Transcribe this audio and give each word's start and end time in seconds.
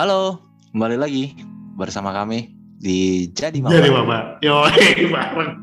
Halo, 0.00 0.40
kembali 0.72 0.96
lagi 0.96 1.36
bersama 1.76 2.08
kami 2.16 2.56
di 2.80 3.28
Jadi 3.36 3.60
Mama. 3.60 3.76
Jadi 3.76 3.92
mama, 3.92 4.40
yo 4.40 4.64
bareng. 5.12 5.60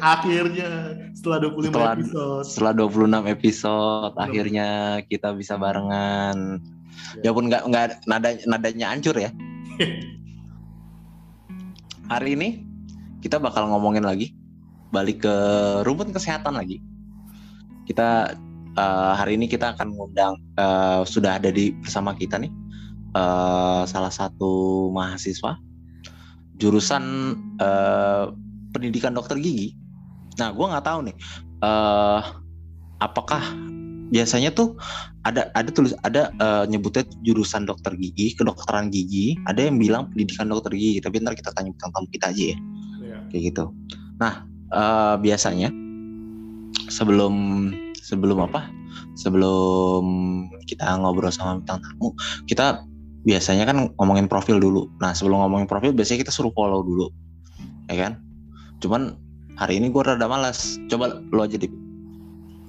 Akhirnya 0.00 0.96
setelah 1.12 1.52
25 1.52 1.68
Setelah- 1.68 1.92
episode. 2.00 2.44
Setelah 2.48 2.72
26 2.80 3.28
episode, 3.36 4.14
akhirnya 4.16 4.68
kita 5.04 5.36
bisa 5.36 5.60
barengan. 5.60 6.64
Ya 7.20 7.36
pun 7.36 7.52
nggak 7.52 7.68
nggak 7.68 8.08
nada 8.08 8.32
nadanya 8.48 8.96
hancur 8.96 9.20
ya. 9.20 9.28
Hari 12.08 12.40
ini 12.40 12.64
kita 13.20 13.36
bakal 13.36 13.68
ngomongin 13.68 14.08
lagi, 14.08 14.32
balik 14.88 15.28
ke 15.28 15.36
rumput 15.84 16.08
kesehatan 16.08 16.56
lagi. 16.56 16.80
Kita 17.84 18.32
eh, 18.76 19.12
hari 19.16 19.38
ini 19.40 19.46
kita 19.50 19.74
akan 19.74 19.94
ngundang 19.94 20.34
eh, 20.58 21.02
sudah 21.06 21.38
ada 21.40 21.50
di 21.50 21.72
bersama 21.80 22.14
kita 22.14 22.38
nih 22.38 22.52
eh, 23.16 23.82
salah 23.88 24.12
satu 24.12 24.88
mahasiswa 24.94 25.56
jurusan 26.60 27.04
eh, 27.56 28.24
pendidikan 28.70 29.16
dokter 29.16 29.40
gigi. 29.40 29.72
Nah, 30.38 30.52
gua 30.52 30.76
nggak 30.76 30.86
tahu 30.86 31.00
nih, 31.08 31.16
eh, 31.64 32.20
apakah 33.00 33.42
biasanya 34.10 34.50
tuh 34.50 34.74
ada 35.24 35.48
ada 35.56 35.70
tulis 35.72 35.96
ada 36.04 36.28
eh, 36.36 36.64
nyebutnya 36.68 37.08
jurusan 37.24 37.64
dokter 37.64 37.96
gigi, 37.96 38.36
kedokteran 38.36 38.92
gigi. 38.92 39.40
Ada 39.48 39.72
yang 39.72 39.80
bilang 39.80 40.12
pendidikan 40.12 40.52
dokter 40.52 40.76
gigi, 40.76 41.00
tapi 41.00 41.24
ntar 41.24 41.32
kita 41.32 41.50
tanya 41.56 41.72
tentang 41.80 41.90
tamu 41.96 42.08
kita 42.12 42.26
aja 42.28 42.44
ya, 42.52 42.58
Iya. 43.00 43.18
kayak 43.32 43.42
gitu. 43.52 43.64
Nah, 44.20 44.44
eh, 44.70 45.14
biasanya 45.24 45.68
sebelum 46.92 47.34
sebelum 48.10 48.42
apa? 48.42 48.66
Sebelum 49.14 50.02
kita 50.66 50.98
ngobrol 50.98 51.30
sama 51.30 51.62
bintang 51.62 51.78
tamu, 51.78 52.10
kita 52.50 52.82
biasanya 53.22 53.64
kan 53.70 53.94
ngomongin 53.94 54.26
profil 54.26 54.58
dulu. 54.58 54.90
Nah, 54.98 55.14
sebelum 55.14 55.46
ngomongin 55.46 55.70
profil, 55.70 55.94
biasanya 55.94 56.26
kita 56.26 56.34
suruh 56.34 56.50
follow 56.50 56.82
dulu, 56.82 57.06
ya 57.86 57.96
kan? 58.10 58.18
Cuman 58.82 59.14
hari 59.54 59.78
ini 59.78 59.92
gue 59.92 60.02
rada 60.02 60.26
malas. 60.26 60.80
Coba 60.90 61.22
lo 61.30 61.46
aja 61.46 61.60
di 61.60 61.70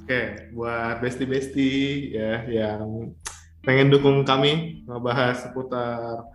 Oke, 0.02 0.52
buat 0.52 1.00
bestie-bestie 1.00 2.12
ya 2.12 2.44
yang 2.52 3.16
pengen 3.64 3.88
dukung 3.88 4.28
kami 4.28 4.84
ngebahas 4.84 5.48
seputar 5.48 6.28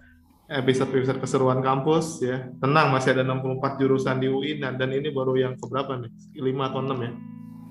episode-episode 0.49 1.21
keseruan 1.21 1.61
kampus 1.61 2.25
ya. 2.25 2.49
Tenang, 2.63 2.95
masih 2.95 3.13
ada 3.13 3.27
64 3.27 3.77
jurusan 3.77 4.17
di 4.23 4.33
UI 4.33 4.57
dan 4.63 4.81
ini 4.81 5.13
baru 5.13 5.37
yang 5.37 5.55
keberapa 5.61 5.99
nih? 5.99 6.13
5 6.41 6.69
atau 6.73 6.81
6 6.89 7.05
ya? 7.05 7.13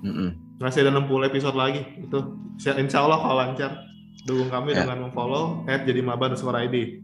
Mm-mm. 0.05 0.44
Masih 0.57 0.87
ada 0.87 0.91
60 0.95 1.27
episode 1.27 1.55
lagi. 1.55 1.81
Itu 1.99 2.39
insya 2.57 3.03
Allah 3.03 3.19
kalau 3.19 3.35
lancar 3.35 3.71
dukung 4.23 4.49
kami 4.49 4.73
Ya. 4.73 4.87
dengan 4.87 5.09
memfollow 5.09 5.63
jadi 5.67 5.99
maba 6.01 6.31
underscore 6.31 6.57
ID. 6.65 7.03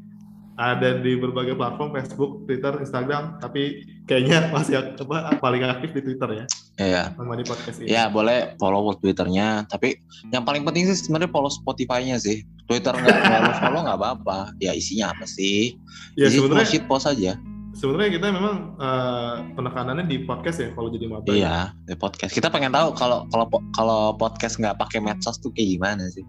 Ada 0.62 1.00
di 1.02 1.18
berbagai 1.18 1.58
platform 1.58 1.96
Facebook, 1.96 2.46
Twitter, 2.46 2.76
Instagram, 2.84 3.40
tapi 3.42 3.88
kayaknya 4.06 4.52
masih 4.54 4.78
apa 4.78 5.40
paling 5.40 5.64
aktif 5.64 5.96
di 5.96 6.02
Twitter 6.06 6.44
ya, 6.44 6.46
Ya, 6.78 7.04
sama 7.18 7.34
di 7.34 7.46
podcast 7.48 7.78
ini. 7.82 7.88
ya 7.90 8.12
boleh 8.12 8.54
follow 8.62 8.94
Twitternya. 8.94 9.66
Tapi 9.66 9.98
yang 10.30 10.46
paling 10.46 10.62
penting 10.62 10.86
sih 10.92 10.98
sebenarnya 11.02 11.34
follow 11.34 11.50
Spotify-nya 11.50 12.20
sih. 12.22 12.46
Twitter 12.70 12.94
nggak 12.94 13.18
nggak 13.26 13.42
lo 13.42 13.52
follow 13.58 13.82
nggak 13.90 13.98
apa-apa. 13.98 14.40
Ya 14.62 14.76
isinya 14.76 15.16
apa 15.16 15.26
sih? 15.26 15.80
Ya 16.20 16.30
Isi 16.30 16.38
shit 16.68 16.84
post 16.86 17.10
aja. 17.10 17.40
Sebenarnya 17.82 18.22
kita 18.22 18.26
memang 18.30 18.78
eh, 18.78 19.36
penekanannya 19.58 20.06
di 20.06 20.22
podcast 20.22 20.62
ya 20.62 20.70
kalau 20.78 20.94
jadi 20.94 21.06
maba. 21.10 21.26
Iya, 21.34 21.74
di 21.90 21.98
podcast. 21.98 22.32
Kita 22.38 22.54
pengen 22.54 22.70
tahu 22.70 22.94
kalau 22.94 23.26
kalau 23.34 23.50
kalau 23.74 24.02
podcast 24.14 24.62
nggak 24.62 24.78
pakai 24.78 25.02
medsos 25.02 25.42
tuh 25.42 25.50
kayak 25.58 25.82
gimana 25.82 26.06
sih? 26.14 26.22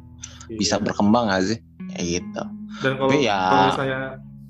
Iya. 0.48 0.56
Bisa 0.56 0.74
berkembang 0.80 1.28
nggak 1.28 1.44
sih? 1.44 1.58
Kayak 1.92 2.08
gitu. 2.24 2.42
Dan 2.80 2.92
kalau 2.96 3.10
Tapi 3.12 3.28
ya- 3.28 3.36
kalau 3.52 3.66
misalnya 3.68 4.00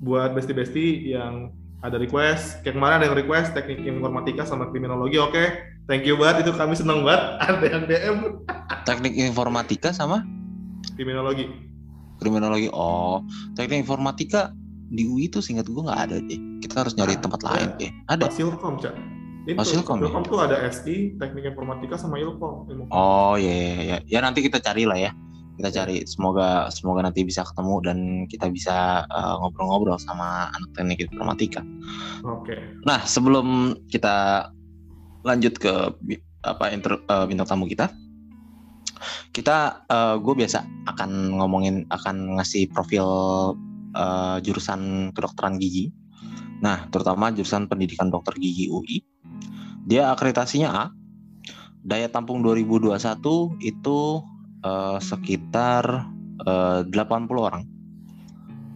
buat 0.02 0.30
bestie-bestie 0.38 1.10
yang 1.10 1.50
ada 1.82 1.98
request, 1.98 2.62
kayak 2.62 2.78
kemarin 2.78 3.02
ada 3.02 3.06
yang 3.10 3.18
request 3.18 3.58
teknik 3.58 3.82
informatika 3.82 4.46
sama 4.46 4.70
kriminologi, 4.70 5.18
oke, 5.18 5.42
thank 5.91 6.06
you 6.06 6.14
banget 6.14 6.46
itu 6.46 6.54
kami 6.54 6.78
seneng 6.78 7.02
banget 7.02 7.22
ada 7.50 7.66
yang 7.66 7.82
DM 7.91 8.18
Teknik 8.86 9.18
informatika 9.18 9.91
sama 9.91 10.22
kriminologi. 10.94 11.50
kriminologi. 12.22 12.70
Oh, 12.70 13.26
teknik 13.58 13.82
informatika 13.82 14.54
di 14.94 15.10
UI 15.10 15.26
tuh 15.26 15.42
singkat 15.42 15.66
gue 15.66 15.82
nggak 15.82 16.00
ada 16.06 16.22
deh. 16.22 16.51
Kita 16.62 16.86
harus 16.86 16.94
nyari 16.94 17.18
tempat 17.18 17.42
Ada. 17.42 17.50
lain 17.50 17.68
deh. 17.76 17.90
Ada. 18.06 18.24
Fasilkom, 18.30 18.78
Cak. 18.78 18.94
Itu, 19.42 19.58
Oh, 19.58 19.66
Silkom 19.66 19.98
ya? 19.98 20.06
Silkom 20.06 20.22
tuh 20.22 20.38
ada 20.38 20.56
SI, 20.70 21.18
teknik 21.18 21.50
informatika 21.50 21.98
sama 21.98 22.14
ilkom. 22.22 22.70
ilmu. 22.70 22.86
Oh 22.94 23.34
iya, 23.34 23.50
iya, 23.50 23.74
iya. 23.82 23.96
ya 24.06 24.18
nanti 24.22 24.38
kita 24.38 24.62
cari 24.62 24.86
lah 24.86 24.94
ya. 24.94 25.10
Kita 25.58 25.68
cari 25.74 26.06
semoga 26.06 26.70
semoga 26.70 27.02
nanti 27.02 27.26
bisa 27.26 27.42
ketemu 27.42 27.74
dan 27.82 27.98
kita 28.30 28.46
bisa 28.48 29.02
uh, 29.10 29.34
ngobrol-ngobrol 29.42 29.98
sama 29.98 30.46
anak 30.54 30.70
teknik 30.78 31.10
informatika. 31.10 31.60
Oke. 32.22 32.54
Nah 32.86 33.02
sebelum 33.02 33.74
kita 33.90 34.46
lanjut 35.26 35.58
ke 35.58 35.90
apa 36.46 36.64
inter, 36.70 37.02
uh, 37.10 37.26
bintang 37.26 37.50
tamu 37.50 37.66
kita, 37.66 37.90
kita 39.34 39.82
gue 40.22 40.34
biasa 40.38 40.62
akan 40.86 41.34
ngomongin 41.42 41.82
akan 41.90 42.38
ngasih 42.38 42.70
profil 42.70 43.06
uh, 43.98 44.36
jurusan 44.38 45.10
kedokteran 45.12 45.58
gigi. 45.58 45.90
Nah 46.62 46.86
terutama 46.88 47.34
jurusan 47.34 47.66
pendidikan 47.66 48.08
dokter 48.08 48.38
gigi 48.38 48.70
UI. 48.70 49.02
Dia 49.84 50.14
akreditasinya 50.14 50.70
A. 50.70 50.84
Daya 51.82 52.06
tampung 52.06 52.46
2021 52.46 52.94
itu 53.58 54.00
eh, 54.62 54.98
sekitar 55.02 56.06
eh, 56.46 56.80
80 56.86 57.26
orang. 57.42 57.64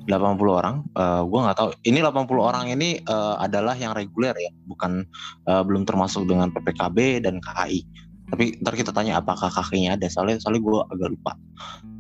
80 0.06 0.38
orang, 0.46 0.76
eh, 0.94 1.22
gua 1.26 1.50
nggak 1.50 1.58
tahu. 1.58 1.68
Ini 1.82 1.98
80 2.02 2.38
orang 2.38 2.64
ini 2.70 3.02
eh, 3.02 3.34
adalah 3.38 3.74
yang 3.74 3.94
reguler 3.94 4.34
ya, 4.34 4.50
bukan 4.66 5.06
eh, 5.46 5.62
belum 5.66 5.82
termasuk 5.86 6.26
dengan 6.26 6.50
PPKB 6.54 7.26
dan 7.26 7.42
KKI. 7.42 7.80
Tapi 8.26 8.58
ntar 8.58 8.74
kita 8.74 8.90
tanya 8.90 9.22
apakah 9.22 9.46
KKI-nya 9.50 9.94
ada, 9.94 10.06
soalnya 10.10 10.42
soalnya 10.42 10.62
gue 10.62 10.78
agak 10.90 11.08
lupa. 11.14 11.32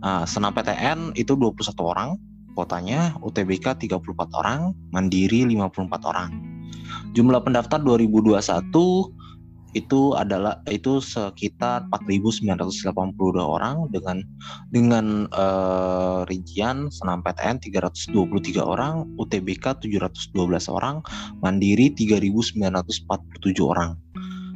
Nah, 0.02 0.26
Senam 0.26 0.50
PTN 0.50 1.14
itu 1.14 1.38
21 1.38 1.62
orang, 1.86 2.18
kotanya 2.56 3.14
UTBK 3.20 3.76
34 3.86 4.40
orang, 4.40 4.72
Mandiri 4.90 5.44
54 5.44 6.10
orang. 6.10 6.30
Jumlah 7.12 7.44
pendaftar 7.44 7.78
2021 7.84 8.40
itu 9.76 10.16
adalah 10.16 10.64
itu 10.72 11.04
sekitar 11.04 11.84
4.982 11.92 13.36
orang 13.36 13.92
dengan 13.92 14.24
dengan 14.72 15.28
eh, 15.28 16.18
rincian 16.32 16.88
Senam 16.88 17.20
PTN 17.20 17.60
323 17.60 18.56
orang, 18.64 19.04
UTBK 19.20 19.84
712 19.84 20.72
orang, 20.72 21.04
Mandiri 21.44 21.92
3.947 21.92 22.56
orang. 23.60 24.00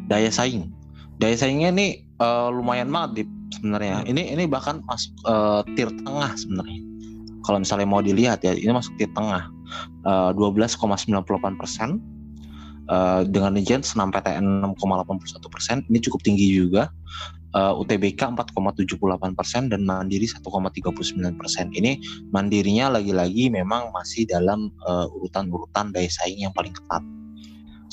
Daya 0.09 0.33
saing, 0.33 0.73
daya 1.21 1.37
saingnya 1.37 1.69
ini 1.69 2.09
eh, 2.17 2.49
lumayan 2.49 2.89
banget 2.89 3.29
sebenarnya. 3.53 4.09
Ini 4.09 4.33
ini 4.33 4.49
bahkan 4.49 4.81
masuk 4.89 5.13
eh, 5.29 5.61
tier 5.77 5.93
tengah 6.01 6.33
sebenarnya. 6.33 6.90
Kalau 7.51 7.59
misalnya 7.59 7.91
mau 7.91 7.99
dilihat 7.99 8.47
ya, 8.47 8.55
ini 8.55 8.71
masuk 8.71 8.95
tier 8.95 9.11
tengah. 9.11 9.51
Eh, 10.07 10.31
12,98 10.39 11.59
persen. 11.59 11.99
Eh, 12.91 13.23
dengan 13.31 13.55
rincian 13.55 13.87
senam 13.87 14.11
PTN 14.11 14.67
6,81 14.67 15.47
persen 15.47 15.87
ini 15.87 16.03
cukup 16.03 16.27
tinggi 16.27 16.51
juga. 16.59 16.91
Eh, 17.55 17.73
UTBK 17.79 18.35
4,78 18.35 19.35
persen 19.39 19.71
dan 19.71 19.87
Mandiri 19.87 20.27
1,39 20.27 21.39
persen. 21.39 21.71
Ini 21.71 22.03
Mandirinya 22.35 22.99
lagi-lagi 22.99 23.47
memang 23.47 23.95
masih 23.95 24.27
dalam 24.27 24.75
eh, 24.91 25.07
urutan-urutan 25.07 25.95
daya 25.95 26.11
saing 26.11 26.43
yang 26.43 26.51
paling 26.51 26.75
ketat. 26.75 27.03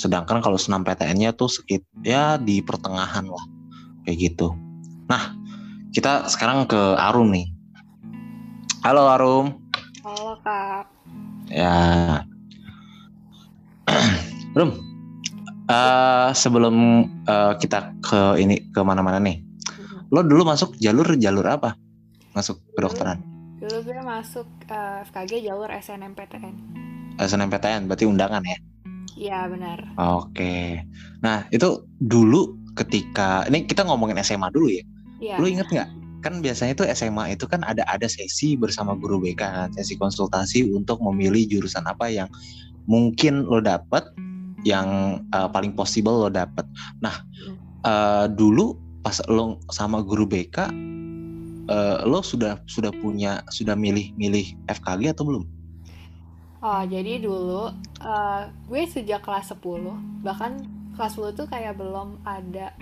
Sedangkan 0.01 0.41
kalau 0.41 0.57
senam 0.57 0.81
PTN-nya 0.81 1.33
tuh 1.33 1.49
sekit 1.49 1.85
ya 2.01 2.41
di 2.41 2.65
pertengahan 2.65 3.29
lah. 3.29 3.45
Kayak 4.01 4.33
gitu. 4.33 4.57
Nah 5.09 5.37
kita 5.93 6.25
sekarang 6.25 6.65
ke 6.65 6.97
Arum 6.97 7.29
nih 7.29 7.53
halo 8.85 9.09
Arum 9.09 9.67
Halo 10.07 10.39
kak. 10.39 10.87
Ya. 11.51 12.23
Rum, 14.57 14.71
eh, 15.67 16.29
sebelum 16.31 16.75
eh, 17.27 17.53
kita 17.59 17.91
ke 17.99 18.39
ini 18.39 18.71
ke 18.71 18.79
mana-mana 18.87 19.19
nih, 19.19 19.43
lo 20.07 20.23
dulu 20.23 20.47
masuk 20.47 20.79
jalur 20.79 21.19
jalur 21.19 21.43
apa? 21.43 21.75
Masuk 22.31 22.63
kedokteran, 22.71 23.19
Dulu 23.59 23.83
gue 23.83 23.99
masuk 23.99 24.47
eh, 24.71 25.03
FKG 25.11 25.43
jalur 25.43 25.67
SNMPTN. 25.67 26.55
SNMPTN, 27.19 27.91
berarti 27.91 28.07
undangan 28.07 28.39
ya? 28.47 28.57
Iya 29.19 29.39
benar. 29.51 29.91
Oke. 29.99 30.87
Nah 31.19 31.51
itu 31.51 31.83
dulu 31.99 32.71
ketika 32.79 33.43
ini 33.51 33.67
kita 33.67 33.83
ngomongin 33.83 34.23
SMA 34.23 34.47
dulu 34.55 34.71
ya. 34.71 34.83
Iya. 35.19 35.35
Lo 35.35 35.51
inget 35.51 35.67
nggak? 35.67 35.89
Kan 36.25 36.41
biasanya 36.41 36.73
itu 36.73 36.83
SMA 36.93 37.37
itu 37.37 37.45
kan 37.45 37.61
ada 37.61 37.85
ada 37.85 38.07
sesi 38.09 38.57
bersama 38.57 38.97
guru 38.97 39.21
BK, 39.21 39.41
kan, 39.41 39.69
sesi 39.73 39.95
konsultasi 39.95 40.69
untuk 40.73 41.01
memilih 41.01 41.45
jurusan 41.47 41.85
apa 41.85 42.09
yang 42.09 42.27
mungkin 42.89 43.45
lo 43.45 43.61
dapet, 43.61 44.03
yang 44.65 45.21
eh, 45.31 45.49
paling 45.51 45.77
possible 45.77 46.27
lo 46.27 46.29
dapet. 46.31 46.65
Nah 46.99 47.21
eh, 47.85 48.25
dulu 48.31 48.75
pas 49.05 49.21
lo 49.31 49.61
sama 49.71 50.03
guru 50.03 50.27
BK 50.27 50.57
eh, 51.67 51.97
lo 52.07 52.19
sudah 52.23 52.59
sudah 52.65 52.91
punya 53.03 53.43
sudah 53.51 53.75
milih 53.75 54.15
milih 54.15 54.55
FKG 54.67 55.13
atau 55.13 55.25
belum? 55.27 55.45
Oh, 56.57 56.81
jadi 56.83 57.21
dulu 57.21 57.69
eh, 58.01 58.41
gue 58.65 58.81
sejak 58.89 59.21
kelas 59.21 59.53
10, 59.53 59.61
bahkan 60.25 60.57
kelas 60.97 61.13
10 61.13 61.37
tuh 61.37 61.45
kayak 61.45 61.77
belum 61.77 62.25
ada 62.25 62.73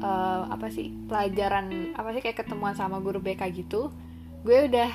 eh, 0.00 0.42
apa 0.48 0.72
sih 0.72 0.88
pelajaran 1.06 1.92
apa 1.92 2.16
sih 2.16 2.24
kayak 2.24 2.42
ketemuan 2.42 2.72
sama 2.72 2.98
guru 3.04 3.20
BK 3.20 3.52
gitu. 3.52 3.92
Gue 4.40 4.64
udah 4.64 4.88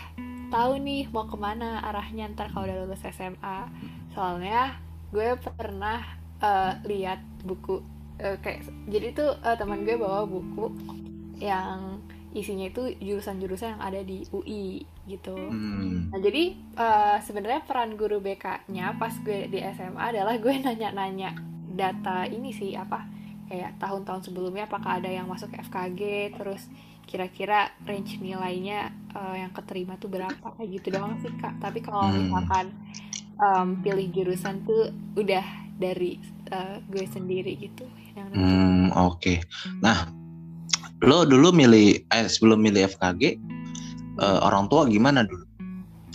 tahu 0.50 0.82
nih 0.82 1.06
mau 1.14 1.30
ke 1.30 1.38
mana 1.38 1.86
arahnya 1.86 2.26
ntar 2.34 2.50
kalau 2.50 2.66
udah 2.66 2.78
lulus 2.84 3.06
SMA. 3.06 3.70
Soalnya 4.18 4.82
gue 5.14 5.38
pernah 5.38 6.02
eh, 6.42 6.74
lihat 6.90 7.22
buku 7.46 7.86
eh, 8.18 8.42
kayak 8.42 8.66
jadi 8.90 9.08
tuh 9.14 9.32
eh, 9.46 9.56
teman 9.56 9.86
gue 9.86 9.96
bawa 10.02 10.26
buku 10.26 10.74
yang 11.38 12.02
isinya 12.36 12.68
itu 12.68 12.92
jurusan-jurusan 13.00 13.80
yang 13.80 13.84
ada 13.86 14.02
di 14.04 14.28
UI 14.36 14.84
gitu. 15.08 15.38
Hmm. 15.38 16.12
Nah, 16.12 16.20
jadi 16.20 16.58
eh, 16.58 17.18
sebenarnya 17.22 17.62
peran 17.64 17.94
guru 17.94 18.18
BK-nya 18.20 18.98
pas 18.98 19.14
gue 19.22 19.48
di 19.54 19.62
SMA 19.62 20.02
adalah 20.02 20.36
gue 20.42 20.54
nanya-nanya 20.66 21.55
data 21.76 22.24
ini 22.26 22.50
sih 22.50 22.74
apa 22.74 23.04
kayak 23.46 23.78
tahun-tahun 23.78 24.26
sebelumnya 24.26 24.66
apakah 24.66 24.98
ada 24.98 25.12
yang 25.12 25.30
masuk 25.30 25.54
ke 25.54 25.62
FKG 25.62 26.02
terus 26.34 26.66
kira-kira 27.06 27.70
range 27.86 28.18
nilainya 28.18 28.90
eh, 29.14 29.46
yang 29.46 29.54
keterima 29.54 30.00
tuh 30.02 30.10
berapa 30.10 30.42
kayak 30.58 30.70
gitu 30.82 30.98
doang 30.98 31.14
sih 31.22 31.30
Kak. 31.38 31.62
Tapi 31.62 31.80
kalau 31.80 32.10
Hmm. 32.10 32.26
misalkan 32.26 32.66
em, 33.36 33.68
pilih 33.84 34.08
jurusan 34.10 34.66
tuh 34.66 34.90
udah 35.14 35.46
dari 35.78 36.18
eh, 36.50 36.82
gue 36.90 37.06
sendiri 37.06 37.54
gitu 37.62 37.86
yang. 38.18 38.32
Hmm, 38.34 38.90
oke. 38.96 39.44
Nah, 39.84 40.10
lo 41.06 41.28
dulu 41.28 41.54
milih 41.54 42.02
eh 42.10 42.26
sebelum 42.26 42.58
milih 42.58 42.90
FKG 42.90 43.24
eh, 44.18 44.40
orang 44.42 44.66
tua 44.66 44.90
gimana 44.90 45.22
dulu? 45.22 45.46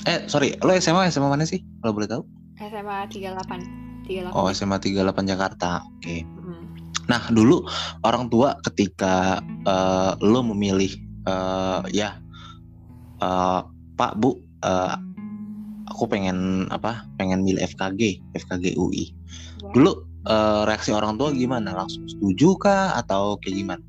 Eh, 0.09 0.27
sorry, 0.27 0.57
lo 0.65 0.73
SMA 0.75 1.13
SMA 1.13 1.29
mana 1.29 1.47
sih? 1.47 1.63
Kalau 1.79 1.93
boleh 1.95 2.09
tahu? 2.11 2.23
SMA 2.59 3.07
38 3.07 3.80
38 4.11 4.35
Oh, 4.35 4.51
SMA 4.51 4.83
38 4.83 5.31
Jakarta. 5.31 5.87
Oke. 5.87 6.27
Hmm. 6.27 6.67
Nah, 7.07 7.23
dulu 7.31 7.63
orang 8.03 8.27
tua 8.27 8.59
ketika 8.67 9.39
eh, 9.67 10.13
lo 10.23 10.41
memilih 10.43 10.91
eh, 11.27 11.81
ya 11.95 12.19
eh, 13.23 13.61
Pak 13.71 14.13
Bu, 14.19 14.35
eh, 14.67 14.95
aku 15.91 16.11
pengen 16.11 16.67
apa? 16.75 17.07
Pengen 17.19 17.47
milih 17.47 17.63
FKG, 17.63 18.23
FKG 18.35 18.75
UI. 18.75 19.11
Ya. 19.63 19.71
Dulu 19.75 19.93
eh, 20.27 20.63
reaksi 20.67 20.91
orang 20.91 21.15
tua 21.19 21.31
gimana? 21.31 21.75
Langsung 21.75 22.07
setuju 22.11 22.59
kah 22.59 22.99
atau 22.99 23.39
kayak 23.39 23.57
gimana? 23.59 23.85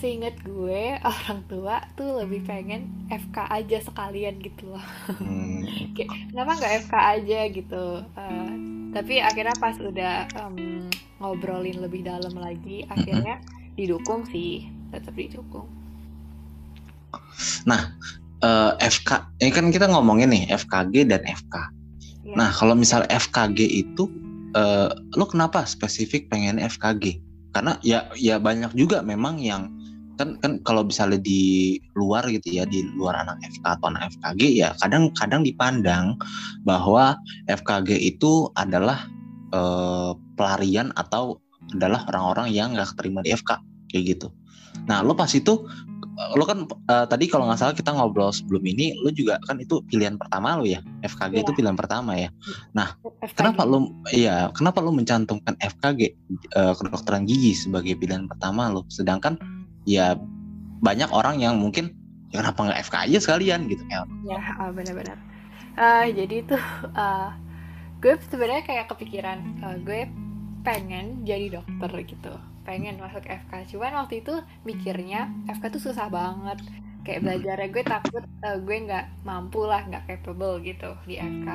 Seinget 0.00 0.40
gue 0.40 0.96
orang 1.12 1.44
tua 1.44 1.84
tuh 1.92 2.24
lebih 2.24 2.48
pengen 2.48 3.04
FK 3.12 3.36
aja 3.44 3.84
sekalian 3.84 4.40
gitu 4.40 4.72
loh. 4.72 4.86
Hmm, 5.20 5.68
Kenapa 6.32 6.56
nggak 6.56 6.88
FK 6.88 6.94
aja 6.96 7.40
gitu? 7.52 7.84
Eh, 8.00 8.79
tapi 8.90 9.22
akhirnya 9.22 9.54
pas 9.58 9.78
udah 9.78 10.26
em, 10.34 10.86
ngobrolin 11.22 11.78
lebih 11.78 12.02
dalam 12.02 12.34
lagi, 12.34 12.82
akhirnya 12.90 13.38
didukung 13.78 14.26
sih, 14.26 14.66
tetap 14.90 15.14
didukung. 15.14 15.66
eh, 18.42 18.72
FK, 18.82 19.10
ini 19.42 19.50
kan 19.54 19.66
kita 19.70 19.86
ngomongin 19.90 20.30
nih 20.34 20.44
FKG 20.50 21.06
dan 21.06 21.22
FK. 21.22 21.54
Ya. 22.26 22.34
Nah, 22.36 22.50
kalau 22.50 22.74
misal 22.74 23.06
FKG 23.06 23.58
itu, 23.62 24.10
eh, 24.58 24.90
lo 25.14 25.24
kenapa 25.26 25.62
spesifik 25.66 26.26
pengen 26.30 26.58
FKG? 26.58 27.22
Karena 27.50 27.78
ya 27.82 28.06
ya 28.14 28.38
banyak 28.38 28.74
juga 28.78 29.02
memang 29.02 29.38
yang 29.42 29.79
kan 30.20 30.36
kan 30.44 30.60
kalau 30.68 30.84
misalnya 30.84 31.16
di 31.16 31.80
luar 31.96 32.28
gitu 32.28 32.60
ya 32.60 32.68
di 32.68 32.84
luar 32.92 33.24
anak 33.24 33.40
FK 33.40 33.64
atau 33.80 33.88
anak 33.88 34.12
FKG 34.12 34.42
ya 34.52 34.68
kadang-kadang 34.84 35.40
dipandang 35.40 36.20
bahwa 36.68 37.16
FKG 37.48 37.96
itu 37.96 38.52
adalah 38.60 39.08
eh, 39.56 40.12
pelarian 40.36 40.92
atau 41.00 41.40
adalah 41.72 42.04
orang-orang 42.12 42.52
yang 42.52 42.76
nggak 42.76 42.92
terima 43.00 43.24
di 43.24 43.32
FK 43.32 43.56
kayak 43.88 44.04
gitu. 44.16 44.28
Nah, 44.84 45.00
lo 45.00 45.16
pas 45.16 45.30
itu 45.32 45.64
lo 46.36 46.44
kan 46.44 46.68
eh, 46.68 47.06
tadi 47.08 47.24
kalau 47.32 47.48
nggak 47.48 47.56
salah 47.60 47.72
kita 47.72 47.96
ngobrol 47.96 48.28
sebelum 48.28 48.60
ini, 48.68 48.92
lo 49.00 49.08
juga 49.08 49.40
kan 49.48 49.56
itu 49.56 49.80
pilihan 49.88 50.20
pertama 50.20 50.60
lo 50.60 50.68
ya. 50.68 50.84
FKG 51.00 51.32
Iya. 51.40 51.42
itu 51.48 51.52
pilihan 51.56 51.76
pertama 51.78 52.12
ya. 52.18 52.28
FKG. 53.24 53.36
Kenapa 53.40 53.62
lo 53.64 53.78
iya, 54.12 54.52
kenapa 54.52 54.84
lo 54.84 54.92
mencantumkan 54.92 55.56
FKG 55.56 56.00
eh, 56.52 56.72
kedokteran 56.76 57.24
gigi 57.24 57.56
sebagai 57.56 57.96
pilihan 57.96 58.28
pertama 58.28 58.68
lo? 58.68 58.84
Sedangkan 58.92 59.40
ya 59.84 60.16
banyak 60.80 61.10
orang 61.12 61.40
yang 61.40 61.60
mungkin 61.60 61.92
ya 62.32 62.40
kenapa 62.40 62.60
nggak 62.70 62.80
FK 62.88 62.94
aja 63.10 63.18
sekalian 63.20 63.60
gitu 63.68 63.82
ya. 63.90 64.06
Ya, 64.24 64.40
ah, 64.56 64.70
benar-benar. 64.70 65.18
Eh, 65.76 66.06
jadi 66.14 66.36
tuh 66.46 66.64
eh, 66.94 67.30
gue 68.00 68.14
sebenarnya 68.30 68.64
kayak 68.64 68.86
kepikiran 68.90 69.38
eh, 69.60 69.76
gue 69.82 70.00
pengen 70.60 71.24
jadi 71.24 71.60
dokter 71.60 71.90
gitu, 72.06 72.34
pengen 72.62 73.00
masuk 73.00 73.24
FK. 73.26 73.76
Cuman 73.76 74.04
waktu 74.04 74.24
itu 74.24 74.34
mikirnya 74.62 75.30
FK 75.48 75.64
tuh 75.74 75.82
susah 75.90 76.08
banget. 76.08 76.60
Kayak 77.00 77.24
belajarnya 77.24 77.68
gue 77.72 77.84
takut 77.84 78.24
eh, 78.24 78.58
gue 78.60 78.76
nggak 78.86 79.06
mampu 79.26 79.64
lah, 79.66 79.82
nggak 79.88 80.06
capable 80.06 80.62
gitu 80.62 80.94
di 81.08 81.18
FK. 81.18 81.48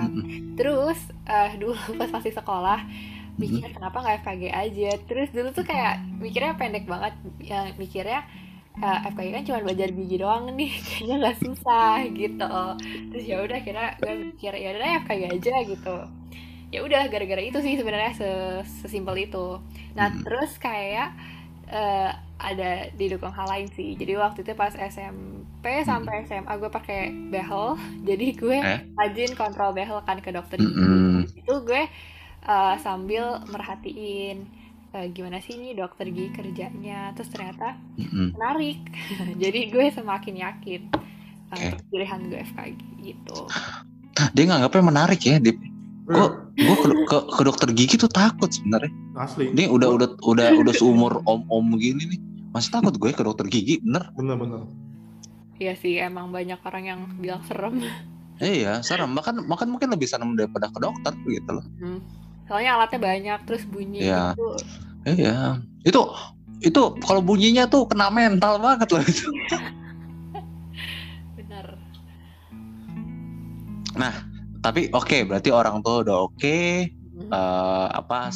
Terus 0.60 1.00
eh, 1.25 1.51
dulu 1.56 1.78
pas 2.01 2.12
masih 2.12 2.33
sekolah 2.36 2.81
mikir 3.42 3.68
kenapa 3.76 3.98
nggak 4.04 4.16
FKG 4.24 4.44
aja. 4.62 4.88
Terus 5.08 5.28
dulu 5.36 5.50
tuh 5.58 5.66
kayak 5.72 5.94
mikirnya 6.24 6.54
pendek 6.60 6.84
banget, 6.94 7.14
ya, 7.50 7.56
mikirnya 7.82 8.20
eh, 8.84 8.98
FKG 9.12 9.30
kan 9.36 9.44
cuma 9.48 9.60
belajar 9.66 9.90
gigi 9.98 10.16
doang 10.24 10.44
nih, 10.60 10.70
kayaknya 10.88 11.16
nggak 11.22 11.38
susah 11.44 11.92
gitu. 12.20 12.44
Terus 13.12 13.24
ya 13.32 13.36
udah 13.46 13.60
kira 13.66 13.82
gue 14.02 14.14
mikir 14.32 14.52
ya 14.64 14.68
udah 14.76 14.90
FKG 15.04 15.24
aja 15.36 15.54
gitu. 15.72 15.90
Ya 16.74 16.80
udah 16.88 17.02
gara-gara 17.14 17.42
itu 17.46 17.58
sih 17.66 17.74
sebenarnya 17.80 18.12
se- 18.20 18.66
sesimpel 18.84 19.16
itu. 19.30 19.38
Nah 19.98 20.08
Hmm. 20.12 20.24
terus 20.24 20.52
kayak 20.60 21.08
eh, 21.72 22.10
ada 22.40 22.66
didukung 23.00 23.34
hal 23.38 23.48
lain 23.54 23.68
sih. 23.78 23.96
Jadi 24.00 24.14
waktu 24.24 24.40
itu 24.46 24.54
pas 24.62 24.74
SMP 24.76 25.66
sampai 25.90 26.14
SMA 26.30 26.54
gue 26.62 26.70
pakai 26.78 27.00
behel. 27.34 27.78
Jadi 28.10 28.26
gue 28.42 28.58
Eh? 28.62 28.80
rajin 29.00 29.31
kontrol 29.40 29.72
behel 29.78 30.00
kan 30.08 30.20
ke 30.26 30.30
dokter. 30.36 30.60
Mm-mm. 30.60 31.26
Itu 31.40 31.54
gue 31.68 31.81
uh, 32.45 32.75
sambil 32.80 33.42
merhatiin 33.50 34.45
uh, 34.95 35.06
gimana 35.12 35.42
sih 35.44 35.57
ini 35.57 35.75
dokter 35.75 36.07
gigi 36.09 36.31
kerjanya. 36.31 37.12
Terus 37.18 37.30
ternyata 37.33 37.75
Mm-mm. 37.99 38.37
menarik. 38.37 38.80
Jadi 39.44 39.59
gue 39.69 39.85
semakin 39.92 40.35
yakin 40.40 40.81
uh, 40.94 41.54
Oke. 41.54 41.66
untuk 41.73 41.81
pilihan 41.92 42.21
gue 42.31 42.40
FKG 42.56 42.81
gitu. 43.04 43.37
Dia 44.31 44.44
nganggapnya 44.47 44.83
menarik 44.85 45.21
ya. 45.25 45.42
Dip. 45.42 45.59
Gue 46.06 46.28
gue 46.56 46.75
ke, 46.80 46.87
ke, 47.09 47.18
ke 47.33 47.42
dokter 47.42 47.69
gigi 47.73 47.95
tuh 47.97 48.09
takut 48.09 48.47
sebenarnya. 48.47 48.94
asli 49.18 49.52
Ini 49.52 49.68
udah 49.68 49.90
udah 49.90 50.09
udah 50.23 50.47
udah 50.61 50.73
seumur 50.78 51.19
om-om 51.25 51.75
gini 51.81 52.16
nih. 52.16 52.19
Masih 52.56 52.71
takut 52.71 52.95
gue 52.95 53.11
ke 53.11 53.19
dokter 53.25 53.49
gigi, 53.52 53.83
bener? 53.83 54.07
bener-bener 54.16 54.64
Iya 55.56 55.73
sih 55.80 55.95
emang 55.99 56.35
banyak 56.35 56.59
orang 56.68 56.83
yang 56.83 57.02
bilang 57.19 57.40
serem. 57.47 57.80
Iya, 58.44 58.83
serem. 58.83 59.16
Bahkan 59.16 59.47
bahkan 59.47 59.71
mungkin 59.71 59.87
lebih 59.87 60.04
serem 60.04 60.35
daripada 60.35 60.68
ke 60.68 60.80
dokter 60.83 61.16
gitu 61.23 61.52
loh. 61.56 61.66
Hmm. 61.80 61.99
Soalnya 62.45 62.78
alatnya 62.78 62.99
banyak 63.02 63.40
terus 63.44 63.64
bunyi 63.66 64.06
Iya. 64.06 64.33
itu 64.33 64.47
Iya. 65.06 65.37
Itu 65.81 66.02
itu 66.61 66.81
kalau 66.99 67.19
bunyinya 67.19 67.66
tuh 67.66 67.85
kena 67.85 68.09
mental 68.09 68.57
banget 68.57 68.90
loh 68.90 69.02
itu. 69.02 69.25
benar. 71.37 71.66
Tapi 74.59 74.90
oke, 74.90 75.18
berarti 75.30 75.49
orang 75.49 75.80
tua 75.80 76.02
udah 76.02 76.18
oke. 76.25 76.59
Hmm. 77.16 77.31
eh, 77.31 77.87
apa 77.95 78.28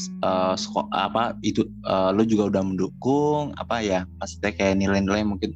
seko- 0.56 0.88
apa 0.88 1.36
itu 1.44 1.68
eh, 1.84 2.10
lu 2.16 2.24
juga 2.24 2.48
udah 2.48 2.64
mendukung 2.64 3.52
apa 3.54 3.84
ya 3.84 4.08
maksudnya 4.16 4.56
kayak 4.56 4.80
nilai-nilai 4.80 5.20
mungkin 5.28 5.52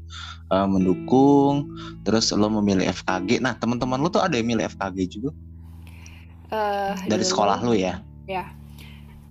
eh, 0.52 0.68
mendukung 0.68 1.72
terus 2.04 2.36
lo 2.36 2.52
memilih 2.52 2.84
FKG 2.92 3.40
nah 3.40 3.56
teman-teman 3.56 3.96
lu 3.96 4.12
tuh 4.12 4.20
ada 4.20 4.36
yang 4.36 4.52
milih 4.52 4.68
FKG 4.68 4.98
juga 5.08 5.32
Eh, 6.52 6.94
dari 7.08 7.24
dulu- 7.24 7.32
sekolah 7.32 7.58
lu 7.64 7.72
ya 7.74 8.04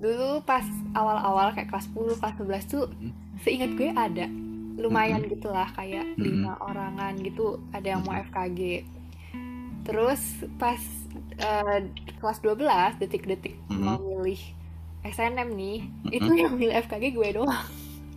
dulu 0.03 0.43
pas 0.43 0.67
awal-awal 0.93 1.55
kayak 1.55 1.71
kelas 1.71 1.87
10, 1.89 2.19
kelas 2.19 2.35
11 2.37 2.65
tuh 2.67 2.85
Mhm. 2.91 3.11
seingat 3.39 3.71
gue 3.79 3.91
ada. 3.95 4.27
Lumayan 4.75 5.23
gitu 5.29 5.49
lah 5.49 5.69
kayak 5.73 6.17
Mhm. 6.17 6.23
lima 6.23 6.53
orangan 6.59 7.15
gitu 7.21 7.61
ada 7.71 7.87
yang 7.87 8.03
mau. 8.03 8.17
FKG 8.19 8.61
terus 9.83 10.23
pas 10.59 10.79
eh, 11.39 11.81
kelas 12.19 12.39
12 12.39 12.95
detik-detik 12.99 13.59
mau 13.69 13.99
milih 13.99 14.39
SNM 15.03 15.49
nih 15.53 15.79
itu 16.11 16.31
yang 16.39 16.55
milih 16.55 16.75
FKG 16.79 17.05
gue 17.11 17.29
doang. 17.35 17.67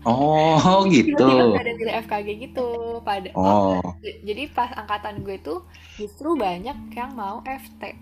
Oh 0.05 0.85
gitu. 0.93 1.17
tiba-tiba 1.17 1.57
ada 1.57 1.71
milih 1.73 1.93
FKG 2.05 2.27
gitu. 2.39 2.69
Pada 3.01 3.29
oh 3.33 3.81
j- 3.99 4.21
jadi 4.21 4.43
pas 4.53 4.69
angkatan 4.71 5.25
gue 5.25 5.37
tuh 5.41 5.65
justru 5.97 6.37
banyak 6.37 6.77
yang 6.93 7.11
mau 7.17 7.41
FT 7.43 7.97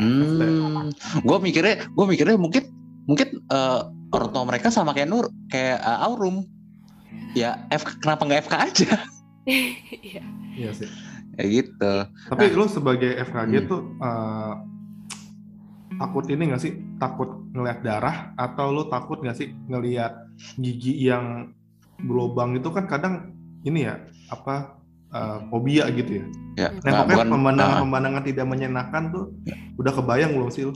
hmm 0.00 0.88
gue 1.20 1.38
mikirnya 1.38 1.84
gue 1.86 2.04
mikirnya 2.08 2.36
mungkin 2.36 2.64
mungkin 3.04 3.28
eh, 3.44 3.80
orang 4.10 4.28
tua 4.32 4.44
mereka 4.44 4.68
sama 4.68 4.90
kayak 4.90 5.06
Nur 5.06 5.28
kayak 5.46 5.78
eh, 5.78 5.98
Aurum 6.04 6.42
ya 7.32 7.68
F 7.68 7.84
kenapa 8.00 8.24
nggak 8.24 8.48
FK 8.48 8.54
aja 8.56 8.90
Iya. 9.46 10.22
Iya 10.54 10.70
sih. 10.72 10.88
ya 11.34 11.44
gitu 11.48 11.92
Tapi 12.28 12.44
Nah. 12.44 12.54
lu 12.54 12.66
sebagai 12.66 13.10
FKG 13.20 13.52
Hmm. 13.56 13.68
tuh 13.68 13.80
eh, 13.98 14.54
takut 15.96 16.24
ini 16.28 16.42
nggak 16.48 16.62
sih? 16.62 16.72
Takut 16.96 17.28
ngelihat 17.50 17.80
darah 17.82 18.16
atau 18.34 18.70
lu 18.70 18.86
takut 18.86 19.20
nggak 19.20 19.36
sih 19.36 19.52
ngelihat 19.66 20.16
gigi 20.56 20.96
yang 20.96 21.52
berlubang 21.98 22.56
itu 22.56 22.68
kan 22.70 22.88
kadang 22.88 23.36
ini 23.62 23.84
ya 23.84 24.00
apa 24.28 24.79
eh, 25.10 25.38
fobia 25.50 25.84
gitu 25.90 26.22
ya. 26.22 26.24
ya 26.56 26.68
Nah, 26.70 26.80
nggak, 26.80 26.82
pokoknya 26.82 27.06
bukan- 27.10 27.28
ah, 27.28 27.34
pemandangan-pemandangan 27.34 28.22
tidak 28.26 28.46
menyenangkan 28.46 29.02
tuh 29.10 29.24
udah 29.78 29.92
kebayang 29.94 30.32
belum 30.36 30.50
sih 30.50 30.64
lu? 30.68 30.72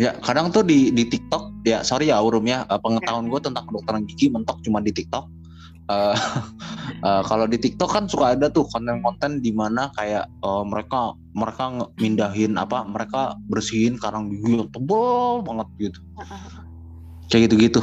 Ya 0.00 0.16
kadang 0.24 0.48
tuh 0.50 0.64
di 0.64 0.88
di 0.90 1.04
TikTok 1.04 1.62
ya 1.68 1.84
sorry 1.84 2.08
ya 2.10 2.18
Aurum 2.18 2.48
ya 2.48 2.64
eh, 2.66 2.80
pengetahuan 2.80 3.28
gue 3.28 3.40
tentang 3.44 3.68
kedokteran 3.68 4.02
gigi 4.08 4.32
mentok 4.32 4.58
cuma 4.64 4.80
di 4.80 4.90
TikTok. 4.90 5.28
Eh, 5.90 6.16
eh, 7.06 7.22
kalau 7.28 7.44
di 7.46 7.58
TikTok 7.60 7.90
kan 7.92 8.04
suka 8.08 8.34
ada 8.34 8.48
tuh 8.48 8.64
konten-konten 8.72 9.44
di 9.44 9.52
mana 9.52 9.92
kayak 9.94 10.26
eh, 10.26 10.64
mereka 10.64 11.12
mereka 11.36 11.64
mindahin 12.00 12.56
apa 12.56 12.84
mereka 12.88 13.36
bersihin 13.48 14.00
karang 14.00 14.32
gigi 14.32 14.58
yang 14.58 14.68
tebel 14.72 15.44
banget 15.44 15.68
gitu. 15.78 16.00
Kayak 17.28 17.48
gitu-gitu. 17.48 17.80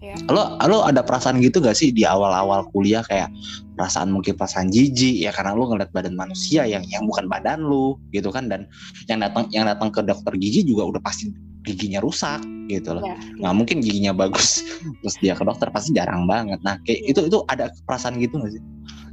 Iya. 0.00 0.16
Lo 0.26 0.56
lo 0.56 0.80
ada 0.82 1.04
perasaan 1.04 1.38
gitu 1.38 1.60
gak 1.60 1.76
sih 1.76 1.92
di 1.92 2.02
awal-awal 2.02 2.64
kuliah 2.72 3.04
kayak 3.04 3.28
perasaan 3.76 4.08
mungkin 4.08 4.32
perasaan 4.32 4.68
jijik 4.68 5.20
ya 5.20 5.28
karena 5.28 5.52
lo 5.52 5.68
ngeliat 5.68 5.92
badan 5.92 6.16
manusia 6.16 6.64
yang 6.64 6.80
yang 6.88 7.04
bukan 7.04 7.28
badan 7.28 7.60
lu 7.60 8.00
gitu 8.10 8.28
kan 8.28 8.48
dan 8.48 8.64
yang 9.06 9.20
datang 9.20 9.44
yang 9.52 9.64
datang 9.64 9.88
ke 9.88 10.00
dokter 10.00 10.32
gigi 10.34 10.64
juga 10.64 10.88
udah 10.88 11.00
pasti 11.00 11.28
giginya 11.60 12.00
rusak 12.00 12.40
gitu 12.66 12.96
loh. 12.96 13.04
Iya. 13.04 13.16
nggak 13.36 13.54
mungkin 13.54 13.76
giginya 13.78 14.16
bagus 14.16 14.64
terus 15.04 15.16
dia 15.20 15.36
ke 15.36 15.44
dokter 15.44 15.68
pasti 15.68 15.92
jarang 15.92 16.24
banget 16.24 16.56
nah 16.60 16.80
kayak 16.80 17.04
Iya. 17.04 17.10
itu 17.12 17.20
itu 17.28 17.38
ada 17.44 17.68
perasaan 17.84 18.16
gitu 18.16 18.40
nggak 18.40 18.52
sih 18.52 18.62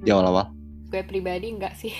di 0.01 0.09
awal-awal 0.09 0.47
Gue 0.87 1.03
pribadi 1.03 1.51
enggak 1.51 1.75
sih. 1.75 1.91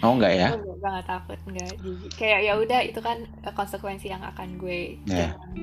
oh 0.00 0.16
enggak 0.16 0.32
ya 0.32 0.48
Gue 0.56 0.64
enggak, 0.64 0.76
enggak 0.80 1.04
takut, 1.04 1.38
enggak 1.44 1.68
jijik. 1.76 2.10
Kayak 2.16 2.40
ya 2.40 2.52
udah 2.56 2.80
itu 2.80 3.00
kan 3.04 3.16
eh, 3.20 3.52
konsekuensi 3.52 4.08
yang 4.08 4.24
akan 4.24 4.56
gue 4.56 4.96
jalani. 5.04 5.60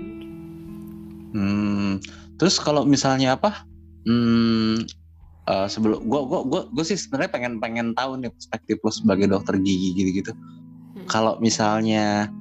hmm, 1.33 1.91
terus 2.35 2.59
kalau 2.59 2.83
misalnya 2.83 3.35
apa 3.35 3.63
hmm, 4.03 4.83
eh, 5.45 5.67
sebelum 5.67 6.03
gua 6.05 6.21
gua 6.25 6.41
gua 6.43 6.61
gua 6.67 6.83
sih 6.83 6.95
sebenarnya 6.95 7.31
pengen 7.31 7.53
pengen 7.59 7.87
tahu 7.93 8.19
nih 8.19 8.31
perspektif 8.31 8.79
lo 8.81 8.91
sebagai 8.91 9.27
dokter 9.29 9.55
gigi 9.59 9.93
gitu-gitu 9.93 10.33
Hmm. 10.95 11.11
kalau 11.11 11.35
misalnya 11.37 12.31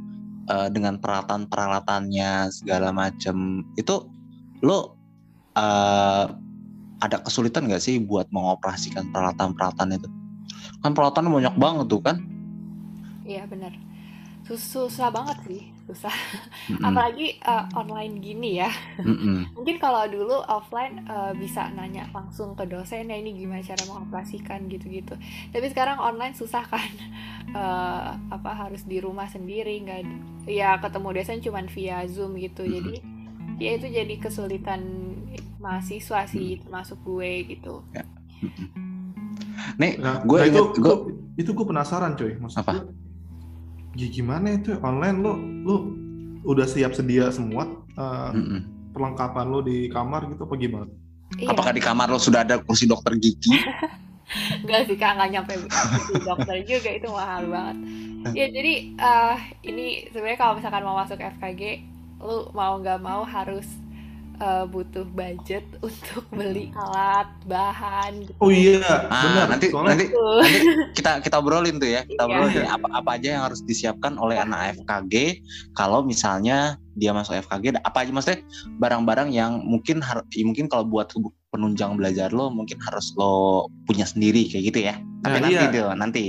eh, 0.46 0.68
dengan 0.70 1.02
peralatan 1.02 1.50
peralatannya 1.50 2.54
segala 2.54 2.94
macem 2.94 3.66
itu 3.74 4.06
lo 4.62 4.94
eh, 5.54 6.26
ada 7.02 7.16
kesulitan 7.20 7.66
nggak 7.66 7.82
sih 7.82 7.98
buat 7.98 8.30
mengoperasikan 8.30 9.10
peralatan-peralatan 9.10 9.98
itu 9.98 10.08
kan 10.80 10.94
peralatan 10.94 11.28
banyak 11.28 11.54
banget 11.58 11.86
tuh 11.90 12.00
kan 12.00 12.16
Iya 13.24 13.48
benar. 13.48 13.72
Sus- 14.44 14.68
Susah 14.68 15.08
banget 15.08 15.40
sih, 15.48 15.72
susah. 15.84 16.12
Mm-mm, 16.72 16.80
Apalagi 16.80 17.36
eh, 17.40 17.64
online 17.76 18.14
gini 18.20 18.60
ya. 18.60 18.70
mm-mm. 19.00 19.48
Mungkin 19.56 19.76
kalau 19.76 20.04
dulu 20.08 20.40
offline 20.48 21.04
eh, 21.04 21.32
bisa 21.36 21.68
nanya 21.72 22.08
langsung 22.12 22.56
ke 22.56 22.64
dosen 22.64 23.12
ya 23.12 23.16
ini 23.20 23.36
gimana 23.36 23.60
cara 23.60 23.84
mengoperasikan 23.84 24.66
gitu-gitu. 24.72 25.14
Tapi 25.52 25.66
sekarang 25.70 26.00
online 26.00 26.34
susah 26.36 26.64
kan. 26.66 26.88
Eh, 27.54 28.10
apa 28.34 28.50
harus 28.50 28.82
di 28.82 28.98
rumah 28.98 29.30
sendiri 29.30 29.78
nggak 29.86 30.00
ya 30.50 30.74
ketemu 30.82 31.08
dosen 31.14 31.38
cuman 31.38 31.70
via 31.70 32.02
Zoom 32.10 32.34
gitu. 32.34 32.66
Mhm. 32.66 32.72
Jadi 32.74 32.94
ya 33.62 33.70
itu 33.78 33.86
jadi 33.94 34.14
kesulitan 34.18 34.82
mahasiswa 35.62 36.26
sih 36.26 36.58
termasuk 36.60 36.98
gue 37.06 37.46
gitu. 37.46 37.86
nih 39.78 40.02
Nah, 40.02 40.20
gue 40.26 40.38
nah 40.38 40.46
itu, 40.50 40.60
gue 40.76 40.94
itu 41.38 41.46
itu 41.46 41.50
gue 41.54 41.66
penasaran 41.66 42.18
coy. 42.18 42.36
Maksud 42.36 42.58
Apa? 42.66 42.72
gue, 42.82 42.82
ya 43.94 44.06
gimana 44.10 44.58
itu 44.58 44.74
online 44.82 45.18
lu 45.22 45.32
lu 45.64 45.76
udah 46.44 46.66
siap 46.68 46.92
sedia 46.92 47.30
semua 47.30 47.64
eh, 47.96 48.30
Mm-mm. 48.34 48.60
perlengkapan 48.92 49.46
lu 49.48 49.60
di 49.64 49.88
kamar 49.90 50.28
gitu 50.30 50.44
apa 50.44 50.54
gimana? 50.58 50.92
Iya. 51.34 51.50
apakah 51.50 51.72
di 51.74 51.82
kamar 51.82 52.06
lo 52.12 52.20
sudah 52.20 52.44
ada 52.46 52.60
kursi 52.62 52.84
dokter 52.86 53.16
gigi 53.16 53.54
Enggak 54.64 54.88
sih 54.88 54.96
kak, 54.96 55.20
nggak 55.20 55.30
nyampe 55.36 55.52
ke 55.68 56.16
dokter 56.24 56.56
juga 56.64 56.90
itu 56.96 57.08
mahal 57.12 57.44
banget. 57.44 57.76
Ya 58.32 58.46
jadi 58.48 58.74
eh 58.96 59.38
ini 59.68 60.08
sebenarnya 60.10 60.38
kalau 60.40 60.56
misalkan 60.56 60.80
mau 60.80 60.96
masuk 60.96 61.20
FKG, 61.20 61.84
lu 62.24 62.48
mau 62.56 62.80
nggak 62.80 63.04
mau 63.04 63.20
harus 63.20 63.68
eh, 64.44 64.64
butuh 64.66 65.08
budget 65.08 65.64
untuk 65.86 66.22
beli 66.28 66.68
alat, 66.74 67.32
bahan. 67.44 68.12
Gitu. 68.22 68.36
Oh 68.38 68.48
iya, 68.48 68.84
ah 69.08 69.22
benar. 69.24 69.46
nanti 69.48 69.66
Soalnya 69.68 69.88
nanti 69.90 70.04
nanti 70.12 70.58
kita 70.92 71.10
kita 71.20 71.36
obrolin 71.36 71.76
tuh 71.76 71.88
ya 71.88 72.04
kita 72.04 72.20
Iya. 72.20 72.28
obrolin 72.28 72.54
ya, 72.54 72.68
apa 72.70 72.86
apa 72.92 73.10
aja 73.14 73.28
yang 73.30 73.42
harus 73.42 73.60
disiapkan 73.60 74.14
oleh 74.14 74.36
anak 74.36 74.76
FKG 74.76 75.40
kalau 75.72 76.02
misalnya 76.02 76.76
dia 76.92 77.10
masuk 77.10 77.34
FKG 77.40 77.80
apa 77.80 77.98
aja 77.98 78.10
maksudnya 78.10 78.40
barang-barang 78.76 79.28
yang 79.30 79.58
mungkin 79.60 79.98
har- 79.98 80.28
ya 80.28 80.44
mungkin 80.44 80.68
kalau 80.68 80.84
buat 80.84 81.10
penunjang 81.48 81.94
belajar 81.94 82.30
lo 82.30 82.50
mungkin 82.50 82.76
harus 82.80 83.14
lo 83.14 83.64
punya 83.82 84.04
sendiri 84.04 84.46
kayak 84.46 84.64
gitu 84.68 84.80
ya 84.82 84.94
tapi 85.20 85.38
Nah, 85.38 85.48
nanti 85.48 85.54
iya. 85.56 85.70
deh 85.70 85.82
nanti 85.94 86.24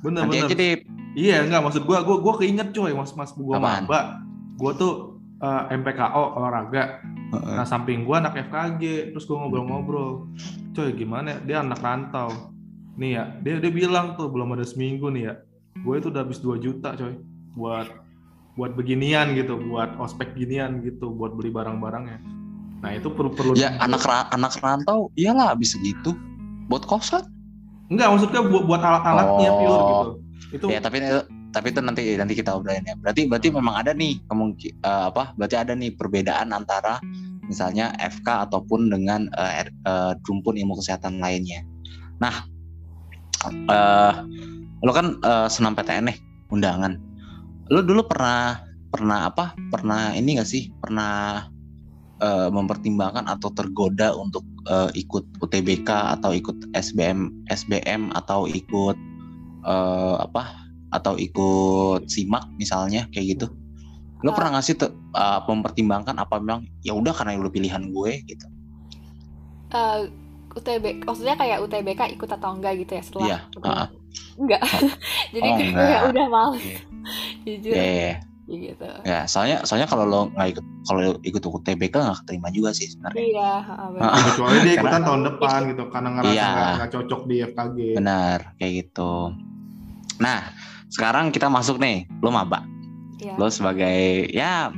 bener 0.00 0.20
nanti 0.22 0.36
bener. 0.36 0.46
aja 0.46 0.54
deh 0.54 0.74
Iya 1.14 1.36
enggak 1.42 1.62
maksud 1.62 1.82
gua 1.84 2.02
gua 2.02 2.18
gua 2.18 2.34
keinget 2.36 2.70
coy 2.70 2.90
mas 2.90 3.14
mas 3.14 3.30
gua 3.32 3.54
maba. 3.56 4.18
Gua 4.54 4.74
tuh 4.74 5.13
eh, 5.44 5.76
MPKO 5.76 6.22
olahraga. 6.34 7.04
Heeh. 7.04 7.54
Nah 7.54 7.66
samping 7.68 8.02
gua 8.02 8.18
anak 8.18 8.40
FKG, 8.40 9.12
terus 9.12 9.24
gua 9.24 9.44
ngobrol-ngobrol. 9.44 10.32
Coy 10.72 10.90
gimana? 10.92 11.36
ya? 11.36 11.38
Dia 11.44 11.56
anak 11.60 11.78
rantau. 11.78 12.32
Nih 12.94 13.14
ya, 13.14 13.24
dia 13.42 13.60
dia 13.60 13.70
bilang 13.70 14.14
tuh 14.14 14.30
belum 14.30 14.54
ada 14.54 14.64
seminggu 14.64 15.10
nih 15.10 15.28
ya. 15.28 15.34
Gue 15.82 15.98
itu 15.98 16.08
udah 16.08 16.22
habis 16.22 16.38
2 16.38 16.56
juta 16.56 16.94
coy 16.94 17.18
buat 17.52 17.90
buat 18.54 18.72
beginian 18.72 19.34
gitu, 19.34 19.58
buat 19.58 19.98
ospek 19.98 20.38
ginian 20.38 20.78
gitu, 20.80 21.10
buat 21.10 21.34
beli 21.34 21.50
barang-barangnya. 21.50 22.22
Nah 22.78 22.90
itu 22.94 23.10
perlu 23.10 23.34
perlu 23.34 23.58
ya 23.58 23.74
anak 23.80 24.04
ra- 24.04 24.30
anak 24.30 24.54
rantau 24.60 25.08
iyalah 25.14 25.50
habis 25.50 25.72
segitu 25.72 26.12
buat 26.68 26.84
kosan 26.84 27.24
enggak 27.88 28.12
maksudnya 28.12 28.44
buat 28.44 28.64
buat 28.68 28.80
alat-alatnya 28.80 29.48
Oh. 29.50 29.56
pure 29.58 29.80
gitu. 29.82 30.10
Itu 30.54 30.64
ya 30.68 30.78
tapi 30.78 31.00
tapi 31.54 31.70
itu 31.70 31.78
nanti 31.78 32.18
nanti 32.18 32.34
kita 32.34 32.50
obrolin 32.50 32.82
ya. 32.82 32.98
Berarti 32.98 33.30
berarti 33.30 33.48
memang 33.54 33.78
ada 33.78 33.94
nih 33.94 34.18
kemungkin 34.26 34.74
apa 34.82 35.30
berarti 35.38 35.54
ada 35.54 35.72
nih 35.78 35.94
perbedaan 35.94 36.50
antara 36.50 36.98
misalnya 37.46 37.94
FK 38.02 38.50
ataupun 38.50 38.90
dengan 38.90 39.30
eh, 39.38 39.70
R- 39.70 39.76
eh, 39.86 40.12
rumpun 40.26 40.58
ilmu 40.58 40.74
kesehatan 40.82 41.22
lainnya. 41.22 41.62
Nah 42.18 42.42
eh 43.70 44.14
lo 44.82 44.90
kan 44.90 45.14
eh, 45.22 45.46
senam 45.46 45.78
PTN 45.78 46.10
nih 46.10 46.18
undangan. 46.50 46.98
Lo 47.70 47.86
dulu 47.86 48.02
pernah 48.10 48.58
pernah 48.90 49.30
apa 49.30 49.54
pernah 49.70 50.10
ini 50.18 50.42
gak 50.42 50.50
sih? 50.50 50.74
Pernah 50.82 51.46
eh, 52.18 52.48
mempertimbangkan 52.50 53.30
atau 53.30 53.54
tergoda 53.54 54.10
untuk 54.18 54.42
eh, 54.66 54.90
ikut 54.98 55.38
UTBK 55.38 56.18
atau 56.18 56.34
ikut 56.34 56.74
SBM 56.74 57.46
SBM 57.46 58.10
atau 58.18 58.50
ikut 58.50 58.96
eh, 59.62 60.16
apa 60.18 60.63
atau 60.94 61.18
ikut 61.18 62.06
simak 62.06 62.46
misalnya 62.54 63.10
kayak 63.10 63.34
gitu 63.34 63.46
lo 64.20 64.30
Ah. 64.30 64.34
pernah 64.34 64.50
nggak 64.52 64.64
sih 64.64 64.74
tuh 64.74 64.88
uh, 65.10 65.42
mempertimbangkan 65.42 66.14
apa 66.14 66.38
memang 66.38 66.64
ya 66.80 66.92
udah 66.92 67.10
karena 67.10 67.34
udah 67.36 67.50
pilihan 67.50 67.82
gue 67.84 68.12
gitu 68.24 68.46
Eh, 69.68 70.00
UTB, 70.54 71.02
maksudnya 71.02 71.34
kayak 71.34 71.58
UTBK 71.60 72.14
ikut 72.14 72.30
atau 72.30 72.54
enggak 72.54 72.78
gitu 72.78 72.94
ya 72.94 73.02
setelah 73.02 73.26
Iya, 73.26 73.38
setelah- 73.50 73.74
ah. 73.74 73.88
enggak. 74.38 74.60
Jadi 75.34 75.42
Oh, 75.42 75.56
kayak 75.58 75.66
enggak. 75.68 76.00
udah 76.08 76.26
males 76.28 76.62
Iya. 76.62 76.78
jujur 77.44 77.72
ya 77.72 77.82
ya, 77.82 77.90
ya. 77.90 78.14
gitu. 78.46 78.88
Ya, 79.02 79.18
soalnya 79.26 79.56
soalnya 79.62 79.88
kalau 79.88 80.04
lo 80.04 80.20
nggak 80.30 80.48
ikut 80.52 80.64
kalau 80.84 81.00
ikut 81.18 81.42
UTBK 81.42 81.94
nggak 81.96 82.18
keterima 82.22 82.48
juga 82.48 82.70
sih 82.70 82.86
sebenarnya 82.86 83.18
Iya, 83.18 83.50
kecuali 84.22 84.56
dia 84.60 84.72
ikutan 84.72 84.84
Karena- 84.94 85.06
tahun 85.10 85.22
depan 85.26 85.58
gitu 85.66 85.82
karena 85.90 86.08
ngerasa 86.12 86.30
Iya. 86.30 86.50
nggak 86.76 86.90
cocok 86.92 87.20
di 87.24 87.36
FKG. 87.42 87.76
benar 87.92 88.38
kayak 88.54 88.72
gitu 88.78 89.12
nah 90.14 90.40
sekarang 90.94 91.34
kita 91.34 91.50
masuk 91.50 91.82
nih 91.82 92.06
lo 92.22 92.30
maba 92.30 92.62
Iya. 93.24 93.40
lo 93.40 93.48
sebagai 93.48 94.28
ya 94.30 94.68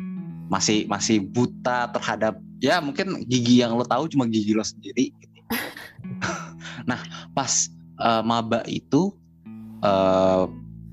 masih 0.47 0.87
masih 0.87 1.19
buta 1.27 1.91
terhadap 1.91 2.39
ya 2.63 2.79
mungkin 2.79 3.27
gigi 3.27 3.61
yang 3.61 3.75
lo 3.75 3.83
tahu 3.83 4.07
cuma 4.07 4.31
gigi 4.31 4.55
lo 4.55 4.63
sendiri 4.63 5.11
gitu. 5.11 5.39
nah 6.91 7.01
pas 7.35 7.67
eh, 7.99 8.23
maba 8.23 8.63
itu 8.71 9.11
eh, 9.83 10.45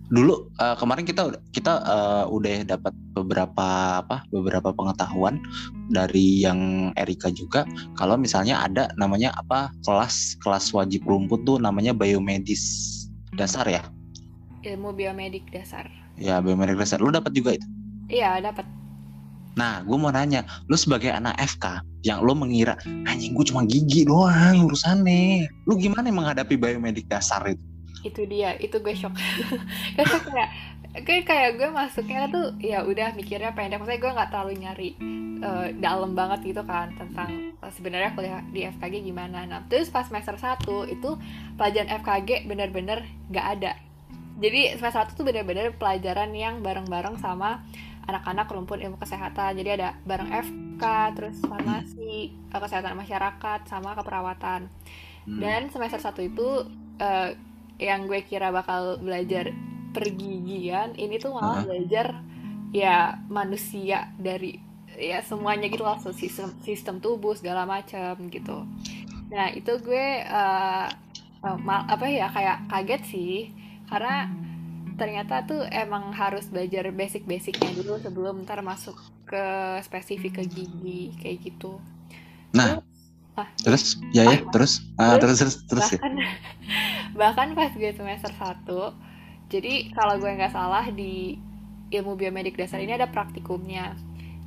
dulu 0.09 0.49
eh, 0.57 0.75
kemarin 0.81 1.05
kita 1.05 1.37
kita 1.53 1.73
eh, 1.85 2.25
udah 2.33 2.65
dapat 2.65 2.93
beberapa 3.13 4.01
apa 4.01 4.25
beberapa 4.33 4.73
pengetahuan 4.73 5.37
dari 5.93 6.41
yang 6.41 6.89
Erika 6.97 7.29
juga 7.29 7.69
kalau 7.93 8.17
misalnya 8.17 8.65
ada 8.65 8.89
namanya 8.97 9.29
apa 9.37 9.69
kelas 9.85 10.41
kelas 10.41 10.73
wajib 10.73 11.05
rumput 11.05 11.45
tuh 11.45 11.61
namanya 11.61 11.93
biomedis 11.93 12.89
dasar 13.37 13.69
ya 13.69 13.85
Ilmu 14.63 14.95
biomedik 14.95 15.51
dasar. 15.51 15.91
ya 16.15 16.39
biomedik 16.39 16.77
dasar 16.77 17.01
lo 17.01 17.09
dapat 17.09 17.33
juga 17.33 17.57
itu 17.57 17.67
Iya, 18.11 18.43
dapat. 18.43 18.65
Nah, 19.53 19.85
gue 19.85 19.97
mau 19.97 20.09
nanya, 20.09 20.45
lu 20.65 20.73
sebagai 20.73 21.13
anak 21.13 21.37
FK 21.37 21.85
yang 22.01 22.25
lo 22.25 22.33
mengira 22.33 22.73
anjing 23.05 23.37
gue 23.37 23.45
cuma 23.45 23.61
gigi 23.69 24.03
doang 24.03 24.65
urusannya, 24.65 25.45
lu 25.69 25.77
gimana 25.77 26.09
menghadapi 26.09 26.57
biomedik 26.57 27.05
dasar 27.05 27.45
itu? 27.45 27.61
Itu 28.01 28.25
dia, 28.25 28.57
itu 28.57 28.81
gue 28.81 28.93
shock. 28.97 29.13
Karena 29.95 30.17
kayak 30.19 30.49
kayak 31.05 31.23
kayak 31.25 31.49
gue 31.57 31.69
masuknya 31.69 32.29
tuh 32.33 32.57
ya 32.61 32.81
udah 32.81 33.13
mikirnya 33.13 33.53
pendek, 33.53 33.77
maksudnya 33.77 34.01
gue 34.01 34.11
nggak 34.17 34.29
terlalu 34.33 34.53
nyari 34.57 34.89
uh, 35.45 35.67
dalam 35.77 36.17
banget 36.17 36.53
gitu 36.53 36.61
kan 36.65 36.89
tentang 36.97 37.53
uh, 37.61 37.71
sebenarnya 37.71 38.13
kuliah 38.17 38.41
di 38.49 38.65
FKG 38.65 39.05
gimana. 39.05 39.45
Nah, 39.45 39.61
terus 39.69 39.93
pas 39.93 40.09
semester 40.09 40.33
1 40.33 40.65
itu 40.89 41.09
pelajaran 41.61 41.93
FKG 42.01 42.49
bener-bener 42.49 43.05
nggak 43.29 43.47
ada. 43.61 43.73
Jadi 44.43 44.75
semester 44.75 45.07
1 45.07 45.15
tuh 45.15 45.23
bener-bener 45.23 45.71
pelajaran 45.71 46.35
yang 46.35 46.59
bareng-bareng 46.59 47.15
sama 47.23 47.63
anak-anak 48.03 48.51
rumpun 48.51 48.83
ilmu 48.83 48.99
kesehatan. 48.99 49.55
Jadi 49.55 49.79
ada 49.79 49.95
bareng 50.03 50.27
FK 50.35 50.83
terus 51.15 51.39
farmasi 51.39 52.35
eh, 52.35 52.59
kesehatan 52.59 52.99
masyarakat 52.99 53.59
sama 53.71 53.95
keperawatan. 53.95 54.67
Hmm. 55.23 55.39
dan 55.39 55.71
semester 55.71 56.03
satu 56.03 56.19
itu 56.19 56.67
uh, 56.99 57.31
yang 57.79 58.11
gue 58.11 58.27
kira 58.27 58.51
bakal 58.51 58.99
belajar 58.99 59.55
pergigian 59.95 60.99
ini 60.99 61.15
tuh 61.15 61.31
malah 61.31 61.47
uh 61.47 61.55
-huh. 61.63 61.67
belajar 61.71 62.19
ya 62.75 63.23
manusia 63.31 64.11
dari 64.19 64.59
ya 64.99 65.23
semuanya 65.23 65.71
gitu 65.71 65.87
lah. 65.87 65.95
Sistem 66.11 66.51
sistem 66.59 66.99
tubuh 66.99 67.39
segala 67.39 67.63
macam 67.63 68.19
gitu. 68.27 68.67
Nah 69.31 69.47
itu 69.55 69.79
gue 69.79 70.27
uh, 70.27 70.91
uh, 71.39 71.57
apa 71.87 72.05
ya 72.11 72.27
kayak 72.27 72.67
kaget 72.67 73.01
sih 73.07 73.62
karena 73.93 74.25
ternyata 74.97 75.45
tuh 75.45 75.61
emang 75.69 76.13
harus 76.13 76.49
belajar 76.49 76.89
basic-basicnya 76.89 77.77
dulu 77.77 78.01
sebelum 78.01 78.41
ntar 78.45 78.65
masuk 78.65 78.97
ke 79.25 79.45
spesifik 79.85 80.41
ke 80.41 80.43
gigi 80.49 81.13
kayak 81.21 81.37
gitu. 81.45 81.81
Nah, 82.53 82.81
terus, 82.81 83.37
ah, 83.37 83.49
terus? 83.61 83.83
Ya 84.13 84.23
ya, 84.25 84.37
ah, 84.37 84.39
terus, 84.53 84.73
ah, 84.97 85.17
terus? 85.17 85.37
terus 85.41 85.55
terus 85.65 85.85
bahkan, 85.93 86.13
ya. 86.17 86.29
bahkan 87.21 87.47
pas 87.57 87.71
gue 87.73 87.91
semester 87.93 88.33
1 88.33 89.13
jadi 89.53 89.93
kalau 89.93 90.17
gue 90.17 90.31
nggak 90.33 90.53
salah 90.53 90.85
di 90.89 91.37
ilmu 91.93 92.17
biomedik 92.17 92.57
dasar 92.57 92.81
ini 92.81 92.97
ada 92.97 93.05
praktikumnya. 93.05 93.93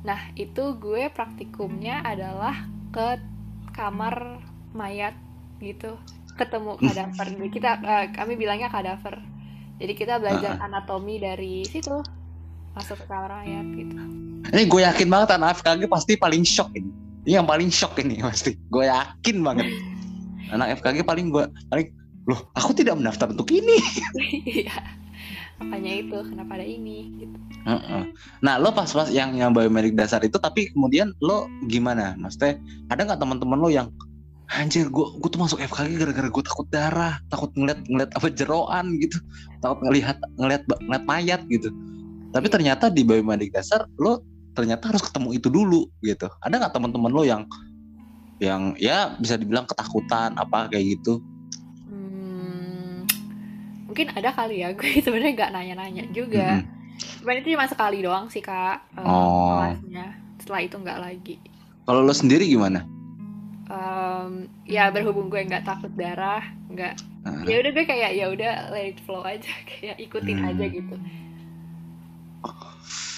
Nah, 0.03 0.19
itu 0.35 0.75
gue 0.75 1.07
praktikumnya 1.07 2.03
adalah 2.03 2.67
ke 2.91 3.15
kamar 3.71 4.43
mayat 4.75 5.15
gitu. 5.63 5.95
Ketemu 6.35 6.75
kadaver. 6.75 7.27
Kita 7.47 7.71
uh, 7.79 8.05
kami 8.11 8.35
bilangnya 8.35 8.67
kadaver 8.67 9.36
jadi 9.77 9.93
kita 9.93 10.13
belajar 10.17 10.57
uh. 10.57 10.65
anatomi 10.65 11.21
dari 11.21 11.61
situ 11.65 12.01
masuk 12.73 12.97
ke 13.01 13.05
kamar 13.09 13.41
mayat 13.41 13.65
gitu. 13.73 13.95
Ini 14.53 14.63
gue 14.69 14.81
yakin 14.85 15.07
banget 15.09 15.29
anak 15.37 15.61
FKG 15.61 15.89
pasti 15.89 16.13
paling 16.13 16.45
shock 16.45 16.69
ini. 16.77 16.89
Ini 17.25 17.41
yang 17.41 17.47
paling 17.49 17.69
shock 17.73 17.97
ini 17.97 18.21
pasti. 18.27 18.57
Gue 18.69 18.85
yakin 18.89 19.41
banget. 19.41 19.69
anak 20.47 20.79
FKG 20.79 21.03
paling 21.03 21.27
gue 21.27 21.43
paling 21.67 21.91
loh 22.27 22.47
aku 22.55 22.71
tidak 22.77 22.97
mendaftar 22.97 23.29
untuk 23.29 23.49
ini. 23.53 23.77
Iya. 24.47 24.77
Makanya 25.57 25.93
itu 26.05 26.17
kenapa 26.29 26.61
ada 26.61 26.65
ini 26.69 27.17
gitu. 27.17 27.37
Nah 28.45 28.61
lo 28.61 28.69
pas 28.71 28.87
pas 28.87 29.09
yang 29.09 29.33
yang 29.33 29.51
biomedik 29.51 29.97
dasar 29.97 30.21
itu 30.21 30.37
tapi 30.37 30.69
kemudian 30.71 31.11
lo 31.19 31.49
gimana? 31.65 32.13
Maksudnya 32.15 32.61
ada 32.93 33.01
nggak 33.09 33.19
teman-teman 33.19 33.57
lo 33.57 33.69
yang 33.73 33.89
anjir 34.47 34.87
gue 34.87 35.05
gue 35.19 35.29
tuh 35.29 35.39
masuk 35.43 35.59
FKG 35.59 35.99
gara-gara 35.99 36.29
gue 36.31 36.43
takut 36.47 36.67
darah 36.71 37.19
takut 37.27 37.51
ngeliat 37.59 37.83
ngeliat 37.91 38.11
apa 38.15 38.27
jeroan 38.31 38.95
gitu. 38.95 39.19
Takut 39.59 39.83
ngelihat 39.83 40.17
ngeliat 40.39 40.63
ngeliat 40.63 41.03
mayat 41.03 41.41
gitu. 41.51 41.67
Tapi 42.31 42.47
ternyata 42.47 42.87
di 42.87 43.03
biomedik 43.03 43.51
dasar 43.51 43.83
lo 43.99 44.23
ternyata 44.55 44.89
harus 44.89 45.03
ketemu 45.03 45.29
itu 45.35 45.47
dulu 45.51 45.91
gitu. 45.99 46.31
Ada 46.39 46.63
nggak 46.63 46.73
teman-teman 46.73 47.11
lo 47.11 47.23
yang 47.27 47.43
yang 48.39 48.77
ya 48.79 49.17
bisa 49.19 49.35
dibilang 49.35 49.67
ketakutan 49.67 50.31
apa 50.39 50.71
kayak 50.71 50.95
gitu? 50.95 51.19
Hmm, 51.91 53.03
mungkin 53.91 54.15
ada 54.15 54.31
kali 54.31 54.63
ya. 54.63 54.71
Gue 54.77 55.03
sebenarnya 55.03 55.33
nggak 55.43 55.51
nanya-nanya 55.51 56.03
juga. 56.15 56.63
Hmm. 56.63 56.65
Cuman 57.21 57.35
itu 57.43 57.53
cuma 57.53 57.67
sekali 57.67 57.99
doang 57.99 58.31
sih 58.31 58.39
kak 58.39 58.79
uh, 58.95 59.03
oh. 59.03 59.51
kelasnya. 59.59 60.15
Setelah 60.39 60.61
itu 60.63 60.75
nggak 60.79 60.99
lagi. 61.03 61.35
Kalau 61.83 62.03
lo 62.03 62.13
sendiri 62.15 62.47
gimana 62.47 62.96
um, 63.71 64.47
ya 64.67 64.89
berhubung 64.89 65.27
gue 65.27 65.43
nggak 65.43 65.67
takut 65.67 65.91
darah 65.95 66.43
nggak 66.71 66.97
uh. 67.27 67.43
ya 67.45 67.61
udah 67.63 67.71
gue 67.75 67.85
kayak 67.85 68.11
ya 68.15 68.25
udah 68.31 68.53
let 68.71 68.95
it 68.95 68.99
flow 69.03 69.23
aja 69.23 69.51
kayak 69.69 69.99
ikutin 69.99 70.39
hmm. 70.41 70.49
aja 70.51 70.65
gitu 70.71 70.95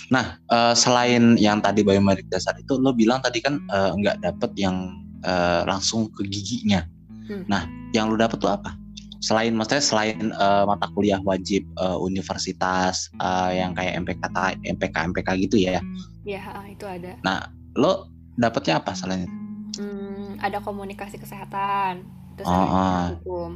nah 0.10 0.42
uh, 0.50 0.74
selain 0.74 1.38
yang 1.38 1.62
tadi 1.62 1.86
biometrik 1.86 2.26
dasar 2.34 2.58
itu 2.58 2.82
lo 2.82 2.90
bilang 2.98 3.22
tadi 3.22 3.46
kan 3.46 3.62
uh, 3.70 3.94
nggak 3.94 4.26
dapet 4.26 4.52
yang 4.58 5.06
uh, 5.22 5.62
langsung 5.70 6.10
ke 6.18 6.26
giginya 6.26 6.82
hmm. 7.30 7.46
nah 7.46 7.70
yang 7.94 8.10
lo 8.10 8.18
dapet 8.18 8.42
tuh 8.42 8.50
apa 8.50 8.74
selain 9.20 9.54
maksudnya 9.54 9.84
selain 9.84 10.32
uh, 10.34 10.64
mata 10.66 10.88
kuliah 10.96 11.20
wajib 11.22 11.62
uh, 11.78 12.00
universitas 12.00 13.12
uh, 13.22 13.52
yang 13.52 13.76
kayak 13.78 14.02
MPK 14.02 14.24
MPK 14.66 14.96
MPK 15.14 15.30
gitu 15.46 15.56
ya 15.62 15.84
ya 16.26 16.42
itu 16.66 16.88
ada 16.90 17.20
nah 17.22 17.52
lo 17.78 18.10
dapetnya 18.40 18.82
apa 18.82 18.96
selain 18.98 19.28
itu 19.28 20.09
ada 20.40 20.64
komunikasi 20.64 21.20
kesehatan, 21.20 22.08
terus 22.36 22.48
oh, 22.48 22.56
ada 22.56 22.68
ah. 22.72 23.06
hukum. 23.20 23.52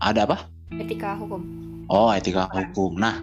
Ada 0.00 0.20
apa? 0.28 0.36
Etika 0.76 1.16
hukum. 1.16 1.42
Oh, 1.86 2.10
etika 2.10 2.50
hukum. 2.50 2.98
Nah, 2.98 3.22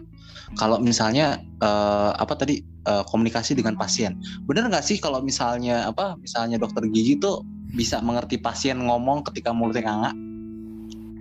kalau 0.55 0.79
misalnya 0.79 1.41
uh, 1.59 2.15
apa 2.15 2.33
tadi 2.37 2.63
uh, 2.87 3.03
komunikasi 3.05 3.57
dengan 3.57 3.75
pasien, 3.75 4.21
benar 4.47 4.69
nggak 4.71 4.85
sih 4.85 4.97
kalau 5.01 5.19
misalnya 5.19 5.89
apa, 5.89 6.15
misalnya 6.21 6.61
dokter 6.61 6.87
gigi 6.89 7.19
tuh 7.19 7.43
bisa 7.73 7.99
mengerti 7.99 8.37
pasien 8.39 8.77
ngomong 8.79 9.25
ketika 9.27 9.51
mulutnya 9.51 9.89
nganga? 9.89 10.11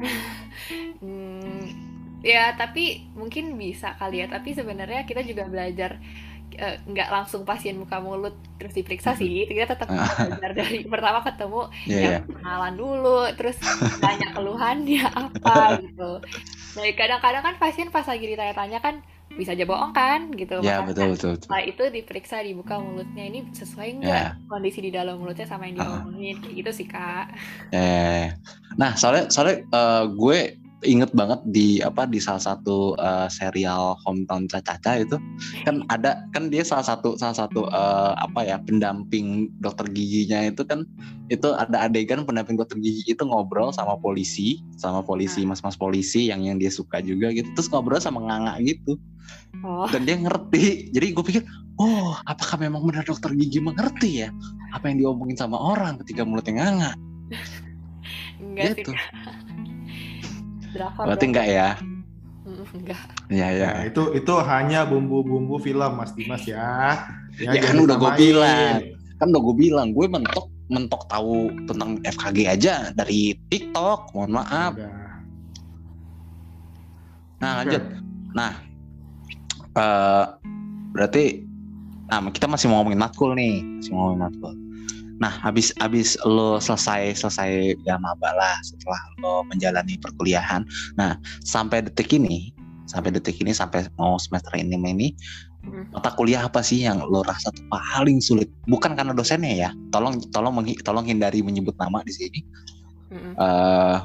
hmm, 1.02 1.64
ya, 2.20 2.54
tapi 2.54 3.08
mungkin 3.16 3.56
bisa 3.56 3.96
kali 3.96 4.22
ya. 4.22 4.26
Tapi 4.28 4.52
sebenarnya 4.52 5.08
kita 5.08 5.24
juga 5.24 5.48
belajar 5.48 5.98
Nggak 6.86 7.08
uh, 7.08 7.12
langsung 7.12 7.42
pasien 7.42 7.78
muka 7.78 7.98
mulut 7.98 8.36
terus 8.62 8.78
diperiksa 8.78 9.18
sih 9.18 9.42
kita 9.50 9.74
tetap 9.74 9.90
belajar 9.90 10.52
dari 10.54 10.86
pertama 10.92 11.18
ketemu 11.26 11.66
yeah, 11.90 11.98
ya 11.98 12.10
yeah. 12.14 12.20
kenalan 12.22 12.74
dulu 12.78 13.26
terus 13.34 13.58
tanya 13.98 14.30
keluhannya 14.30 15.02
apa 15.26 15.82
gitu 15.82 16.22
dari 16.78 16.94
kadang-kadang 16.94 17.42
kan 17.42 17.54
pasien 17.58 17.90
pas 17.90 18.06
lagi 18.06 18.22
ditanya-tanya 18.22 18.78
kan 18.78 19.02
bisa 19.32 19.56
aja 19.56 19.64
bohong 19.64 19.96
kan 19.96 20.30
gitu 20.36 20.60
yeah, 20.60 20.84
betul, 20.84 21.16
betul, 21.16 21.34
betul. 21.34 21.48
setelah 21.48 21.64
itu 21.64 21.84
diperiksa 21.88 22.44
dibuka 22.44 22.76
mulutnya 22.78 23.24
ini 23.26 23.48
sesuai 23.50 24.04
nggak 24.04 24.28
yeah. 24.36 24.46
kondisi 24.46 24.78
di 24.84 24.90
dalam 24.94 25.18
mulutnya 25.18 25.48
sama 25.48 25.66
yang 25.66 25.82
diomongin 25.82 26.36
uh. 26.38 26.40
kayak 26.44 26.54
gitu 26.62 26.70
sih 26.70 26.86
kak 26.86 27.26
eh 27.74 28.30
nah 28.76 28.94
soalnya 28.94 29.32
soalnya 29.32 29.64
uh, 29.72 30.04
gue 30.06 30.61
inget 30.82 31.14
banget 31.14 31.40
di 31.46 31.78
apa 31.80 32.06
di 32.06 32.18
salah 32.18 32.42
satu 32.42 32.98
uh, 32.98 33.30
serial 33.30 33.94
Hometown 34.02 34.50
Caca 34.50 34.98
itu 34.98 35.16
kan 35.62 35.86
ada 35.88 36.26
kan 36.34 36.50
dia 36.50 36.66
salah 36.66 36.82
satu 36.82 37.14
salah 37.14 37.46
satu 37.46 37.70
uh, 37.70 38.18
apa 38.18 38.42
ya 38.42 38.56
pendamping 38.62 39.50
dokter 39.62 39.86
giginya 39.90 40.50
itu 40.50 40.62
kan 40.66 40.82
itu 41.30 41.54
ada 41.54 41.86
adegan 41.86 42.26
pendamping 42.26 42.58
dokter 42.58 42.76
gigi 42.82 43.06
itu 43.06 43.22
ngobrol 43.22 43.70
sama 43.70 43.94
polisi 43.98 44.60
sama 44.76 45.00
polisi 45.00 45.46
nah. 45.46 45.54
mas-mas 45.54 45.78
polisi 45.78 46.28
yang 46.28 46.42
yang 46.42 46.58
dia 46.58 46.70
suka 46.70 46.98
juga 47.00 47.30
gitu 47.30 47.48
terus 47.54 47.70
ngobrol 47.70 48.02
sama 48.02 48.20
nganga 48.26 48.58
gitu 48.66 48.98
oh. 49.62 49.86
dan 49.88 50.02
dia 50.02 50.18
ngerti 50.18 50.90
jadi 50.90 51.14
gue 51.14 51.24
pikir 51.24 51.42
oh 51.78 52.18
apakah 52.26 52.58
memang 52.58 52.82
benar 52.84 53.06
dokter 53.06 53.30
gigi 53.38 53.62
mengerti 53.62 54.26
ya 54.26 54.28
apa 54.74 54.90
yang 54.90 54.98
diomongin 54.98 55.38
sama 55.38 55.56
orang 55.56 55.96
ketika 56.02 56.26
mulutnya 56.26 56.58
nganga 56.58 56.92
Enggak 58.42 58.82
gitu. 58.82 58.92
sih 58.92 59.41
Drakor 60.72 61.04
Berarti 61.06 61.24
enggak 61.28 61.46
ya? 61.48 61.68
Enggak. 62.72 63.04
Ya 63.28 63.48
ya. 63.52 63.70
Nah, 63.76 63.84
itu 63.86 64.02
itu 64.16 64.32
hanya 64.42 64.88
bumbu-bumbu 64.88 65.60
film 65.60 65.92
Mas 65.94 66.12
Dimas 66.16 66.42
ya. 66.48 66.98
Ya, 67.36 67.52
ya 67.54 67.60
kan 67.60 67.76
udah 67.78 67.96
gue 68.00 68.12
bilang. 68.18 68.80
Kan 69.20 69.26
udah 69.30 69.42
gue 69.44 69.56
bilang, 69.56 69.86
gue 69.94 70.06
mentok 70.08 70.48
mentok 70.72 71.04
tahu 71.06 71.52
tentang 71.68 72.00
FKG 72.02 72.38
aja 72.48 72.74
dari 72.96 73.36
TikTok. 73.52 74.16
Mohon 74.16 74.32
maaf. 74.42 74.72
Nah, 77.42 77.52
lanjut. 77.62 77.82
Nah, 78.32 78.52
uh, 79.76 80.24
berarti 80.92 81.44
nah 82.12 82.20
kita 82.28 82.44
masih 82.44 82.68
mau 82.68 82.84
ngomongin 82.84 83.00
matkul 83.00 83.32
nih, 83.32 83.64
masih 83.80 83.90
mau 83.92 84.12
ngomongin 84.12 84.22
matkul. 84.28 84.52
Nah, 85.22 85.30
habis 85.38 85.70
habis 85.78 86.18
lo 86.26 86.58
selesai 86.58 87.14
selesai 87.14 87.78
ya 87.86 87.94
maba 88.02 88.34
lah 88.34 88.58
setelah 88.66 88.98
lo 89.22 89.46
menjalani 89.46 89.94
perkuliahan. 90.02 90.66
Nah, 90.98 91.14
sampai 91.46 91.86
detik 91.86 92.10
ini, 92.10 92.50
sampai 92.90 93.14
detik 93.14 93.38
ini 93.38 93.54
sampai 93.54 93.86
mau 93.94 94.18
semester 94.18 94.50
ini 94.58 94.74
ini 94.74 95.14
hmm. 95.62 95.94
mata 95.94 96.10
kuliah 96.18 96.42
apa 96.42 96.58
sih 96.58 96.82
yang 96.82 96.98
lo 97.06 97.22
rasa 97.22 97.54
tuh 97.54 97.62
paling 97.70 98.18
sulit? 98.18 98.50
Bukan 98.66 98.98
karena 98.98 99.14
dosennya 99.14 99.54
ya. 99.54 99.70
Tolong 99.94 100.18
tolong 100.34 100.58
tolong 100.82 101.06
hindari 101.06 101.38
menyebut 101.38 101.78
nama 101.78 102.02
di 102.02 102.10
sini. 102.10 102.40
Hmm. 103.14 103.34
Uh, 103.38 103.96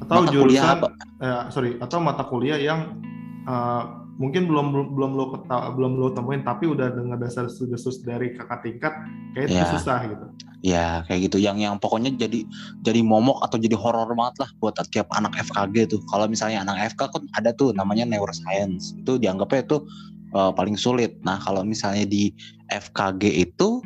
atau 0.00 0.24
mata 0.24 0.32
jurusan, 0.32 0.48
kuliah 0.48 0.66
apa? 0.72 0.88
Eh, 1.20 1.42
sorry, 1.52 1.70
atau 1.76 1.98
mata 2.00 2.24
kuliah 2.24 2.56
yang 2.56 2.96
uh, 3.44 4.08
mungkin 4.20 4.44
belum 4.44 4.66
belum 4.76 4.88
belum 4.92 5.10
lo 5.16 5.26
ketawa, 5.32 5.72
belum 5.72 5.96
lo 5.96 6.12
temuin 6.12 6.44
tapi 6.44 6.68
udah 6.68 6.92
dengar 6.92 7.16
dasar 7.16 7.48
desas 7.48 8.04
dari 8.04 8.36
kakak 8.36 8.60
tingkat 8.60 8.92
kayak 9.32 9.48
itu 9.48 9.56
Ya. 9.56 9.72
susah 9.72 9.98
gitu. 10.04 10.26
Ya 10.60 10.88
kayak 11.08 11.32
gitu 11.32 11.40
yang 11.40 11.56
yang 11.56 11.80
pokoknya 11.80 12.12
jadi 12.20 12.44
jadi 12.84 13.00
momok 13.00 13.40
atau 13.40 13.56
jadi 13.56 13.72
horor 13.80 14.12
banget 14.12 14.44
lah 14.44 14.50
buat 14.60 14.76
tiap 14.92 15.08
anak 15.16 15.32
FKG 15.40 15.88
tuh. 15.88 16.04
Kalau 16.12 16.28
misalnya 16.28 16.60
anak 16.60 16.92
FK 16.92 17.00
kan 17.08 17.22
ada 17.32 17.56
tuh 17.56 17.72
namanya 17.72 18.04
neuroscience. 18.04 18.92
Itu 19.00 19.16
dianggapnya 19.16 19.64
itu 19.64 19.88
eh, 20.36 20.52
paling 20.52 20.76
sulit. 20.76 21.16
Nah, 21.24 21.40
kalau 21.40 21.64
misalnya 21.64 22.04
di 22.04 22.28
FKG 22.68 23.40
itu 23.40 23.80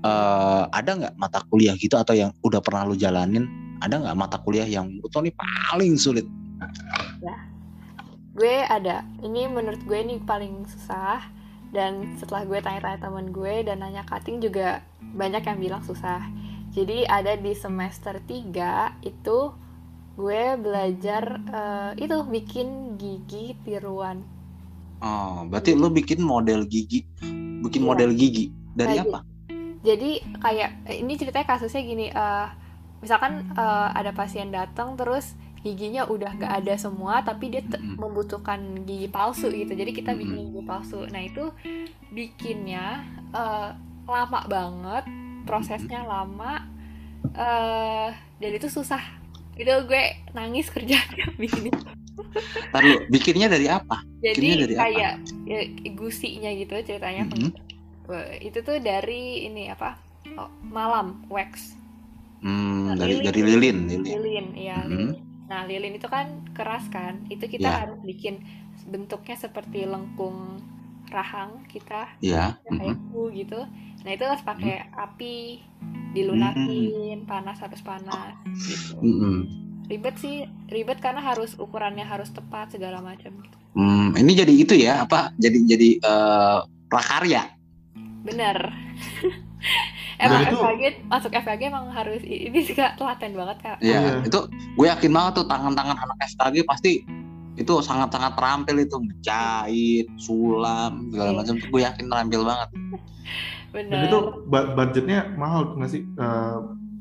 eh, 0.00 0.64
ada 0.72 0.90
nggak 0.96 1.14
mata 1.20 1.44
kuliah 1.52 1.76
gitu 1.76 2.00
atau 2.00 2.16
yang 2.16 2.32
udah 2.40 2.64
pernah 2.64 2.88
lu 2.88 2.96
jalanin? 2.96 3.44
Ada 3.84 4.00
nggak 4.00 4.16
mata 4.16 4.40
kuliah 4.40 4.64
yang 4.64 4.88
betul 5.04 5.28
nih 5.28 5.36
paling 5.36 6.00
sulit? 6.00 6.24
Gue 8.34 8.60
ada. 8.60 9.02
Ini 9.20 9.46
menurut 9.48 9.80
gue 9.82 9.96
ini 9.96 10.18
paling 10.20 10.66
susah. 10.66 11.22
Dan 11.70 12.14
setelah 12.14 12.46
gue 12.46 12.58
tanya-tanya 12.58 13.02
temen 13.02 13.30
gue 13.30 13.66
dan 13.66 13.82
nanya 13.82 14.06
cutting 14.06 14.38
juga 14.38 14.78
banyak 15.00 15.42
yang 15.42 15.58
bilang 15.58 15.82
susah. 15.82 16.22
Jadi 16.70 17.02
ada 17.02 17.34
di 17.34 17.50
semester 17.50 18.18
3 18.18 19.02
itu 19.02 19.38
gue 20.14 20.42
belajar 20.54 21.22
eh, 21.42 21.90
itu 21.98 22.16
bikin 22.24 22.94
gigi 22.94 23.58
tiruan. 23.62 24.22
Oh, 24.98 25.42
berarti 25.44 25.74
lu 25.74 25.90
bikin 25.90 26.22
model 26.22 26.64
gigi, 26.64 27.02
bikin 27.60 27.82
Iya. 27.82 27.88
model 27.90 28.10
gigi. 28.14 28.54
Dari 28.72 28.98
Kayak 28.98 29.06
apa? 29.06 29.20
jadi 29.84 30.10
kayak 30.40 30.70
eh, 30.88 30.96
ini 30.98 31.12
ceritanya 31.14 31.46
kasusnya 31.46 31.82
gini 31.82 32.06
eh, 32.08 32.46
misalkan 32.98 33.52
eh, 33.52 33.88
ada 33.92 34.10
pasien 34.10 34.48
datang 34.48 34.96
terus 34.96 35.36
giginya 35.64 36.02
udah 36.14 36.30
gak 36.42 36.52
ada 36.62 36.74
semua 36.76 37.14
tapi 37.28 37.44
dia 37.52 37.62
Mm-mm. 37.64 37.98
membutuhkan 38.02 38.60
gigi 38.88 39.08
palsu 39.08 39.48
gitu 39.60 39.72
jadi 39.72 39.90
kita 39.98 40.12
bikin 40.20 40.38
Mm-mm. 40.38 40.52
gigi 40.52 40.62
palsu 40.70 41.08
nah 41.12 41.22
itu 41.24 41.50
bikinnya 42.12 42.84
eh, 43.32 43.68
lama 44.04 44.40
banget 44.54 45.04
prosesnya 45.48 46.04
lama 46.04 46.52
eh 47.34 48.10
dan 48.40 48.50
itu 48.58 48.68
susah 48.68 49.02
itu 49.60 49.70
gue 49.90 50.04
nangis 50.36 50.66
kerjanya 50.74 51.26
bikin 51.42 51.72
itu. 51.72 51.84
Bikinnya 53.12 53.48
dari 53.54 53.66
apa? 53.70 53.96
jadi 54.24 54.50
Bikinnya 54.50 54.56
dari 54.62 54.76
apa? 54.84 54.98
kayak 54.98 55.12
ya, 55.46 55.60
gusinya 55.94 56.50
gitu 56.60 56.74
ceritanya 56.88 57.24
Mhm. 57.24 57.50
Wah, 58.08 58.36
itu 58.40 58.58
tuh 58.68 58.76
dari 58.84 59.48
ini 59.48 59.72
apa 59.74 59.96
oh, 60.40 60.50
malam 60.62 61.24
wax 61.32 61.76
Hmm, 62.44 62.84
Nah, 62.86 62.96
dari 63.00 63.16
lilin. 63.16 63.26
dari 63.26 63.40
lilin, 63.48 63.76
lilin. 63.90 64.18
lilin 64.20 64.46
ya 64.68 64.78
Mhm. 64.88 64.90
lilin. 64.96 65.24
Nah 65.54 65.62
lilin 65.62 65.94
itu 65.94 66.10
kan 66.10 66.42
keras 66.50 66.82
kan 66.90 67.22
itu 67.30 67.46
kita 67.46 67.62
Ya. 67.64 67.86
harus 67.86 68.02
bikin 68.02 68.42
bentuknya 68.90 69.38
seperti 69.38 69.86
lengkung 69.86 70.58
rahang 71.14 71.62
kita 71.70 72.10
Ya. 72.18 72.58
kayak 72.66 72.98
mhm. 72.98 73.14
ku 73.14 73.30
gitu 73.30 73.62
nah 74.02 74.10
itu 74.10 74.26
harus 74.26 74.42
pakai 74.42 74.82
Hmm. 74.82 74.98
api 75.06 75.62
dilunakin 76.10 77.22
panas 77.22 77.62
harus 77.62 77.78
panas 77.80 78.34
gitu 78.66 78.98
Mhm. 78.98 79.46
ribet 79.86 80.18
sih 80.18 80.42
ribet 80.66 80.98
karena 80.98 81.22
harus 81.22 81.54
ukurannya 81.54 82.02
harus 82.02 82.34
tepat 82.34 82.74
segala 82.74 82.98
macam 82.98 83.30
gitu 83.38 83.58
Hmm, 83.74 84.14
ini 84.14 84.38
jadi 84.38 84.54
itu 84.54 84.74
ya 84.78 85.02
apa? 85.02 85.34
Jadi 85.34 85.66
jadi 85.66 85.88
eh, 85.98 86.58
prakarya. 86.86 87.42
bener 88.22 88.70
emang 90.16 90.40
itu- 90.42 90.56
FKG 90.56 90.82
masuk 91.06 91.30
FKG 91.32 91.62
emang 91.64 91.86
harus 91.88 92.22
ini 92.22 92.60
juga 92.60 92.94
telaten 92.94 93.32
banget 93.32 93.58
kak 93.60 93.76
Iya, 93.78 93.98
Iya. 93.98 94.12
itu 94.22 94.38
gue 94.48 94.86
yakin 94.86 95.10
banget 95.10 95.32
tuh 95.34 95.46
tangan-tangan 95.46 95.96
anak 95.96 96.18
FKG 96.28 96.56
pasti 96.64 96.92
itu 97.54 97.70
sangat-sangat 97.78 98.34
terampil 98.34 98.76
itu 98.76 98.96
menjahit, 98.98 100.06
sulam 100.16 101.06
segala 101.08 101.30
Iya. 101.30 101.38
macam. 101.38 101.54
Gue 101.64 101.80
yakin 101.82 102.04
terampil 102.08 102.42
banget. 102.42 102.68
bener 103.70 103.90
Dan 103.90 104.00
itu 104.04 104.18
budgetnya 104.46 105.18
mahal 105.34 105.74
nggak 105.74 105.86
sih? 105.88 106.02
Eh, 106.04 106.56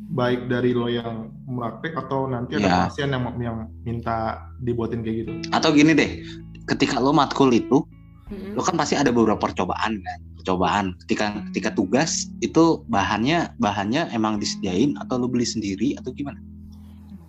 baik 0.09 0.45
dari 0.45 0.71
lo 0.71 0.85
yang 0.85 1.29
praktek 1.43 1.93
atau 1.95 2.25
nanti 2.25 2.53
ada 2.55 2.65
Ya. 2.65 2.77
pasien 2.85 3.09
yang 3.09 3.25
yang 3.39 3.57
minta 3.81 4.17
dibuatin 4.59 5.01
kayak 5.01 5.17
gitu. 5.21 5.31
Atau 5.49 5.69
gini 5.69 5.93
deh, 5.93 6.21
ketika 6.67 6.97
lo 6.97 7.09
matkul 7.11 7.49
itu, 7.49 7.81
Mm-mm. 8.27 8.53
lo 8.53 8.61
kan 8.61 8.73
pasti 8.73 8.93
ada 8.93 9.09
beberapa 9.09 9.37
percobaan 9.39 9.97
kan. 9.99 10.19
Percobaan. 10.43 10.99
Ketika 11.07 11.25
ketika 11.49 11.69
tugas 11.71 12.27
itu 12.39 12.83
bahannya 12.85 13.55
bahannya 13.57 14.11
emang 14.11 14.37
disediain 14.37 14.99
atau 14.99 15.15
lo 15.15 15.31
beli 15.31 15.47
sendiri 15.47 15.95
atau 15.95 16.11
gimana? 16.11 16.37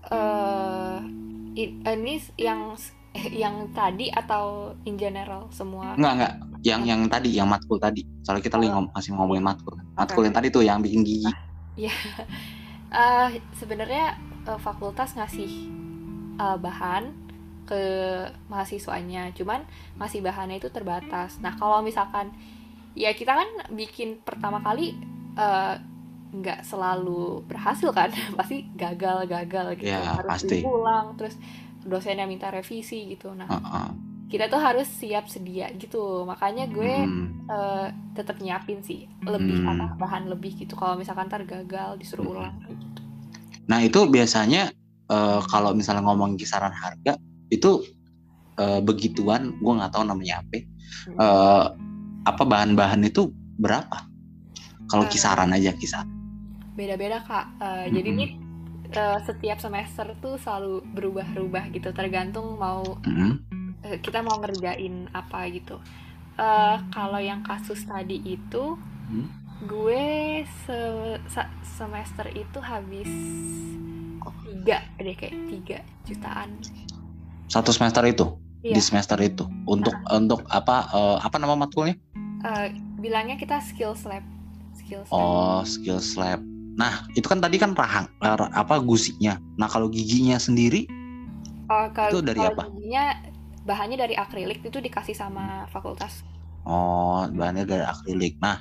eh 0.05 0.98
i- 1.57 1.79
ini 1.81 2.14
yang 2.37 2.74
yang 3.31 3.70
tadi 3.72 4.11
atau 4.11 4.74
in 4.85 4.98
general 4.98 5.46
semua? 5.48 5.94
Enggak 5.94 6.12
enggak, 6.18 6.33
yang 6.61 6.81
yang 6.85 7.00
tadi 7.07 7.31
yang 7.33 7.48
matkul 7.48 7.79
tadi. 7.79 8.03
Soalnya 8.20 8.42
kita 8.42 8.59
lagi 8.59 8.68
ngom- 8.68 8.90
masih 8.90 9.11
ngomongin 9.14 9.44
matkul. 9.46 9.79
Matkul 9.94 10.27
yang 10.27 10.35
tadi 10.35 10.48
tuh 10.50 10.61
yang 10.61 10.83
bikin 10.83 11.07
gigi. 11.07 11.31
Eh, 12.94 13.29
sebenarnya 13.59 14.14
eh, 14.46 14.61
fakultas 14.62 15.18
ngasih 15.18 15.50
eh, 16.38 16.57
bahan 16.62 17.11
ke 17.66 17.83
mahasiswanya. 18.46 19.35
Cuman 19.35 19.66
ngasih 19.98 20.22
bahannya 20.22 20.62
itu 20.62 20.70
terbatas. 20.70 21.42
Nah 21.42 21.59
kalau 21.59 21.83
misalkan 21.83 22.31
ya 22.94 23.11
kita 23.11 23.35
kan 23.35 23.48
bikin 23.70 24.22
pertama 24.22 24.59
kali 24.59 24.94
eh, 25.35 25.74
nggak 26.33 26.62
selalu 26.62 27.42
berhasil 27.44 27.90
kan 27.90 28.11
pasti 28.38 28.66
gagal 28.74 29.26
gagal 29.26 29.78
gitu 29.78 29.87
Ya, 29.88 30.18
harus 30.18 30.30
pasti. 30.42 30.62
diulang 30.62 31.14
terus 31.14 31.38
dosennya 31.83 32.24
minta 32.24 32.48
revisi 32.48 33.07
gitu 33.09 33.30
nah 33.30 33.46
Heeh. 33.46 33.88
kita 34.26 34.48
tuh 34.48 34.59
harus 34.59 34.88
siap 34.88 35.28
sedia 35.28 35.68
gitu 35.72 36.24
makanya 36.24 36.66
gue 36.66 36.94
Hmm. 37.07 37.28
eh, 37.44 37.87
tetap 38.14 38.40
nyiapin 38.40 38.80
sih 38.80 39.04
lebih 39.22 39.59
Hmm. 39.59 39.74
apa 39.76 39.87
bahan 39.96 40.26
lebih 40.26 40.57
gitu 40.57 40.74
kalau 40.74 40.96
misalkan 40.96 41.28
ntar 41.28 41.44
gagal 41.44 41.98
disuruh 41.98 42.24
Hmm. 42.24 42.35
ulang 42.40 42.57
gitu 42.66 43.02
Nah 43.64 43.80
itu 43.80 44.00
biasanya 44.07 44.72
eh, 45.07 45.40
kalau 45.44 45.72
misalnya 45.72 46.02
ngomong 46.02 46.37
kisaran 46.37 46.72
harga 46.72 47.16
itu 47.48 47.85
eh, 48.54 48.80
begituan, 48.80 49.57
gue 49.57 49.72
nggak 49.72 49.90
tahu 49.90 50.04
namanya 50.04 50.38
apa. 50.40 50.59
Hmm. 51.11 51.18
Apa 52.24 52.42
bahan-bahan 52.42 53.00
itu 53.02 53.28
berapa? 53.54 54.08
Kalau 54.84 55.04
Eh. 55.04 55.10
kisaran 55.10 55.50
aja 55.50 55.72
kisaran. 55.72 56.10
beda-beda 56.70 57.22
kak 57.22 57.46
Eh, 57.56 57.87
jadi 57.92 58.08
Mm-mm. 58.08 58.18
ini 58.18 58.26
eh, 58.90 59.18
setiap 59.22 59.58
semester 59.58 60.10
tuh 60.18 60.34
selalu 60.37 60.82
berubah-ubah 60.88 61.70
gitu 61.70 61.88
tergantung 61.90 62.58
mau 62.58 62.82
Mm-mm. 63.00 63.38
eh, 63.80 63.98
kita 63.98 64.20
mau 64.20 64.37
ngerjain 64.37 65.06
apa 65.10 65.46
gitu 65.48 65.78
Eh, 66.34 66.76
kalau 66.90 67.22
yang 67.22 67.40
kasus 67.40 67.84
tadi 67.84 68.18
itu 68.18 68.74
Hmm. 69.04 69.30
gue 69.62 70.02
se- 70.58 71.20
sa- 71.26 71.52
semester 71.62 72.26
itu 72.28 72.58
habis 72.58 73.06
tiga 74.42 74.82
deh 74.96 75.14
kayak 75.14 75.34
tiga 75.46 75.78
jutaan 76.02 76.58
Satu 77.46 77.70
semester 77.70 78.02
itu 78.02 78.34
Iya. 78.60 78.74
di 78.74 78.82
semester 78.82 79.20
itu 79.20 79.44
untuk 79.64 79.94
untuk 80.10 80.42
apa 80.48 80.88
eh, 80.90 81.16
apa 81.20 81.37
nama 81.37 81.54
matkulnya? 81.54 81.94
Eh, 82.44 82.68
bilangnya 83.00 83.40
kita 83.40 83.57
skills 83.64 84.04
lab 84.04 84.20
skills 84.76 85.09
lab 85.09 85.16
Oh 85.16 85.61
skills 85.64 86.12
lab. 86.20 86.44
Nah 86.76 87.09
itu 87.16 87.24
kan 87.24 87.40
tadi 87.40 87.57
kan 87.57 87.72
rahang 87.72 88.04
ra- 88.20 88.52
apa 88.52 88.85
gusinya. 88.85 89.40
Nah 89.57 89.64
kalau 89.64 89.88
giginya 89.88 90.37
sendiri 90.37 90.85
Oh, 91.64 91.88
kalau 91.96 92.20
Itu 92.20 92.20
dari 92.20 92.44
kalau 92.44 92.52
apa? 92.52 92.62
giginya 92.68 93.04
bahannya 93.64 93.96
dari 93.96 94.14
akrilik 94.20 94.61
itu 94.61 94.78
dikasih 94.85 95.16
sama 95.16 95.64
fakultas. 95.72 96.20
Oh, 96.68 97.24
bahannya 97.33 97.64
dari 97.64 97.80
akrilik. 97.80 98.37
Nah, 98.44 98.61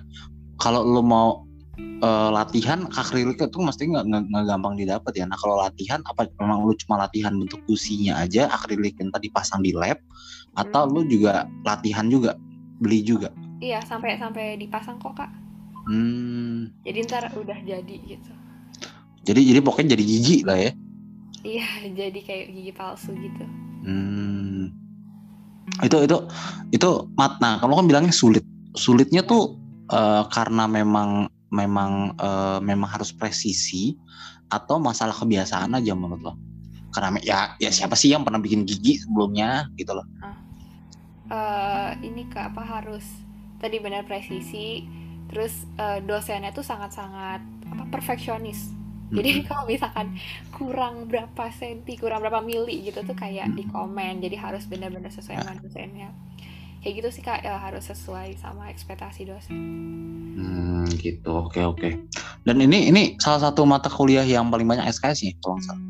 kalau 0.56 0.88
lo 0.88 1.04
mau 1.04 1.44
eh, 1.76 2.30
latihan 2.32 2.88
akrilik 2.96 3.36
itu 3.36 3.60
mesti 3.60 3.92
nggak 3.92 4.48
gampang 4.48 4.80
didapat 4.80 5.12
ya. 5.20 5.28
Nah, 5.28 5.36
kalau 5.36 5.60
latihan 5.60 6.00
apa 6.08 6.32
memang 6.40 6.64
lo 6.64 6.72
cuma 6.80 6.96
latihan 7.04 7.36
bentuk 7.36 7.60
gusinya 7.68 8.24
aja 8.24 8.48
akrilik 8.48 8.96
yang 8.96 9.12
tadi 9.12 9.28
pasang 9.28 9.60
di 9.60 9.76
lab 9.76 10.00
atau 10.56 10.88
lo 10.88 11.04
juga 11.04 11.44
latihan 11.68 12.08
juga 12.08 12.40
beli 12.80 13.04
juga? 13.04 13.36
Iya, 13.64 13.80
sampai 13.88 14.20
sampai 14.20 14.60
dipasang 14.60 15.00
kok, 15.00 15.16
Kak. 15.16 15.32
Hmm, 15.88 16.68
Jadi 16.84 17.00
ntar 17.08 17.32
udah 17.32 17.60
jadi 17.64 17.96
gitu. 18.04 18.32
jadi 19.24 19.40
jadi 19.40 19.60
pokoknya 19.64 19.96
jadi 19.96 20.04
gigi 20.04 20.38
lah 20.44 20.60
ya. 20.60 20.72
Iya, 21.48 21.68
jadi 22.00 22.20
kayak 22.20 22.46
gigi 22.52 22.72
palsu 22.76 23.16
gitu. 23.16 23.44
Hmm. 23.88 24.68
Itu 25.80 25.98
itu 26.04 26.18
itu 26.76 26.90
mat. 27.16 27.40
Nah, 27.40 27.60
kamu 27.64 27.74
kan 27.80 27.86
bilangnya 27.88 28.12
sulit. 28.12 28.44
Sulitnya 28.76 29.24
tuh 29.24 29.56
eh, 29.92 30.24
karena 30.28 30.68
memang 30.68 31.32
memang 31.48 32.20
eh, 32.20 32.60
memang 32.60 32.90
harus 32.92 33.16
presisi 33.16 33.96
atau 34.52 34.76
masalah 34.76 35.16
kebiasaan 35.16 35.80
aja 35.80 35.96
menurut 35.96 36.20
lo? 36.20 36.34
Karena 36.92 37.16
ya 37.24 37.40
ya 37.64 37.72
siapa 37.72 37.96
sih 37.96 38.12
yang 38.12 38.28
pernah 38.28 38.44
bikin 38.44 38.68
gigi 38.68 39.00
sebelumnya 39.00 39.72
gitu 39.80 39.96
loh. 39.96 40.04
eh 41.34 41.92
ini 42.06 42.30
Kak, 42.30 42.54
apa 42.54 42.62
harus 42.62 43.24
tadi 43.64 43.80
benar 43.80 44.04
presisi, 44.04 44.84
terus 45.26 45.64
eh, 45.74 46.04
dosennya 46.04 46.52
tuh 46.52 46.62
sangat-sangat 46.62 47.40
apa 47.66 47.84
perfeksionis. 47.90 48.76
Jadi 49.10 49.30
kalau 49.48 49.64
misalkan 49.64 50.20
kurang 50.52 51.06
berapa 51.06 51.48
senti, 51.50 51.96
kurang 51.96 52.20
berapa 52.20 52.42
mili 52.42 52.84
gitu 52.84 53.00
tuh 53.02 53.14
kayak 53.14 53.48
Hmm. 53.48 53.56
di 53.56 53.64
komen. 53.66 54.20
Jadi 54.20 54.36
harus 54.36 54.66
benar-benar 54.66 55.10
sesuai 55.10 55.40
sama 55.40 55.56
dosennya. 55.58 56.12
kayak 56.78 57.00
gitu 57.00 57.10
sih 57.10 57.24
kak 57.24 57.40
ya 57.40 57.56
harus 57.56 57.88
sesuai 57.88 58.36
sama 58.36 58.68
ekspektasi 58.68 59.24
dosen 59.24 59.56
Hmm, 60.36 60.84
gitu. 60.94 61.32
Oke, 61.40 61.64
oke. 61.64 61.90
Dan 62.42 62.60
ini 62.60 62.92
ini 62.92 63.16
salah 63.16 63.40
satu 63.42 63.64
mata 63.64 63.88
kuliah 63.88 64.20
yang 64.22 64.52
paling 64.52 64.68
banyak 64.68 64.92
SKS 64.92 65.24
nih, 65.24 65.34
kalau 65.40 65.56
nggak 65.56 65.64
salah. 65.64 65.84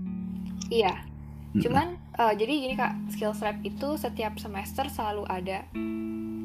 iya 0.69 0.93
Mm-mm. 0.93 1.61
cuman 1.61 1.87
eh, 2.13 2.33
jadi 2.35 2.51
gini 2.53 2.75
kak 2.75 2.93
skills 3.09 3.41
lab 3.41 3.57
itu 3.63 3.97
setiap 3.97 4.37
semester 4.37 4.85
selalu 4.87 5.23
ada 5.27 5.65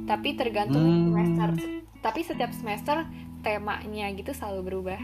tapi 0.04 0.34
tergantung 0.34 0.82
Hmm. 0.82 1.12
semester 1.12 1.48
tapi 2.00 2.20
setiap 2.22 2.50
semester 2.54 3.04
temanya 3.40 4.08
gitu 4.12 4.32
selalu 4.32 4.60
berubah 4.64 5.00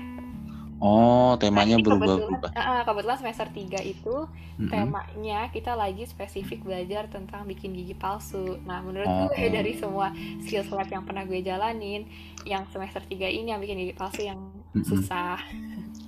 Oh, 0.81 1.38
temanya 1.38 1.79
Nah, 1.79 1.85
berubah-berubah. 1.87 2.50
kebetulan, 2.50 2.53
eh, 2.53 2.83
kebetulan 2.85 3.18
semester 3.18 3.46
3 3.48 3.81
itu 3.81 4.29
Mm-mm. 4.59 4.68
temanya 4.68 5.48
kita 5.48 5.72
lagi 5.72 6.05
spesifik 6.05 6.61
belajar 6.61 7.09
tentang 7.09 7.46
bikin 7.46 7.72
gigi 7.72 7.94
palsu. 7.94 8.59
Nah, 8.61 8.83
menurut 8.83 9.07
Oh. 9.07 9.31
gue 9.31 9.48
dari 9.48 9.72
semua 9.72 10.12
skills 10.40 10.68
lab 10.68 10.90
yang 10.90 11.07
pernah 11.07 11.24
gue 11.24 11.40
jalanin, 11.40 12.05
yang 12.44 12.66
semester 12.68 13.00
3 13.00 13.31
ini 13.31 13.48
yang 13.48 13.62
bikin 13.62 13.81
gigi 13.81 13.94
palsu 13.94 14.27
yang 14.27 14.50
Mm-mm. 14.74 14.85
susah. 14.85 15.40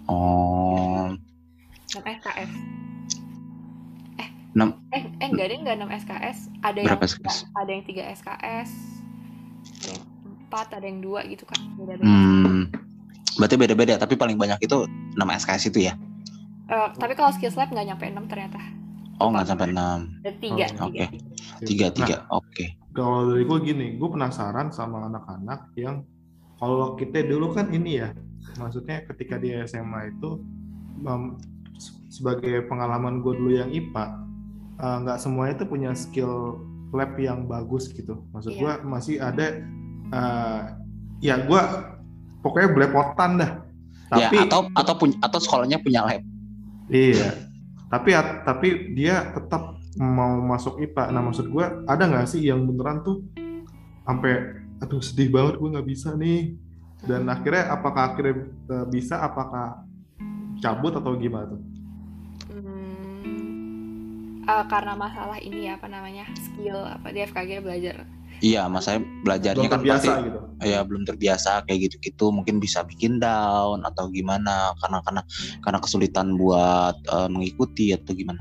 Oh, 0.05 1.15
6 1.95 2.05
SKS. 2.05 2.51
Eh, 4.57 4.59
Enam- 4.59 4.81
eh, 4.89 5.05
eh 5.21 5.29
enggak 5.29 5.47
deh, 5.47 5.57
enggak 5.59 5.77
6 5.77 5.91
SKS. 5.99 6.39
Ada 6.63 6.79
yang 6.79 6.87
Berapa 6.89 7.05
tiga- 7.05 7.29
SKS? 7.29 7.37
ada 7.53 7.71
yang 7.71 7.85
3 7.85 8.03
SKS. 8.11 8.71
Ada 9.69 9.89
yang 9.91 10.03
4, 10.47 10.69
ada 10.73 10.87
yang 10.87 11.01
2 11.03 11.21
gitu 11.29 11.45
kan. 11.45 11.61
Beda-beda. 11.77 12.09
hmm. 12.09 12.63
Berarti 13.37 13.55
beda-beda, 13.55 13.95
tapi 13.99 14.15
paling 14.17 14.35
banyak 14.35 14.57
itu 14.59 14.77
6 15.13 15.29
SKS 15.31 15.69
itu 15.69 15.79
ya? 15.83 15.95
Eh, 16.67 16.89
tapi 16.95 17.13
kalau 17.13 17.29
skills 17.31 17.53
lab 17.55 17.69
nggak 17.69 17.85
nyampe 17.87 18.05
6 18.07 18.25
ternyata. 18.27 18.57
Oh, 19.19 19.29
nggak 19.29 19.45
sampai 19.47 19.69
6. 19.69 20.01
Ada 20.19 20.33
3, 20.35 20.65
Oh, 20.75 20.89
Oke. 20.89 21.05
3. 21.05 21.21
Tiga, 21.63 21.87
Nah, 21.87 21.95
tiga. 21.95 22.17
Oke. 22.31 22.65
kalau 22.91 23.29
dari 23.29 23.45
gue 23.45 23.59
gini, 23.63 23.87
gue 23.95 24.09
penasaran 24.11 24.69
sama 24.71 25.05
anak-anak 25.05 25.69
yang 25.75 26.01
kalau 26.57 26.97
kita 26.97 27.21
dulu 27.23 27.53
kan 27.53 27.69
ini 27.69 28.01
ya, 28.01 28.09
maksudnya 28.57 29.05
ketika 29.07 29.37
di 29.37 29.53
SMA 29.59 30.11
itu 30.11 30.41
se- 31.77 31.93
sebagai 32.11 32.65
pengalaman 32.65 33.21
gue 33.21 33.33
dulu 33.33 33.53
yang 33.53 33.69
IPA, 33.69 34.05
eh, 34.77 34.97
nggak 35.03 35.19
semuanya 35.21 35.53
itu 35.57 35.65
punya 35.65 35.91
skill 35.97 36.61
lab 36.95 37.17
yang 37.19 37.45
bagus 37.45 37.91
gitu. 37.91 38.25
Maksud 38.33 38.53
Iya. 38.55 38.61
gue 38.61 38.73
masih 38.87 39.17
ada, 39.19 39.47
eh, 40.13 40.61
ya 41.21 41.35
gue 41.43 41.61
pokoknya 42.41 42.69
belepotan 42.73 43.31
dah. 43.41 43.53
Ya, 44.15 44.31
Tapi 44.31 44.37
atau 44.47 44.71
atau 44.71 44.95
punya 44.95 45.17
atau 45.19 45.39
sekolahnya 45.43 45.83
punya 45.83 46.07
lab. 46.07 46.23
Iya. 46.87 47.51
Tapi 47.91 48.11
tapi 48.47 48.69
dia 48.95 49.35
tetap 49.35 49.79
mau 49.99 50.39
masuk 50.43 50.79
IPA. 50.79 51.11
Nah 51.11 51.23
maksud 51.25 51.51
gue 51.51 51.65
ada 51.89 52.03
nggak 52.07 52.29
sih 52.29 52.47
yang 52.47 52.63
beneran 52.69 53.03
tuh 53.03 53.25
sampai 54.07 54.63
aduh 54.77 55.01
sedih 55.01 55.33
banget 55.33 55.59
gue 55.59 55.69
nggak 55.75 55.89
bisa 55.89 56.15
nih. 56.15 56.55
Dan 57.03 57.27
akhirnya 57.27 57.71
apakah 57.75 58.15
akhirnya 58.15 58.47
eh, 58.47 58.87
bisa? 58.89 59.19
Apakah 59.19 59.83
cabut 60.63 60.95
atau 60.95 61.19
gimana 61.19 61.51
tuh? 61.51 61.61
Eh, 64.47 64.65
karena 64.71 64.95
masalah 64.95 65.43
ini 65.43 65.67
ya 65.67 65.75
apa 65.75 65.91
namanya 65.91 66.23
skill 66.39 66.79
apa 66.79 67.11
di 67.11 67.19
FKG 67.21 67.59
belajar. 67.61 68.07
Iya, 68.39 68.69
mas 68.69 68.85
saya 68.85 69.01
belajarnya 69.01 69.65
Belum 69.65 69.73
kan 69.73 69.81
terbiasa 69.81 70.07
pasti 70.13 70.27
gitu. 70.29 70.39
ya 70.63 70.81
belum 70.85 71.03
terbiasa 71.03 71.51
kayak 71.67 71.81
gitu-gitu. 71.91 72.31
Mungkin 72.31 72.61
bisa 72.61 72.85
bikin 72.85 73.19
down 73.19 73.83
atau 73.83 74.07
gimana 74.07 74.71
karena 74.79 75.01
karena 75.03 75.23
karena 75.65 75.79
kesulitan 75.81 76.37
buat 76.37 76.95
eh, 77.01 77.27
mengikuti 77.27 77.91
atau 77.91 78.13
gimana. 78.13 78.39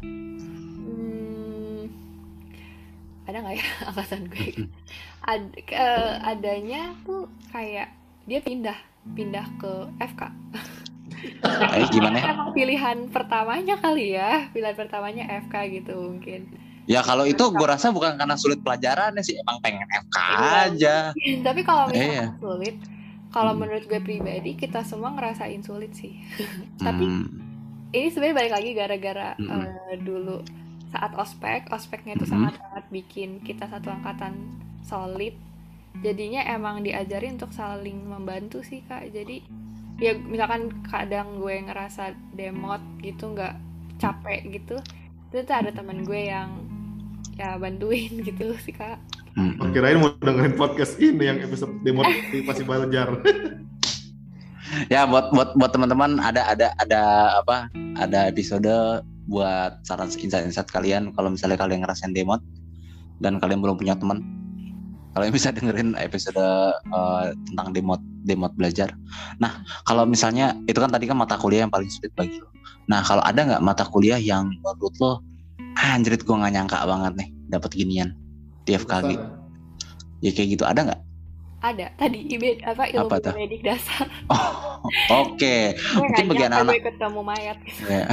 Hmm, 0.86 1.88
ada 3.26 3.38
nggak 3.42 3.56
ya 3.58 3.66
angkatan 3.90 4.22
gue? 4.30 4.48
Ad, 5.26 5.44
ke- 5.66 6.18
adanya 6.22 6.94
tuh 7.02 7.26
kayak 7.50 7.90
dia 8.30 8.46
pindah 8.46 8.78
pindah 9.18 9.46
ke 9.58 9.72
FK 10.02 10.22
eh 11.72 11.86
gimana 11.90 12.18
ya? 12.18 12.26
emang 12.32 12.50
pilihan 12.52 12.98
pertamanya 13.10 13.76
kali 13.78 14.14
ya 14.14 14.50
pilihan 14.52 14.76
pertamanya 14.76 15.24
FK 15.46 15.54
gitu 15.74 15.94
mungkin 15.98 16.48
ya 16.86 17.02
kalau 17.02 17.26
itu 17.26 17.42
gue 17.42 17.66
rasa 17.66 17.90
bukan 17.90 18.14
karena 18.14 18.38
sulit 18.38 18.62
pelajarannya 18.62 19.22
sih 19.22 19.36
emang 19.38 19.58
pengen 19.60 19.90
FK 19.90 20.18
aja 20.70 20.96
tapi 21.42 21.62
kalau 21.62 21.90
misalnya 21.90 22.14
Iya. 22.14 22.28
sulit 22.38 22.78
kalau 23.30 23.52
Hmm. 23.52 23.62
menurut 23.62 23.84
gue 23.86 24.00
pribadi 24.00 24.56
kita 24.56 24.86
semua 24.86 25.12
ngerasain 25.12 25.60
sulit 25.60 25.92
sih 25.92 26.14
tapi 26.86 27.04
Hmm, 27.04 27.26
ini 27.90 28.08
sebenarnya 28.08 28.36
balik 28.38 28.54
lagi 28.54 28.70
gara-gara 28.72 29.30
Mm-mm. 29.36 29.66
eh, 29.92 29.98
dulu 30.00 30.38
saat 30.92 31.12
ospek 31.16 31.68
ospeknya 31.70 32.16
itu 32.16 32.24
Mm-mm. 32.24 32.34
sangat 32.48 32.54
sangat 32.56 32.86
bikin 32.90 33.42
kita 33.42 33.66
satu 33.66 33.90
angkatan 33.90 34.36
solid 34.82 35.34
jadinya 36.00 36.44
emang 36.46 36.84
diajarin 36.84 37.36
untuk 37.36 37.50
saling 37.50 37.98
membantu 38.04 38.62
sih 38.62 38.84
kak 38.84 39.10
jadi 39.10 39.42
ya 40.00 40.12
misalkan 40.16 40.72
kadang 40.84 41.40
gue 41.40 41.56
ngerasa 41.66 42.16
demot 42.36 42.84
gitu 43.00 43.32
nggak 43.32 43.56
capek 43.96 44.44
gitu 44.52 44.76
itu 45.32 45.44
tuh 45.44 45.56
ada 45.56 45.72
teman 45.72 46.04
gue 46.04 46.32
yang 46.32 46.64
ya 47.36 47.60
bantuin 47.60 48.12
gitu 48.28 48.56
sih 48.64 48.72
kak. 48.72 49.00
Hmm, 49.36 49.60
kirain 49.76 50.00
mau 50.00 50.16
dengerin 50.16 50.56
podcast 50.56 50.96
ini 50.96 51.28
yang 51.28 51.44
episode 51.44 51.76
demotivasi 51.84 52.64
belajar. 52.64 53.20
ya 54.94 55.04
buat 55.04 55.36
buat 55.36 55.60
buat 55.60 55.72
teman-teman 55.76 56.24
ada 56.24 56.48
ada 56.48 56.72
ada 56.80 57.02
apa 57.44 57.68
ada 58.00 58.32
episode 58.32 59.04
buat 59.28 59.82
saran 59.84 60.08
insight-insight 60.08 60.72
kalian 60.72 61.12
kalau 61.14 61.34
misalnya 61.34 61.60
kalian 61.60 61.84
ngerasain 61.84 62.16
demot 62.16 62.40
dan 63.20 63.40
kalian 63.40 63.60
belum 63.60 63.76
punya 63.76 63.96
teman 64.00 64.24
kalian 65.16 65.32
bisa 65.32 65.50
dengerin 65.50 65.96
episode 65.96 66.36
eh, 66.36 67.26
tentang 67.48 67.72
demot 67.72 68.02
demot 68.22 68.52
belajar. 68.54 68.92
Nah 69.40 69.52
kalau 69.84 70.04
misalnya 70.04 70.54
itu 70.66 70.76
kan 70.76 70.92
tadi 70.92 71.08
kan 71.08 71.16
mata 71.16 71.36
kuliah 71.36 71.64
yang 71.64 71.72
paling 71.72 71.88
sulit 71.88 72.12
bagi 72.14 72.38
lo. 72.38 72.52
Nah 72.86 73.00
kalau 73.02 73.24
ada 73.24 73.40
nggak 73.42 73.64
mata 73.64 73.88
kuliah 73.88 74.20
yang 74.20 74.52
menurut 74.60 74.94
lo 75.00 75.24
"Ah, 75.76 75.96
anjrit 75.96 76.20
gue 76.20 76.32
nggak 76.32 76.52
nyangka 76.52 76.84
banget 76.84 77.14
nih 77.16 77.30
dapat 77.50 77.72
ginian 77.72 78.10
di 78.64 78.76
FKG 78.76 79.16
ya? 80.20 80.32
Kayak 80.32 80.48
gitu. 80.52 80.64
Ada 80.64 80.80
nggak? 80.84 81.02
Ada. 81.62 81.86
Tadi 81.98 82.20
IB 82.30 82.44
apa 82.62 82.84
ilmu 82.88 83.10
Apa 83.10 83.32
medik 83.34 83.64
dasar. 83.64 84.06
Oh, 84.30 85.26
oke. 85.34 85.56
Gue 85.74 85.98
Mungkin 85.98 86.14
nggak 86.14 86.30
bagi 86.30 86.38
nyangka 86.38 86.46
anak-anak- 86.62 86.74
gue 86.76 86.84
ketemu 86.86 87.20
mayat. 87.24 87.58
Ya, 87.90 88.04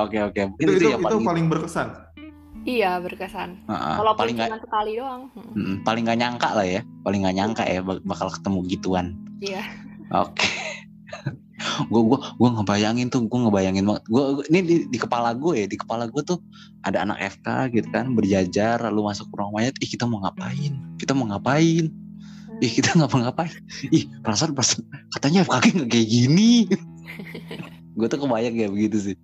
oke 0.00 0.18
oke. 0.24 0.40
Mungkin 0.48 0.64
Itu, 0.64 0.70
itu, 0.70 0.80
itu, 0.80 0.86
yang 0.88 1.00
itu 1.00 1.06
paling 1.06 1.24
paling 1.26 1.46
berkesan. 1.48 1.88
Iya 2.64 2.98
berkesan. 3.00 3.64
Heeh, 3.68 3.94
walaupun 4.00 4.20
paling 4.24 4.36
cuma 4.40 4.58
sekali 4.60 4.92
doang. 4.98 5.22
Hmm, 5.32 5.52
mm, 5.54 5.76
paling 5.84 6.02
nggak 6.04 6.20
nyangka 6.20 6.48
lah 6.56 6.66
ya 6.66 6.80
paling 7.04 7.20
nggak 7.22 7.36
nyangka 7.36 7.62
ya 7.68 7.80
bak- 7.84 8.04
bakal 8.04 8.28
ketemu 8.32 8.58
gituan. 8.68 9.06
Iya. 9.40 9.62
Oke. 10.12 10.48
Gue 11.88 12.02
gue 12.04 12.18
gue 12.18 12.48
ngebayangin 12.60 13.08
tuh 13.08 13.24
gue 13.24 13.40
ngebayangin 13.40 13.84
banget. 13.88 14.04
Gue 14.10 14.44
ini 14.52 14.60
di, 14.64 14.76
di 14.90 14.98
kepala 15.00 15.32
gue 15.32 15.64
ya 15.64 15.66
di 15.70 15.78
kepala 15.80 16.10
gue 16.10 16.22
tuh 16.24 16.42
ada 16.84 17.06
anak 17.06 17.40
FK 17.40 17.72
gitu 17.72 17.88
kan 17.88 18.12
berjajar 18.12 18.82
lalu 18.90 19.08
masuk 19.14 19.30
ke 19.30 19.34
ruang 19.38 19.54
mayat 19.54 19.72
ih 19.80 19.88
kita 19.88 20.04
mau 20.04 20.20
ngapain? 20.20 20.76
Kita 21.00 21.16
mau 21.16 21.24
ngapain? 21.30 21.88
Ih 22.60 22.70
kita 22.70 22.92
nggak 22.98 23.10
mau 23.10 23.20
ngapain? 23.28 23.54
Ih 23.88 24.04
perasaan 24.20 24.52
perasaan 24.52 24.84
katanya 25.14 25.46
FKG 25.46 25.64
nggak 25.72 25.90
kayak 25.90 26.08
gini. 26.10 26.52
Gue 27.96 28.10
tuh 28.10 28.18
kebayang 28.18 28.58
ya 28.58 28.66
begitu 28.66 28.98
sih 28.98 29.16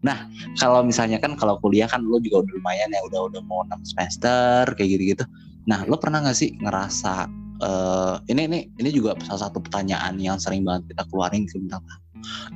nah 0.00 0.24
kalau 0.56 0.80
misalnya 0.80 1.20
kan 1.20 1.36
kalau 1.36 1.60
kuliah 1.60 1.84
kan 1.84 2.00
lo 2.00 2.16
juga 2.24 2.44
udah 2.44 2.52
lumayan 2.56 2.88
ya 2.88 3.00
udah 3.04 3.20
udah 3.28 3.40
mau 3.44 3.60
6 3.68 3.84
semester 3.84 4.64
kayak 4.72 4.88
gitu 4.96 5.02
gitu 5.16 5.24
nah 5.68 5.84
lo 5.84 6.00
pernah 6.00 6.24
nggak 6.24 6.36
sih 6.36 6.56
ngerasa 6.56 7.28
eh 7.60 8.16
ini 8.32 8.48
ini 8.48 8.58
ini 8.80 8.88
juga 8.88 9.12
salah 9.20 9.52
satu 9.52 9.60
pertanyaan 9.60 10.16
yang 10.16 10.40
sering 10.40 10.64
banget 10.64 10.96
kita 10.96 11.04
keluarin 11.12 11.44
ke 11.44 11.60
bintang 11.60 11.84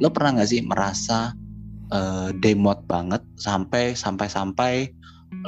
lo 0.01 0.09
pernah 0.09 0.41
nggak 0.41 0.49
sih 0.49 0.61
merasa 0.65 1.37
eh, 1.93 2.31
demot 2.41 2.81
banget 2.89 3.21
sampai 3.37 3.93
sampai 3.93 4.27
sampai 4.33 4.73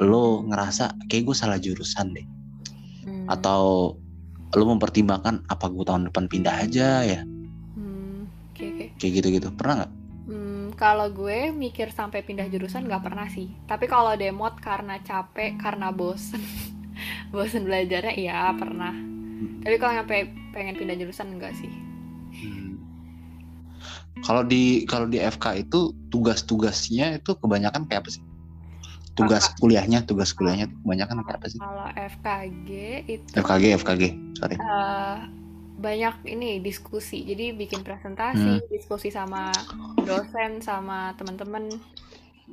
lo 0.02 0.44
ngerasa 0.44 1.08
kayak 1.08 1.22
gue 1.30 1.36
salah 1.36 1.58
jurusan 1.60 2.12
deh. 2.12 2.26
Hmm, 3.06 3.26
atau 3.30 3.94
lu 4.56 4.64
mempertimbangkan 4.66 5.46
apa 5.46 5.66
gue 5.70 5.84
tahun 5.86 6.08
depan 6.10 6.24
pindah 6.28 6.54
aja 6.66 6.88
ya? 7.06 7.20
Hmm, 7.76 8.28
oke 8.52 8.62
oke. 8.66 8.84
Kayak 9.00 9.12
gitu-gitu. 9.22 9.48
Pernah 9.56 9.84
nggak 9.84 9.92
kalau 10.76 11.08
gue 11.08 11.50
mikir 11.50 11.88
sampai 11.88 12.20
pindah 12.20 12.46
jurusan 12.52 12.84
nggak 12.84 13.04
pernah 13.04 13.26
sih. 13.32 13.48
Tapi 13.64 13.88
kalau 13.88 14.12
demot 14.14 14.56
karena 14.60 15.00
capek, 15.00 15.56
karena 15.56 15.88
bosen, 15.88 16.40
bosen 17.34 17.64
belajarnya 17.64 18.12
iya 18.12 18.52
pernah. 18.52 18.92
Tapi 19.64 19.76
kalau 19.80 20.04
sampai 20.04 20.30
pengen 20.52 20.76
pindah 20.76 20.96
jurusan 20.96 21.32
enggak 21.36 21.56
sih. 21.56 21.72
kalau 24.24 24.42
di 24.42 24.88
kalau 24.88 25.06
di 25.06 25.20
FK 25.20 25.68
itu 25.68 25.92
tugas-tugasnya 26.08 27.20
itu 27.20 27.36
kebanyakan 27.36 27.84
kayak 27.84 28.06
apa 28.06 28.10
sih 28.16 28.22
tugas 29.16 29.48
kuliahnya 29.60 30.04
tugas 30.04 30.32
kuliahnya 30.32 30.68
kebanyakan 30.84 31.24
kayak 31.24 31.38
apa 31.40 31.46
sih 31.48 31.60
Kalau 31.60 31.88
FKG 31.92 32.70
itu 33.08 33.28
FKG 33.32 33.64
FKG 33.80 34.02
sorry 34.36 34.56
eh, 34.56 35.16
banyak 35.86 36.26
ini 36.26 36.58
diskusi. 36.58 37.22
Jadi 37.22 37.54
bikin 37.54 37.86
presentasi, 37.86 38.58
Hmm. 38.58 38.66
diskusi 38.66 39.14
sama 39.14 39.54
dosen, 40.02 40.58
sama 40.58 41.14
teman-teman. 41.14 41.70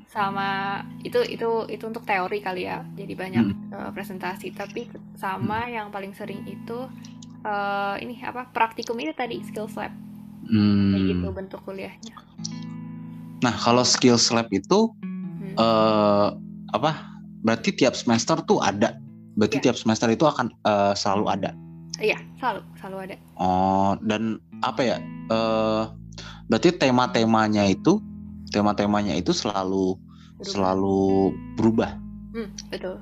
sama 0.10 0.82
itu 1.06 1.22
itu 1.22 1.70
itu 1.70 1.86
untuk 1.86 2.02
teori 2.02 2.42
kali 2.42 2.66
ya 2.66 2.82
jadi 2.98 3.14
banyak 3.14 3.46
uh, 3.70 3.90
presentasi 3.94 4.50
tapi 4.50 4.90
sama 5.14 5.70
yang 5.70 5.94
paling 5.94 6.18
sering 6.18 6.42
itu 6.50 6.90
uh, 7.46 7.96
ini 8.02 8.18
apa 8.26 8.50
praktikum 8.50 8.98
itu 8.98 9.14
tadi 9.14 9.38
skills 9.46 9.78
lab 9.78 9.94
Hmm. 10.50 10.98
kayak 10.98 11.04
gitu 11.14 11.28
bentuk 11.30 11.62
kuliahnya 11.62 12.18
Nah, 13.46 13.54
kalau 13.54 13.86
skills 13.86 14.34
lab 14.34 14.50
itu 14.50 14.90
Hmm. 14.98 15.62
eh 15.62 16.28
apa? 16.74 16.92
Berarti 17.46 17.78
tiap 17.78 17.94
semester 17.94 18.42
tuh 18.42 18.66
ada. 18.66 18.98
Berarti 19.38 19.62
Iya. 19.62 19.64
tiap 19.70 19.78
semester 19.78 20.10
itu 20.10 20.26
akan 20.26 20.50
eh, 20.64 20.94
selalu 20.98 21.26
ada. 21.30 21.52
Iya 22.04 22.20
selalu 22.38 22.62
selalu 22.78 22.98
ada 23.10 23.16
Oh, 23.40 23.96
dan 24.04 24.38
apa 24.62 24.82
ya? 24.84 24.98
Eh 25.32 25.84
berarti 26.52 26.76
tema-temanya 26.76 27.66
itu 27.72 27.98
tema-temanya 28.52 29.18
itu 29.18 29.32
selalu 29.34 29.98
Berubah. 30.38 30.46
selalu 30.52 31.02
berubah. 31.58 31.92
Hmm, 32.36 32.50
betul 32.70 33.00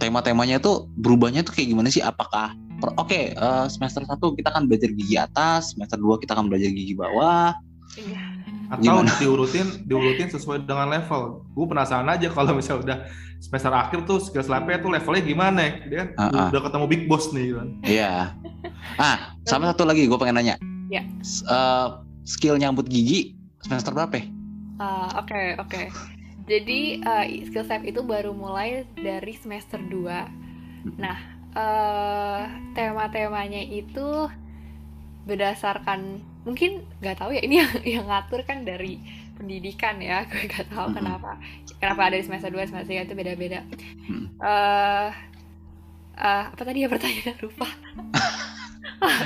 Tema-temanya 0.00 0.56
itu 0.60 0.88
berubahnya 1.00 1.44
tuh 1.44 1.52
kayak 1.56 1.68
gimana 1.72 1.88
sih? 1.92 2.04
Apakah 2.04 2.52
Oke, 2.98 3.30
eh, 3.30 3.66
semester 3.70 4.02
1 4.02 4.34
kita 4.34 4.50
akan 4.50 4.66
belajar 4.66 4.90
gigi 4.90 5.14
atas, 5.14 5.70
semester 5.70 5.94
2 6.02 6.18
kita 6.18 6.34
akan 6.34 6.50
belajar 6.50 6.66
gigi 6.74 6.98
bawah. 6.98 7.54
iya 7.94 8.31
atau 8.72 9.04
Gimana? 9.04 9.12
diurutin 9.20 9.66
diurutin 9.84 10.32
sesuai 10.32 10.64
dengan 10.64 10.88
level 10.88 11.44
gue 11.44 11.66
penasaran 11.68 12.08
aja 12.08 12.32
kalau 12.32 12.56
misalnya 12.58 12.80
udah 12.82 12.98
semester 13.36 13.68
akhir 13.68 13.98
tuh 14.02 14.16
skills 14.16 14.48
labnya 14.48 14.80
tuh 14.80 14.88
levelnya 14.88 15.20
gimana 15.20 15.60
ya 15.60 15.72
dia 15.84 15.98
kan 16.00 16.08
Ah, 16.16 16.24
ah. 16.24 16.48
udah 16.48 16.60
ketemu 16.64 16.84
big 16.88 17.02
boss 17.04 17.28
nih 17.30 17.52
kan 17.52 17.68
Iya. 17.82 18.12
Ah, 18.96 19.16
sama 19.44 19.68
satu 19.68 19.82
lagi 19.82 20.06
gue 20.06 20.16
pengen 20.16 20.38
nanya. 20.38 20.56
Ya. 20.88 21.02
Eh, 21.26 21.86
skill 22.22 22.56
nyambut 22.56 22.86
gigi 22.86 23.34
semester 23.60 23.90
berapa? 23.90 24.14
ya? 24.14 24.24
Ah, 24.78 25.18
Oke, 25.18 25.58
oke. 25.58 25.82
Jadi 26.42 26.98
uh, 27.00 27.22
skill 27.46 27.62
set 27.62 27.82
itu 27.82 28.02
baru 28.02 28.30
mulai 28.30 28.82
dari 28.94 29.34
semester 29.34 29.78
2. 29.78 30.98
Nah, 30.98 31.18
eh 31.52 32.40
tema-temanya 32.74 33.62
itu 33.62 34.26
berdasarkan 35.22 36.18
mungkin 36.42 36.82
nggak 36.98 37.22
tahu 37.22 37.30
ya 37.34 37.42
ini 37.42 37.62
yang 37.62 37.72
yang 37.98 38.04
ngatur 38.10 38.42
kan 38.42 38.66
dari 38.66 38.98
pendidikan 39.38 39.98
ya. 39.98 40.26
Gue 40.26 40.46
nggak 40.46 40.70
tahu 40.70 40.92
Mm-mm. 40.92 40.98
kenapa 40.98 41.30
kenapa 41.78 42.00
ada 42.10 42.16
di 42.18 42.24
semester 42.24 42.50
2 42.50 42.70
semester 42.70 42.92
3 42.94 43.06
itu 43.10 43.14
beda-beda. 43.14 43.60
Mm. 44.06 44.26
eh 44.42 45.10
eh, 46.18 46.44
apa 46.52 46.62
tadi 46.62 46.84
ya 46.84 46.88
pertanyaannya 46.90 47.34
lupa. 47.44 47.68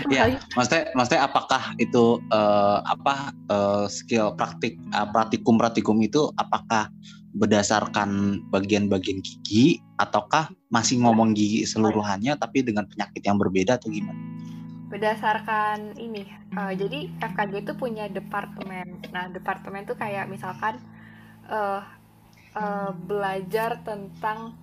Ya, 0.08 0.40
maksudnya, 0.56 0.88
maksudnya 0.96 1.22
apakah 1.28 1.76
itu 1.76 2.20
eh, 2.32 2.78
apa 2.80 3.32
eh, 3.52 3.84
skill 3.92 4.32
praktik 4.32 4.80
eh, 4.80 5.08
praktikum 5.12 5.60
praktikum 5.60 6.00
itu 6.00 6.32
apakah 6.40 6.88
berdasarkan 7.36 8.40
bagian-bagian 8.48 9.20
gigi 9.20 9.84
ataukah 10.00 10.48
masih 10.72 11.04
ngomong 11.04 11.36
gigi 11.36 11.68
seluruhannya 11.68 12.40
tapi 12.40 12.64
dengan 12.64 12.88
penyakit 12.88 13.20
yang 13.20 13.36
berbeda 13.36 13.76
atau 13.76 13.92
gimana? 13.92 14.16
Berdasarkan 14.86 15.98
ini 15.98 16.22
eh, 16.30 16.72
jadi 16.78 17.10
FKG 17.18 17.52
itu 17.66 17.72
punya 17.74 18.06
departemen. 18.06 19.02
Nah 19.10 19.26
departemen 19.30 19.82
tuh 19.82 19.98
kayak 19.98 20.30
misalkan 20.30 20.78
eh 21.50 21.82
eh, 22.56 22.90
belajar 22.94 23.82
tentang 23.82 24.54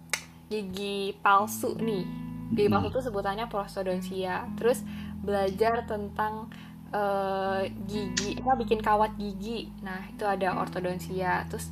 gigi 0.47 1.15
palsu 1.19 1.75
nih. 1.75 2.07
Gigi 2.55 2.69
palsu 2.71 2.87
itu 2.89 3.01
sebutannya 3.03 3.45
prostodontia 3.51 4.47
terus 4.55 4.81
belajar 5.19 5.83
tentang 5.83 6.47
eh, 6.95 7.67
gigi 7.83 8.39
apa 8.39 8.55
bikin 8.55 8.79
kawat 8.79 9.19
gigi. 9.19 9.67
Nah 9.83 10.07
itu 10.07 10.23
ada 10.23 10.55
ortodonsia. 10.55 11.43
Terus 11.51 11.67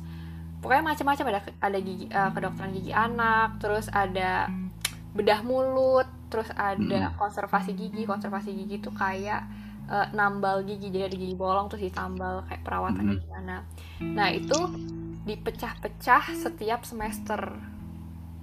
pokoknya 0.60 0.92
macam-macam. 0.92 1.24
Ada 1.32 1.40
ada 1.64 1.78
gigi 1.80 2.06
eh, 2.12 2.30
kedokteran 2.36 2.72
gigi 2.76 2.92
anak 2.92 3.56
terus 3.64 3.88
ada 3.88 4.52
bedah 5.12 5.40
mulut 5.44 6.08
terus 6.32 6.48
ada 6.56 7.12
konservasi 7.20 7.76
gigi 7.76 8.08
konservasi 8.08 8.56
gigi 8.56 8.80
tuh 8.80 8.96
kayak 8.96 9.44
eh, 9.84 10.06
nambal 10.16 10.64
gigi. 10.64 10.88
Jadi 10.88 11.04
ada 11.12 11.16
gigi 11.18 11.36
bolong 11.36 11.68
terus 11.68 11.84
ditambal 11.84 12.48
kayak 12.48 12.64
perawatannya 12.64 13.12
Hmm. 13.12 13.22
gimana. 13.22 13.56
Nah 14.00 14.28
itu 14.32 14.56
dipecah-pecah 15.22 16.32
setiap 16.34 16.82
semester. 16.82 17.52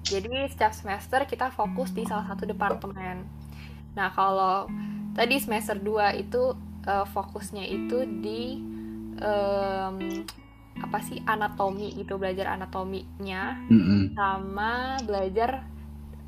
Jadi 0.06 0.48
setiap 0.48 0.72
semester 0.72 1.26
kita 1.26 1.50
fokus 1.50 1.92
di 1.92 2.06
salah 2.06 2.24
satu 2.24 2.46
departemen. 2.46 3.26
Nah 3.98 4.08
kalau 4.14 4.70
tadi 5.12 5.36
semester 5.42 5.76
2 5.76 6.22
itu 6.22 6.54
eh, 6.86 7.06
fokusnya 7.10 7.66
itu 7.68 7.98
di 8.22 8.62
em, 9.20 10.24
apa 10.80 11.04
sih 11.04 11.20
anatomi 11.28 11.92
gitu 11.92 12.16
belajar 12.16 12.56
anatominya 12.56 13.60
Mm-mm. 13.68 14.16
sama 14.16 14.96
belajar 15.04 15.68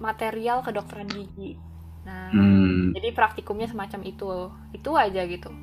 material 0.02 0.66
kedokteran 0.66 1.08
gigi. 1.08 1.56
Nah, 2.02 2.34
Hmm. 2.34 2.98
jadi 2.98 3.14
praktikumnya 3.14 3.70
semacam 3.70 4.02
itu. 4.04 4.50
Itu 4.74 4.98
aja 4.98 5.22
gitu. 5.30 5.54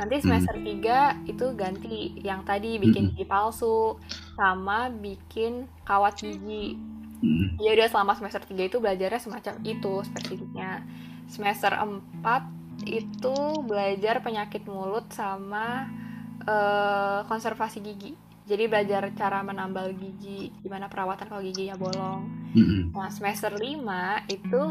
Nanti 0.00 0.14
semester 0.24 0.56
3 0.56 1.20
itu 1.28 1.52
ganti 1.52 2.16
yang 2.24 2.42
tadi 2.48 2.80
bikin 2.80 3.12
Mm-mm. 3.12 3.14
gigi 3.14 3.26
palsu 3.28 4.00
sama 4.34 4.88
bikin 4.88 5.68
kawat 5.84 6.16
gigi. 6.16 6.80
Mm. 7.22 7.60
Ya 7.60 7.70
udah 7.76 7.86
selama 7.86 8.16
semester 8.18 8.42
3 8.42 8.66
itu 8.66 8.80
belajarnya 8.82 9.20
semacam 9.20 9.54
itu 9.62 9.92
spesifiknya. 10.02 10.82
Semester 11.28 11.70
4 11.76 12.42
itu 12.88 13.36
belajar 13.62 14.24
penyakit 14.24 14.64
mulut 14.66 15.06
sama 15.12 15.86
eh, 16.42 17.20
konservasi 17.30 17.78
gigi. 17.78 18.12
Jadi 18.42 18.64
belajar 18.66 19.02
cara 19.14 19.38
menambal 19.46 19.94
gigi, 19.94 20.50
gimana 20.62 20.90
perawatan 20.90 21.26
kalau 21.30 21.42
giginya 21.42 21.78
bolong. 21.78 22.26
Mm-mm. 22.52 22.90
Nah, 22.90 23.08
semester 23.08 23.54
5 23.54 24.26
itu 24.28 24.62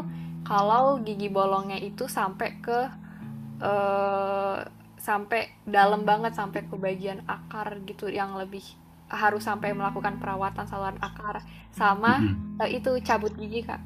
kalau 0.44 1.00
gigi 1.00 1.28
bolongnya 1.32 1.78
itu 1.80 2.04
sampai 2.06 2.50
ke 2.60 2.78
eh 3.62 4.58
sampai 5.02 5.40
dalam 5.66 6.06
banget 6.06 6.32
sampai 6.38 6.62
ke 6.70 6.76
bagian 6.78 7.26
akar 7.26 7.82
gitu 7.82 8.06
yang 8.06 8.38
lebih 8.38 8.62
harus 9.10 9.42
sampai 9.44 9.74
melakukan 9.74 10.22
perawatan 10.22 10.64
saluran 10.70 10.98
akar 11.02 11.42
sama 11.74 12.22
Mm-mm. 12.22 12.62
eh, 12.62 12.78
itu 12.78 12.90
cabut 13.02 13.34
gigi 13.34 13.66
Kak. 13.66 13.82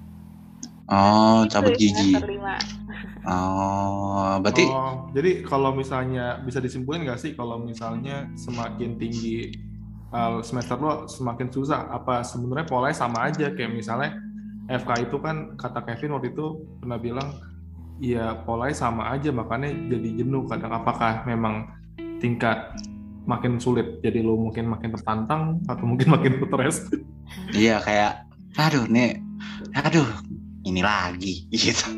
Oh, 0.87 1.43
Itu 1.43 1.51
cabut 1.51 1.75
gigi. 1.75 2.15
Semester 2.15 2.31
5. 2.31 3.27
Oh, 3.27 4.39
berarti 4.39 4.65
Oh, 4.71 5.11
jadi 5.11 5.43
kalau 5.43 5.75
misalnya 5.75 6.39
bisa 6.47 6.63
disimpulin 6.63 7.03
nggak 7.03 7.19
sih 7.19 7.33
kalau 7.35 7.59
misalnya 7.59 8.31
semakin 8.39 8.95
tinggi 8.95 9.51
uh, 10.17 10.41
semester 10.41 10.81
lo 10.81 11.05
semakin 11.05 11.53
susah. 11.53 11.93
Apa 11.93 12.25
sebenarnya 12.25 12.67
polanya 12.67 12.97
sama 12.97 13.29
aja? 13.29 13.53
Kayak 13.53 13.77
misalnya 13.77 14.17
FK 14.73 15.13
itu 15.13 15.17
kan 15.21 15.55
kata 15.61 15.85
Kevin 15.85 16.17
waktu 16.17 16.33
itu 16.33 16.65
pernah 16.81 16.97
bilang 16.97 17.29
ya 18.01 18.41
polanya 18.49 18.77
sama 18.77 19.13
aja 19.13 19.29
makanya 19.31 19.69
jadi 19.93 20.25
jenuh 20.25 20.49
kadang. 20.49 20.73
Apakah 20.73 21.29
memang 21.29 21.69
tingkat 22.19 22.73
makin 23.29 23.59
sulit 23.61 24.01
jadi 24.01 24.23
lo 24.23 24.39
mungkin 24.39 24.71
makin 24.71 24.95
tertantang 24.97 25.61
atau 25.69 25.85
mungkin 25.85 26.09
makin 26.09 26.41
stres? 26.41 26.89
Iya 27.53 27.83
kayak 27.85 28.25
aduh 28.57 28.89
nih 28.89 29.21
aduh 29.77 30.09
ini 30.65 30.81
lagi 30.81 31.45
gitu. 31.53 31.93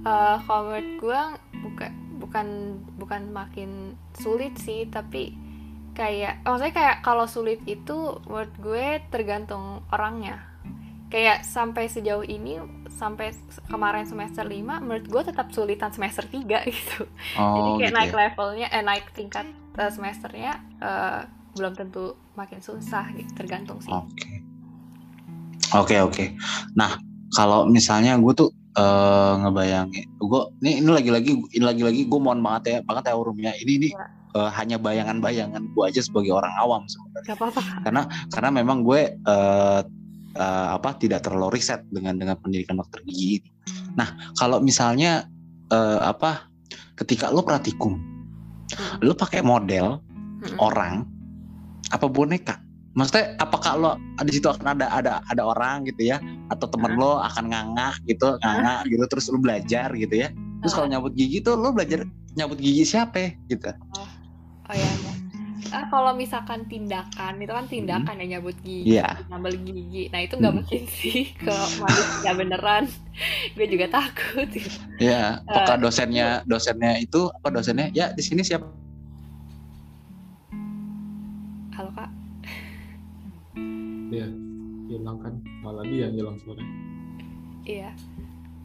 Eh, 0.00 0.36
kalau 0.48 0.72
menurut 0.72 0.88
gue 0.96 1.22
bukan 1.60 1.90
bukan 2.20 2.46
bukan 2.96 3.22
makin 3.32 3.70
sulit 4.16 4.56
sih 4.56 4.88
tapi 4.88 5.36
kayak 6.00 6.40
maksudnya 6.40 6.72
kayak 6.72 6.96
kalau 7.00 7.28
sulit 7.28 7.60
itu 7.66 7.92
menurut 8.24 8.48
gue 8.56 8.84
tergantung 9.08 9.84
orangnya 9.88 10.40
kayak 11.06 11.44
sampai 11.44 11.84
sejauh 11.86 12.24
ini 12.24 12.56
sampai 12.88 13.36
kemarin 13.66 14.06
semester 14.06 14.40
5 14.40 14.56
menurut 14.80 15.04
gue 15.04 15.22
tetap 15.26 15.52
sulitan 15.52 15.90
semester 15.90 16.24
3 16.24 16.40
gitu 16.70 17.04
jadi 17.04 17.36
Oh, 17.36 17.76
kayak 17.76 17.84
gitu 17.84 17.96
naik 17.98 18.10
ya. 18.10 18.16
levelnya 18.18 18.66
eh 18.68 18.80
naik 18.80 19.12
tingkat 19.12 19.44
eh, 19.74 19.90
semesternya 19.90 20.52
eh, 20.78 21.20
belum 21.52 21.74
tentu 21.74 22.16
makin 22.32 22.60
susah 22.60 23.12
gitu 23.12 23.28
tergantung 23.34 23.76
sih 23.78 23.90
Oke. 23.90 24.40
Oke, 25.70 25.96
oke. 25.98 26.24
Nah, 26.74 26.98
kalau 27.30 27.62
misalnya 27.64 28.16
gue 28.16 28.32
tuh 28.32 28.50
eh 28.70 29.32
ngebayangin 29.36 30.06
gue 30.16 30.42
ini 30.60 30.78
ini 30.78 30.88
lagi-lagi 30.88 31.30
ini 31.50 31.64
lagi-lagi 31.64 32.06
gue 32.06 32.18
mohon 32.18 32.38
banget 32.38 32.62
ya 32.64 32.78
banget 32.80 33.04
ya 33.04 33.14
urumnya 33.14 33.52
ini 33.56 33.72
ini 33.76 33.88
Ya. 33.90 34.06
Eh, 34.34 34.50
hanya 34.56 34.76
bayangan-bayangan 34.78 35.62
gue 35.72 35.84
aja 35.86 36.00
sebagai 36.02 36.34
orang 36.34 36.52
awam 36.60 36.82
sebenarnya 36.86 37.34
karena 37.84 38.02
karena 38.30 38.50
memang 38.50 38.82
gue 38.86 39.00
eh, 39.16 39.80
eh, 40.36 40.68
apa 40.76 40.94
tidak 40.98 41.26
terlalu 41.26 41.58
riset 41.58 41.82
dengan 41.90 42.18
dengan 42.18 42.36
pendidikan 42.38 42.78
dokter 42.78 43.02
gigi 43.06 43.42
ini. 43.42 43.50
Nah, 43.98 44.34
kalau 44.38 44.62
misalnya 44.62 45.26
eh, 45.70 46.00
apa 46.00 46.46
ketika 46.98 47.32
lo 47.32 47.42
praktikum, 47.42 48.10
Mm. 48.70 49.02
lo 49.02 49.18
pakai 49.18 49.42
model 49.42 49.98
Mm-mm. 49.98 50.62
orang 50.62 51.02
apa 51.90 52.06
boneka? 52.06 52.62
Maksudnya 52.94 53.34
apakah 53.42 53.72
lo 53.74 53.90
di 54.22 54.30
situ 54.30 54.46
akan 54.46 54.78
ada 54.78 54.86
ada 54.94 55.12
ada 55.26 55.42
orang 55.42 55.86
gitu 55.90 56.10
ya 56.10 56.22
atau 56.54 56.70
temen 56.70 56.94
lo 56.94 57.18
akan 57.18 57.50
nganga 57.50 57.98
gitu 58.06 58.38
nganga 58.42 58.86
gitu 58.86 59.02
terus 59.10 59.26
lo 59.30 59.42
belajar 59.42 59.90
gitu 59.94 60.26
ya 60.26 60.30
terus 60.60 60.74
kalau 60.74 60.86
nyabut 60.90 61.14
gigi 61.14 61.38
tuh 61.40 61.54
lo 61.58 61.70
belajar 61.74 62.04
nyabut 62.34 62.58
gigi 62.58 62.82
siapa 62.86 63.16
ya? 63.16 63.30
gitu 63.50 63.70
oh 64.70 64.76
ya, 64.78 64.90
ya. 65.02 65.14
ah, 65.74 65.84
kalau 65.86 66.14
misalkan 66.14 66.62
tindakan 66.66 67.38
itu 67.38 67.50
kan 67.50 67.66
tindakan 67.66 68.14
ya 68.16 68.38
nyabut 68.38 68.54
gigi, 68.62 68.94
Iya. 68.94 69.18
nambal 69.26 69.54
gigi. 69.54 70.06
Nah 70.08 70.22
itu 70.22 70.34
nggak 70.34 70.50
Hmm. 70.50 70.58
mungkin 70.62 70.82
sih 70.88 71.34
kalau 71.36 71.66
manusia 71.82 72.30
beneran. 72.32 72.84
Gue 73.58 73.66
juga 73.66 73.86
takut. 73.90 74.46
Ya, 74.98 75.42
apakah 75.44 75.76
dosennya 75.76 76.46
dosennya 76.46 76.98
itu 76.98 77.28
apa 77.28 77.48
dosennya? 77.50 77.90
Ya 77.90 78.14
di 78.14 78.22
sini 78.22 78.40
siapa? 78.40 78.66
Halo 81.74 81.90
kak. 81.92 82.10
Iya, 84.10 84.26
hilang 84.86 85.18
kan 85.18 85.32
malah 85.62 85.84
dia 85.86 86.06
yang 86.06 86.14
hilang 86.14 86.36
suara. 86.38 86.62
Iya. 87.62 87.90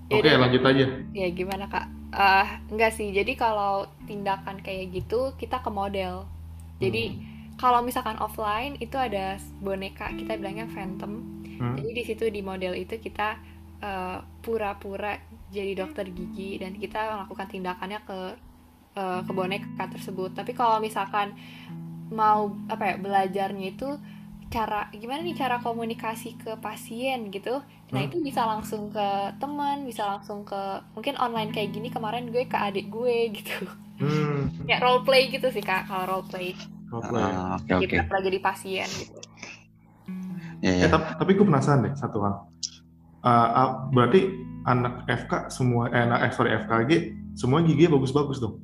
Oke, 0.09 0.29
lanjut 0.31 0.61
aja. 0.61 0.85
Ya 1.13 1.27
gimana 1.29 1.65
kak? 1.65 1.85
Eh 2.15 2.47
enggak 2.71 2.95
sih. 2.95 3.11
Jadi 3.11 3.35
kalau 3.35 3.83
tindakan 4.07 4.63
kayak 4.63 4.95
gitu 4.95 5.35
kita 5.35 5.59
ke 5.59 5.67
model. 5.67 6.23
Jadi 6.79 7.19
kalau 7.59 7.83
misalkan 7.83 8.15
offline 8.19 8.79
itu 8.79 8.95
ada 8.95 9.35
boneka 9.59 10.11
kita 10.15 10.39
bilangnya 10.39 10.67
phantom. 10.71 11.23
Hmm. 11.59 11.75
Jadi 11.75 11.91
di 11.91 12.03
situ 12.03 12.25
di 12.31 12.39
model 12.39 12.75
itu 12.75 12.99
kita 12.99 13.35
eh, 13.83 14.17
pura-pura 14.39 15.19
jadi 15.51 15.75
dokter 15.75 16.07
gigi 16.11 16.59
dan 16.59 16.75
kita 16.75 17.19
melakukan 17.19 17.47
tindakannya 17.51 17.99
ke 18.07 18.19
eh, 18.95 19.21
ke 19.27 19.31
boneka 19.35 19.83
tersebut. 19.91 20.31
Tapi 20.35 20.55
kalau 20.55 20.79
misalkan 20.79 21.35
mau 22.11 22.53
apa 22.69 22.93
ya 22.93 22.95
belajarnya 23.01 23.75
itu 23.75 23.97
cara 24.55 24.87
gimana 24.95 25.19
nih 25.21 25.35
cara 25.35 25.55
komunikasi 25.59 26.39
ke 26.39 26.51
pasien 26.57 27.27
gitu. 27.27 27.59
Nah 27.91 27.99
Hmm. 27.99 28.07
itu 28.07 28.17
bisa 28.23 28.41
langsung 28.47 28.87
ke 28.89 29.07
teman, 29.37 29.83
bisa 29.83 30.03
langsung 30.07 30.47
ke 30.47 30.61
mungkin 30.95 31.19
online 31.19 31.51
kayak 31.51 31.69
gini 31.71 31.91
kemarin 31.91 32.31
gue 32.31 32.47
ke 32.47 32.57
adik 32.57 32.87
gue 32.87 33.17
gitu. 33.37 33.57
Hmm. 33.99 34.55
Ya 34.63 34.79
role 34.79 35.03
play 35.03 35.27
gitu 35.27 35.51
sih 35.51 35.59
kak 35.61 35.87
kalau 35.87 36.05
role 36.07 36.25
play. 36.25 36.55
Oke 36.89 37.11
oke. 37.67 37.83
Kita 37.83 38.07
lagi 38.07 38.25
jadi 38.25 38.39
pasien 38.39 38.87
gitu. 38.87 39.19
Ya, 40.63 40.71
Eh, 40.71 40.75
ya. 40.81 40.87
tapi, 40.87 41.05
tapi 41.19 41.31
gue 41.35 41.45
penasaran 41.45 41.83
deh 41.83 41.93
satu 41.93 42.23
hal. 42.23 42.35
Uh, 43.21 43.29
uh, 43.29 43.69
berarti 43.89 44.29
anak 44.63 45.03
FK 45.05 45.49
semua 45.49 45.89
eh, 45.89 46.01
anak 46.01 46.19
eh, 46.25 46.31
sorry 46.31 46.51
FKG 46.55 46.91
semua 47.33 47.59
giginya 47.61 47.97
bagus-bagus 47.97 48.37
dong. 48.39 48.61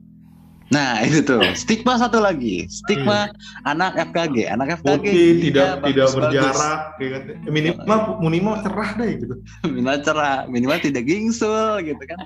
Nah 0.72 1.00
itu 1.08 1.20
tuh 1.22 1.44
stigma 1.62 2.00
satu 2.00 2.24
lagi 2.24 2.66
stigma 2.72 3.30
anak 3.68 4.00
FKG 4.10 4.48
anak 4.48 4.80
FKG 4.80 5.06
Putih, 5.06 5.32
tidak 5.52 5.70
tidak 5.84 6.08
bagus-bagus. 6.08 6.16
berjarak, 6.16 6.80
kayak 6.96 7.12
gitu. 7.12 7.32
minimal 7.52 8.00
minimal 8.24 8.56
cerah 8.64 8.90
deh 8.96 9.10
gitu. 9.20 9.36
minimal 9.68 9.98
cerah 10.02 10.38
minimal 10.48 10.78
tidak 10.80 11.04
gingsul 11.06 11.84
gitu 11.84 12.04
kan 12.08 12.20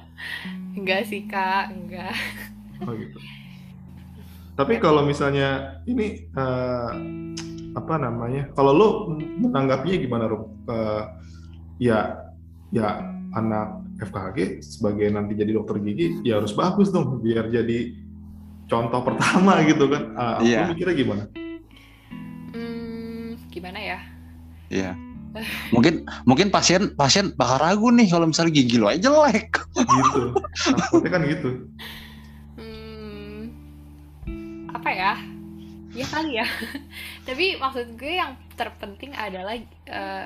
Enggak 0.76 1.08
sih 1.08 1.24
kak, 1.24 1.72
enggak. 1.72 2.12
Oh 2.84 2.92
gitu. 2.92 3.16
Tapi 4.60 4.76
kalau 4.84 5.08
misalnya 5.08 5.80
ini 5.88 6.28
eh, 6.36 6.92
apa 7.76 7.96
namanya? 7.96 8.52
Kalau 8.60 8.72
lu 8.76 8.88
menanggapinya 9.16 9.98
gimana, 10.04 10.28
Rum? 10.28 10.52
Eh, 10.68 11.04
ya, 11.80 12.28
ya 12.76 13.08
anak 13.36 13.88
FKG 14.04 14.60
sebagai 14.60 15.08
nanti 15.16 15.40
jadi 15.40 15.56
dokter 15.56 15.80
gigi 15.80 16.20
ya 16.28 16.44
harus 16.44 16.52
bagus 16.52 16.92
dong 16.92 17.24
biar 17.24 17.48
jadi 17.48 17.96
contoh 18.66 19.02
pertama 19.02 19.62
gitu 19.70 19.86
kan. 19.88 20.04
Ah, 20.16 20.38
Iya. 20.42 20.70
Lu 20.70 20.78
mikirnya 20.78 20.96
gimana? 20.96 21.24
Hmm, 22.52 23.38
gimana 23.50 23.80
ya? 23.80 24.00
Iya. 24.70 24.92
Mungkin 25.76 26.08
mungkin 26.24 26.48
pasien 26.48 26.96
pasien 26.96 27.36
bakal 27.36 27.60
ragu 27.60 27.92
nih 27.92 28.08
kalau 28.08 28.24
misalnya 28.32 28.56
gigi 28.56 28.80
lo 28.80 28.88
aja 28.88 29.12
jelek. 29.12 29.52
Gitu. 29.76 30.22
Takutnya 30.80 31.10
kan 31.12 31.22
gitu. 31.28 31.50
Hmm, 32.56 33.52
apa 34.72 34.90
ya? 34.90 35.14
Ya 35.92 36.06
kali 36.08 36.40
ya. 36.40 36.48
Tapi 37.28 37.60
maksud 37.60 38.00
gue 38.00 38.16
yang 38.16 38.36
terpenting 38.56 39.12
adalah 39.12 39.60
eh, 39.88 40.26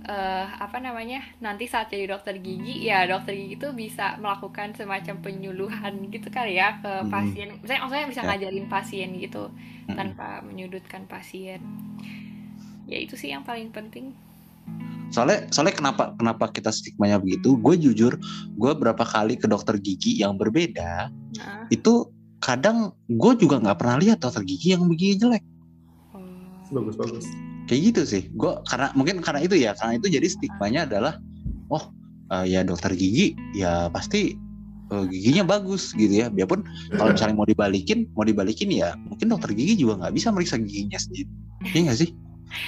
eh, 0.00 0.46
apa 0.48 0.80
namanya? 0.80 1.20
Nanti 1.38 1.68
saat 1.68 1.88
jadi 1.88 2.08
dokter 2.08 2.40
gigi, 2.40 2.82
ya 2.82 3.04
dokter 3.04 3.36
gigi 3.36 3.56
itu 3.56 3.68
bisa 3.70 4.16
melakukan 4.16 4.72
semacam 4.72 5.20
penyuluhan 5.20 6.08
gitu 6.08 6.28
kali 6.28 6.56
ya 6.56 6.80
ke 6.80 7.04
Mhm. 7.04 7.10
pasien. 7.10 7.48
Misalnya 7.60 7.80
maksudnya 7.84 8.08
bisa 8.08 8.20
Ya. 8.20 8.28
ngajarin 8.32 8.66
pasien 8.66 9.08
gitu 9.16 9.52
Mhm. 9.86 9.96
tanpa 9.96 10.40
menyudutkan 10.40 11.04
pasien. 11.04 11.60
Ya 12.88 12.98
itu 12.98 13.14
sih 13.14 13.30
yang 13.30 13.44
paling 13.44 13.70
penting. 13.70 14.16
Soalnya 15.10 15.50
soalnya 15.50 15.74
kenapa 15.74 16.14
kenapa 16.14 16.48
kita 16.48 16.70
stigmanya 16.70 17.18
begitu? 17.18 17.58
Gue 17.58 17.74
jujur, 17.74 18.14
gue 18.54 18.72
berapa 18.72 19.02
kali 19.02 19.34
ke 19.34 19.50
dokter 19.50 19.74
gigi 19.76 20.22
yang 20.22 20.38
berbeda 20.38 21.10
Nah, 21.10 21.66
itu 21.68 22.06
kadang 22.38 22.94
gue 23.04 23.32
juga 23.36 23.58
nggak 23.58 23.78
pernah 23.78 23.98
lihat 23.98 24.18
dokter 24.22 24.46
gigi 24.46 24.72
yang 24.72 24.86
begini 24.86 25.18
jelek. 25.18 25.44
oh. 26.14 26.22
Bagus 26.70 26.94
bagus. 26.96 27.26
Kayak 27.70 27.94
gitu 27.94 28.02
sih. 28.02 28.22
Gue 28.34 28.58
karena 28.66 28.90
mungkin 28.98 29.22
karena 29.22 29.46
itu 29.46 29.54
ya, 29.54 29.78
karena 29.78 30.02
itu 30.02 30.10
jadi 30.10 30.26
stigmanya 30.26 30.90
adalah, 30.90 31.22
oh 31.70 31.94
eh, 32.34 32.50
ya 32.50 32.66
dokter 32.66 32.90
gigi 32.98 33.38
ya 33.54 33.86
pasti 33.94 34.34
eh, 34.90 35.04
giginya 35.06 35.46
bagus 35.46 35.94
gitu 35.94 36.10
ya. 36.10 36.26
Biarpun 36.26 36.66
kalau 36.98 37.14
misalnya 37.14 37.38
mau 37.38 37.46
dibalikin, 37.46 38.10
mau 38.18 38.26
dibalikin 38.26 38.74
ya 38.74 38.98
mungkin 39.06 39.30
dokter 39.30 39.54
gigi 39.54 39.86
juga 39.86 40.02
nggak 40.02 40.18
bisa 40.18 40.34
meriksa 40.34 40.58
giginya 40.58 40.98
sendiri. 40.98 41.30
Iya 41.70 41.80
nggak 41.86 41.98
sih? 42.02 42.10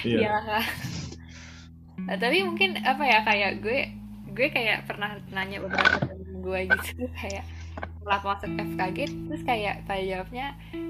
Iya. 0.06 0.18
Iya. 0.22 0.58
Nah, 2.02 2.16
tapi 2.18 2.46
mungkin 2.46 2.78
apa 2.82 3.02
ya 3.02 3.18
kayak 3.26 3.62
gue 3.62 3.90
gue 4.32 4.48
kayak 4.54 4.86
pernah 4.86 5.18
nanya 5.34 5.60
beberapa 5.62 5.98
temen 5.98 6.40
gue 6.42 6.60
gitu 6.70 7.04
kayak 7.18 7.44
setelah 8.02 8.20
masuk 8.26 8.50
FKG 8.50 8.98
terus 9.30 9.42
kayak 9.46 9.86
pada 9.86 10.02
jawabnya 10.02 10.46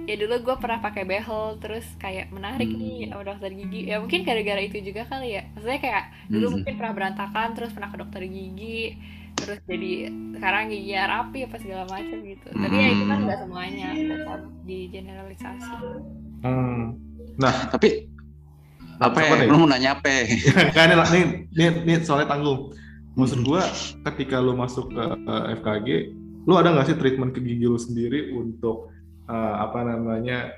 ya 0.09 0.15
dulu 0.17 0.35
gue 0.41 0.57
pernah 0.59 0.81
pakai 0.81 1.05
behel 1.05 1.61
terus 1.61 1.85
kayak 2.01 2.33
menarik 2.33 2.67
nih 2.67 3.13
sama 3.13 3.23
dokter 3.23 3.53
gigi 3.53 3.87
ya 3.87 4.01
mungkin 4.01 4.25
gara-gara 4.25 4.61
itu 4.65 4.81
juga 4.81 5.05
kali 5.07 5.37
ya 5.37 5.43
maksudnya 5.53 5.79
kayak 5.79 6.05
dulu 6.27 6.47
Hmm. 6.49 6.55
mungkin 6.59 6.75
pernah 6.75 6.93
berantakan 6.97 7.49
terus 7.53 7.71
pernah 7.77 7.91
ke 7.93 7.97
dokter 8.01 8.23
gigi 8.25 8.97
terus 9.37 9.59
jadi 9.69 9.93
sekarang 10.39 10.65
giginya 10.73 11.03
rapi 11.21 11.39
apa 11.45 11.57
segala 11.61 11.85
macam 11.87 12.19
gitu 12.25 12.49
tapi 12.49 12.75
ya 12.75 12.89
itu 12.91 13.05
kan 13.05 13.17
Hmm. 13.21 13.25
nggak 13.29 13.39
semuanya 13.45 13.89
tetap 13.93 14.41
di 14.65 14.79
generalisasi 14.89 15.73
Hmm. 16.43 16.99
Nah, 17.39 17.55
Tapi 17.71 17.89
apa 18.99 19.19
ya? 19.19 19.47
Lu 19.47 19.63
mau 19.63 19.69
nanya 19.71 19.99
apa? 19.99 20.07
ya? 20.11 20.23
Kan 20.77 20.91
ini, 20.91 20.99
nih, 20.99 21.25
nih, 21.55 21.69
nih 21.87 21.97
soalnya 22.03 22.35
tanggung. 22.35 22.71
Maksud 23.15 23.47
gua 23.47 23.63
ketika 24.11 24.43
lu 24.43 24.53
masuk 24.55 24.91
ke 24.91 25.05
eh, 25.07 25.45
FKG, 25.59 25.89
lu 26.47 26.55
ada 26.59 26.75
nggak 26.75 26.87
sih 26.93 26.97
treatment 26.99 27.33
ke 27.35 27.41
gigi 27.41 27.67
lu 27.67 27.79
sendiri 27.79 28.35
untuk 28.35 28.91
eh, 29.31 29.55
apa 29.59 29.87
namanya 29.87 30.55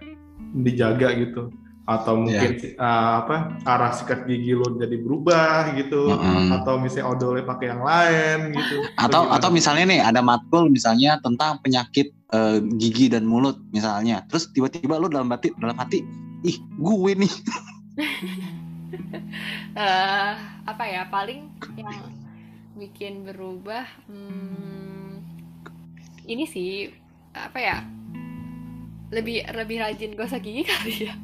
dijaga 0.54 1.12
gitu? 1.16 1.52
Atau 1.84 2.24
mungkin 2.24 2.56
eh, 2.60 2.74
apa 3.20 3.60
arah 3.68 3.92
sikat 3.92 4.24
gigi 4.24 4.56
lu 4.56 4.80
jadi 4.80 4.96
berubah 5.00 5.76
gitu? 5.76 6.16
Mm-mm. 6.16 6.56
Atau 6.60 6.80
misalnya 6.80 7.12
odolnya 7.12 7.44
pakai 7.44 7.66
yang 7.72 7.82
lain 7.84 8.38
gitu? 8.56 8.76
atau 9.04 9.28
atau 9.28 9.48
misalnya 9.52 9.84
nih 9.84 10.00
ada 10.00 10.24
matkul 10.24 10.72
misalnya 10.72 11.20
tentang 11.20 11.60
penyakit 11.60 12.10
eh, 12.32 12.58
gigi 12.80 13.12
dan 13.12 13.28
mulut 13.28 13.60
misalnya 13.70 14.24
terus 14.32 14.48
tiba-tiba 14.50 14.96
lu 14.96 15.12
dalam 15.12 15.28
hati 15.28 15.52
dalam 15.60 15.76
hati 15.76 16.02
ih 16.44 16.56
gue 16.80 17.12
nih 17.14 17.32
eh 19.84 20.32
apa 20.64 20.84
ya 20.86 21.06
paling 21.10 21.50
yang 21.76 22.04
bikin 22.74 23.22
berubah 23.26 23.86
hmm, 24.10 24.93
ini 26.24 26.44
sih 26.44 26.88
apa 27.32 27.58
ya 27.58 27.76
lebih 29.10 29.44
lebih 29.46 29.76
rajin 29.78 30.12
gosok 30.14 30.42
gigi 30.42 30.64
kali 30.70 31.08
ya 31.10 31.14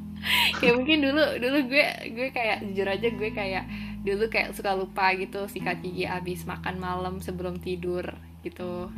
kayak 0.61 0.75
mungkin 0.77 1.01
dulu 1.01 1.25
dulu 1.41 1.59
gue 1.67 1.87
gue 2.13 2.29
kayak 2.31 2.61
jujur 2.71 2.87
aja 2.87 3.09
gue 3.09 3.31
kayak 3.33 3.65
dulu 4.01 4.29
kayak 4.29 4.53
suka 4.53 4.77
lupa 4.77 5.13
gitu 5.17 5.49
sikat 5.49 5.81
gigi 5.81 6.05
abis 6.05 6.45
makan 6.45 6.77
malam 6.77 7.15
sebelum 7.25 7.57
tidur 7.59 8.05
gitu 8.45 8.93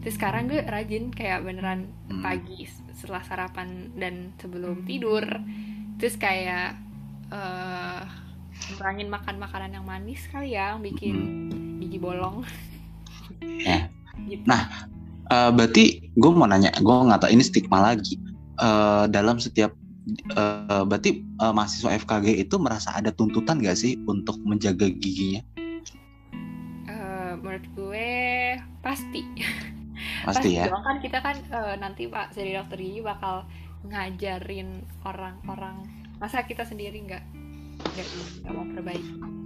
terus 0.00 0.14
sekarang 0.14 0.46
gue 0.46 0.62
rajin 0.62 1.10
kayak 1.10 1.42
beneran 1.42 1.90
Hmm. 2.04 2.20
pagi 2.20 2.68
setelah 2.94 3.24
sarapan 3.24 3.90
dan 3.96 4.30
sebelum 4.38 4.84
tidur 4.84 5.24
terus 5.96 6.14
kayak 6.14 6.76
eh 7.32 8.02
kurangin 8.76 9.10
makan 9.10 9.40
makanan 9.40 9.74
yang 9.74 9.86
manis 9.88 10.28
kali 10.30 10.54
ya 10.54 10.76
yang 10.76 10.84
bikin 10.84 11.16
gigi 11.80 11.98
bolong 11.98 12.44
Ya. 13.42 13.90
Gitu. 14.30 14.46
Nah, 14.46 14.86
Eh, 15.32 15.50
berarti 15.56 16.12
gue 16.12 16.30
mau 16.36 16.44
nanya 16.44 16.68
gue 16.76 16.92
nggak 16.92 17.24
tahu 17.24 17.30
ini 17.32 17.44
stigma 17.44 17.80
lagi. 17.80 18.20
Eh, 18.60 19.04
dalam 19.08 19.40
setiap 19.40 19.72
eh, 20.36 20.82
berarti 20.84 21.24
eh, 21.24 21.52
mahasiswa 21.52 21.96
FKG 21.96 22.44
itu 22.44 22.60
merasa 22.60 22.92
ada 22.92 23.08
tuntutan 23.08 23.60
gak 23.64 23.80
sih 23.80 23.96
untuk 24.04 24.36
menjaga 24.44 24.92
giginya? 24.92 25.40
Eh, 26.88 27.32
menurut 27.40 27.66
gue 27.72 28.08
pasti. 28.84 29.24
Pasti 30.24 30.58
ya? 30.58 30.68
dong 30.68 30.84
kan 30.84 30.98
kita 31.00 31.18
kan 31.24 31.36
eh, 31.40 31.74
nanti 31.80 32.08
pak 32.10 32.36
jadi 32.36 32.60
dokter 32.60 32.80
gigi 32.80 33.00
bakal 33.00 33.48
ngajarin 33.84 34.80
orang-orang 35.04 35.84
masa 36.16 36.40
kita 36.44 36.64
sendiri 36.64 37.04
nggak 37.04 37.24
nggak 38.44 38.52
mau 38.52 38.66
perbaiki. 38.72 39.43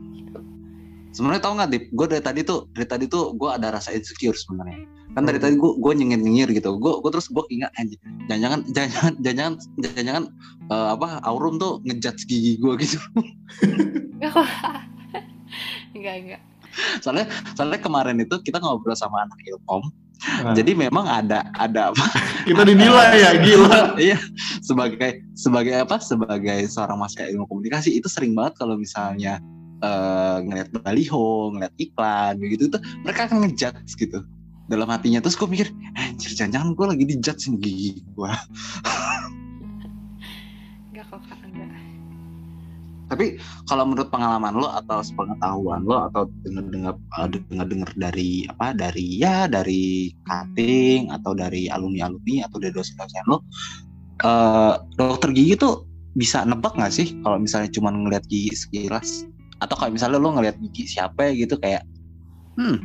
Sebenarnya 1.13 1.43
tau 1.43 1.53
nggak 1.57 1.71
dip? 1.71 1.85
Gue 1.93 2.07
dari 2.07 2.23
tadi 2.23 2.41
tuh 2.45 2.69
dari 2.73 2.87
tadi 2.89 3.05
tuh 3.09 3.35
gue 3.37 3.51
ada 3.51 3.73
rasa 3.75 3.93
insecure 3.93 4.37
sebenarnya. 4.37 4.85
Kan 5.17 5.25
dari 5.25 5.41
tadi 5.41 5.57
gue 5.57 5.73
gue 5.77 5.93
nyengir 5.97 6.21
nyengir 6.21 6.49
gitu. 6.57 6.77
Gue 6.77 7.01
gue 7.01 7.11
terus 7.11 7.29
gue 7.33 7.45
ingat 7.53 7.73
anjir 7.81 7.99
jangan 8.29 8.39
jangan 8.39 8.61
jangan 8.73 9.13
jangan 9.25 9.53
jangan 9.83 10.05
jangan 10.05 10.25
uh, 10.69 10.89
apa 10.95 11.21
Aurum 11.25 11.57
tuh 11.57 11.81
ngejudge 11.85 12.29
gigi 12.29 12.61
gue 12.61 12.73
gitu. 12.81 12.99
Enggak 15.97 16.15
enggak. 16.21 16.43
Soalnya 17.03 17.27
soalnya 17.57 17.81
kemarin 17.81 18.21
itu 18.21 18.37
kita 18.45 18.61
ngobrol 18.61 18.95
sama 18.95 19.25
anak 19.25 19.41
ilkom. 19.49 19.89
Nah. 20.19 20.51
jadi 20.51 20.75
memang 20.75 21.07
ada 21.07 21.47
ada 21.55 21.95
apa? 21.95 22.07
Kita 22.43 22.67
dinilai 22.67 23.23
ya 23.23 23.39
gila. 23.39 23.95
Iya 24.11 24.19
sebagai 24.67 25.23
sebagai 25.39 25.75
apa? 25.79 26.03
Sebagai 26.03 26.67
seorang 26.67 26.99
mahasiswa 26.99 27.31
ilmu 27.31 27.47
komunikasi 27.47 27.95
itu 27.95 28.11
sering 28.11 28.35
banget 28.35 28.59
kalau 28.59 28.75
misalnya 28.75 29.39
uh, 29.83 30.39
ngeliat 30.43 30.69
baliho 30.83 31.55
ngeliat 31.55 31.75
iklan 31.79 32.39
gitu 32.43 32.71
tuh 32.71 32.81
mereka 33.03 33.29
akan 33.31 33.47
ngejudge 33.47 33.95
gitu. 33.99 34.21
Dalam 34.69 34.89
hatinya 34.93 35.25
terus 35.25 35.33
gue 35.41 35.49
mikir 35.49 35.73
anjir 35.97 36.33
jangan-jangan 36.37 36.77
gue 36.77 36.87
lagi 36.93 37.05
dijudge 37.09 37.45
nih 37.49 37.59
gigi 37.65 37.91
gue 38.05 38.33
enggak 40.93 41.07
kok 41.11 41.25
enggak 41.25 41.89
tapi 43.09 43.41
kalau 43.65 43.89
menurut 43.89 44.13
pengalaman 44.13 44.53
lo 44.53 44.69
atau 44.69 45.01
sepengetahuan 45.01 45.81
lo 45.89 46.13
atau 46.13 46.29
dengar-dengar 46.45 46.95
uh, 47.17 47.29
dengar-dengar 47.49 47.91
dari 47.97 48.45
apa 48.53 48.77
dari 48.77 49.17
ya 49.17 49.49
dari 49.49 50.13
cutting 50.29 51.09
atau 51.09 51.33
dari 51.33 51.73
alumni-alumni 51.73 52.45
atau 52.45 52.61
dari 52.61 52.73
dosen-dosen 52.77 53.25
lo 53.33 53.41
uh, 54.29 54.77
dokter 55.01 55.33
gigi 55.33 55.57
tuh 55.57 55.89
bisa 56.21 56.45
nebak 56.45 56.77
nggak 56.77 56.93
sih 56.93 57.17
kalau 57.25 57.41
misalnya 57.41 57.73
cuma 57.73 57.89
ngeliat 57.89 58.25
gigi 58.29 58.53
sekilas 58.53 59.25
atau 59.59 59.75
kalau 59.75 59.91
misalnya 59.91 60.17
lo 60.17 60.31
ngeliat 60.31 60.57
gigi 60.61 60.87
siapa 60.89 61.31
gitu 61.33 61.57
kayak 61.57 61.83
hmm 62.55 62.79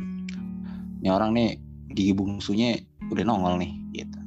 ini 0.98 1.08
orang 1.08 1.30
nih 1.30 1.60
gigi 1.90 2.12
bungsunya 2.12 2.80
udah 3.06 3.22
nongol 3.22 3.56
nih 3.56 3.70
gitu 3.92 4.18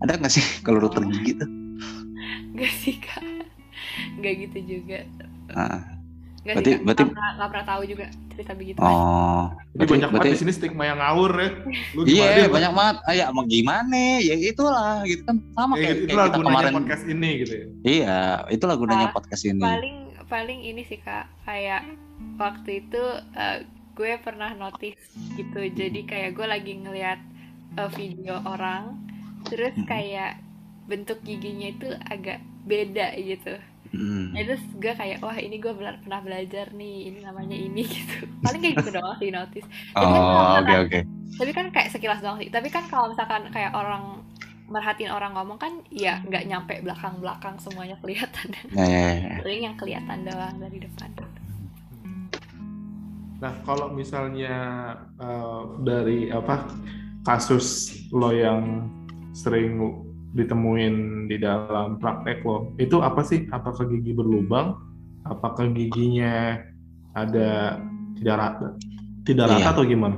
ada 0.00 0.16
nggak 0.16 0.32
sih 0.32 0.42
kalau 0.60 0.80
dokter 0.80 1.02
gigi 1.06 1.36
tuh 1.36 1.50
Gak 2.52 2.72
sih 2.74 2.96
kak 2.96 3.22
nggak 4.14 4.34
gitu 4.40 4.58
juga 4.78 5.08
Nah, 5.48 5.84
nggak 6.42 6.54
berarti- 6.54 6.64
sih 6.64 6.74
Kak. 6.74 6.82
berarti- 6.82 7.02
nggak 7.02 7.12
pernah, 7.12 7.30
nggak 7.34 7.48
pernah 7.48 7.66
tahu 7.66 7.82
juga 7.84 8.04
cerita 8.28 8.52
begitu 8.52 8.78
oh 8.78 9.44
Jadi 9.72 9.84
banyak 9.86 10.08
banget 10.10 10.12
berarti- 10.12 10.32
di 10.32 10.40
sini 10.40 10.52
stigma 10.52 10.84
yang 10.84 10.98
ngawur 10.98 11.32
ya. 11.34 11.48
Lu 11.92 12.00
Iya 12.02 12.26
Dip? 12.34 12.50
banyak 12.50 12.72
banget. 12.72 12.96
Ah, 13.02 13.14
ya 13.14 13.26
mau 13.28 13.44
gimana? 13.46 14.00
Ya 14.18 14.34
itulah 14.34 15.00
gitu 15.02 15.22
kan 15.22 15.36
sama 15.50 15.72
Ya, 15.72 15.80
kayak, 15.82 15.88
gitu, 15.88 16.00
kayak 16.02 16.08
itulah 16.08 16.24
kita 16.24 16.36
gunanya 16.36 16.52
kemarin. 16.52 16.72
podcast 16.74 17.04
ini 17.06 17.28
gitu 17.38 17.52
ya. 17.52 17.66
Iya, 17.82 18.18
itulah 18.50 18.76
gunanya 18.76 19.06
Ah, 19.06 19.12
podcast 19.12 19.42
ini. 19.44 19.60
paling 19.62 19.96
paling 20.32 20.60
ini 20.62 20.82
sih 20.82 20.96
kak 20.98 21.28
kayak 21.44 21.84
waktu 22.34 22.80
itu 22.80 23.02
eh, 23.34 23.68
gue 23.92 24.16
pernah 24.18 24.48
notice 24.54 25.04
gitu 25.30 25.60
jadi 25.70 26.00
kayak 26.02 26.30
gue 26.32 26.46
lagi 26.46 26.72
ngeliat 26.74 27.20
eh, 27.74 27.90
video 27.90 28.40
orang 28.42 28.96
terus 29.44 29.74
Mhm. 29.74 29.84
kayak 29.84 30.40
bentuk 30.82 31.20
giginya 31.20 31.68
itu 31.68 31.88
agak 32.06 32.40
beda 32.64 33.12
gitu 33.18 33.60
Hmm. 33.92 34.32
Ya, 34.32 34.48
terus 34.48 34.64
gue 34.72 34.88
kayak 34.90 35.20
wah 35.20 35.36
ini 35.36 35.60
gue 35.60 35.68
bela- 35.70 36.00
pernah 36.00 36.18
belajar 36.18 36.72
nih 36.72 37.12
ini 37.12 37.18
namanya 37.20 37.52
ini 37.52 37.84
gitu 37.92 38.24
paling 38.40 38.64
kayak 38.64 38.80
gitu 38.80 38.90
doang 38.90 39.20
sih 39.20 39.28
notice 39.28 39.68
Tapi 39.92 40.08
kan 40.08 40.16
Oh, 40.16 40.32
oke 40.32 40.40
misalkan- 40.56 40.80
oke. 40.80 41.00
tapi 41.34 41.50
kan 41.52 41.66
kayak 41.68 41.88
sekilas 41.90 42.20
doang 42.20 42.38
sih 42.38 42.48
tapi 42.48 42.68
kan 42.68 42.88
kalau 42.88 43.12
misalkan 43.12 43.52
kayak 43.52 43.68
orang 43.70 44.24
merhatiin 44.72 45.12
orang 45.12 45.36
ngomong 45.36 45.60
kan 45.60 45.72
ya 45.92 46.24
nggak 46.24 46.48
nyampe 46.48 46.80
belakang 46.80 47.20
belakang 47.20 47.54
semuanya 47.60 47.94
kelihatan 48.00 48.48
Ya, 48.72 48.84
ya, 48.88 49.06
ya. 49.20 49.36
paling 49.44 49.62
yang 49.68 49.76
kelihatan 49.76 50.18
doang 50.24 50.56
dari 50.56 50.78
depan 50.80 51.10
Nah, 53.42 53.58
kalau 53.66 53.90
misalnya 53.90 54.54
eh, 55.18 55.62
dari 55.82 56.30
apa 56.30 56.62
kasus 57.26 57.90
lo 58.14 58.30
yang 58.30 58.86
sering 59.34 59.82
ditemuin 60.38 61.26
di 61.26 61.42
dalam 61.42 61.98
praktek 61.98 62.46
lo, 62.46 62.70
itu 62.78 63.02
apa 63.02 63.26
sih? 63.26 63.50
Apakah 63.50 63.90
gigi 63.90 64.14
berlubang? 64.14 64.78
Apakah 65.26 65.74
giginya 65.74 66.62
ada 67.18 67.82
tidak 68.14 68.36
rata? 68.38 68.68
Tidak 69.26 69.44
rata 69.50 69.58
Iya. 69.58 69.74
atau 69.74 69.84
gimana? 69.90 70.16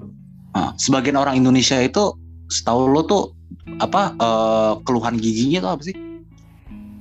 Ah, 0.53 0.77
sebagian 0.77 1.17
orang 1.17 1.41
Indonesia 1.41 1.81
itu 1.81 2.13
setahu 2.53 2.93
lo 2.93 3.09
tuh 3.09 3.33
apa 3.81 4.15
eh, 4.17 4.73
keluhan 4.87 5.17
giginya 5.19 5.59
tuh 5.65 5.73
apa 5.79 5.83
sih? 5.85 5.97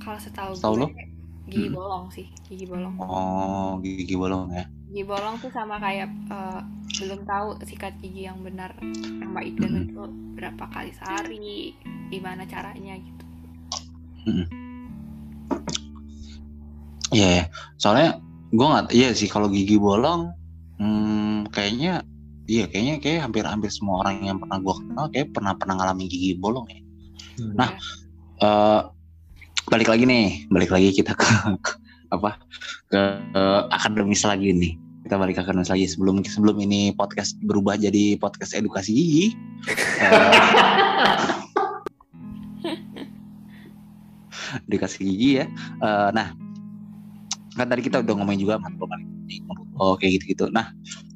kalau 0.02 0.18
setahu 0.20 0.52
Setahu 0.54 0.74
lo? 0.76 0.86
gue 0.90 1.04
gigi 1.48 1.68
Hmm. 1.68 1.76
bolong 1.76 2.04
sih 2.12 2.26
gigi 2.48 2.64
bolong 2.68 2.94
Oh, 2.98 3.78
gigi 3.84 4.14
bolong 4.16 4.48
ya. 4.52 4.64
gigi 4.88 5.02
bolong 5.04 5.36
tuh 5.40 5.52
sama 5.52 5.76
kayak 5.80 6.08
eh, 6.30 6.60
belum 7.04 7.20
tahu 7.26 7.58
sikat 7.64 7.98
gigi 8.00 8.24
yang 8.24 8.40
benar 8.40 8.72
yang 9.20 9.32
baik 9.32 9.54
dan 9.58 9.72
Hmm. 9.72 9.84
itu 9.86 10.02
berapa 10.34 10.64
kali 10.70 10.90
sehari 10.94 11.74
gimana 12.10 12.44
caranya 12.46 12.94
gitu 12.96 13.24
Iya, 17.14 17.28
ya. 17.30 17.44
soalnya 17.78 18.18
gue 18.50 18.66
nggak, 18.66 18.86
iya 18.90 19.08
sih 19.14 19.30
kalau 19.30 19.46
gigi 19.46 19.78
bolong, 19.78 20.34
hmm, 20.78 21.46
kayaknya, 21.54 22.02
iya 22.44 22.68
kayaknya 22.68 23.00
kayak 23.00 23.24
hampir-hampir 23.24 23.72
semua 23.72 24.04
orang 24.04 24.20
yang 24.24 24.36
pernah 24.36 24.60
gue 24.60 24.74
kenal 24.76 25.06
kayak 25.08 25.32
pernah 25.32 25.52
pernah 25.56 25.74
ngalamin 25.80 26.08
gigi 26.08 26.36
bolong 26.36 26.68
ya. 26.68 26.80
Nah, 27.56 27.70
eh 28.40 28.80
balik 29.72 29.88
lagi 29.88 30.04
nih, 30.04 30.44
balik 30.52 30.70
lagi 30.70 30.92
kita 30.92 31.16
ke 31.16 31.24
apa 32.14 32.36
ke, 32.92 33.00
ke 33.32 33.42
akademis 33.72 34.24
lagi 34.28 34.52
nih. 34.52 34.76
Kita 35.04 35.20
balik 35.20 35.36
ke 35.40 35.42
akademis 35.44 35.72
lagi 35.72 35.88
sebelum 35.88 36.20
sebelum 36.24 36.56
ini 36.60 36.92
podcast 36.92 37.36
berubah 37.44 37.80
jadi 37.80 38.20
podcast 38.20 38.56
edukasi 38.56 38.92
gigi. 38.92 39.26
Eh, 40.00 40.32
edukasi 44.68 45.00
gigi 45.00 45.30
ya. 45.40 45.46
Eh, 45.80 46.08
nah, 46.12 46.36
kan 47.56 47.66
tadi 47.70 47.82
kita 47.82 48.04
udah 48.04 48.14
ngomongin 48.20 48.44
juga 48.44 48.60
matematika 48.60 49.54
oh 49.78 49.96
kayak 49.98 50.20
gitu-gitu. 50.20 50.52
Nah, 50.52 50.70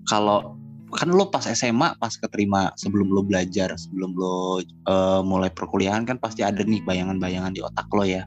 kalau 0.09 0.59
kan 0.89 1.12
lo 1.12 1.28
pas 1.28 1.45
SMA 1.45 2.01
pas 2.01 2.12
keterima 2.16 2.72
sebelum 2.80 3.12
lo 3.12 3.20
belajar 3.20 3.72
sebelum 3.76 4.16
lo 4.16 4.61
eh, 4.64 5.20
mulai 5.22 5.53
perkuliahan 5.53 6.09
kan 6.09 6.16
pasti 6.16 6.41
ada 6.41 6.64
nih 6.64 6.80
bayangan-bayangan 6.84 7.53
di 7.53 7.61
otak 7.61 7.89
lo 7.93 8.05
ya. 8.05 8.24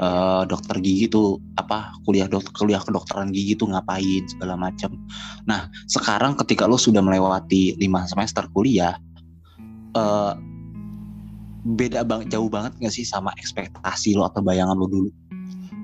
Eh, 0.00 0.42
dokter 0.48 0.80
gigi 0.80 1.06
tuh 1.12 1.36
apa 1.60 1.92
kuliah 2.08 2.26
dokter 2.26 2.50
kuliah 2.56 2.80
kedokteran 2.80 3.30
gigi 3.30 3.52
tuh 3.52 3.68
ngapain 3.68 4.24
segala 4.32 4.56
macam 4.56 4.96
nah 5.44 5.68
sekarang 5.92 6.40
ketika 6.40 6.64
lo 6.64 6.80
sudah 6.80 7.04
melewati 7.04 7.76
lima 7.76 8.08
semester 8.08 8.48
kuliah 8.56 8.96
eh, 9.92 10.32
beda 11.64 12.00
banget 12.08 12.32
jauh 12.32 12.48
banget 12.48 12.72
nggak 12.80 12.94
sih 12.94 13.04
sama 13.04 13.32
ekspektasi 13.36 14.16
lo 14.16 14.24
atau 14.24 14.40
bayangan 14.40 14.76
lo 14.76 14.88
dulu? 14.88 15.10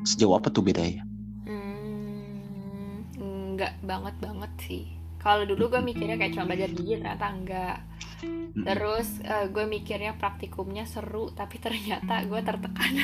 Sejauh 0.08 0.38
apa 0.38 0.48
tuh 0.48 0.64
bedanya? 0.64 1.04
Hmm, 1.44 3.04
enggak 3.20 3.76
banget 3.84 4.14
banget 4.22 4.52
sih. 4.64 4.95
Kalau 5.26 5.42
dulu 5.42 5.74
gue 5.74 5.82
mikirnya 5.82 6.14
kayak 6.14 6.38
cuma 6.38 6.46
belajar 6.46 6.70
gigi 6.70 7.02
ternyata 7.02 7.26
enggak. 7.34 7.76
Terus 8.54 9.18
eh, 9.26 9.50
gue 9.50 9.64
mikirnya 9.66 10.14
praktikumnya 10.14 10.86
seru 10.86 11.34
tapi 11.34 11.58
ternyata 11.58 12.22
gue 12.22 12.40
tertekan. 12.46 12.94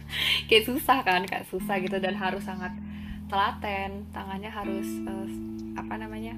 kayak 0.52 0.68
susah 0.68 1.00
kan, 1.00 1.24
kayak 1.24 1.48
susah 1.48 1.80
gitu 1.80 1.96
dan 1.96 2.20
harus 2.20 2.44
sangat 2.44 2.76
telaten, 3.32 4.12
tangannya 4.12 4.52
harus 4.52 4.84
eh, 5.08 5.28
apa 5.80 5.96
namanya? 5.96 6.36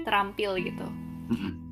terampil 0.00 0.56
gitu. 0.62 0.86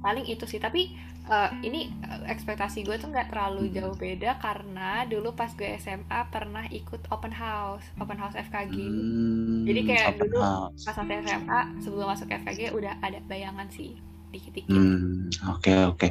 Paling 0.04 0.26
itu 0.28 0.44
sih, 0.44 0.60
tapi 0.60 0.92
eh, 1.28 1.50
ini 1.64 1.92
eh, 2.04 2.22
ekspektasi 2.32 2.84
gue 2.84 2.96
tuh 2.96 3.12
nggak 3.12 3.30
terlalu 3.32 3.70
jauh 3.72 3.94
beda 3.94 4.40
karena 4.40 5.04
dulu 5.04 5.32
pas 5.36 5.52
gue 5.52 5.76
SMA 5.78 6.20
pernah 6.32 6.64
ikut 6.72 7.08
open 7.12 7.32
house, 7.32 7.84
open 8.00 8.18
house 8.18 8.34
FKG. 8.34 8.74
Hmm, 8.74 9.64
Jadi 9.68 9.80
kayak 9.84 10.18
dulu 10.18 10.40
house. 10.40 10.82
pas 10.88 10.96
masih 10.98 11.16
SMA 11.24 11.60
sebelum 11.84 12.06
masuk 12.08 12.28
FKG 12.28 12.72
udah 12.74 12.96
ada 13.04 13.20
bayangan 13.28 13.68
sih 13.68 13.96
dikit-dikit. 14.28 14.68
Hmm, 14.68 15.32
oke 15.56 15.72
oke. 15.96 16.08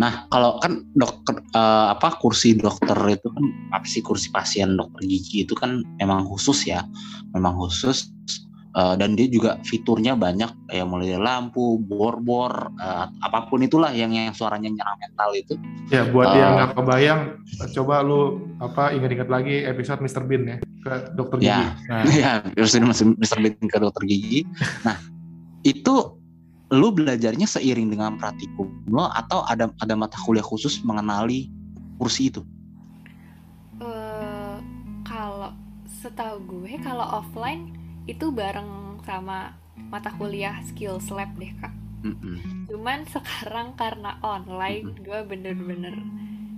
Nah, 0.00 0.24
kalau 0.32 0.56
kan 0.60 0.88
dokter 0.96 1.36
eh, 1.52 1.86
apa 1.92 2.16
kursi 2.16 2.56
dokter 2.56 2.96
itu 3.08 3.28
kan 3.28 3.44
apa 3.76 3.84
sih 3.84 4.00
kursi 4.00 4.32
pasien 4.32 4.76
dokter 4.76 5.04
gigi 5.04 5.44
itu 5.44 5.52
kan 5.52 5.84
memang 6.00 6.24
khusus 6.24 6.64
ya, 6.64 6.84
memang 7.36 7.56
khusus 7.60 8.08
eh, 8.72 8.94
dan 8.96 9.14
dia 9.16 9.28
juga 9.28 9.60
fiturnya 9.64 10.16
banyak 10.16 10.48
ya 10.72 10.84
mulai 10.84 11.12
dari 11.12 11.22
lampu, 11.22 11.76
bor-bor, 11.80 12.72
eh, 12.80 13.06
apa 13.08 13.48
pun 13.48 13.62
itulah 13.64 13.92
yang 13.92 14.12
yang 14.12 14.32
suaranya 14.32 14.72
nyerang 14.72 14.98
mental 15.00 15.30
itu. 15.36 15.54
Ya, 15.92 16.08
buat 16.08 16.32
Oh. 16.32 16.36
yang 16.36 16.50
nggak 16.56 16.70
kebayang, 16.76 17.20
coba 17.76 17.94
lu 18.00 18.40
apa 18.58 18.96
ingat-ingat 18.96 19.28
lagi 19.28 19.64
episode 19.68 20.00
Mr. 20.00 20.24
Bean 20.24 20.44
ya 20.48 20.56
ke 20.82 20.92
dokter 21.14 21.36
gigi. 21.38 21.48
Ya. 21.52 21.68
Nah, 21.88 22.04
ya, 22.08 22.30
masih 22.56 23.14
Mr. 23.18 23.38
Bean 23.38 23.54
ke 23.68 23.78
dokter 23.78 24.02
gigi. 24.08 24.48
Nah, 24.82 24.96
itu 25.62 26.18
lu 26.72 26.88
belajarnya 26.88 27.44
seiring 27.44 27.92
dengan 27.92 28.16
praktikum 28.16 28.72
lo 28.88 29.12
atau 29.12 29.44
ada 29.44 29.68
ada 29.84 29.92
mata 29.92 30.16
kuliah 30.24 30.42
khusus 30.42 30.80
mengenali 30.88 31.52
kursi 32.00 32.32
itu? 32.32 32.40
Eh, 33.82 34.56
kalau 35.04 35.52
setahu 36.00 36.40
gue 36.48 36.80
kalau 36.80 37.04
offline 37.20 37.76
itu 38.06 38.30
bareng 38.34 38.98
sama 39.02 39.54
mata 39.90 40.10
kuliah 40.14 40.58
skills 40.66 41.08
lab 41.14 41.30
deh 41.38 41.52
kak 41.58 41.72
Mm-mm. 42.02 42.66
cuman 42.66 43.06
sekarang 43.06 43.78
karena 43.78 44.18
online 44.22 44.90
gue 45.02 45.20
bener-bener 45.22 45.94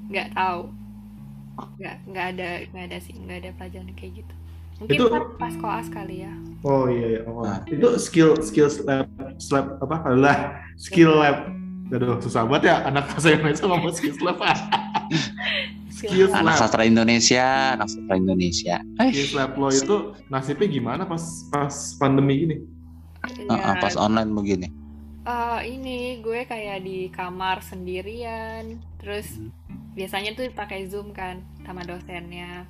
nggak 0.09 0.33
tahu 0.33 0.73
nggak 1.79 1.97
nggak 2.11 2.27
ada 2.37 2.49
nggak 2.73 2.85
ada 2.91 2.99
sih 2.99 3.15
nggak 3.15 3.39
ada 3.45 3.51
pelajaran 3.57 3.93
kayak 3.95 4.25
gitu 4.25 4.35
mungkin 4.81 4.97
Itu- 4.99 5.11
pas 5.39 5.55
koas 5.61 5.89
kali 5.93 6.25
ya 6.27 6.33
Oh 6.65 6.89
iya, 6.89 7.21
iya. 7.21 7.21
Oh. 7.29 7.45
Nah. 7.45 7.61
Itu 7.69 8.01
skill 8.01 8.41
skill 8.41 8.73
lab, 8.89 9.05
lab 9.53 9.67
apa? 9.85 9.97
Alah, 10.09 10.65
skill 10.81 11.13
lab. 11.13 11.53
Aduh, 11.93 12.17
susah 12.25 12.49
banget 12.49 12.73
ya 12.73 12.89
anak 12.89 13.05
bahasa 13.13 13.37
Indonesia 13.37 13.69
ngomong 13.69 13.93
skill 13.93 14.17
lab. 14.25 14.41
Skills 16.05 16.33
Anak 16.37 16.55
sastra 16.61 16.83
Indonesia, 16.85 17.75
anak 17.77 17.89
sastra 17.89 18.15
Indonesia. 18.21 18.77
Eh, 19.01 19.33
lab 19.33 19.57
lo 19.57 19.73
itu 19.73 19.97
nasibnya 20.29 20.69
gimana 20.69 21.03
pas 21.09 21.49
pas 21.49 21.75
pandemi 21.97 22.45
ini? 22.45 22.57
ah, 23.49 23.73
ah, 23.73 23.75
pas 23.81 23.97
online 23.97 24.31
begini. 24.37 24.69
Eh, 25.25 25.61
ini 25.73 26.21
gue 26.21 26.45
kayak 26.45 26.85
di 26.85 27.09
kamar 27.09 27.65
sendirian. 27.65 28.77
Terus 29.01 29.41
biasanya 29.97 30.37
tuh 30.37 30.53
pakai 30.53 30.85
zoom 30.85 31.17
kan 31.17 31.41
sama 31.65 31.81
dosennya. 31.89 32.69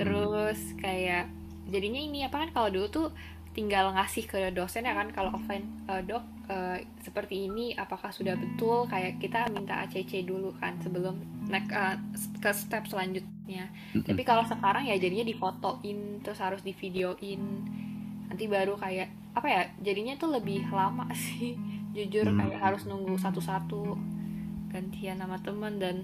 Terus 0.00 0.56
kayak 0.80 1.28
jadinya 1.68 2.00
ini 2.00 2.24
apa 2.24 2.48
kan 2.48 2.50
kalau 2.56 2.68
dulu 2.72 2.86
tuh 2.88 3.08
tinggal 3.58 3.90
ngasih 3.90 4.22
ke 4.24 4.54
dosen 4.54 4.86
ya 4.86 4.94
kan 4.94 5.10
kalau 5.10 5.34
offline 5.34 5.66
"Eh, 5.90 6.06
dok 6.06 6.22
eh, 6.46 6.78
seperti 7.02 7.50
ini 7.50 7.74
apakah 7.74 8.14
sudah 8.14 8.38
betul? 8.38 8.86
Kayak 8.86 9.18
kita 9.18 9.50
minta 9.50 9.82
ACC 9.82 10.22
dulu 10.22 10.54
kan 10.56 10.78
sebelum 10.78 11.18
naik 11.50 11.66
eh, 11.68 11.98
ke 12.38 12.50
step 12.54 12.86
selanjutnya. 12.86 13.66
Mm-mm. 13.90 14.06
tapi 14.06 14.22
kalau 14.22 14.46
sekarang 14.46 14.86
ya 14.86 14.94
jadinya 14.94 15.26
difotoin 15.26 16.22
terus 16.22 16.38
harus 16.38 16.62
divideoin. 16.62 17.42
Nanti 18.30 18.44
baru 18.46 18.78
kayak 18.78 19.08
apa 19.34 19.46
ya 19.48 19.62
jadinya 19.82 20.14
tuh 20.14 20.30
lebih 20.32 20.62
lama 20.70 21.10
sih. 21.26 21.58
Jujur 21.90 22.30
Hmm. 22.30 22.38
kayak 22.38 22.60
harus 22.62 22.86
nunggu 22.86 23.18
satu-satu 23.18 23.98
gantian 24.68 25.18
sama 25.18 25.40
temen 25.40 25.82
dan 25.82 25.96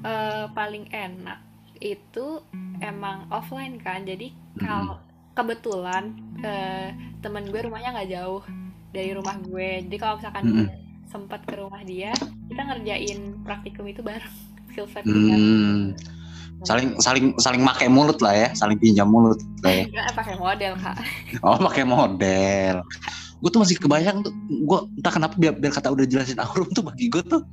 eh, 0.00 0.46
paling 0.50 0.88
enak 0.88 1.44
itu 1.76 2.40
emang 2.80 3.28
offline 3.28 3.76
kan. 3.76 4.00
Jadi 4.02 4.32
kalau 4.56 4.96
kebetulan 5.36 6.16
eh, 6.40 6.96
temen 7.20 7.44
gue 7.52 7.60
rumahnya 7.68 7.92
nggak 7.92 8.10
jauh 8.10 8.42
dari 8.90 9.12
rumah 9.12 9.36
gue 9.44 9.84
jadi 9.84 9.96
kalau 10.00 10.16
misalkan 10.16 10.44
Mm-mm. 10.48 10.68
sempat 11.06 11.44
ke 11.44 11.54
rumah 11.60 11.84
dia 11.84 12.16
kita 12.48 12.62
ngerjain 12.64 13.36
praktikum 13.44 13.84
itu 13.84 14.00
bareng 14.00 14.24
skill 14.72 14.88
set 14.88 15.04
Hmm, 15.04 15.92
saling 16.64 16.96
saling 17.00 17.36
saling 17.36 17.60
pakai 17.60 17.88
mulut 17.92 18.16
lah 18.24 18.32
ya, 18.32 18.48
saling 18.56 18.80
pinjam 18.80 19.04
mulut 19.08 19.36
lah 19.60 19.84
ya. 19.84 19.84
Pakai 20.16 20.40
model 20.40 20.72
kak 20.80 20.96
Oh, 21.44 21.60
pakai 21.60 21.84
model. 21.84 22.80
Gue 23.44 23.50
tuh 23.52 23.60
masih 23.60 23.76
kebayang 23.76 24.24
tuh, 24.24 24.32
gue 24.48 24.78
entah 24.96 25.12
kenapa 25.12 25.36
biar, 25.36 25.52
biar 25.60 25.72
kata 25.76 25.92
udah 25.92 26.08
jelasin 26.08 26.40
aurum 26.44 26.72
tuh 26.72 26.80
bagi 26.80 27.12
gue 27.12 27.20
tuh 27.24 27.44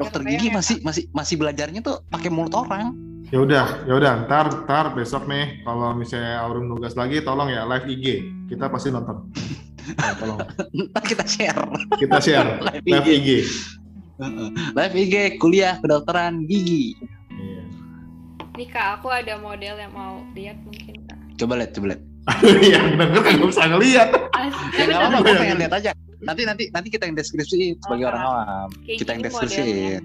dokter 0.00 0.24
gigi 0.24 0.48
ya, 0.48 0.56
masih 0.56 0.76
masih 0.80 1.04
masih 1.12 1.36
belajarnya 1.36 1.84
tuh 1.84 2.00
pakai 2.08 2.32
mulut 2.32 2.56
orang. 2.56 2.96
Ya 3.30 3.38
udah, 3.38 3.66
ya 3.86 3.94
udah. 3.94 4.12
Ntar, 4.26 4.66
ntar 4.66 4.90
besok 4.92 5.24
nih, 5.24 5.62
kalau 5.62 5.94
misalnya 5.94 6.42
Aurum 6.42 6.66
nugas 6.66 6.92
lagi, 6.92 7.22
tolong 7.22 7.46
ya 7.46 7.62
live 7.62 7.86
IG. 7.88 8.06
Kita 8.46 8.66
pasti 8.66 8.90
nonton. 8.90 9.16
Nah, 9.90 10.12
tolong. 10.14 10.38
Ntar 10.70 11.02
kita 11.02 11.24
share 11.24 11.56
Kita 11.98 12.20
share 12.20 12.46
live 12.68 12.84
live 12.84 13.06
IG, 13.08 13.16
IG. 13.16 13.30
live 14.70 14.94
IG 14.94 15.14
kuliah 15.36 15.80
kedokteran 15.80 16.46
gigi. 16.46 16.94
Iya. 17.32 17.62
nih 18.54 18.68
kak 18.68 19.00
aku 19.00 19.08
ada 19.08 19.40
model 19.40 19.74
yang 19.74 19.90
mau 19.90 20.20
lihat 20.30 20.60
mungkin 20.60 20.94
kak 21.08 21.18
Coba 21.34 21.58
lihat, 21.58 21.72
coba 21.72 21.86
lihat. 21.90 22.02
yang 22.62 22.86
denger 22.92 23.18
kan 23.18 23.32
nggak 23.34 23.50
bisa 23.50 23.62
ngeliat. 23.66 24.08
Ya 24.78 24.82
nggak 24.84 24.98
apa-apa, 25.00 25.16
gue 25.16 25.26
lihat. 25.26 25.40
pengen 25.40 25.56
lihat 25.58 25.72
aja. 25.74 25.90
Nanti 26.20 26.42
nanti 26.44 26.64
nanti 26.70 26.88
kita 26.92 27.04
yang 27.08 27.16
deskripsiin 27.16 27.74
sebagai 27.80 28.04
Oh, 28.04 28.10
orang 28.12 28.22
awam. 28.22 28.68
Kita 28.84 29.10
yang 29.10 29.22
gini 29.24 29.28
deskripsiin. 29.32 30.02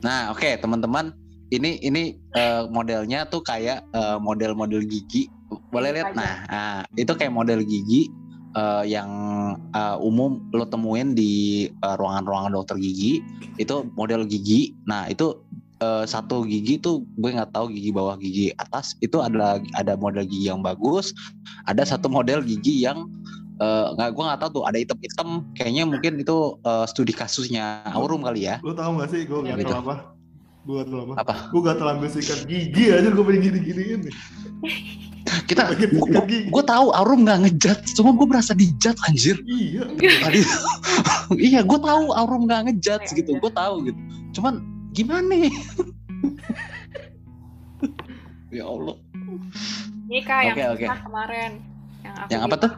Nah, 0.00 0.32
oke 0.32 0.48
teman-teman, 0.58 1.12
ini 1.56 1.78
ini 1.80 2.18
eh, 2.34 2.62
modelnya 2.68 3.26
tuh 3.30 3.42
kayak 3.46 3.86
eh, 3.94 4.18
model-model 4.18 4.82
gigi. 4.84 5.30
Boleh 5.70 5.94
lihat? 5.94 6.14
Nah, 6.18 6.34
ah, 6.50 6.80
itu 6.98 7.14
kayak 7.14 7.30
model 7.30 7.62
gigi 7.62 8.10
eh, 8.58 8.84
yang 8.86 9.10
eh, 9.74 9.96
umum 10.02 10.42
lo 10.50 10.66
temuin 10.66 11.14
di 11.14 11.66
eh, 11.70 11.94
ruangan-ruangan 11.98 12.54
dokter 12.54 12.76
gigi. 12.78 13.22
Itu 13.56 13.86
model 13.94 14.26
gigi. 14.26 14.74
Nah, 14.90 15.06
itu 15.06 15.38
eh, 15.78 16.04
satu 16.04 16.42
gigi 16.46 16.82
tuh 16.82 17.06
gue 17.18 17.30
nggak 17.30 17.54
tahu 17.54 17.70
gigi 17.70 17.90
bawah 17.94 18.18
gigi 18.18 18.50
atas 18.58 18.98
itu 18.98 19.22
ada 19.22 19.62
ada 19.78 19.94
model 19.94 20.26
gigi 20.26 20.50
yang 20.50 20.60
bagus. 20.64 21.14
Ada 21.70 21.96
satu 21.96 22.10
model 22.10 22.42
gigi 22.42 22.82
yang 22.82 23.06
eh, 23.62 23.86
nggak 23.94 24.10
gue 24.10 24.24
nggak 24.26 24.40
tahu 24.42 24.50
tuh 24.58 24.64
ada 24.66 24.78
item-item. 24.80 25.54
Kayaknya 25.54 25.84
mungkin 25.86 26.12
itu 26.18 26.58
eh, 26.66 26.86
studi 26.90 27.14
kasusnya 27.14 27.86
Aurum 27.94 28.26
kali 28.26 28.50
ya. 28.50 28.58
Lu 28.66 28.74
tau 28.74 28.98
gak 28.98 29.14
sih 29.14 29.22
gue 29.22 29.38
gatel 29.38 29.62
gitu. 29.62 29.74
apa? 29.74 30.14
Gue 30.64 30.80
gatel 30.80 30.98
apa? 31.02 31.14
Apa? 31.20 31.34
Gue 31.48 31.60
gatel 31.60 31.86
ambil 31.86 32.08
sikat 32.08 32.40
gigi 32.44 32.84
aja 32.88 33.04
gue 33.06 33.20
pengen 33.22 33.42
gini-giniin 33.42 34.00
nih. 34.04 34.16
kita 35.44 35.72
gue 36.48 36.64
tahu 36.64 36.86
Aurum 36.92 37.24
nggak 37.24 37.38
ngejat 37.42 37.78
cuma 37.96 38.12
gue 38.12 38.24
berasa 38.24 38.52
dijat 38.52 38.92
anjir 39.04 39.40
Iya. 39.42 39.82
tadi 40.20 40.40
iya 41.48 41.60
gue 41.60 41.78
tahu 41.80 42.12
Aurum 42.12 42.44
nggak 42.44 42.70
ngejat 42.70 43.08
gitu 43.08 43.32
gue 43.34 43.50
tahu 43.50 43.88
gitu 43.88 43.98
cuman 44.36 44.60
gimana 44.92 45.24
nih 45.26 45.48
ya 48.56 48.64
Allah 48.64 48.96
ini 50.06 50.20
kak 50.22 50.40
yang 50.44 50.54
Oke, 50.54 50.64
oke. 50.70 50.84
susah 50.86 51.00
kemarin 51.02 51.50
yang 52.04 52.14
aku 52.14 52.28
yang 52.30 52.42
apa 52.44 52.56
tuh 52.56 52.72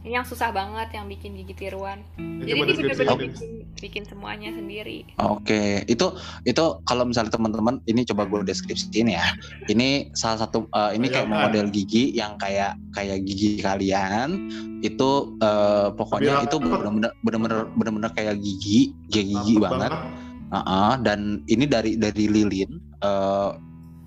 ini 0.00 0.16
yang 0.16 0.24
susah 0.24 0.48
banget 0.48 0.96
yang 0.96 1.04
bikin 1.12 1.36
gigi 1.36 1.52
tiruan. 1.52 2.00
Jadi 2.16 2.56
ini 2.56 2.72
lagi. 3.04 3.28
bikin, 3.28 3.50
bikin 3.76 4.04
semuanya 4.08 4.48
sendiri. 4.48 5.04
Oke, 5.20 5.84
itu 5.84 6.16
itu 6.48 6.64
kalau 6.88 7.04
misalnya 7.04 7.36
teman-teman 7.36 7.84
ini 7.84 8.08
coba 8.08 8.24
gue 8.24 8.40
deskripsiin 8.48 9.12
ya. 9.12 9.36
Ini 9.68 10.08
salah 10.16 10.48
satu 10.48 10.64
eh, 10.72 10.96
ini 10.96 11.12
kayak 11.12 11.28
model 11.28 11.68
gigi 11.68 12.16
yang 12.16 12.40
kayak 12.40 12.80
kayak 12.96 13.28
gigi 13.28 13.60
kalian. 13.60 14.48
Itu 14.80 15.36
eh, 15.44 15.92
pokoknya 15.92 16.48
itu 16.48 16.56
benar-benar 16.56 17.12
benar-benar 17.20 17.60
benar-benar 17.76 18.10
kayak 18.16 18.40
gigi, 18.40 18.96
gigi, 19.12 19.36
gigi 19.36 19.54
Mantep 19.60 19.68
banget. 19.68 19.92
Uh-uh, 20.50 20.98
dan 21.06 21.46
ini 21.46 21.62
dari 21.62 21.94
dari 21.94 22.26
lilin 22.26 22.80
eh, 23.04 23.50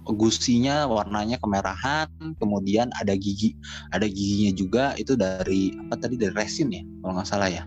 gusinya 0.04 0.84
warnanya 0.88 1.39
kemerahan 1.39 2.08
kemudian 2.38 2.91
ada 2.99 3.16
gigi 3.16 3.56
ada 3.95 4.04
giginya 4.04 4.51
juga 4.51 4.84
itu 4.99 5.16
dari 5.16 5.72
apa 5.88 5.95
tadi 5.95 6.20
dari 6.20 6.36
resin 6.36 6.72
ya 6.72 6.84
kalau 7.04 7.14
nggak 7.20 7.28
salah 7.28 7.49
ya. 7.49 7.64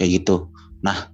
Kayak 0.00 0.24
gitu. 0.24 0.48
Nah 0.80 1.12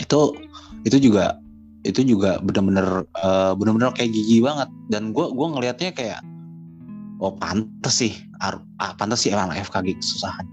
itu 0.00 0.34
itu 0.82 0.98
juga 0.98 1.38
itu 1.86 2.02
juga 2.02 2.42
bener-bener 2.42 3.06
eh, 3.22 3.52
bener-bener 3.54 3.94
kayak 3.94 4.10
gigi 4.10 4.42
banget. 4.42 4.68
Dan 4.90 5.14
gua 5.14 5.30
gua 5.30 5.54
ngelihatnya 5.54 5.94
kayak 5.94 6.20
oh 7.22 7.38
pantes 7.38 8.02
sih 8.02 8.14
Ar- 8.42 8.66
ah, 8.82 8.92
pantes 8.98 9.22
sih 9.22 9.30
emang 9.30 9.54
FKG 9.54 9.94
kesusahan. 10.02 10.46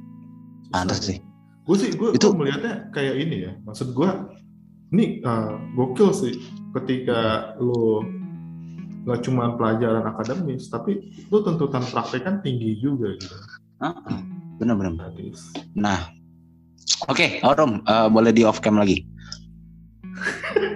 Pantes 0.69 1.01
sih. 1.01 1.17
Gue 1.65 1.77
sih, 1.77 1.93
gue 1.93 2.17
Itu- 2.17 2.33
melihatnya 2.33 2.89
kayak 2.93 3.29
ini 3.29 3.45
ya. 3.45 3.51
Maksud 3.61 3.93
gue, 3.93 4.09
ini 4.89 5.21
uh, 5.21 5.53
gokil 5.77 6.09
sih 6.17 6.33
ketika 6.73 7.53
lu 7.61 8.01
nggak 9.09 9.25
cuma 9.25 9.57
pelajaran 9.57 10.05
akademis, 10.05 10.69
tapi 10.69 11.09
lu 11.33 11.41
tuntutan 11.41 11.81
praktek 11.89 12.21
kan 12.29 12.35
tinggi 12.45 12.77
juga 12.77 13.17
gitu. 13.17 13.35
Heeh, 13.81 14.19
bener-bener 14.61 14.93
Gratis. 15.01 15.49
Nah, 15.73 16.13
oke, 17.09 17.41
Aurum, 17.41 17.81
eh, 17.81 18.07
boleh 18.13 18.29
di 18.29 18.45
off 18.45 18.61
cam 18.61 18.77
lagi. 18.77 19.01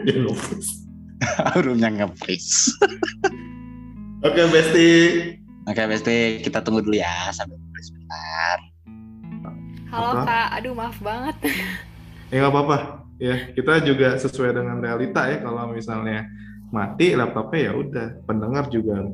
Ya 0.03 0.17
ngopus. 0.19 0.83
Aurumnya. 1.55 2.09
Oke, 4.23 4.41
Besti. 4.51 4.89
Oke, 5.67 5.81
Besti, 5.87 6.43
kita 6.43 6.59
tunggu 6.63 6.83
dulu 6.83 6.95
ya 6.99 7.31
sampai 7.31 7.55
sebentar. 7.83 8.57
halo 9.93 10.09
Apa? 10.17 10.25
kak 10.25 10.47
aduh 10.57 10.73
maaf 10.73 10.97
banget 11.05 11.37
Ya 12.33 12.41
nggak 12.41 12.49
apa-apa. 12.49 12.77
Ya, 13.21 13.53
kita 13.53 13.85
juga 13.85 14.17
sesuai 14.17 14.57
dengan 14.57 14.81
realita 14.81 15.21
ya. 15.29 15.37
Kalau 15.45 15.69
misalnya 15.69 16.25
mati 16.73 17.13
laptopnya 17.13 17.69
ya 17.69 17.73
udah, 17.77 18.07
pendengar 18.25 18.65
juga 18.73 19.05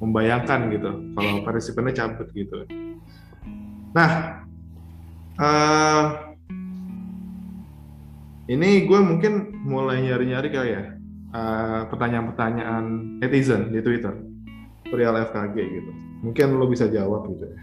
membayangkan 0.00 0.60
gitu. 0.72 0.90
Kalau 1.12 1.32
partisipannya 1.44 1.92
cabut 1.92 2.28
gitu. 2.32 2.64
Nah, 3.92 4.10
eh 5.36 6.04
ini 8.48 8.88
gue 8.88 9.00
mungkin 9.04 9.52
mulai 9.68 10.00
nyari-nyari 10.08 10.48
kali 10.48 10.70
ya 10.72 10.82
eh, 11.36 11.80
pertanyaan-pertanyaan 11.92 12.84
netizen 13.20 13.68
di 13.68 13.84
Twitter 13.84 14.16
perihal 14.88 15.20
FKG 15.28 15.56
gitu. 15.60 15.92
Mungkin 16.24 16.56
lo 16.56 16.66
bisa 16.66 16.88
jawab 16.88 17.28
gitu 17.28 17.44
ya. 17.44 17.60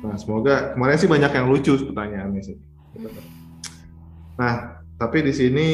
Nah, 0.00 0.16
semoga 0.16 0.72
kemarin 0.72 0.96
sih 0.96 1.10
banyak 1.10 1.32
yang 1.34 1.46
lucu 1.50 1.76
pertanyaannya 1.76 2.40
sih. 2.40 2.56
Nah, 4.40 4.79
tapi 5.00 5.24
di 5.24 5.32
sini 5.32 5.68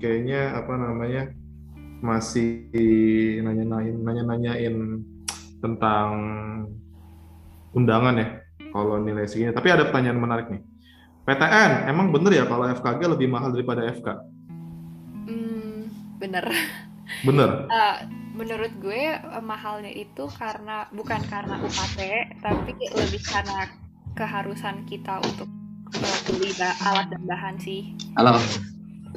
kayaknya 0.00 0.56
apa 0.56 0.72
namanya 0.80 1.28
masih 2.00 2.72
nanya-nanyain 3.44 4.00
nanya-nanyain 4.00 4.76
tentang 5.60 6.08
undangan 7.76 8.16
ya 8.16 8.28
kalau 8.72 8.96
nilai 8.96 9.28
segini. 9.28 9.52
Tapi 9.52 9.68
ada 9.68 9.92
pertanyaan 9.92 10.16
menarik 10.16 10.48
nih. 10.48 10.64
PTN, 11.22 11.86
emang 11.86 12.10
bener 12.10 12.32
ya 12.32 12.44
kalau 12.48 12.66
FKG 12.66 13.00
lebih 13.12 13.28
mahal 13.28 13.52
daripada 13.52 13.86
FK? 13.92 14.08
Hmm, 15.28 15.92
bener. 16.16 16.48
Bener. 17.28 17.68
Eh, 17.68 17.96
menurut 18.32 18.72
gue 18.80 19.20
eh, 19.20 19.44
mahalnya 19.44 19.92
itu 19.92 20.24
karena 20.32 20.88
bukan 20.96 21.20
karena 21.28 21.60
UKT, 21.60 22.00
tapi 22.40 22.72
lebih 22.88 23.20
karena 23.20 23.68
keharusan 24.16 24.88
kita 24.88 25.20
untuk 25.20 25.46
beli 26.28 26.50
alat 26.60 27.06
dan 27.12 27.22
bahan 27.28 27.54
sih. 27.60 27.92
Halo. 28.16 28.40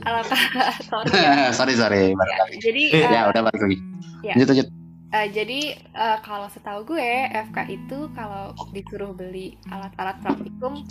Alat 0.04 0.28
sorry. 0.92 1.12
sorry 1.56 1.74
sorry. 1.76 2.04
Ya, 2.12 2.46
jadi 2.60 2.84
Eh, 2.92 3.02
eh, 3.08 3.12
Ya 3.12 3.22
udah 3.32 3.42
balik 3.48 3.62
lagi. 3.64 3.78
Ya. 4.24 4.34
Lanjut 4.36 4.50
lanjut. 4.52 4.68
Eh, 5.16 5.28
jadi 5.32 5.60
eh, 5.80 6.18
kalau 6.26 6.48
setahu 6.52 6.84
gue 6.96 7.10
FK 7.32 7.58
itu 7.72 8.12
kalau 8.12 8.52
disuruh 8.76 9.16
beli 9.16 9.56
alat-alat 9.72 10.20
praktikum 10.20 10.84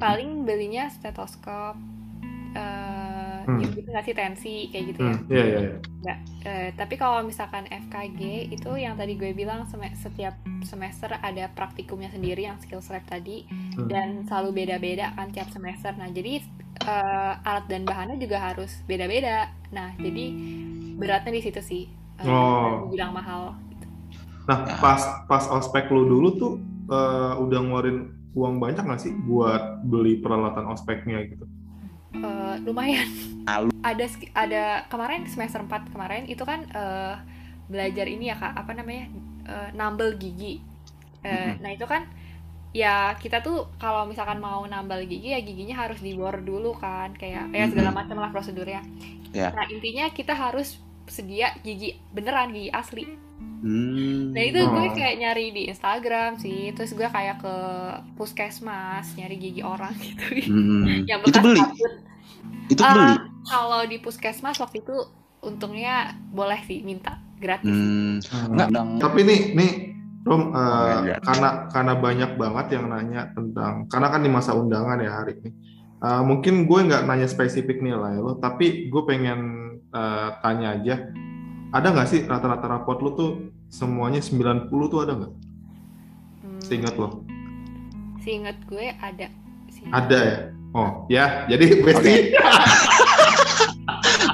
paling 0.00 0.44
belinya 0.48 0.88
stetoskop, 0.88 1.76
eh 2.56 3.07
Hmm. 3.48 3.64
gitu 3.64 3.80
nggak 3.82 4.04
sih 4.04 4.12
tensi 4.12 4.56
kayak 4.68 4.84
gitu 4.86 5.00
ya. 5.00 5.08
Hmm, 5.08 5.20
iya 5.26 5.40
iya. 5.42 5.58
iya. 5.58 5.72
Nggak, 5.98 6.18
eh, 6.44 6.68
tapi 6.76 6.94
kalau 6.94 7.24
misalkan 7.24 7.64
FKG 7.64 8.20
itu 8.52 8.70
yang 8.76 8.92
tadi 8.94 9.16
gue 9.16 9.32
bilang 9.32 9.64
sem- 9.64 9.96
setiap 9.96 10.36
semester 10.60 11.08
ada 11.10 11.48
praktikumnya 11.50 12.12
sendiri 12.12 12.44
yang 12.44 12.60
skills 12.60 12.88
lab 12.88 13.02
tadi 13.02 13.48
Hmm. 13.48 13.88
dan 13.88 14.08
selalu 14.22 14.52
beda-beda 14.54 15.10
kan 15.12 15.32
tiap 15.32 15.48
semester. 15.48 15.96
Nah 15.96 16.08
jadi 16.08 16.44
eh, 16.78 17.32
alat 17.40 17.66
dan 17.66 17.82
bahannya 17.82 18.16
juga 18.16 18.38
harus 18.38 18.84
beda-beda. 18.84 19.48
Nah 19.70 19.96
jadi 19.96 20.24
beratnya 20.94 21.32
di 21.32 21.42
situ 21.42 21.58
sih. 21.58 21.84
Eh, 22.16 22.28
Oh. 22.28 22.84
gue 22.84 22.94
bilang 22.94 23.10
mahal. 23.10 23.56
Nah 24.44 24.58
pas 24.76 25.00
pas 25.24 25.44
ospek 25.48 25.88
lu 25.88 26.04
dulu 26.04 26.28
tuh 26.34 26.52
eh, 26.86 27.32
udah 27.34 27.58
ngeluarin 27.58 27.98
uang 28.32 28.60
banyak 28.60 28.80
nggak 28.80 29.00
sih 29.00 29.12
buat 29.18 29.82
beli 29.82 30.20
peralatan 30.20 30.68
ospeknya 30.68 31.24
gitu? 31.26 31.48
Eh, 32.14 32.54
lumayan. 32.64 33.08
Alu. 33.44 33.68
Ada 33.84 34.04
ada 34.32 34.62
kemarin 34.88 35.28
semester 35.28 35.60
4 35.60 35.92
kemarin 35.92 36.24
itu 36.24 36.40
kan 36.44 36.64
eh, 36.72 37.14
belajar 37.68 38.06
ini 38.08 38.32
ya 38.32 38.36
Kak, 38.40 38.52
apa 38.56 38.72
namanya? 38.72 39.04
Eh, 39.48 39.68
nambel 39.76 40.16
gigi. 40.16 40.64
Eh, 41.24 41.56
Mhm. 41.56 41.62
Nah, 41.62 41.70
itu 41.76 41.86
kan 41.88 42.02
ya 42.72 43.16
kita 43.22 43.40
tuh 43.46 43.72
kalau 43.80 44.04
misalkan 44.10 44.38
mau 44.40 44.60
nambal 44.68 45.00
gigi 45.08 45.32
ya 45.34 45.40
giginya 45.40 45.76
harus 45.88 45.98
dibor 46.04 46.34
dulu 46.44 46.76
kan, 46.76 47.16
kayak 47.16 47.52
ya 47.52 47.64
segala 47.72 47.90
macam 47.92 48.16
lah 48.20 48.30
prosedurnya. 48.34 48.80
Ya. 49.32 49.52
Nah, 49.56 49.66
intinya 49.68 50.08
kita 50.12 50.32
harus 50.36 50.80
sedia 51.08 51.56
gigi 51.58 51.96
beneran 52.08 52.50
gigi 52.50 52.70
asli. 52.70 53.04
Hmm. 53.58 54.30
Nah 54.30 54.42
itu 54.44 54.60
gue 54.60 54.84
Oh. 54.84 54.94
kayak 54.94 55.18
nyari 55.18 55.50
di 55.50 55.62
Instagram 55.66 56.38
sih, 56.38 56.70
terus 56.72 56.92
gue 56.92 57.04
kayak 57.04 57.38
ke 57.38 57.54
puskesmas 58.14 59.14
nyari 59.14 59.36
gigi 59.36 59.62
orang 59.62 59.94
gitu. 60.04 60.46
Hmm. 60.46 61.04
Yang 61.04 61.20
Itu 61.20 61.28
bekas 61.32 61.42
beli. 61.42 61.60
kabut. 61.60 61.92
Itu 62.68 62.82
beli. 62.82 63.14
Kalau 63.44 63.80
di 63.82 63.96
puskesmas 63.98 64.58
waktu 64.58 64.78
itu 64.78 64.96
untungnya 65.40 65.94
boleh 66.28 66.60
sih 66.64 66.82
minta 66.82 67.16
gratis. 67.36 67.70
Hmm. 67.70 68.18
Enggak 68.48 68.68
dong. 68.70 68.88
Tapi 68.98 69.20
nih 69.22 69.40
nih 69.54 69.72
Rom 70.22 70.52
Oh, 70.52 71.02
iya. 71.02 71.16
karena 71.18 71.70
karena 71.72 71.94
banyak 71.96 72.30
banget 72.36 72.66
yang 72.76 72.90
nanya 72.90 73.32
tentang 73.32 73.88
karena 73.88 74.08
kan 74.08 74.20
di 74.20 74.28
masa 74.28 74.52
undangan 74.52 74.98
ya 74.98 75.12
hari 75.14 75.34
ini. 75.36 75.50
Eh, 75.98 76.22
mungkin 76.22 76.62
gue 76.62 76.80
nggak 76.84 77.06
nanya 77.06 77.26
spesifik 77.26 77.80
nilai 77.80 78.18
lo, 78.18 78.36
tapi 78.36 78.86
gue 78.86 79.02
pengen 79.02 79.67
eh, 79.90 80.28
tanya 80.40 80.76
aja, 80.76 80.94
ada 81.70 81.86
nggak 81.92 82.08
sih 82.08 82.20
rata-rata 82.24 82.66
raport 82.66 82.98
lo 83.00 83.10
tuh 83.12 83.30
semuanya 83.68 84.20
90 84.20 84.68
tuh 84.88 85.00
ada 85.04 85.12
nggak? 85.16 85.32
Hmm, 86.42 86.60
Seingat 86.60 86.94
lo? 86.96 87.22
seingat 88.18 88.60
gue 88.68 88.92
ada 89.00 89.32
sih. 89.72 89.88
Ada 89.88 90.18
ya? 90.20 90.38
Oh 90.76 91.08
ya, 91.08 91.48
jadi 91.48 91.64
Besti 91.84 92.36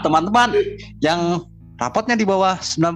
Teman-teman 0.03 0.51
yang 0.99 1.47
rapotnya 1.79 2.19
di 2.19 2.27
bawah 2.27 2.59
90 2.59 2.91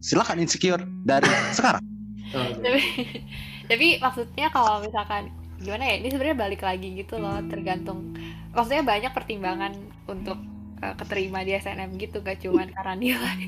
silakan 0.00 0.40
insecure 0.40 0.82
dari 1.04 1.28
sekarang. 1.52 1.84
tapi 2.30 2.80
tapi 3.70 3.86
maksudnya 3.98 4.48
kalau 4.54 4.80
misalkan 4.80 5.28
gimana 5.58 5.82
ya 5.82 5.94
ini 5.98 6.08
sebenarnya 6.08 6.38
balik 6.38 6.62
lagi 6.62 6.88
gitu 6.94 7.18
loh 7.18 7.42
tergantung 7.50 8.14
maksudnya 8.54 8.86
banyak 8.86 9.12
pertimbangan 9.12 9.74
untuk 10.06 10.38
eh, 10.84 10.94
keterima 11.00 11.38
di 11.46 11.52
SNM 11.56 11.90
gitu 12.02 12.16
gak 12.26 12.38
cuman 12.44 12.68
karena 12.76 12.94
nilai 13.02 13.38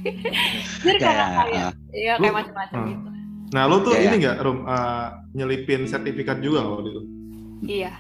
jadi 0.87 0.99
Ya, 0.99 1.07
karena 1.07 1.25
ya, 1.27 1.33
kayak 1.39 1.67
ya 1.93 2.15
kayak 2.23 2.35
Lu- 2.35 2.37
macam-macam 2.39 2.79
Hmm. 2.79 2.89
gitu 2.93 3.09
Nah, 3.53 3.65
lo 3.69 3.85
tuh 3.85 3.93
ya. 4.01 4.01
ini 4.01 4.15
nggak, 4.25 4.37
Rom, 4.41 4.65
eh, 4.65 5.07
nyelipin 5.37 5.85
sertifikat 5.85 6.41
juga 6.41 6.65
waktu 6.65 6.89
itu? 6.97 7.03
iya 7.67 7.93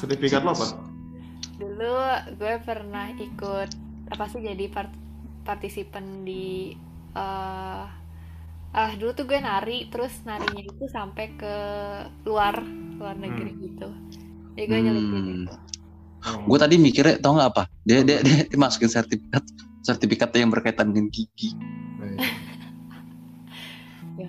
Sertifikat 0.00 0.42
lo 0.44 0.52
apa? 0.52 0.66
dulu 1.60 1.92
gue 2.40 2.54
pernah 2.66 3.06
ikut 3.26 3.68
apa 4.12 4.24
sih 4.30 4.40
jadi 4.48 4.64
part 4.74 4.90
partisipan 5.46 6.24
di 6.28 6.74
eh 7.16 7.84
ah 8.78 8.90
dulu 9.00 9.10
tuh 9.18 9.24
gue 9.30 9.38
nari 9.48 9.72
terus 9.92 10.12
narinya 10.28 10.62
itu 10.70 10.84
sampai 10.96 11.26
ke 11.40 11.54
luar 12.28 12.54
luar 12.98 13.16
negeri 13.24 13.50
gitu 13.66 13.88
jadi 14.56 14.64
gue 14.70 14.80
nyelipin 14.86 15.24
Hmm. 15.24 15.36
itu 15.36 15.52
Oh. 16.22 16.46
Gue 16.46 16.58
tadi 16.58 16.78
mikirnya 16.78 17.18
tau 17.18 17.34
nggak 17.34 17.50
apa? 17.50 17.66
Dia 17.82 18.06
dia 18.06 18.22
dia, 18.22 18.46
dia 18.46 18.58
masukin 18.58 18.86
sertifikat 18.86 19.42
sertifikat 19.82 20.30
yang 20.34 20.54
berkaitan 20.54 20.94
dengan 20.94 21.10
gigi 21.10 21.50
ya 24.18 24.28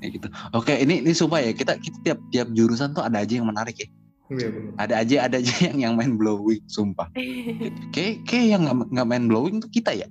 kayak 0.00 0.10
gitu. 0.16 0.26
Oke, 0.52 0.72
ini 0.78 1.04
ini 1.04 1.12
sumpah 1.12 1.42
ya 1.42 1.52
kita 1.52 1.76
kita 1.76 1.96
tiap 2.02 2.18
tiap 2.30 2.48
jurusan 2.52 2.94
tuh 2.94 3.04
ada 3.04 3.20
aja 3.20 3.36
yang 3.36 3.48
menarik 3.48 3.76
ya. 3.76 3.88
Iya 4.30 4.46
benar. 4.48 4.72
Ada 4.78 4.94
aja 5.02 5.16
ada 5.26 5.36
aja 5.42 5.54
yang 5.68 5.76
yang 5.76 5.92
main 5.98 6.14
blowing, 6.14 6.62
sumpah. 6.64 7.10
Kayak 7.94 8.22
kayak 8.24 8.46
yang 8.56 8.62
nggak 8.64 9.04
main 9.04 9.26
blowing 9.26 9.58
tuh 9.58 9.68
kita 9.68 9.92
ya. 9.92 10.06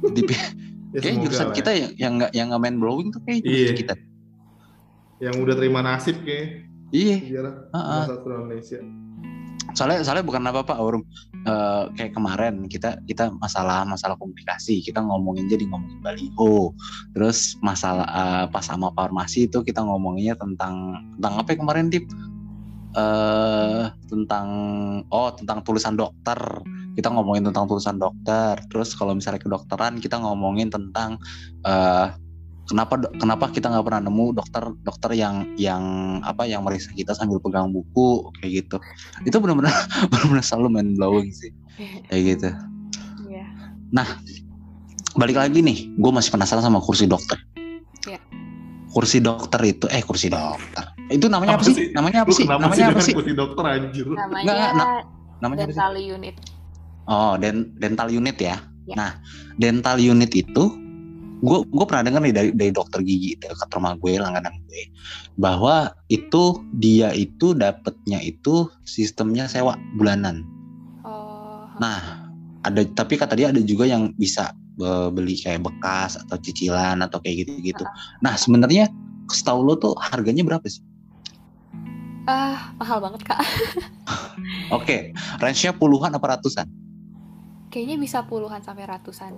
Di, 0.00 0.22
Ya, 0.90 1.06
kayak 1.06 1.22
jurusan 1.22 1.46
lah 1.46 1.54
ya. 1.54 1.58
kita 1.62 1.70
yang 1.70 1.90
yang 1.94 2.12
nggak 2.18 2.30
yang 2.34 2.46
nggak 2.50 2.62
main 2.66 2.76
blowing 2.82 3.08
tuh 3.14 3.22
kayak 3.22 3.46
Iya. 3.46 3.54
jurusan 3.70 3.76
kita. 3.78 3.94
yang 5.20 5.34
udah 5.38 5.54
terima 5.54 5.80
nasib 5.86 6.16
kayak 6.26 6.66
Iya. 6.90 7.16
sejarah 7.22 7.54
Heeh. 7.70 8.02
satu 8.10 8.26
Indonesia. 8.26 8.80
Soalnya 9.74 10.00
soalnya 10.04 10.26
bukan 10.26 10.42
apa 10.46 10.60
apa 10.62 10.74
Aurum. 10.78 11.02
Eh, 11.40 11.84
kayak 11.96 12.12
kemarin 12.12 12.68
kita 12.68 13.00
kita 13.08 13.32
masalah 13.40 13.88
masalah 13.88 14.16
komunikasi. 14.20 14.84
Kita 14.84 15.00
ngomongin 15.00 15.48
jadi 15.48 15.64
ngomongin 15.68 16.00
baliho. 16.04 16.76
Terus 17.16 17.56
masalah 17.64 18.06
eh, 18.06 18.44
pas 18.52 18.64
sama 18.64 18.92
farmasi 18.92 19.48
itu 19.48 19.64
kita 19.64 19.80
ngomonginnya 19.80 20.36
tentang 20.36 21.00
tentang 21.18 21.34
apa 21.40 21.48
ya 21.54 21.56
kemarin 21.58 21.86
tip? 21.88 22.04
Eh 22.96 23.84
tentang 24.10 24.48
oh 25.08 25.30
tentang 25.32 25.64
tulisan 25.64 25.96
dokter. 25.96 26.38
Kita 26.94 27.08
ngomongin 27.08 27.48
tentang 27.48 27.70
tulisan 27.70 27.96
dokter. 27.96 28.60
Terus 28.68 28.92
kalau 28.92 29.16
misalnya 29.16 29.40
kedokteran 29.40 30.02
kita 30.02 30.20
ngomongin 30.20 30.68
tentang 30.68 31.16
eh 31.64 32.08
kenapa 32.70 32.94
kenapa 33.12 33.50
kita 33.50 33.66
nggak 33.66 33.82
pernah 33.82 34.02
nemu 34.06 34.26
dokter 34.32 34.62
dokter 34.80 35.10
yang 35.12 35.42
yang 35.56 35.82
apa 36.22 36.46
yang 36.46 36.62
meriksa 36.62 36.94
kita 36.94 37.10
sambil 37.10 37.36
pegang 37.36 37.68
buku 37.68 38.08
kayak 38.38 38.62
gitu 38.62 38.76
itu 39.24 39.36
benar-benar 39.36 39.74
benar-benar 40.10 40.40
selalu 40.40 40.68
main 40.70 40.88
blowing 40.94 41.30
sih 41.30 41.50
kayak 42.06 42.22
gitu 42.30 42.48
Iya. 43.26 43.46
balik 45.12 45.36
lagi 45.36 45.58
nih 45.60 45.90
gue 45.92 46.12
masih 46.12 46.30
penasaran 46.30 46.62
sama 46.62 46.78
kursi 46.78 47.04
dokter 47.04 47.36
Iya. 48.06 48.22
kursi 48.88 49.18
dokter 49.18 49.60
itu 49.64 49.84
eh 49.86 50.00
kursi 50.00 50.30
dokter 50.30 50.86
itu 51.10 51.26
namanya 51.26 51.58
apa, 51.58 51.62
Apa 51.62 51.68
sih? 51.68 51.74
sih? 51.74 51.86
namanya 51.90 52.22
apa 52.22 52.30
Lu 52.30 52.36
sih 52.36 52.46
namanya 52.46 52.70
sih 52.72 52.84
apa 52.86 53.00
sih 53.02 53.12
kursi 53.12 53.32
dokter 53.34 53.64
anjir? 53.66 54.06
namanya 54.06 54.46
Nggak, 54.46 54.70
na- 54.72 55.04
namanya 55.40 55.62
apa 55.66 55.68
sih 55.68 55.76
dental 55.76 55.94
unit 55.98 56.34
oh 57.04 57.32
den- 57.36 57.68
dental 57.76 58.08
unit 58.08 58.38
ya 58.38 58.56
Ya. 58.88 58.96
nah 58.96 59.10
dental 59.54 60.00
unit 60.00 60.32
itu 60.32 60.64
gue 61.40 61.58
gue 61.64 61.84
pernah 61.88 62.04
dengar 62.04 62.20
nih 62.20 62.34
dari 62.36 62.50
dari 62.52 62.72
dokter 62.72 63.00
gigi 63.00 63.36
dekat 63.40 63.68
rumah 63.72 63.96
gue 63.96 64.16
langganan 64.20 64.52
gue 64.68 64.82
bahwa 65.36 65.88
itu 66.12 66.60
dia 66.76 67.10
itu 67.16 67.56
dapetnya 67.56 68.20
itu 68.20 68.68
sistemnya 68.84 69.48
sewa 69.48 69.76
bulanan 69.96 70.44
oh 71.04 71.64
Nah, 71.80 72.28
ada 72.60 72.84
tapi 72.92 73.16
kata 73.16 73.32
dia 73.40 73.48
ada 73.48 73.60
juga 73.64 73.88
yang 73.88 74.12
bisa 74.20 74.52
beli 75.12 75.32
kayak 75.40 75.64
bekas 75.64 76.20
atau 76.20 76.36
cicilan 76.36 77.00
atau 77.00 77.16
kayak 77.24 77.48
gitu-gitu. 77.48 77.84
Nah, 78.20 78.36
sebenarnya 78.36 78.84
setahu 79.32 79.64
lo 79.64 79.80
tuh 79.80 79.96
harganya 79.96 80.44
berapa 80.44 80.64
sih? 80.68 80.84
ah 82.28 82.76
mahal 82.78 83.00
banget 83.00 83.24
kak 83.24 83.40
Oke, 84.76 85.10
range-nya 85.40 85.72
puluhan 85.74 86.12
apa 86.12 86.36
ratusan? 86.36 86.68
kayaknya 87.70 87.96
bisa 87.96 88.26
puluhan 88.26 88.60
sampai 88.60 88.84
ratusan 88.86 89.34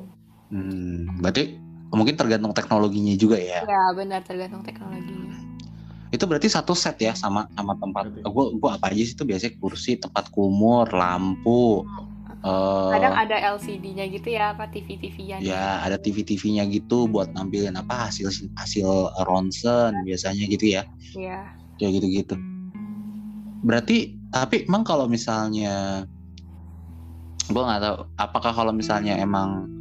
Hmm, 0.53 1.09
berarti 1.22 1.61
mungkin 1.93 2.16
tergantung 2.16 2.51
teknologinya 2.51 3.12
juga 3.14 3.36
ya. 3.36 3.61
ya 3.62 3.84
benar 3.93 4.24
tergantung 4.24 4.64
teknologinya 4.64 5.36
Itu 6.12 6.28
berarti 6.28 6.45
satu 6.45 6.76
set 6.76 7.01
ya 7.01 7.16
sama 7.16 7.49
sama 7.57 7.72
tempat. 7.80 8.12
Gue 8.20 8.45
gua 8.61 8.76
apa 8.76 8.93
aja 8.93 9.01
sih 9.01 9.16
itu 9.16 9.24
biasanya 9.24 9.57
kursi, 9.57 9.97
tempat 9.97 10.28
kumur, 10.28 10.84
lampu, 10.93 11.88
eh, 12.45 12.90
Kadang 12.93 13.16
ada 13.16 13.36
LCD-nya 13.57 14.12
gitu 14.12 14.28
ya, 14.28 14.53
apa 14.53 14.68
TV-TV-nya. 14.68 15.40
ya 15.40 15.80
ada 15.80 15.97
TV-TV-nya 15.97 16.68
gitu 16.68 17.09
buat 17.09 17.32
nampilin 17.32 17.72
apa 17.80 18.12
hasil 18.12 18.28
hasil 18.61 18.88
ronsen 19.24 20.05
biasanya 20.05 20.45
gitu 20.53 20.76
ya 20.76 20.84
Iya. 21.16 21.49
kayak 21.80 21.93
gitu-gitu 21.97 22.36
berarti 23.64 24.12
tapi 24.28 24.68
emang 24.68 24.84
kalau 24.84 25.09
misalnya 25.09 26.05
gue 27.49 27.62
nggak 27.62 27.80
tahu 27.80 27.97
apakah 28.20 28.53
kalau 28.53 28.72
misalnya 28.76 29.16
emang 29.16 29.71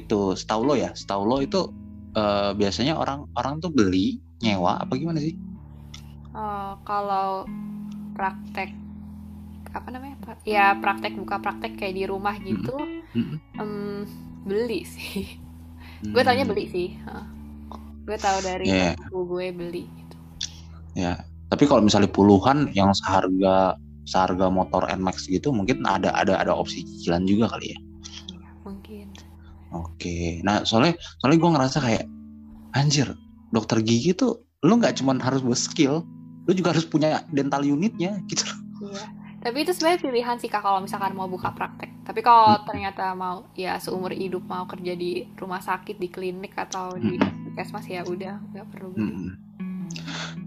itu 0.00 0.20
setahu 0.40 0.62
lo 0.68 0.74
ya 0.84 0.90
setahu 1.00 1.22
lo 1.30 1.36
itu 1.46 1.60
eh, 2.20 2.50
biasanya 2.60 2.94
orang 3.02 3.20
orang 3.38 3.54
tuh 3.64 3.70
beli 3.78 4.20
nyewa 4.44 4.72
apa 4.82 4.92
gimana 5.00 5.18
sih 5.26 5.34
Eh, 6.36 6.72
kalau 6.84 7.48
praktek 8.16 8.70
apa 9.76 9.88
namanya? 9.92 10.16
Ya 10.48 10.72
praktek 10.82 11.12
buka 11.20 11.36
praktek 11.44 11.76
kayak 11.76 11.96
di 12.00 12.04
rumah 12.08 12.36
gitu, 12.40 12.76
Mm-mm. 13.14 13.40
em, 13.60 14.04
beli 14.48 14.82
sih. 14.88 15.26
gue 16.14 16.22
taunya 16.26 16.44
Hmm, 16.44 16.50
beli 16.50 16.64
sih. 16.70 16.88
Gue 18.06 18.16
tahu 18.24 18.38
dari 18.48 18.70
ibu 18.88 19.18
gue 19.32 19.46
beli. 19.58 19.84
Gitu. 19.98 20.16
ya 20.96 21.20
tapi 21.52 21.64
kalau 21.70 21.82
misalnya 21.84 22.10
puluhan 22.10 22.70
yang 22.74 22.90
seharga 22.96 23.78
seharga 24.06 24.46
motor 24.50 24.86
Nmax 24.86 25.26
gitu 25.30 25.50
mungkin 25.54 25.82
ada 25.86 26.10
ada 26.14 26.38
ada 26.42 26.52
opsi 26.54 26.82
cicilan 26.86 27.22
juga 27.26 27.50
kali 27.54 27.74
ya. 27.74 27.78
Oke, 29.74 30.40
nah 30.46 30.62
soalnya 30.62 30.94
soalnya 31.18 31.38
gue 31.42 31.50
ngerasa 31.58 31.78
kayak 31.82 32.04
anjir 32.76 33.10
dokter 33.50 33.82
gigi 33.82 34.14
tuh 34.14 34.42
lu 34.62 34.78
nggak 34.78 34.98
cuman 35.02 35.18
harus 35.18 35.42
skill, 35.58 36.06
lu 36.46 36.52
juga 36.54 36.74
harus 36.74 36.86
punya 36.86 37.26
dental 37.30 37.62
unitnya 37.66 38.22
gitu. 38.30 38.46
Iya. 38.82 39.04
Tapi 39.46 39.62
itu 39.62 39.70
sebenarnya 39.70 40.00
pilihan 40.02 40.36
sih 40.42 40.50
kak 40.50 40.58
kalau 40.58 40.82
misalkan 40.82 41.14
mau 41.14 41.30
buka 41.30 41.54
praktek. 41.54 41.86
Tapi 42.02 42.18
kalau 42.18 42.58
Hmm. 42.58 42.66
ternyata 42.66 43.14
mau 43.14 43.46
ya 43.54 43.78
seumur 43.78 44.10
hidup 44.10 44.42
mau 44.46 44.66
kerja 44.66 44.98
di 44.98 45.22
rumah 45.38 45.62
sakit, 45.62 46.02
di 46.02 46.10
klinik 46.10 46.54
atau 46.58 46.98
di 46.98 47.14
Hmm. 47.14 47.46
puskesmas 47.46 47.86
ya 47.86 48.02
udah 48.02 48.42
nggak 48.50 48.66
perlu. 48.74 48.90
Mm-mm. 48.98 49.30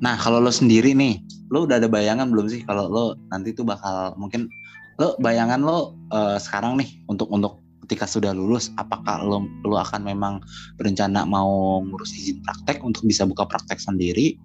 Nah 0.03 0.19
kalau 0.19 0.43
lo 0.43 0.51
sendiri 0.51 0.91
nih, 0.95 1.19
lo 1.47 1.63
udah 1.63 1.79
ada 1.79 1.87
bayangan 1.87 2.27
belum 2.27 2.51
sih 2.51 2.67
kalau 2.67 2.91
lo 2.91 3.05
nanti 3.31 3.55
tuh 3.55 3.63
bakal 3.63 4.15
mungkin 4.19 4.51
lo 4.99 5.15
bayangan 5.23 5.63
lo 5.63 5.95
eh, 6.11 6.37
sekarang 6.41 6.75
nih 6.75 6.89
untuk 7.07 7.31
untuk 7.31 7.63
ketika 7.89 8.05
sudah 8.05 8.37
lulus, 8.37 8.69
apakah 8.77 9.25
lo 9.25 9.49
lo 9.65 9.81
akan 9.81 10.05
memang 10.05 10.45
berencana 10.77 11.25
mau 11.25 11.81
ngurus 11.81 12.13
izin 12.13 12.37
praktek 12.45 12.85
untuk 12.85 13.01
bisa 13.09 13.25
buka 13.25 13.49
praktek 13.49 13.81
sendiri 13.81 14.37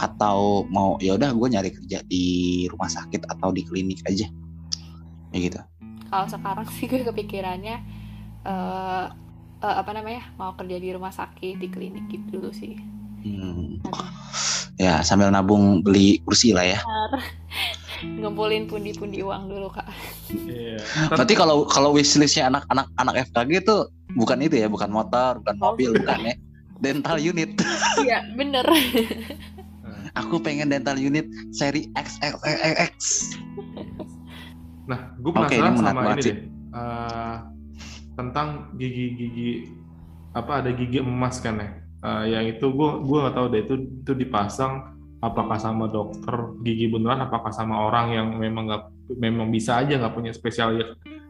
atau 0.00 0.64
mau 0.72 0.96
ya 1.04 1.20
udah 1.20 1.36
gue 1.36 1.48
nyari 1.52 1.70
kerja 1.76 2.00
di 2.08 2.64
rumah 2.72 2.88
sakit 2.88 3.28
atau 3.28 3.52
di 3.52 3.68
klinik 3.68 4.00
aja, 4.08 4.24
ya 5.28 5.36
gitu. 5.36 5.60
Kalau 6.08 6.24
sekarang 6.24 6.64
sih 6.72 6.88
gue 6.88 7.04
kepikirannya 7.04 7.76
eh 8.48 9.06
eh, 9.60 9.76
apa 9.76 9.92
namanya 9.92 10.32
mau 10.40 10.56
kerja 10.56 10.80
di 10.80 10.88
rumah 10.96 11.12
sakit, 11.12 11.60
di 11.60 11.68
klinik 11.68 12.08
gitu 12.08 12.40
dulu 12.40 12.48
sih. 12.48 12.80
Hmm. 13.28 13.76
Aduh. 13.84 14.08
Ya 14.80 15.04
sambil 15.04 15.28
nabung 15.28 15.84
beli 15.84 16.24
kursi 16.24 16.56
lah 16.56 16.64
ya. 16.64 16.80
Ngumpulin 18.04 18.68
pundi-pundi 18.68 19.24
uang 19.24 19.48
dulu 19.48 19.72
kak. 19.72 19.88
Iya. 20.32 20.76
Berarti 21.08 21.34
kalau 21.34 21.64
kalau 21.64 21.96
wishlistnya 21.96 22.52
anak-anak 22.52 22.86
anak 23.00 23.14
FKG 23.32 23.50
itu 23.64 23.76
bukan 24.16 24.38
itu 24.44 24.60
ya, 24.60 24.68
bukan 24.68 24.92
motor, 24.92 25.40
bukan 25.40 25.56
mobil, 25.56 25.90
bukan 25.96 26.32
ya. 26.32 26.34
Dental 26.80 27.16
unit. 27.16 27.56
Iya 28.04 28.28
bener. 28.36 28.68
Aku 30.20 30.40
pengen 30.40 30.68
dental 30.68 30.96
unit 31.00 31.24
seri 31.52 31.88
XXX. 31.96 32.96
Nah, 34.88 35.12
gue 35.20 35.32
penasaran 35.32 35.60
ini 35.60 35.80
menarik 35.80 35.96
sama 35.96 36.12
ini 36.12 36.22
deh. 36.24 36.38
Eh, 36.76 37.36
tentang 38.16 38.48
gigi-gigi 38.80 39.72
apa 40.32 40.64
ada 40.64 40.70
gigi 40.72 41.00
emas 41.00 41.40
kan 41.40 41.60
ya? 41.60 41.68
Eh, 42.04 42.24
yang 42.32 42.44
itu 42.48 42.64
gue 42.68 42.90
gue 43.04 43.18
nggak 43.24 43.34
tahu 43.36 43.46
deh 43.52 43.60
itu 43.64 43.74
itu 44.04 44.12
dipasang 44.16 44.95
apakah 45.20 45.56
sama 45.56 45.88
dokter 45.88 46.34
gigi 46.60 46.92
beneran 46.92 47.24
apakah 47.24 47.48
sama 47.48 47.88
orang 47.88 48.12
yang 48.12 48.28
memang 48.36 48.68
nggak 48.68 48.84
memang 49.16 49.48
bisa 49.48 49.80
aja 49.80 49.96
nggak 49.96 50.14
punya 50.14 50.32
spesial 50.36 50.76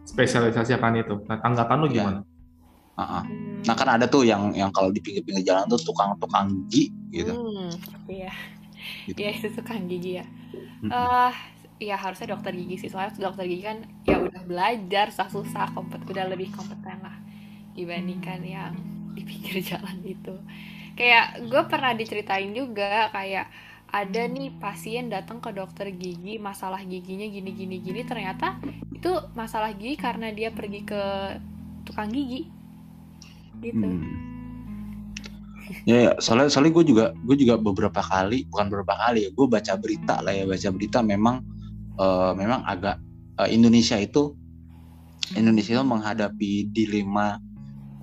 spesialisasi 0.07 0.74
akan 0.78 1.03
itu. 1.03 1.14
Nah, 1.26 1.39
tanggapan 1.43 1.76
lu 1.82 1.87
Iya. 1.91 1.95
gimana? 1.95 2.20
Heeh. 2.97 3.22
Nah 3.66 3.74
kan 3.74 3.89
ada 3.99 4.07
tuh 4.09 4.22
yang 4.24 4.55
yang 4.55 4.70
kalau 4.72 4.89
di 4.95 5.03
pinggir-pinggir 5.03 5.43
jalan 5.45 5.66
tuh 5.68 5.78
tukang-tukang 5.82 6.49
gigi 6.70 6.95
gitu. 7.12 7.34
Hmm, 7.34 7.70
iya. 8.09 8.32
Gitu. 9.05 9.18
Iya 9.18 9.30
itu 9.34 9.49
tukang 9.59 9.84
gigi 9.91 10.22
ya. 10.22 10.26
Eh, 10.87 11.32
ya 11.82 11.97
harusnya 11.99 12.32
dokter 12.32 12.57
gigi 12.57 12.87
sih 12.87 12.89
soalnya 12.89 13.12
dokter 13.20 13.45
gigi 13.45 13.66
kan 13.68 13.84
ya 14.09 14.16
udah 14.16 14.43
belajar 14.49 15.12
susah-susah 15.12 15.76
kompet 15.76 16.01
udah 16.09 16.24
lebih 16.32 16.49
kompeten 16.57 17.05
lah 17.05 17.20
dibandingkan 17.76 18.41
yang 18.41 18.72
di 19.12 19.22
pinggir 19.26 19.61
jalan 19.74 19.99
itu. 20.07 20.34
Kayak 20.97 21.45
gue 21.45 21.62
pernah 21.68 21.93
diceritain 21.93 22.49
juga 22.57 23.12
kayak 23.12 23.53
ada 23.97 24.22
nih 24.28 24.53
pasien 24.61 25.09
datang 25.09 25.40
ke 25.40 25.49
dokter 25.57 25.88
gigi 25.88 26.36
masalah 26.36 26.84
giginya 26.84 27.24
gini 27.24 27.49
gini 27.57 27.80
gini 27.80 28.05
ternyata 28.05 28.61
itu 28.92 29.09
masalah 29.32 29.72
gigi 29.72 29.97
karena 29.97 30.28
dia 30.36 30.53
pergi 30.53 30.84
ke 30.84 31.03
tukang 31.88 32.12
gigi 32.12 32.53
gitu. 33.64 33.88
Hmm. 33.88 34.05
Ya, 35.88 35.99
ya, 35.99 36.12
soalnya 36.20 36.53
soalnya 36.53 36.76
gue 36.76 36.84
juga 36.92 37.05
gue 37.24 37.36
juga 37.40 37.57
beberapa 37.57 37.99
kali 38.05 38.44
bukan 38.53 38.68
beberapa 38.68 38.94
kali 39.01 39.26
ya 39.26 39.30
gue 39.32 39.47
baca 39.49 39.72
berita 39.80 40.20
lah 40.20 40.30
ya 40.36 40.44
baca 40.44 40.68
berita 40.76 40.99
memang 41.01 41.36
eh, 41.97 42.32
memang 42.36 42.61
agak 42.68 43.01
eh, 43.40 43.49
Indonesia 43.49 43.97
itu 43.97 44.36
Indonesia 45.34 45.72
itu 45.72 45.82
menghadapi 45.82 46.70
dilema 46.70 47.40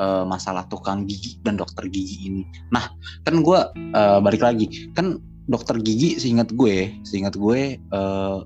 eh, 0.02 0.26
masalah 0.26 0.66
tukang 0.68 1.06
gigi 1.06 1.38
dan 1.46 1.56
dokter 1.56 1.86
gigi 1.86 2.34
ini. 2.34 2.44
Nah 2.74 2.90
kan 3.24 3.36
gue 3.46 3.60
eh, 3.78 4.20
balik 4.26 4.42
lagi 4.42 4.90
kan 4.98 5.22
dokter 5.44 5.76
gigi 5.84 6.16
seingat 6.20 6.52
gue 6.56 6.96
seingat 7.04 7.36
gue 7.36 7.78
eh, 7.80 8.38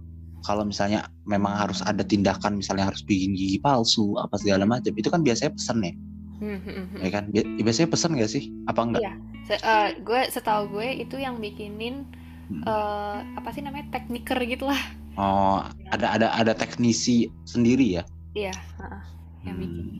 kalau 0.45 0.63
misalnya 0.63 1.11
memang 1.27 1.53
harus 1.59 1.83
ada 1.83 2.01
tindakan 2.01 2.55
misalnya 2.55 2.87
harus 2.87 3.03
bikin 3.03 3.35
gigi 3.35 3.59
palsu 3.59 4.15
apa 4.15 4.39
segala 4.39 4.63
macam 4.65 4.93
itu 4.95 5.09
kan 5.11 5.21
biasanya 5.21 5.53
pesen 5.53 5.79
ya 5.83 5.93
Hmm, 6.37 6.61
hmm, 6.61 6.85
hmm. 6.93 6.99
ya 7.01 7.09
kan 7.09 7.23
Bi- 7.33 7.49
biasanya 7.65 7.89
pesen 7.89 8.13
gak 8.13 8.29
sih 8.29 8.53
apa 8.69 8.81
enggak 8.85 9.01
Iya. 9.01 9.13
Se- 9.49 9.57
eh, 9.57 9.89
gue 10.05 10.21
setahu 10.29 10.77
gue 10.77 10.87
itu 11.01 11.17
yang 11.17 11.41
bikinin 11.41 12.05
Hmm. 12.47 12.61
eh, 12.63 13.17
apa 13.35 13.49
sih 13.51 13.59
namanya 13.59 13.89
tekniker 13.91 14.37
gitu 14.45 14.69
lah 14.69 14.79
oh 15.17 15.65
ada 15.91 16.15
ada 16.15 16.27
ada 16.31 16.53
teknisi 16.53 17.27
sendiri 17.43 17.99
ya 17.99 18.03
iya 18.31 18.53
heeh, 18.53 19.01
yang 19.49 19.57
bikin 19.57 19.85
Hmm. 19.87 19.99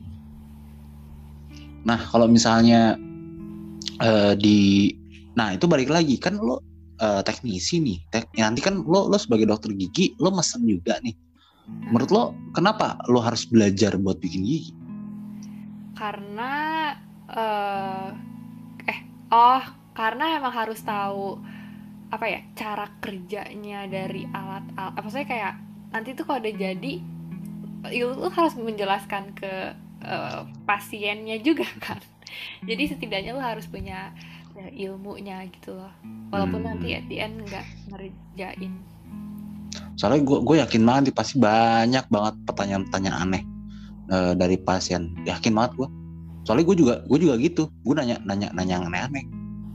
nah 1.84 1.98
kalau 1.98 2.24
misalnya 2.24 2.94
eh, 3.98 4.32
di 4.38 4.94
nah 5.34 5.52
itu 5.52 5.66
balik 5.66 5.90
lagi 5.90 6.16
kan 6.16 6.38
lo 6.38 6.62
eh, 6.98 7.22
teknisi 7.24 7.80
nih. 7.80 7.98
Tek- 8.10 8.34
nanti 8.36 8.60
kan 8.60 8.82
lo 8.82 9.08
lo 9.08 9.18
sebagai 9.18 9.46
dokter 9.48 9.72
gigi 9.74 10.18
lo 10.18 10.34
mesen 10.34 10.66
juga 10.66 10.98
nih. 11.00 11.14
Menurut 11.92 12.10
lo 12.10 12.22
kenapa 12.56 12.96
lo 13.12 13.20
harus 13.20 13.44
belajar 13.48 13.96
buat 14.00 14.18
bikin 14.20 14.42
gigi? 14.44 14.72
Karena 15.96 16.52
eh 17.28 18.08
eh 18.88 19.00
oh 19.32 19.62
karena 19.92 20.38
emang 20.38 20.54
harus 20.54 20.80
tahu 20.80 21.36
apa 22.08 22.24
ya 22.24 22.40
cara 22.56 22.88
kerjanya 23.04 23.84
dari 23.84 24.24
alat 24.32 24.64
alat 24.80 24.94
apa 24.96 25.08
saya 25.12 25.28
kayak 25.28 25.54
nanti 25.92 26.16
tuh 26.16 26.24
kalau 26.24 26.40
udah 26.40 26.54
jadi 26.56 26.92
lu, 27.92 28.08
lu 28.16 28.28
harus 28.32 28.56
menjelaskan 28.56 29.36
ke 29.36 29.76
eh, 30.02 30.40
pasiennya 30.64 31.38
juga 31.40 31.68
kan. 31.80 32.00
Jadi 32.68 32.92
setidaknya 32.92 33.32
lu 33.32 33.42
harus 33.42 33.64
punya 33.66 34.12
ya, 34.58 34.68
ilmunya 34.90 35.46
gitu 35.54 35.78
loh. 35.78 35.92
Walaupun 36.34 36.60
Hmm. 36.66 36.68
nanti 36.74 36.98
at 36.98 37.06
the 37.06 37.16
end 37.22 37.38
nggak 37.46 37.66
ngerjain. 37.94 38.72
Soalnya 39.94 40.22
gue 40.26 40.38
gue 40.42 40.56
yakin 40.62 40.82
banget 40.82 41.02
nih, 41.10 41.14
pasti 41.14 41.34
banyak 41.38 42.04
banget 42.10 42.34
pertanyaan-pertanyaan 42.46 43.18
aneh 43.22 43.42
eh, 44.10 44.32
dari 44.34 44.56
pasien. 44.58 45.14
Yakin 45.22 45.54
banget 45.54 45.72
gue 45.78 45.88
soalnya 46.46 46.64
gue 46.64 46.76
juga 46.80 46.94
gue 47.06 47.18
juga 47.22 47.34
gitu. 47.38 47.70
Gue 47.84 47.94
nanya 47.94 48.18
nanya 48.24 48.48
nanya 48.56 48.74
yang 48.80 48.86
aneh-aneh 48.88 49.24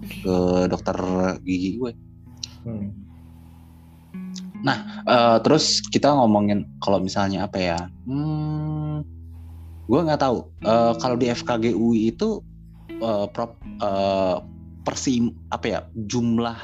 ke 0.03 0.35
dokter 0.67 0.97
gigi 1.47 1.79
gue. 1.79 1.91
Hmm. 2.67 3.03
Eh, 5.03 5.37
terus 5.43 5.83
kita 5.91 6.15
ngomongin 6.15 6.63
kalau 6.79 7.03
misalnya 7.03 7.43
apa 7.43 7.59
ya 7.59 7.79
hmm, 8.07 9.03
gue 9.83 9.99
nggak 9.99 10.21
tahu. 10.23 10.47
Eh, 10.63 10.93
kalau 11.03 11.15
di 11.19 11.27
FKG 11.27 11.75
UI 11.75 12.15
itu 12.15 12.39
eh, 12.87 13.25
prop 13.35 13.59
eh, 13.59 14.37
persim 14.83 15.31
apa 15.49 15.65
ya 15.67 15.79
jumlah 16.07 16.55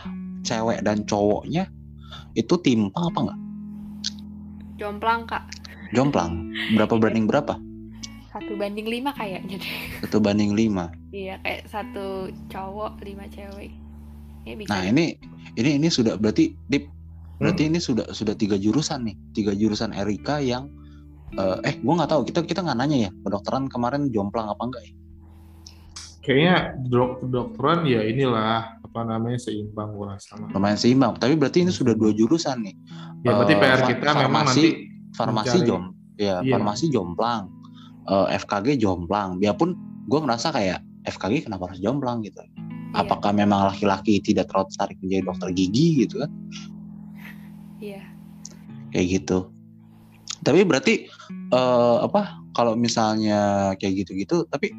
cewek 0.44 0.84
dan 0.84 1.04
cowoknya 1.08 1.68
itu 2.36 2.56
timpang 2.62 3.10
apa 3.12 3.20
enggak 3.24 3.40
jomplang 4.80 5.28
kak. 5.28 5.44
Jomplang? 5.92 6.56
Berapa 6.74 6.96
banding 6.96 7.28
berapa? 7.28 7.60
Satu 8.32 8.56
banding 8.56 8.88
lima 8.88 9.12
kayaknya 9.12 9.60
deh. 9.60 9.76
Satu 10.00 10.24
banding 10.24 10.56
lima? 10.56 10.88
Iya 11.12 11.38
kayak 11.44 11.68
satu 11.68 12.32
cowok 12.48 13.04
lima 13.04 13.28
cewek. 13.28 13.76
Ya 14.48 14.56
bisa 14.56 14.72
nah 14.72 14.88
ini 14.88 15.20
ini 15.60 15.76
ini 15.76 15.92
sudah 15.92 16.16
berarti 16.16 16.56
dip 16.72 16.88
berarti 17.44 17.68
ini 17.68 17.84
sudah 17.84 18.08
sudah 18.16 18.34
tiga 18.40 18.56
jurusan 18.56 19.04
nih. 19.12 19.16
Tiga 19.36 19.52
jurusan 19.52 19.92
Erika 19.92 20.40
yang 20.40 20.72
eh, 21.36 21.58
eh 21.68 21.76
gue 21.76 21.94
nggak 21.94 22.10
tahu. 22.10 22.22
Kita 22.30 22.48
kita 22.48 22.64
nggak 22.64 22.78
nanya 22.80 23.10
ya 23.10 23.12
kedokteran 23.28 23.68
kemarin 23.68 24.08
jomplang 24.14 24.48
apa 24.48 24.64
enggak 24.64 24.84
ya? 24.88 24.94
Kayaknya 26.20 26.56
dok 26.86 27.24
kedokteran 27.24 27.88
ya 27.88 28.04
inilah 28.04 28.76
apa 28.80 29.00
namanya 29.02 29.40
seimbang 29.40 29.94
gue 29.94 30.06
rasa. 30.06 30.36
lumayan 30.50 30.76
seimbang 30.76 31.14
tapi 31.16 31.34
berarti 31.34 31.62
ini 31.62 31.72
sudah 31.72 31.94
dua 31.94 32.10
jurusan 32.10 32.60
nih 32.60 32.76
Ya 33.22 33.32
berarti 33.34 33.54
Eh, 33.54 33.60
PR 33.60 33.80
kita 33.86 34.10
memang 34.18 34.44
farmasi- 34.46 34.50
nanti 34.50 34.68
farmasi 35.12 35.48
Mencari- 35.54 35.68
jom 35.68 35.84
ya 36.16 36.36
Iya. 36.40 36.52
farmasi 36.52 36.86
jomplang 36.90 37.44
eh, 38.06 38.28
FKG 38.36 38.68
jomplang 38.78 39.38
biarpun 39.38 39.70
gue 40.04 40.20
ngerasa 40.20 40.50
kayak 40.50 40.80
FKG 41.06 41.46
kenapa 41.46 41.70
harus 41.70 41.80
jomplang 41.80 42.20
gitu 42.22 42.42
Iya. 42.42 42.52
apakah 42.98 43.32
memang 43.32 43.70
laki-laki 43.70 44.18
tidak 44.20 44.50
terlalu 44.50 44.68
tertarik 44.70 44.98
menjadi 45.00 45.22
dokter 45.24 45.50
gigi 45.52 45.88
gitu 46.00 46.16
kan 46.20 46.32
Iya. 47.80 48.02
kayak 48.90 49.08
gitu 49.14 49.54
tapi 50.42 50.60
berarti 50.64 50.94
eh, 51.50 51.98
apa 52.02 52.22
kalau 52.52 52.74
misalnya 52.74 53.40
kayak 53.78 54.04
gitu-gitu 54.04 54.44
tapi 54.46 54.74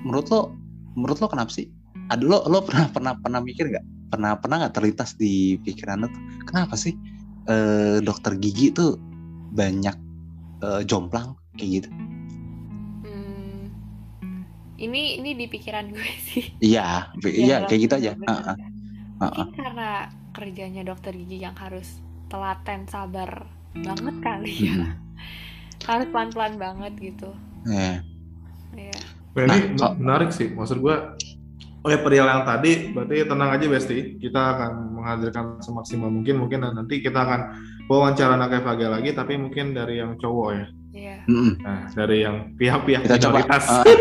menurut 0.00 0.26
lo 0.26 0.56
menurut 1.00 1.18
lo 1.18 1.28
kenapa 1.28 1.50
sih 1.50 1.66
ada 2.12 2.20
lo 2.20 2.44
lo 2.44 2.60
pernah 2.62 2.86
pernah 2.92 3.12
pernah 3.16 3.40
mikir 3.40 3.72
nggak 3.72 3.84
pernah 4.12 4.36
pernah 4.36 4.56
nggak 4.66 4.74
terlintas 4.76 5.16
di 5.16 5.56
pikiran 5.64 6.04
lo 6.04 6.08
tuh 6.10 6.22
kenapa 6.44 6.74
sih 6.76 6.92
eh, 7.48 7.98
dokter 8.04 8.36
gigi 8.36 8.70
tuh 8.70 9.00
banyak 9.50 9.96
eh, 10.60 10.82
jomplang 10.84 11.34
kayak 11.56 11.70
gitu 11.82 11.88
Hmm, 13.00 13.72
ini 14.76 15.18
ini 15.18 15.30
di 15.34 15.46
pikiran 15.48 15.88
gue 15.88 16.08
sih. 16.30 16.44
iya 16.60 17.08
Ya, 17.24 17.30
iya 17.32 17.56
kayak 17.64 17.80
gitu 17.88 17.94
aja 17.96 18.10
bener-bener. 18.14 18.56
Heeh, 18.56 18.56
heeh. 19.24 19.44
Mungkin 19.44 19.48
karena 19.56 19.88
kerjanya 20.30 20.82
dokter 20.86 21.12
gigi 21.16 21.42
yang 21.42 21.56
harus 21.58 21.98
telaten 22.30 22.86
sabar 22.86 23.48
banget 23.74 24.16
kali 24.22 24.52
ya. 24.70 24.74
Mm-mm. 24.78 24.92
Harus 25.88 26.06
pelan-pelan 26.12 26.54
banget 26.60 26.92
gitu. 27.00 27.30
Iya. 27.66 28.04
Iya. 28.76 29.00
Nah, 29.32 29.44
ini 29.46 29.58
so- 29.74 29.94
menarik 29.96 30.30
sih. 30.30 30.50
Maksud 30.50 30.78
gua 30.78 31.14
oleh 31.80 31.96
perihal 31.96 32.28
yang 32.28 32.44
tadi, 32.44 32.92
berarti 32.92 33.24
tenang 33.24 33.50
aja 33.50 33.64
Besti. 33.64 33.98
Kita 34.18 34.40
akan 34.52 34.70
menghadirkan 34.94 35.44
semaksimal 35.60 36.12
mungkin. 36.12 36.36
Mungkin 36.36 36.60
nanti 36.60 37.00
kita 37.00 37.16
akan 37.16 37.40
wawancara 37.86 38.36
anak 38.36 38.60
FAG 38.60 38.84
lagi, 38.84 39.10
tapi 39.12 39.34
mungkin 39.34 39.72
dari 39.72 39.96
yang 39.98 40.14
cowok 40.16 40.48
ya. 40.52 40.66
Iya. 40.90 41.16
Mm-mm. 41.24 41.52
Nah, 41.62 41.86
dari 41.88 42.16
yang 42.20 42.52
pihak-pihak 42.58 43.06
kita 43.06 43.16
coba 43.22 43.40
minoritas. 43.40 43.64
eh, 43.80 43.96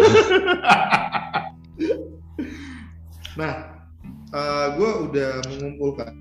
Nah, 3.38 3.54
gue 4.76 4.92
udah 5.08 5.32
mengumpulkan 5.48 6.12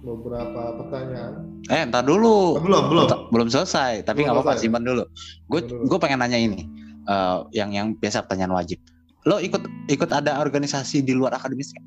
beberapa 0.00 0.80
pertanyaan. 0.80 1.44
eh 1.68 1.84
ntar 1.84 2.02
dulu 2.02 2.56
Oh, 2.56 2.62
belum, 2.62 2.88
belum. 2.88 3.06
belum, 3.28 3.48
selesai 3.52 4.00
tapi 4.00 4.24
nggak 4.24 4.32
apa-apa 4.32 4.56
selesai. 4.56 4.64
simpan 4.64 4.80
dulu 4.82 5.04
gue 5.46 5.60
gue 5.86 5.98
pengen 6.00 6.24
nanya 6.24 6.40
ini 6.40 6.64
eh, 7.10 7.38
yang 7.58 7.74
yang 7.74 7.98
biasa 7.98 8.22
pertanyaan 8.24 8.54
wajib 8.54 8.78
lo 9.26 9.36
ikut 9.42 9.60
ikut 9.90 10.10
ada 10.14 10.40
organisasi 10.40 11.04
di 11.04 11.12
luar 11.12 11.36
akademis 11.36 11.74
nggak? 11.76 11.86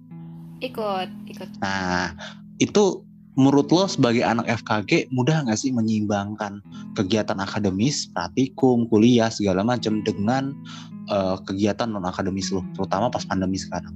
Ikut, 0.63 1.09
ikut. 1.31 1.49
nah 1.63 2.13
itu 2.61 3.01
menurut 3.33 3.71
lo 3.73 3.89
sebagai 3.89 4.21
anak 4.21 4.45
FKG 4.61 5.09
mudah 5.09 5.47
nggak 5.47 5.57
sih 5.57 5.73
menyeimbangkan 5.73 6.61
kegiatan 6.93 7.41
akademis 7.41 8.05
praktikum 8.13 8.85
kuliah 8.91 9.33
segala 9.33 9.65
macam 9.65 10.05
dengan 10.05 10.53
eh, 11.09 11.35
kegiatan 11.49 11.89
non 11.89 12.05
akademis 12.05 12.53
lo 12.53 12.61
terutama 12.77 13.09
pas 13.09 13.25
pandemi 13.25 13.57
sekarang 13.57 13.95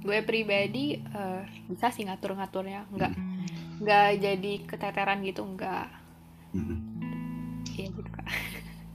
Gue 0.00 0.24
pribadi 0.24 0.96
eh, 0.96 1.42
bisa 1.68 1.92
sih 1.92 2.08
ngatur-ngaturnya, 2.08 2.88
nggak 2.88 3.12
Hmm. 3.12 3.44
nggak 3.84 4.08
jadi 4.16 4.52
keteteran 4.64 5.20
gitu, 5.24 5.44
nggak. 5.44 5.86
Mhm. 6.56 6.89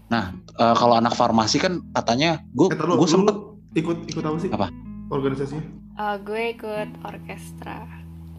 Kak. 0.10 0.26
Eh, 0.56 0.76
kalau 0.78 0.96
anak 0.96 1.14
farmasi 1.18 1.58
kan 1.60 1.82
katanya 1.92 2.40
gue 2.56 2.72
Eh, 2.72 2.78
gue 2.78 3.10
sempet 3.10 3.36
ikut 3.76 3.98
ikut 4.08 4.24
apa 4.24 4.38
sih? 4.40 4.50
Apa? 4.54 4.68
Organisasinya? 5.12 5.64
Eh, 5.96 6.16
gue 6.24 6.42
ikut 6.56 6.90
orkestra 7.04 7.84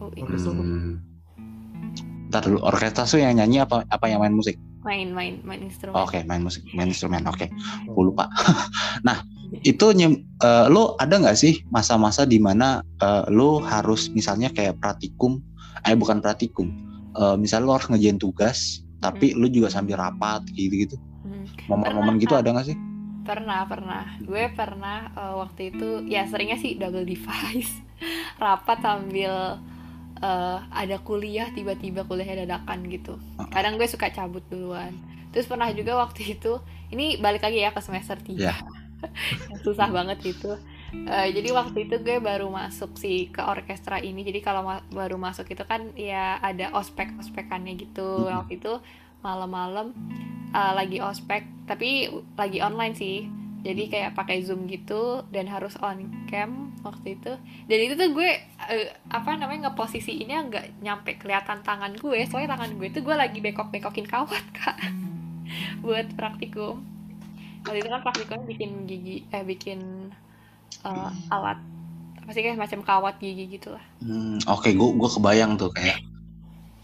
UI. 0.01 0.25
Orkestra? 0.25 0.51
Hmm. 0.53 1.03
Ntar 2.27 2.43
dulu 2.43 2.59
orkestra 2.63 3.03
tuh 3.07 3.21
yang 3.21 3.39
nyanyi 3.39 3.63
apa 3.63 3.87
apa 3.87 4.05
yang 4.09 4.19
main 4.23 4.35
musik? 4.35 4.57
Main, 4.87 5.11
main, 5.11 5.43
main 5.43 5.67
instrumen. 5.67 5.99
Oke, 5.99 6.23
main 6.23 6.39
musik, 6.39 6.63
main 6.71 6.87
instrumen. 6.87 7.27
Oke, 7.27 7.51
gue 7.83 8.03
lupa. 8.07 8.31
nah, 9.07 9.19
itu 9.67 9.91
nyem, 9.91 10.23
eh, 10.39 10.65
lo 10.71 10.95
ada 10.99 11.19
nggak 11.19 11.35
sih 11.35 11.59
masa-masa 11.71 12.23
di 12.23 12.39
mana 12.39 12.79
eh, 13.03 13.27
lo 13.27 13.59
harus 13.59 14.07
misalnya 14.15 14.47
kayak 14.47 14.79
praktikum, 14.79 15.43
eh 15.83 15.91
bukan 15.91 16.23
praktikum, 16.23 16.71
eh, 17.19 17.35
misalnya 17.35 17.67
lo 17.67 17.73
harus 17.75 17.91
ngerjain 17.91 18.15
tugas, 18.15 18.79
tapi 19.03 19.35
lo 19.35 19.51
juga 19.51 19.67
sambil 19.67 19.99
rapat 19.99 20.47
gitu-gitu. 20.55 20.95
Momen-momen 21.69 22.15
gitu 22.21 22.33
ada 22.37 22.49
nggak 22.53 22.67
sih? 22.73 22.77
Pernah, 23.27 23.67
pernah. 23.67 24.03
Gue 24.23 24.47
pernah 24.55 25.11
eh, 25.11 25.35
waktu 25.35 25.61
itu, 25.75 26.03
ya 26.07 26.23
seringnya 26.29 26.57
sih 26.59 26.79
double 26.79 27.03
device. 27.03 27.83
Rapat 28.43 28.79
sambil 28.79 29.33
eh, 30.21 30.59
ada 30.71 30.97
kuliah, 31.03 31.51
tiba-tiba 31.51 32.07
kuliahnya 32.07 32.47
dadakan 32.47 32.87
gitu. 32.87 33.19
Kadang 33.51 33.75
gue 33.75 33.87
suka 33.89 34.09
cabut 34.15 34.43
duluan. 34.47 34.95
Terus 35.33 35.45
pernah 35.51 35.69
juga 35.75 35.99
waktu 35.99 36.39
itu, 36.39 36.63
ini 36.93 37.19
balik 37.19 37.43
lagi 37.43 37.59
ya 37.61 37.75
ke 37.75 37.81
semester 37.83 38.17
3. 38.21 38.39
Ya. 38.39 38.55
Susah 39.63 39.91
banget 39.91 40.19
itu. 40.23 40.51
Eh, 41.05 41.27
jadi 41.35 41.51
waktu 41.51 41.77
itu 41.91 41.99
gue 41.99 42.17
baru 42.23 42.47
masuk 42.47 42.95
sih 42.95 43.27
ke 43.35 43.43
orkestra 43.43 43.99
ini. 43.99 44.23
Jadi 44.23 44.39
kalau 44.39 44.63
ma- 44.63 44.85
baru 44.87 45.19
masuk 45.19 45.51
itu 45.51 45.63
kan 45.67 45.91
ya 45.99 46.39
ada 46.39 46.71
ospek-ospekannya 46.79 47.73
gitu. 47.75 48.31
Mm-mm. 48.31 48.37
Waktu 48.39 48.53
itu 48.63 48.73
malam-malam 49.21 49.93
eh, 50.53 50.73
lagi 50.73 50.97
ospek, 51.01 51.67
tapi 51.69 52.09
lagi 52.35 52.59
online 52.63 52.95
sih. 52.95 53.17
Jadi 53.57 53.89
kayak 53.91 54.15
pakai 54.15 54.45
Zoom 54.45 54.69
gitu 54.69 55.25
dan 55.33 55.49
harus 55.49 55.75
on 55.81 56.07
cam 56.29 56.71
waktu 56.85 57.19
itu. 57.19 57.33
Dan 57.67 57.77
itu 57.83 57.93
tuh 57.99 58.13
gue 58.15 58.29
eh, 58.69 58.87
apa 59.11 59.35
namanya 59.35 59.69
ngeposisiinnya 59.69 60.37
nggak 60.47 60.65
nyampe 60.79 61.17
kelihatan 61.19 61.65
tangan 61.65 61.91
gue. 61.97 62.23
Soalnya 62.29 62.55
tangan 62.55 62.77
gue 62.77 62.87
tuh 62.93 63.03
gue 63.03 63.15
lagi 63.17 63.43
bekok-bekokin 63.43 64.07
kawat, 64.07 64.45
Kak. 64.57 64.77
Buat 65.83 66.15
praktikum. 66.15 66.85
Waktu 67.65 67.83
itu 67.83 67.89
kan 67.91 68.01
praktikumnya 68.05 68.45
bikin 68.47 68.71
gigi 68.87 69.27
eh 69.33 69.43
bikin 69.43 70.13
eh, 70.87 71.11
alat 71.33 71.59
apa 72.27 72.35
sih 72.35 72.43
kayak 72.43 72.59
macam 72.59 72.83
kawat 72.83 73.15
gigi 73.23 73.47
gitu 73.55 73.71
lah. 73.71 73.79
Hmm, 74.03 74.35
Oke, 74.51 74.75
gue 74.75 74.89
gue 74.99 75.09
kebayang 75.15 75.55
tuh 75.55 75.71
kayak. 75.71 76.03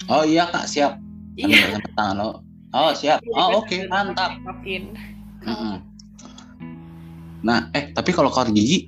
Oh 0.08 0.24
iya 0.24 0.48
kak 0.48 0.72
siap. 0.72 1.03
Iya. 1.36 1.58
Sambil 1.58 1.72
sambil 1.78 1.92
tangan 1.98 2.16
lo. 2.18 2.30
Oh 2.74 2.92
siap. 2.94 3.20
Jadi 3.22 3.34
Oh 3.38 3.50
oke 3.62 3.78
sambil 3.86 3.90
mantap. 3.92 4.32
Mm-mm. 5.44 5.76
Nah, 7.44 7.68
eh 7.76 7.92
tapi 7.92 8.16
kalau 8.16 8.32
kawat 8.32 8.56
gigi, 8.56 8.88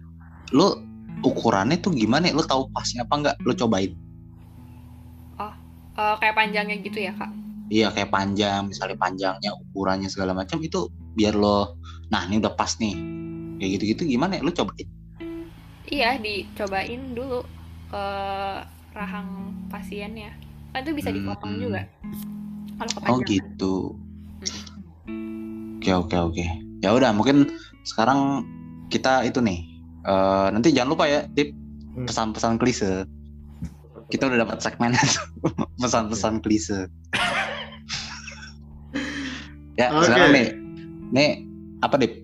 lo 0.56 0.80
ukurannya 1.22 1.82
tuh 1.84 1.92
gimana? 1.92 2.32
Lo 2.32 2.46
tahu 2.46 2.72
pasnya 2.72 3.04
apa 3.04 3.14
enggak? 3.20 3.36
Lo 3.44 3.52
cobain. 3.52 3.92
Eh, 5.96 6.16
kayak 6.20 6.36
panjangnya 6.36 6.76
gitu 6.84 7.00
ya 7.00 7.16
kak. 7.16 7.32
Iya 7.72 7.88
kayak 7.96 8.12
panjang, 8.12 8.68
misalnya 8.68 9.00
panjangnya, 9.00 9.56
ukurannya 9.56 10.12
segala 10.12 10.36
macam 10.36 10.60
itu 10.60 10.92
biar 11.16 11.34
lo, 11.34 11.80
nah 12.12 12.28
ini 12.28 12.44
udah 12.44 12.52
pas 12.52 12.76
nih. 12.78 12.94
Kayak 13.58 13.70
gitu-gitu 13.80 14.02
gimana? 14.12 14.44
Lo 14.44 14.52
cobain. 14.52 14.86
Iya 15.88 16.20
dicobain 16.20 17.16
dulu 17.16 17.48
ke 17.88 18.06
rahang 18.92 19.56
pasiennya. 19.72 20.36
Kan 20.76 20.84
itu 20.84 20.94
bisa 20.94 21.08
dipotong 21.08 21.56
Hmm. 21.56 21.62
juga. 21.62 21.82
Kalau 22.76 22.92
Oh 23.08 23.16
kepanjangan. 23.16 23.26
gitu. 23.26 23.74
Oke 25.80 25.92
oke 25.96 26.16
oke. 26.20 26.46
Ya 26.84 26.92
udah 26.92 27.10
mungkin 27.10 27.50
sekarang 27.82 28.46
kita 28.86 29.24
itu 29.24 29.40
nih. 29.40 29.72
eh, 30.04 30.48
nanti 30.52 30.70
jangan 30.70 30.92
lupa 30.92 31.08
ya 31.08 31.24
tip 31.32 31.56
Hmm. 31.90 32.06
pesan-pesan 32.06 32.60
klise. 32.60 33.08
Kita 34.06 34.28
udah 34.28 34.38
dapat 34.38 34.60
segmen 34.60 34.92
pesan-pesan 35.82 36.42
klise. 36.42 36.86
ya 39.80 39.90
Oke. 39.90 40.06
sekarang 40.06 40.30
nih, 40.30 40.48
nih 41.10 41.30
apa 41.80 41.96
dip? 41.98 42.22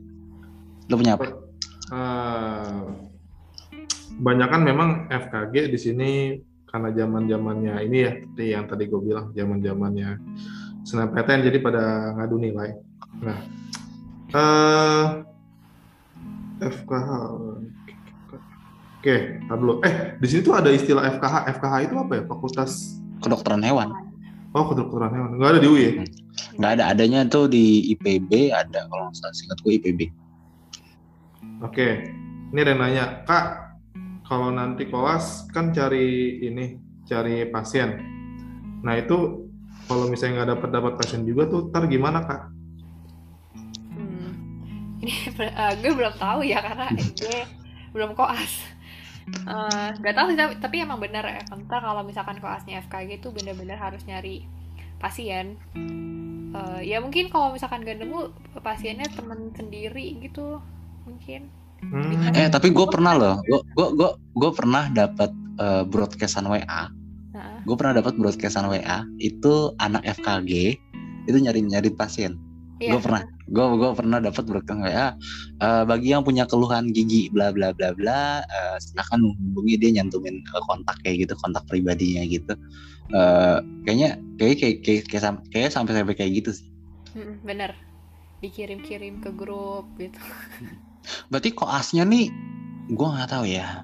Lo 0.85 0.93
punya 0.93 1.15
apa? 1.15 1.25
Eh, 1.89 2.79
Kebanyakan 4.13 4.61
memang 4.61 4.89
FKG 5.09 5.67
di 5.67 5.79
sini 5.79 6.11
karena 6.71 6.89
zaman 6.95 7.27
zamannya 7.27 7.75
ini 7.83 7.97
ya, 7.99 8.11
seperti 8.15 8.45
yang 8.55 8.65
tadi 8.71 8.87
gue 8.87 9.01
bilang, 9.03 9.35
zaman 9.35 9.59
zamannya 9.59 10.09
SNMPTN 10.87 11.41
jadi 11.51 11.57
pada 11.59 12.15
ngadu 12.15 12.35
nilai. 12.39 12.79
Nah, 13.21 13.39
eh 14.31 15.05
FKH, 16.61 17.09
oke, 19.01 19.15
dulu. 19.45 19.83
Eh, 19.83 20.15
di 20.17 20.27
sini 20.31 20.41
tuh 20.41 20.55
ada 20.55 20.71
istilah 20.71 21.11
FKH. 21.19 21.35
FKH 21.59 21.73
itu 21.91 21.95
apa 21.99 22.13
ya? 22.17 22.23
Fakultas 22.29 23.01
Kedokteran 23.21 23.61
hewan. 23.61 23.93
Oh, 24.57 24.65
kedokteran 24.65 25.13
hewan. 25.13 25.29
Nggak 25.37 25.49
ada 25.53 25.59
di 25.61 25.67
UI 25.69 25.81
ya? 25.85 25.91
Nggak 26.57 26.71
ada 26.79 26.83
adanya 26.89 27.19
tuh 27.29 27.45
di 27.45 27.93
IPB 27.93 28.49
ada 28.49 28.89
kalau 28.89 29.11
nggak 29.11 29.17
salah 29.21 29.35
singkat 29.37 29.57
gue 29.61 29.71
IPB. 29.77 29.99
Oke, 31.61 32.09
ini 32.49 32.57
ada 32.57 32.73
yang 32.73 32.81
nanya, 32.81 33.05
Kak, 33.29 33.70
kalau 34.31 34.47
nanti 34.47 34.87
koas 34.87 35.43
kan 35.51 35.75
cari 35.75 36.39
ini, 36.39 36.79
cari 37.03 37.51
pasien. 37.51 37.99
Nah 38.79 38.95
itu 38.95 39.43
kalau 39.91 40.07
misalnya 40.07 40.39
nggak 40.39 40.49
dapat 40.55 40.69
dapat 40.71 40.93
pasien 40.95 41.27
juga 41.27 41.51
tuh, 41.51 41.67
ntar 41.67 41.91
gimana 41.91 42.23
Kak? 42.23 42.41
ini 45.03 45.11
uh, 45.35 45.75
gue 45.83 45.91
belum 45.91 46.15
tahu 46.15 46.47
ya 46.47 46.63
karena 46.63 46.87
gue 47.19 47.39
belum 47.91 48.15
koas. 48.15 48.71
Uh, 49.43 49.91
gak 49.99 50.17
tahu 50.17 50.33
sih 50.33 50.39
tapi, 50.39 50.53
tapi 50.63 50.75
emang 50.79 51.03
bener 51.03 51.27
ya. 51.27 51.43
Entah 51.51 51.83
kalau 51.83 52.07
misalkan 52.07 52.39
koasnya 52.39 52.79
FKG 52.87 53.19
itu 53.19 53.35
bener-bener 53.35 53.75
harus 53.75 53.99
nyari 54.07 54.47
pasien. 55.03 55.59
Uh, 56.55 56.79
ya 56.79 57.03
mungkin 57.03 57.27
kalau 57.27 57.51
misalkan 57.51 57.83
gak 57.83 57.99
nemu 57.99 58.31
pasiennya 58.63 59.11
temen 59.11 59.51
sendiri 59.55 60.23
gitu 60.23 60.63
mungkin 61.03 61.51
Hmm. 61.81 62.31
Eh 62.37 62.47
tapi 62.47 62.69
gue 62.69 62.85
pernah 62.87 63.17
loh, 63.17 63.35
gue 63.43 63.59
gue 63.73 64.09
gue 64.37 64.51
pernah 64.53 64.85
dapat 64.87 65.33
uh, 65.57 65.83
broadcastan 65.83 66.45
WA. 66.45 66.87
nah, 67.33 67.59
Gue 67.65 67.75
pernah 67.75 67.97
dapat 67.99 68.15
broadcastan 68.15 68.69
WA 68.69 69.01
itu 69.17 69.73
anak 69.81 70.05
FKG 70.05 70.77
itu 71.25 71.37
nyari 71.37 71.65
nyari 71.65 71.89
pasien. 71.91 72.37
iya, 72.77 72.93
Gue 72.95 73.01
pernah, 73.01 73.21
gue 73.49 73.65
gue 73.81 73.91
pernah 73.97 74.17
dapat 74.21 74.43
broadcastan 74.45 74.85
WA. 74.85 75.17
uh, 75.59 75.83
bagi 75.83 76.13
yang 76.13 76.21
punya 76.21 76.45
keluhan 76.45 76.93
gigi 76.93 77.27
bla 77.33 77.49
bla 77.49 77.73
bla 77.73 77.91
bla, 77.97 78.45
uh, 78.45 78.77
silakan 78.77 79.33
menghubungi 79.33 79.75
dia 79.81 79.89
nyantumin 79.97 80.39
uh, 80.53 80.63
kontak 80.69 80.95
kayak 81.01 81.25
gitu, 81.27 81.33
kontak 81.41 81.65
pribadinya 81.65 82.21
gitu. 82.29 82.53
Uh, 83.11 83.59
kayaknya 83.83 84.15
kayak 84.39 84.55
kayak 84.61 84.75
kayak 84.85 85.01
kayak, 85.09 85.23
sam- 85.25 85.43
kayak 85.51 85.69
sampai 85.73 85.91
sampai 85.97 86.15
kayak 86.15 86.31
gitu 86.45 86.51
sih. 86.55 86.67
Mm-mm, 87.11 87.43
bener 87.43 87.75
dikirim-kirim 88.39 89.19
ke 89.21 89.29
grup 89.35 89.85
gitu 89.99 90.17
Berarti 91.27 91.49
koasnya 91.51 92.03
nih, 92.03 92.29
gue 92.87 93.07
nggak 93.07 93.29
tahu 93.29 93.45
ya. 93.45 93.83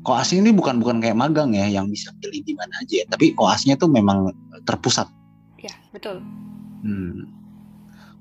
Koasnya 0.00 0.40
ini 0.40 0.50
bukan 0.50 0.80
bukan 0.80 0.96
kayak 0.98 1.12
magang 1.12 1.52
ya, 1.52 1.68
yang 1.68 1.86
bisa 1.86 2.08
pilih 2.16 2.40
di 2.40 2.56
mana 2.56 2.72
aja. 2.80 3.00
ya. 3.00 3.06
Tapi 3.06 3.32
koasnya 3.34 3.76
tuh 3.76 3.88
memang 3.88 4.32
terpusat. 4.64 5.08
ya 5.56 5.72
betul 5.92 6.24
Hmm. 6.80 7.28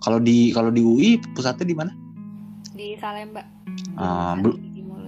Kalau 0.03 0.20
di 0.20 0.51
kalau 0.51 0.67
di 0.67 0.84
UI 0.84 1.15
pusatnya 1.32 1.63
di 1.63 1.72
mana? 1.72 1.91
di 2.76 2.95
Salemba 2.99 3.43
Di 3.72 4.39
bel- 4.39 4.59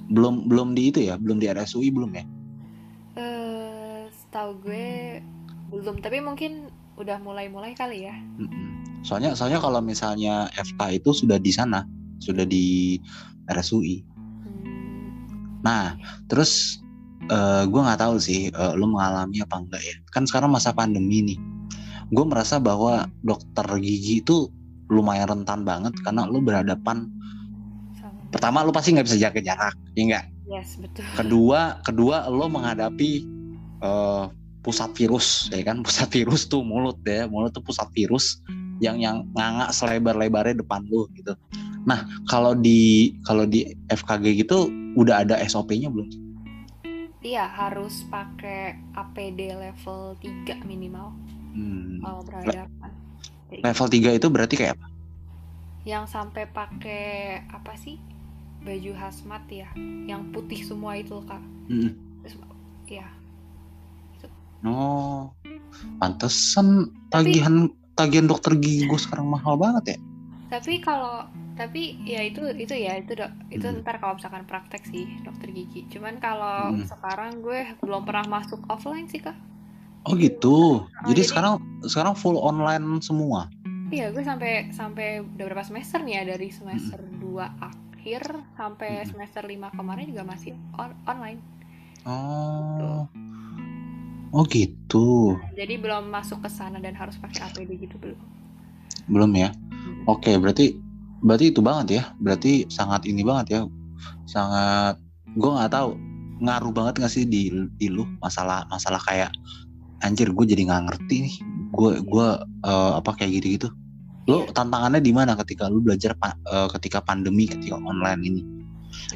Belum 0.08 0.48
belum 0.48 0.72
di 0.72 0.92
itu 0.92 1.00
ya, 1.04 1.16
belum 1.16 1.40
di 1.40 1.48
RSUI 1.48 1.92
belum 1.92 2.12
ya? 2.12 2.24
eh 3.16 4.08
setahu 4.10 4.56
gue 4.64 5.20
belum 5.68 6.00
tapi 6.00 6.20
mungkin 6.20 6.72
udah 6.96 7.20
mulai-mulai 7.20 7.76
kali 7.76 8.08
ya. 8.08 8.16
Soalnya 9.04 9.36
soalnya 9.36 9.60
kalau 9.60 9.80
misalnya 9.80 10.48
FK 10.54 10.80
itu 10.96 11.12
sudah 11.12 11.36
di 11.36 11.52
sana, 11.52 11.84
sudah 12.22 12.46
di 12.46 12.98
RSUI. 13.50 14.06
Hmm, 14.46 15.62
Nah, 15.66 15.98
terus 16.30 16.82
eh 17.30 17.64
gue 17.70 17.82
nggak 17.82 18.02
tahu 18.02 18.16
sih 18.18 18.50
eh, 18.50 18.74
lu 18.78 18.90
mengalami 18.90 19.42
apa 19.42 19.62
enggak 19.62 19.82
ya. 19.82 19.96
Kan 20.14 20.26
sekarang 20.26 20.54
masa 20.54 20.74
pandemi 20.74 21.22
nih. 21.22 21.40
Gue 22.12 22.26
merasa 22.28 22.58
bahwa 22.62 23.08
dokter 23.24 23.66
gigi 23.82 24.22
itu 24.22 24.50
lumayan 24.92 25.32
rentan 25.40 25.64
banget 25.64 25.96
karena 26.04 26.28
lu 26.28 26.44
berhadapan 26.44 27.08
sama 27.96 28.20
pertama 28.28 28.58
lu 28.68 28.76
pasti 28.76 28.92
nggak 28.92 29.08
bisa 29.08 29.16
jaga 29.16 29.40
jarak, 29.40 29.76
ya 29.96 30.04
enggak? 30.04 30.26
yes 30.52 30.76
betul 30.76 31.08
Kedua, 31.16 31.80
kedua 31.88 32.28
lo 32.28 32.52
menghadapi 32.52 33.12
eh, 33.80 34.26
pusat 34.62 34.92
virus, 34.94 35.48
ya 35.50 35.64
kan? 35.64 35.82
Pusat 35.88 36.10
virus 36.22 36.46
tuh 36.52 36.62
mulut 36.62 37.00
ya, 37.08 37.26
mulut 37.32 37.56
tuh 37.56 37.64
pusat 37.64 37.88
virus 37.96 38.44
yang 38.84 38.98
yang 39.00 39.26
nganga 39.38 39.72
selebar-lebarnya 39.72 40.60
depan 40.62 40.84
lu 40.90 41.08
gitu. 41.16 41.34
Nah, 41.82 42.00
kalau 42.26 42.54
di 42.54 42.80
kalau 43.22 43.44
di 43.44 43.62
FKG 43.88 44.38
gitu 44.40 44.70
udah 44.94 45.24
ada 45.24 45.40
SOP-nya 45.42 45.88
belum? 45.88 46.10
iya 47.22 47.46
harus 47.46 48.02
pakai 48.08 48.82
APD 48.92 49.54
level 49.54 50.18
3 50.18 50.58
minimal 50.64 51.14
Hmm. 51.52 52.00
kalau 52.00 52.24
berhadapan 52.24 52.92
Level 53.52 53.88
3 53.88 54.16
itu 54.16 54.26
berarti 54.26 54.56
kayak 54.56 54.74
apa? 54.74 54.88
yang 55.84 56.06
sampai 56.06 56.48
pakai 56.48 57.04
apa 57.46 57.74
sih 57.76 58.02
baju 58.60 58.92
hazmat 58.96 59.46
ya 59.48 59.70
yang 60.06 60.30
putih 60.30 60.62
semua 60.62 60.94
itu 60.96 61.18
kak 61.24 61.42
Mm. 61.68 61.94
Terus, 62.22 62.36
ya 62.88 63.08
Oh, 64.62 65.34
pantesan 65.98 66.90
Tapi- 67.08 67.34
tagihan 67.34 67.56
tagihan 67.94 68.26
dokter 68.26 68.54
gigi 68.56 68.86
gue 68.86 69.00
sekarang 69.00 69.26
mahal 69.26 69.58
banget 69.58 69.96
ya. 69.96 70.00
Tapi 70.52 70.78
kalau 70.78 71.24
tapi 71.54 71.96
ya 72.04 72.22
itu 72.22 72.44
itu 72.52 72.74
ya 72.74 72.98
itu 72.98 73.14
dok 73.14 73.32
itu 73.48 73.64
Hmm. 73.64 73.80
ntar 73.80 73.98
kalau 73.98 74.16
misalkan 74.16 74.44
praktek 74.44 74.84
sih 74.84 75.08
dokter 75.22 75.48
gigi 75.50 75.88
cuman 75.88 76.18
kalau 76.18 76.74
Hmm. 76.74 76.84
sekarang 76.84 77.40
gue 77.40 77.60
belum 77.80 78.04
pernah 78.04 78.28
masuk 78.30 78.60
offline 78.68 79.08
sih 79.08 79.20
kak 79.20 79.36
Oh 80.02 80.18
gitu. 80.18 80.82
Jadi 81.06 81.14
jadi- 81.14 81.30
sekarang 81.30 81.54
sekarang 81.84 82.14
full 82.16 82.36
online 82.36 82.82
semua. 83.00 83.46
iya 83.90 84.10
gue 84.10 84.20
sampai 84.22 84.72
sampai 84.72 85.08
udah 85.22 85.46
berapa 85.46 85.62
semester 85.62 86.02
nih 86.02 86.14
ya 86.16 86.24
dari 86.28 86.50
semester 86.50 86.98
2 87.16 87.46
akhir 87.62 88.24
sampai 88.52 88.92
Hmm. 88.98 89.08
semester 89.08 89.44
5 89.46 89.70
kemarin 89.70 90.10
juga 90.10 90.26
masih 90.26 90.52
on- 90.74 90.98
online 91.06 91.38
Oh. 92.02 93.06
Oh 94.32 94.44
gitu. 94.48 95.38
jadi 95.54 95.78
belum 95.78 96.10
masuk 96.10 96.42
ke 96.42 96.50
sana 96.50 96.80
dan 96.80 96.92
harus 96.94 97.16
pakai 97.16 97.46
APD 97.46 97.78
gitu 97.78 97.96
belum 97.98 98.20
Belum 99.08 99.32
ya. 99.34 99.54
Oke, 100.10 100.34
berarti 100.42 100.74
berarti 101.22 101.54
itu 101.54 101.62
banget 101.62 101.88
ya. 102.02 102.04
Berarti 102.18 102.66
sangat 102.74 103.06
ini 103.06 103.22
banget 103.22 103.46
ya. 103.54 103.62
Sangat 104.26 104.98
gue 105.38 105.52
nggak 105.52 105.72
tahu 105.72 105.90
ngaruh 106.42 106.74
banget 106.74 106.94
nggak 106.98 107.14
sih 107.14 107.24
di 107.30 107.54
di 107.78 107.88
lu 107.88 108.10
masalah 108.18 108.66
masalah 108.68 108.98
kayak 109.06 109.30
anjir 110.02 110.34
gue 110.34 110.46
jadi 110.50 110.66
nggak 110.66 110.84
ngerti 110.90 111.16
nih. 111.30 111.36
Gue 111.70 112.02
gue 112.02 112.28
eh, 112.66 112.92
apa 112.98 113.12
kayak 113.14 113.32
gitu-gitu. 113.42 113.70
Lo 114.30 114.46
Iya. 114.46 114.54
tantangannya 114.54 115.02
di 115.02 115.14
mana 115.14 115.38
ketika 115.38 115.70
lu 115.70 115.86
belajar 115.86 116.18
eh, 116.18 116.68
ketika 116.80 117.06
pandemi 117.06 117.46
ketika 117.46 117.78
online 117.78 118.22
ini? 118.26 118.42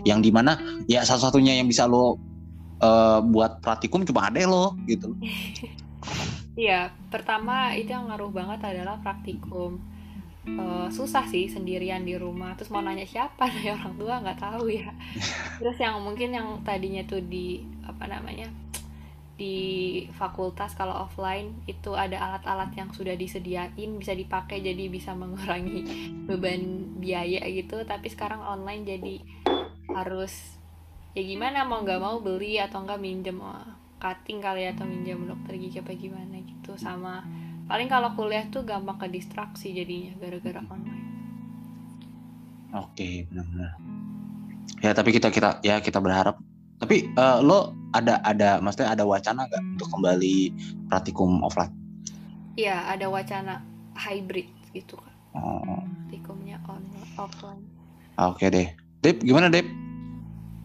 Yang 0.05 0.29
di 0.29 0.31
mana 0.31 0.57
ya 0.85 1.01
satu-satunya 1.01 1.57
yang 1.57 1.67
bisa 1.67 1.89
lo 1.89 2.21
eh, 2.77 3.19
buat 3.25 3.57
praktikum 3.65 4.05
cuma 4.05 4.29
ada 4.29 4.45
lo 4.45 4.77
gitu. 4.85 5.17
Iya, 6.55 6.87
pertama 7.11 7.75
itu 7.75 7.91
yang 7.91 8.07
ngaruh 8.07 8.31
banget 8.31 8.63
adalah 8.63 8.95
praktikum. 9.03 9.75
Eh, 10.45 10.87
susah 10.93 11.25
sih 11.25 11.49
sendirian 11.49 12.05
di 12.05 12.13
rumah. 12.13 12.53
Terus 12.53 12.69
mau 12.69 12.85
nanya 12.85 13.05
siapa? 13.05 13.49
Nanya 13.51 13.81
orang 13.81 13.93
tua 13.97 14.13
nggak 14.21 14.39
tahu 14.39 14.69
ya. 14.69 14.93
Terus 15.59 15.77
yang 15.81 15.97
mungkin 16.05 16.37
yang 16.37 16.61
tadinya 16.61 17.01
tuh 17.09 17.25
di 17.25 17.65
apa 17.81 18.05
namanya 18.05 18.49
di 19.35 19.99
fakultas 20.15 20.79
kalau 20.79 20.95
offline 20.95 21.51
itu 21.67 21.91
ada 21.91 22.15
alat-alat 22.15 22.71
yang 22.71 22.87
sudah 22.95 23.19
disediain 23.19 23.99
bisa 23.99 24.15
dipakai 24.15 24.63
jadi 24.63 24.87
bisa 24.87 25.11
mengurangi 25.11 25.81
beban 26.29 26.93
biaya 27.01 27.41
gitu. 27.49 27.81
Tapi 27.81 28.05
sekarang 28.13 28.45
online 28.45 28.85
jadi 28.85 29.15
harus 29.97 30.61
ya 31.17 31.25
gimana 31.25 31.65
mau 31.65 31.81
nggak 31.81 32.01
mau 32.03 32.21
beli 32.21 32.61
atau 32.61 32.85
enggak 32.85 33.01
minjem 33.01 33.41
cutting 33.97 34.43
kali 34.43 34.67
ya 34.67 34.77
atau 34.77 34.85
minjem 34.85 35.23
dokter 35.25 35.55
gigi 35.55 35.79
apa 35.79 35.95
gimana 35.95 36.35
gitu 36.43 36.75
sama 36.75 37.23
paling 37.65 37.89
kalau 37.89 38.13
kuliah 38.13 38.45
tuh 38.49 38.61
gampang 38.61 38.97
ke 39.01 39.07
distraksi 39.09 39.73
jadinya 39.73 40.13
gara-gara 40.21 40.61
online 40.65 41.05
Oke, 42.75 43.23
benar-benar. 43.31 43.71
Ya, 44.83 44.91
tapi 44.91 45.15
kita 45.15 45.31
kita 45.31 45.63
ya 45.63 45.79
kita 45.79 46.03
berharap. 46.03 46.35
Tapi 46.75 47.07
eh, 47.07 47.39
lo 47.39 47.71
ada 47.95 48.19
ada 48.19 48.59
maksudnya 48.59 48.91
ada 48.91 49.07
wacana 49.07 49.47
nggak 49.47 49.63
untuk 49.79 49.87
kembali 49.95 50.51
praktikum 50.91 51.39
offline? 51.39 51.71
Iya 52.59 52.83
ada 52.91 53.07
wacana 53.07 53.63
hybrid 53.95 54.47
gitu 54.75 54.99
kan 54.99 55.15
Oh, 55.35 55.83
praktikumnya 55.83 56.59
online 56.67 57.11
offline 57.15 57.63
Oke 58.15 58.47
deh. 58.47 58.71
Dep, 59.03 59.23
gimana 59.23 59.51
Dep? 59.51 59.67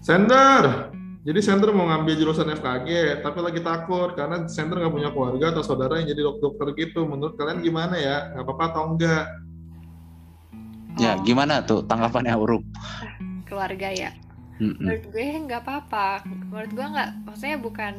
Sender. 0.03 0.91
Jadi 1.21 1.41
Sender 1.45 1.69
mau 1.77 1.85
ngambil 1.85 2.17
jurusan 2.17 2.49
FKG, 2.49 3.21
tapi 3.21 3.39
lagi 3.45 3.61
takut 3.61 4.17
karena 4.17 4.49
Sender 4.49 4.81
nggak 4.81 4.95
punya 4.95 5.11
keluarga 5.13 5.53
atau 5.53 5.61
saudara 5.61 6.01
yang 6.01 6.09
jadi 6.17 6.25
dok 6.25 6.41
dokter 6.41 6.73
gitu. 6.81 7.05
Menurut 7.05 7.37
kalian 7.37 7.61
gimana 7.61 8.01
ya? 8.01 8.33
Nggak 8.33 8.45
apa-apa 8.49 8.65
atau 8.73 8.83
enggak? 8.97 9.25
Ya, 10.97 11.17
gimana 11.21 11.61
tuh 11.65 11.85
tanggapannya 11.85 12.35
Urup? 12.37 12.65
keluarga 13.51 13.91
ya 13.91 14.15
Mm-mm. 14.63 14.79
menurut 14.79 15.05
gue 15.11 15.27
nggak 15.51 15.63
apa-apa 15.67 16.23
menurut 16.31 16.71
gue 16.71 16.87
nggak 16.87 17.11
maksudnya 17.27 17.59
bukan 17.59 17.95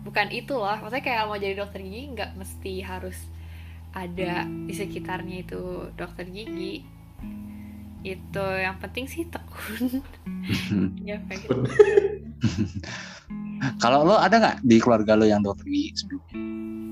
bukan 0.00 0.26
itu 0.32 0.54
loh 0.56 0.80
maksudnya 0.80 1.04
kayak 1.04 1.28
mau 1.28 1.36
jadi 1.36 1.54
dokter 1.60 1.84
gigi 1.84 2.16
nggak 2.16 2.30
mesti 2.40 2.72
harus 2.80 3.18
ada 3.92 4.48
di 4.48 4.72
sekitarnya 4.72 5.44
itu 5.44 5.92
dokter 5.98 6.24
gigi 6.32 6.80
itu 8.02 8.44
yang 8.44 8.76
penting 8.82 9.06
sih 9.06 9.28
tekun. 9.28 10.02
Ya 11.02 11.18
kayak 11.26 11.42
gitu. 11.42 11.58
Kalau 13.82 14.06
lo 14.06 14.14
ada 14.14 14.38
nggak 14.38 14.56
di 14.62 14.78
keluarga 14.78 15.18
lo 15.18 15.26
yang 15.26 15.42
dokter 15.42 15.66
gigi 15.66 15.90
sebelumnya? 15.98 16.38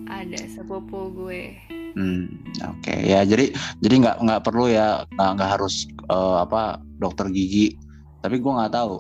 ada 0.05 0.39
sepupu 0.47 1.11
gue. 1.15 1.59
Hmm, 1.95 2.27
oke. 2.63 2.95
Ya 3.03 3.23
jadi 3.23 3.55
jadi 3.79 3.95
nggak 4.03 4.17
nggak 4.27 4.43
perlu 4.43 4.71
ya 4.71 5.07
nggak 5.15 5.31
nggak 5.39 5.51
harus 5.59 5.87
eh, 6.11 6.37
apa 6.43 6.83
dokter 6.99 7.31
gigi. 7.31 7.79
Tapi 8.23 8.43
gue 8.43 8.53
nggak 8.53 8.75
tahu 8.75 8.97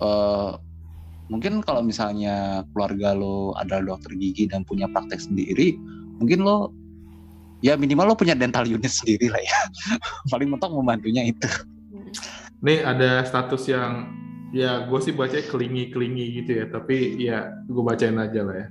eh 0.00 0.52
mungkin 1.30 1.62
kalau 1.62 1.86
misalnya 1.86 2.66
keluarga 2.74 3.14
lo 3.14 3.54
adalah 3.54 3.94
dokter 3.94 4.18
gigi 4.18 4.50
dan 4.50 4.66
punya 4.66 4.90
praktek 4.90 5.22
sendiri 5.22 5.78
mungkin 6.18 6.42
lo 6.42 6.74
ya 7.60 7.76
minimal 7.76 8.12
lo 8.12 8.14
punya 8.16 8.36
dental 8.36 8.64
unit 8.64 8.88
sendiri 8.88 9.28
lah 9.28 9.40
ya 9.40 9.58
paling 10.32 10.48
mentok 10.48 10.72
membantunya 10.72 11.28
itu. 11.28 11.48
Nih 12.60 12.84
ada 12.84 13.24
status 13.24 13.64
yang 13.68 14.12
ya 14.52 14.84
gue 14.84 15.00
sih 15.00 15.14
baca 15.16 15.40
kelingi-kelingi 15.40 16.42
gitu 16.42 16.50
ya, 16.60 16.64
tapi 16.68 17.16
ya 17.16 17.38
gue 17.64 17.82
bacain 17.84 18.16
aja 18.20 18.40
lah 18.44 18.56
ya. 18.66 18.68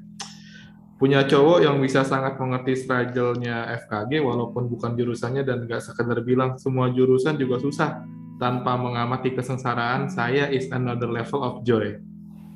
Punya 0.99 1.23
cowok 1.23 1.63
yang 1.63 1.79
bisa 1.79 2.03
sangat 2.03 2.35
mengerti 2.35 2.75
struggle-nya 2.75 3.71
FKG 3.87 4.19
walaupun 4.19 4.67
bukan 4.67 4.99
jurusannya 4.99 5.47
dan 5.47 5.63
gak 5.63 5.79
sekedar 5.79 6.19
bilang 6.27 6.59
semua 6.59 6.91
jurusan 6.91 7.39
juga 7.39 7.55
susah 7.55 8.03
tanpa 8.35 8.75
mengamati 8.75 9.31
kesengsaraan 9.31 10.11
saya 10.11 10.51
is 10.51 10.67
another 10.75 11.07
level 11.07 11.39
of 11.39 11.63
joy. 11.63 11.95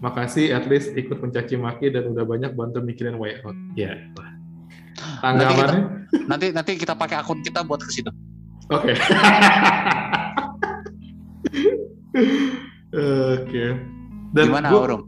Makasih 0.04 0.52
at 0.52 0.68
least 0.68 0.92
ikut 0.92 1.24
mencaci 1.24 1.56
maki 1.56 1.88
dan 1.88 2.12
udah 2.12 2.28
banyak 2.28 2.52
bantu 2.52 2.84
mikirin 2.84 3.16
way 3.16 3.40
out. 3.48 3.56
Ya. 3.80 3.96
Tanggapannya? 5.24 5.82
nanti 6.28 6.52
nanti 6.52 6.72
kita 6.76 6.94
pakai 6.94 7.16
akun 7.18 7.40
kita 7.40 7.64
buat 7.64 7.80
ke 7.80 7.90
situ 7.90 8.12
Oke. 8.70 8.96
Oke. 13.34 13.66
Dan 14.34 14.44
gimana 14.46 14.68
gua- 14.70 14.82
Aurum 14.84 15.02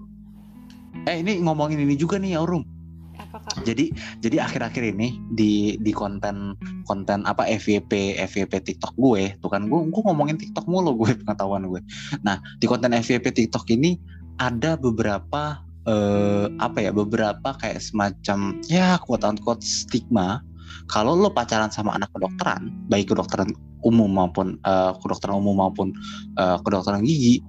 eh 1.05 1.19
ini 1.19 1.37
ngomongin 1.37 1.77
ini 1.77 1.93
juga 1.93 2.15
nih 2.15 2.33
Aurum 2.35 2.65
Apa 3.13 3.37
kak? 3.37 3.61
jadi 3.61 3.91
jadi 4.19 4.41
akhir-akhir 4.41 4.83
ini 4.91 5.19
di 5.29 5.53
di 5.77 5.91
konten 5.91 6.55
konten 6.83 7.21
apa 7.23 7.45
FYP 7.45 7.91
FYP 8.17 8.53
TikTok 8.63 8.95
gue 8.95 9.37
tuh 9.37 9.47
kan 9.47 9.65
gue 9.65 9.79
gue 9.85 10.01
ngomongin 10.01 10.35
TikTok 10.35 10.65
mulu 10.65 10.97
gue 10.97 11.13
pengetahuan 11.15 11.63
gue 11.63 11.81
nah 12.21 12.39
di 12.57 12.65
konten 12.65 12.91
FYP 12.91 13.21
TikTok 13.29 13.69
ini 13.69 13.99
ada 14.35 14.75
beberapa 14.75 15.61
eh, 15.86 16.45
apa 16.60 16.78
ya 16.82 16.91
beberapa 16.91 17.56
kayak 17.57 17.82
semacam 17.82 18.60
ya 18.70 18.98
quote 19.02 19.26
unquote 19.26 19.64
stigma. 19.64 20.41
Kalau 20.86 21.18
lo 21.18 21.34
pacaran 21.34 21.74
sama 21.74 21.98
anak 21.98 22.14
kedokteran 22.14 22.70
baik 22.90 23.10
kedokteran 23.10 23.53
umum 23.86 24.10
maupun 24.10 24.57
eh, 24.62 24.91
kedokteran 25.02 25.41
umum 25.41 25.62
maupun 25.62 25.94
eh, 26.38 26.57
kedokteran 26.62 27.06
gigi 27.06 27.41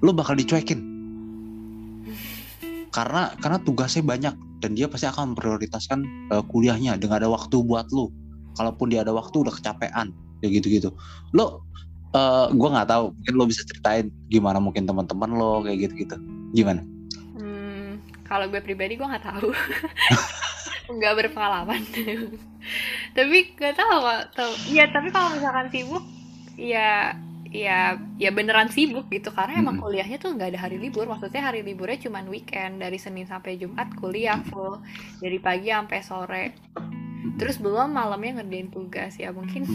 lo 0.00 0.14
bakal 0.14 0.34
dicuekin. 0.38 0.86
Karena 2.90 3.30
karena 3.38 3.58
tugasnya 3.62 4.02
banyak 4.02 4.34
dan 4.60 4.76
dia 4.76 4.86
pasti 4.86 5.08
akan 5.08 5.32
memprioritaskan 5.34 5.98
uh, 6.30 6.44
kuliahnya 6.44 7.00
dan 7.00 7.08
gak 7.08 7.24
ada 7.24 7.32
waktu 7.32 7.64
buat 7.64 7.88
lu 7.90 8.12
kalaupun 8.60 8.92
dia 8.92 9.00
ada 9.00 9.10
waktu 9.16 9.40
udah 9.40 9.54
kecapean 9.56 10.12
ya 10.44 10.48
gitu 10.52 10.68
gitu 10.68 10.88
lo 11.32 11.64
uh, 12.12 12.52
gue 12.52 12.68
nggak 12.68 12.88
tahu 12.88 13.16
mungkin 13.16 13.34
lo 13.40 13.44
bisa 13.48 13.64
ceritain 13.64 14.12
gimana 14.28 14.60
mungkin 14.60 14.84
teman-teman 14.84 15.32
lo 15.32 15.64
kayak 15.64 15.88
gitu 15.88 16.04
gitu 16.04 16.16
gimana 16.52 16.84
kalau 18.30 18.46
gue 18.46 18.62
pribadi 18.62 18.94
gue 18.94 19.02
nggak 19.02 19.26
tahu, 19.26 19.50
nggak 20.96 21.14
berpengalaman. 21.18 21.82
tapi 23.18 23.36
gak 23.58 23.74
tahu 23.74 23.96
kok. 24.06 24.22
Tahu. 24.38 24.52
Ya 24.70 24.86
tapi 24.86 25.10
kalau 25.10 25.34
misalkan 25.34 25.66
sibuk, 25.74 26.04
ya 26.54 27.18
ya 27.50 27.98
ya 28.14 28.30
beneran 28.30 28.70
sibuk 28.70 29.10
gitu 29.10 29.34
karena 29.34 29.58
emang 29.58 29.82
kuliahnya 29.82 30.22
tuh 30.22 30.38
nggak 30.38 30.54
ada 30.54 30.60
hari 30.70 30.78
libur. 30.78 31.10
Maksudnya 31.10 31.42
hari 31.42 31.66
liburnya 31.66 31.98
cuma 32.06 32.22
weekend 32.22 32.78
dari 32.78 33.02
Senin 33.02 33.26
sampai 33.26 33.58
Jumat 33.58 33.90
kuliah 33.98 34.38
full 34.46 34.78
dari 35.18 35.42
pagi 35.42 35.74
sampai 35.74 35.98
sore. 36.06 36.44
Terus 37.34 37.58
belum 37.58 37.90
malamnya 37.90 38.40
ngerjain 38.40 38.70
tugas 38.70 39.18
ya 39.18 39.34
mungkin 39.34 39.66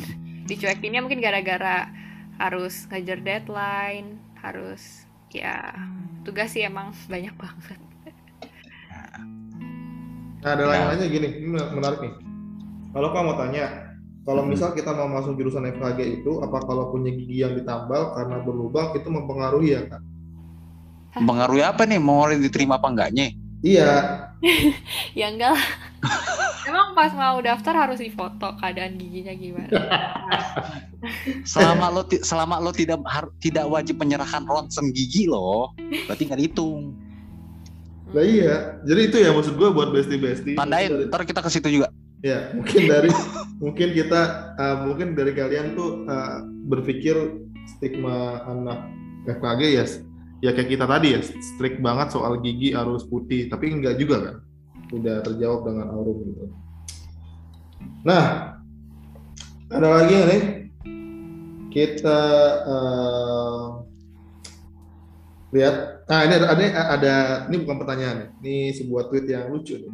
dicuekinnya 0.47 1.03
mungkin 1.03 1.19
gara-gara 1.19 1.91
harus 2.39 2.87
ngejar 2.87 3.19
deadline, 3.19 4.15
harus 4.39 5.03
ya 5.31 5.75
tugas 6.23 6.55
sih 6.55 6.63
emang 6.63 6.95
banyak 7.11 7.35
banget. 7.35 7.84
Nah, 10.45 10.53
ada 10.53 10.61
Ya. 10.61 10.69
lain-lainnya 10.77 11.07
gini, 11.09 11.27
ini 11.41 11.47
menarik 11.49 11.99
nih. 12.05 12.13
Kalau 12.93 13.09
kamu 13.09 13.25
mau 13.25 13.35
tanya, 13.35 13.65
kalau 14.21 14.45
Hmm. 14.45 14.53
misal 14.53 14.77
kita 14.77 14.93
mau 14.93 15.09
masuk 15.09 15.33
jurusan 15.41 15.65
FKG 15.65 16.21
itu, 16.21 16.37
apa 16.37 16.61
kalau 16.61 16.93
punya 16.93 17.09
gigi 17.09 17.41
yang 17.41 17.57
ditambal 17.57 18.13
karena 18.13 18.45
berlubang 18.45 18.93
itu 18.93 19.09
mempengaruhi 19.09 19.73
ya 19.73 19.81
kan? 19.89 20.01
Pengaruhi 21.17 21.65
apa 21.65 21.81
nih 21.89 21.97
mau 21.97 22.29
diterima 22.29 22.77
apa 22.77 22.91
enggaknya 22.93 23.33
Iya, 23.65 24.29
Ya 25.19 25.33
enggak 25.33 25.57
lah. 25.57 25.65
Emang 26.69 26.93
pas 26.93 27.09
mau 27.17 27.41
daftar 27.41 27.73
harus 27.87 27.97
difoto 27.97 28.53
keadaan 28.61 29.01
giginya 29.01 29.33
gimana? 29.33 29.69
selama 31.45 31.89
lo 31.93 32.01
selama 32.09 32.57
lo 32.61 32.69
tidak 32.73 33.01
tidak 33.37 33.65
wajib 33.69 33.97
menyerahkan 34.01 34.45
ronsen 34.45 34.89
gigi 34.93 35.29
lo 35.29 35.73
berarti 36.05 36.25
nggak 36.25 36.39
dihitung 36.41 36.93
lah 38.15 38.23
iya. 38.23 38.55
Jadi 38.87 39.01
itu 39.11 39.17
ya 39.19 39.35
maksud 39.35 39.59
gue 39.59 39.69
buat 39.75 39.91
bestie-bestie. 39.91 40.55
tandain 40.55 40.87
Mungkin 40.87 41.11
dari- 41.11 41.11
ntar 41.11 41.21
kita 41.27 41.43
ke 41.43 41.49
situ 41.51 41.67
juga 41.67 41.91
Ya, 42.25 42.49
mungkin 42.57 42.89
dari 42.89 43.11
mungkin 43.63 43.87
kita 43.93 44.21
uh, 44.57 44.75
mungkin 44.89 45.13
dari 45.13 45.35
kalian 45.37 45.77
tuh 45.77 46.09
uh, 46.09 46.41
berpikir 46.65 47.13
stigma 47.77 48.41
anak 48.49 48.81
FKG 49.29 49.61
ya 49.77 49.85
ya 50.41 50.51
kayak 50.57 50.69
kita 50.73 50.85
tadi 50.89 51.13
ya 51.13 51.19
strict 51.21 51.85
banget 51.85 52.09
soal 52.09 52.41
gigi 52.41 52.73
harus 52.73 53.05
putih, 53.05 53.45
tapi 53.45 53.69
enggak 53.69 54.01
juga 54.01 54.17
kan. 54.25 54.35
Udah 54.89 55.21
terjawab 55.21 55.69
dengan 55.69 55.87
aurum 55.93 56.17
gitu. 56.25 56.45
Nah, 58.05 58.57
ada 59.69 59.87
lagi 60.01 60.13
nih? 60.13 60.41
Kita 61.69 62.19
uh, 62.65 63.65
lihat. 65.53 65.94
Nah, 66.05 66.19
ini 66.21 66.33
ada, 66.37 66.47
ada 66.53 66.65
ada 66.93 67.15
ini 67.49 67.55
bukan 67.65 67.77
pertanyaan 67.81 68.15
nih. 68.21 68.29
Ini 68.41 68.55
sebuah 68.77 69.09
tweet 69.09 69.25
yang 69.25 69.49
lucu 69.49 69.75
nih. 69.81 69.93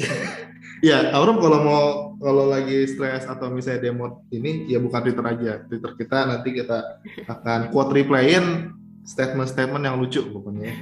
Ya, 0.80 1.12
Aurum 1.12 1.44
kalau 1.44 1.60
mau 1.60 1.84
kalau 2.16 2.48
lagi 2.48 2.88
stres 2.88 3.28
atau 3.28 3.52
misalnya 3.52 3.92
demo 3.92 4.24
ini 4.32 4.64
ya 4.64 4.80
bukan 4.80 5.04
Twitter 5.04 5.24
aja. 5.28 5.52
Twitter 5.68 5.92
kita 5.92 6.24
nanti 6.24 6.56
kita 6.56 7.04
akan 7.28 7.68
quote 7.68 7.92
replayin 7.92 8.72
statement-statement 9.04 9.84
yang 9.84 10.00
lucu 10.00 10.24
pokoknya. 10.24 10.72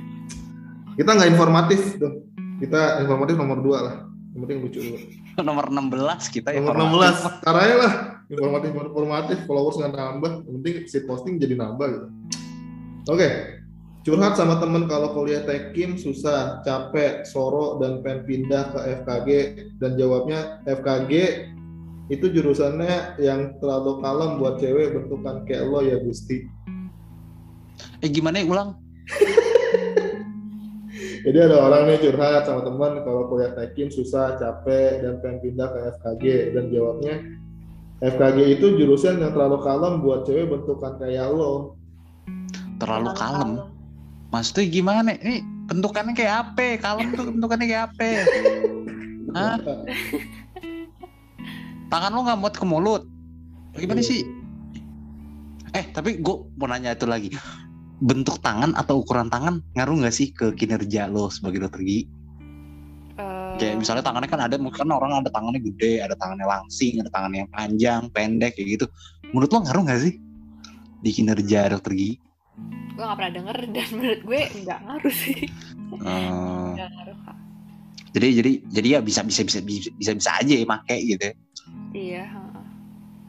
Kita 0.95 1.19
nggak 1.19 1.35
informatif 1.35 1.99
tuh. 1.99 2.31
Kita 2.63 3.03
informatif 3.03 3.35
nomor 3.43 3.59
dua 3.59 3.79
lah. 3.83 3.97
Yang 4.39 4.41
penting 4.47 4.59
lucu 4.63 4.79
dulu. 4.87 4.99
nomor 5.51 5.67
16 5.67 6.31
kita 6.31 6.49
Nomor 6.55 6.79
informatif. 6.79 7.19
16, 7.19 7.43
caranya 7.43 7.77
lah 7.83 7.93
informatif 8.31 8.71
informatif 8.71 9.39
followers 9.51 9.77
nggak 9.83 9.93
nambah. 9.99 10.33
Yang 10.47 10.55
penting 10.63 10.75
si 10.87 10.99
posting 11.03 11.35
jadi 11.43 11.59
nambah 11.59 11.87
gitu. 11.91 12.07
Oke, 13.11 13.58
curhat 14.09 14.41
sama 14.41 14.57
temen 14.57 14.89
kalau 14.89 15.13
kuliah 15.13 15.45
tekim 15.45 16.01
susah, 16.01 16.65
capek, 16.65 17.29
soro 17.29 17.77
dan 17.77 18.01
pengen 18.01 18.25
pindah 18.25 18.73
ke 18.73 19.05
FKG 19.05 19.29
dan 19.85 20.01
jawabnya 20.01 20.65
FKG 20.65 21.13
itu 22.09 22.25
jurusannya 22.33 23.21
yang 23.21 23.61
terlalu 23.61 24.01
kalem 24.01 24.41
buat 24.41 24.57
cewek 24.57 24.97
bentukan 24.97 25.45
kayak 25.45 25.69
lo 25.69 25.85
ya 25.85 26.01
Gusti. 26.01 26.49
eh 28.01 28.09
gimana 28.09 28.41
ya 28.41 28.49
ulang 28.49 28.81
Jadi 31.29 31.39
ada 31.45 31.61
orang 31.61 31.93
nih 31.93 32.09
curhat 32.09 32.49
sama 32.49 32.65
teman 32.65 33.05
kalau 33.05 33.29
kuliah 33.29 33.53
tekim 33.53 33.93
susah, 33.93 34.41
capek 34.41 35.05
dan 35.05 35.21
pengen 35.21 35.45
pindah 35.45 35.69
ke 35.69 35.79
FKG 36.01 36.57
dan 36.57 36.73
jawabnya 36.73 37.21
FKG 38.01 38.57
itu 38.57 38.73
jurusan 38.81 39.21
yang 39.21 39.37
terlalu 39.37 39.61
kalem 39.61 40.01
buat 40.01 40.25
cewek 40.25 40.49
bentukan 40.49 40.97
kayak 40.97 41.29
lo. 41.29 41.77
terlalu 42.81 43.13
kalem 43.13 43.78
maksudnya 44.29 44.65
gimana 44.69 45.11
ini 45.21 45.41
bentukannya 45.69 46.13
kayak 46.17 46.35
apa? 46.53 46.81
Kalem 46.81 47.13
tuh 47.17 47.33
bentukannya 47.33 47.67
kayak 47.69 47.85
apa? 47.93 48.09
Hah? 49.37 49.57
tangan 51.89 52.11
lo 52.13 52.21
nggak 52.25 52.39
muat 52.41 52.55
ke 52.57 52.65
mulut. 52.65 53.03
Gimana 53.77 54.01
sih? 54.05 54.25
Eh 55.77 55.85
tapi 55.93 56.21
gue 56.21 56.37
mau 56.57 56.69
nanya 56.69 56.97
itu 56.97 57.05
lagi. 57.09 57.33
Bentuk 57.99 58.39
tangan 58.41 58.79
atau 58.79 59.03
ukuran 59.03 59.29
tangan 59.29 59.61
ngaruh 59.75 60.05
nggak 60.05 60.15
sih 60.15 60.31
ke 60.31 60.55
kinerja 60.55 61.11
lo 61.11 61.29
sebagai 61.29 61.67
dokter 61.67 61.83
gigi? 61.83 62.05
Eh, 63.19 63.59
kayak 63.59 63.83
misalnya 63.83 64.07
tangannya 64.07 64.31
kan 64.31 64.41
ada 64.45 64.55
mungkin 64.55 64.89
orang 64.95 65.19
ada 65.19 65.31
tangannya 65.35 65.59
gede 65.59 65.99
ada 65.99 66.15
tangannya 66.15 66.47
langsing 66.47 67.03
ada 67.03 67.11
tangannya 67.11 67.45
yang 67.45 67.51
panjang 67.51 68.03
pendek 68.15 68.55
kayak 68.55 68.79
gitu. 68.79 68.87
Menurut 69.35 69.51
lo 69.51 69.59
ngaruh 69.67 69.83
nggak 69.89 70.01
sih 70.01 70.15
di 71.03 71.11
kinerja 71.11 71.75
dokter 71.75 71.93
gigi 71.95 72.28
gue 72.99 73.05
gak 73.05 73.15
pernah 73.15 73.31
denger 73.33 73.57
dan 73.71 73.89
menurut 73.95 74.21
gue 74.21 74.41
nggak 74.59 74.79
ngaruh 74.83 75.15
sih. 75.15 75.39
Eh, 75.95 76.31
Nggak 76.75 76.89
ngaruh 76.91 77.19
kak. 77.23 77.37
jadi 78.11 78.27
jadi 78.35 78.53
jadi 78.67 78.89
ya 78.91 79.01
bisa 79.01 79.23
bisa 79.23 79.41
bisa 79.41 79.63
bisa 79.63 79.89
bisa, 79.95 80.11
bisa 80.13 80.31
aja 80.35 80.51
ya 80.51 80.67
make 80.67 80.97
gitu 80.99 81.23
ya. 81.23 81.35
Iya. 81.91 82.25
heeh. 82.27 82.65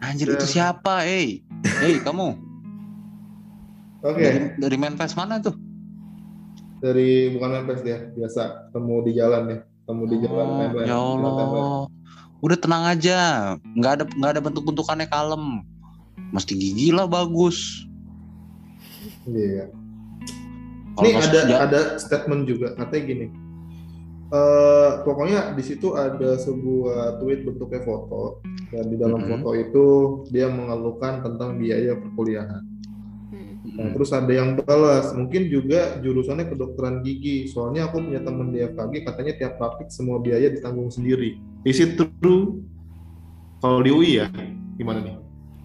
Anjir 0.01 0.27
itu 0.27 0.41
Dan- 0.41 0.49
siapa? 0.49 1.05
Hey, 1.05 1.45
hey 1.77 1.99
kamu 1.99 2.33
Oke, 4.01 4.17
dari 4.17 4.39
dari 4.57 4.77
Manfest 4.77 5.13
mana 5.13 5.37
tuh? 5.37 5.53
dari 6.79 7.27
bukan 7.29 7.49
Mempes 7.53 7.83
dia, 7.83 8.07
biasa 8.09 8.71
ketemu 8.71 8.93
di 9.03 9.11
jalan 9.13 9.41
nih, 9.45 9.59
ketemu 9.83 10.03
di 10.05 10.17
jalan 10.17 10.39
Oh, 10.39 10.55
timeline, 10.55 10.87
ya 10.87 10.95
timeline. 10.95 11.27
Allah. 11.27 11.79
Udah 12.39 12.57
tenang 12.57 12.83
aja, 12.87 13.17
nggak 13.69 13.91
ada 13.91 14.03
nggak 14.09 14.31
ada 14.31 14.41
bentuk 14.41 14.63
bentukannya 14.63 15.03
kalem. 15.05 15.59
Mesti 16.31 16.55
gigi 16.55 16.89
lah 16.89 17.03
bagus. 17.03 17.83
Iya. 19.27 19.65
Ini 20.99 21.11
ada 21.15 21.39
ya- 21.47 21.61
ada 21.63 21.79
statement 21.95 22.43
juga 22.47 22.75
katanya 22.75 23.03
gini. 23.07 23.27
eh, 24.29 24.91
pokoknya 25.01 25.57
di 25.57 25.63
situ 25.65 25.97
ada 25.97 26.37
sebuah 26.37 27.17
tweet 27.17 27.49
bentuknya 27.49 27.81
foto 27.81 28.45
dan 28.69 28.85
di 28.85 28.93
dalam 28.93 29.25
Mhm. 29.25 29.41
foto 29.41 29.49
itu 29.57 29.85
dia 30.29 30.45
mengeluhkan 30.45 31.25
tentang 31.25 31.57
biaya 31.57 31.97
perkuliahan. 31.97 32.61
Hmm. 33.33 33.57
Nah, 33.73 33.89
terus 33.89 34.13
ada 34.13 34.29
yang 34.29 34.53
balas, 34.61 35.17
mungkin 35.17 35.49
juga 35.49 35.97
jurusannya 35.97 36.45
kedokteran 36.45 37.01
gigi. 37.01 37.49
Soalnya 37.49 37.89
aku 37.89 38.05
punya 38.05 38.21
temen 38.21 38.53
di 38.53 38.61
FKG, 38.61 39.01
katanya 39.01 39.33
tiap 39.33 39.53
praktik 39.57 39.89
semua 39.89 40.21
biaya 40.21 40.45
ditanggung 40.53 40.93
sendiri. 40.93 41.41
Is 41.65 41.81
it 41.81 41.97
true? 41.97 42.61
Kalau 43.65 43.81
di 43.81 43.89
UI 43.89 44.21
ya, 44.21 44.29
gimana 44.77 45.01
nih? 45.09 45.17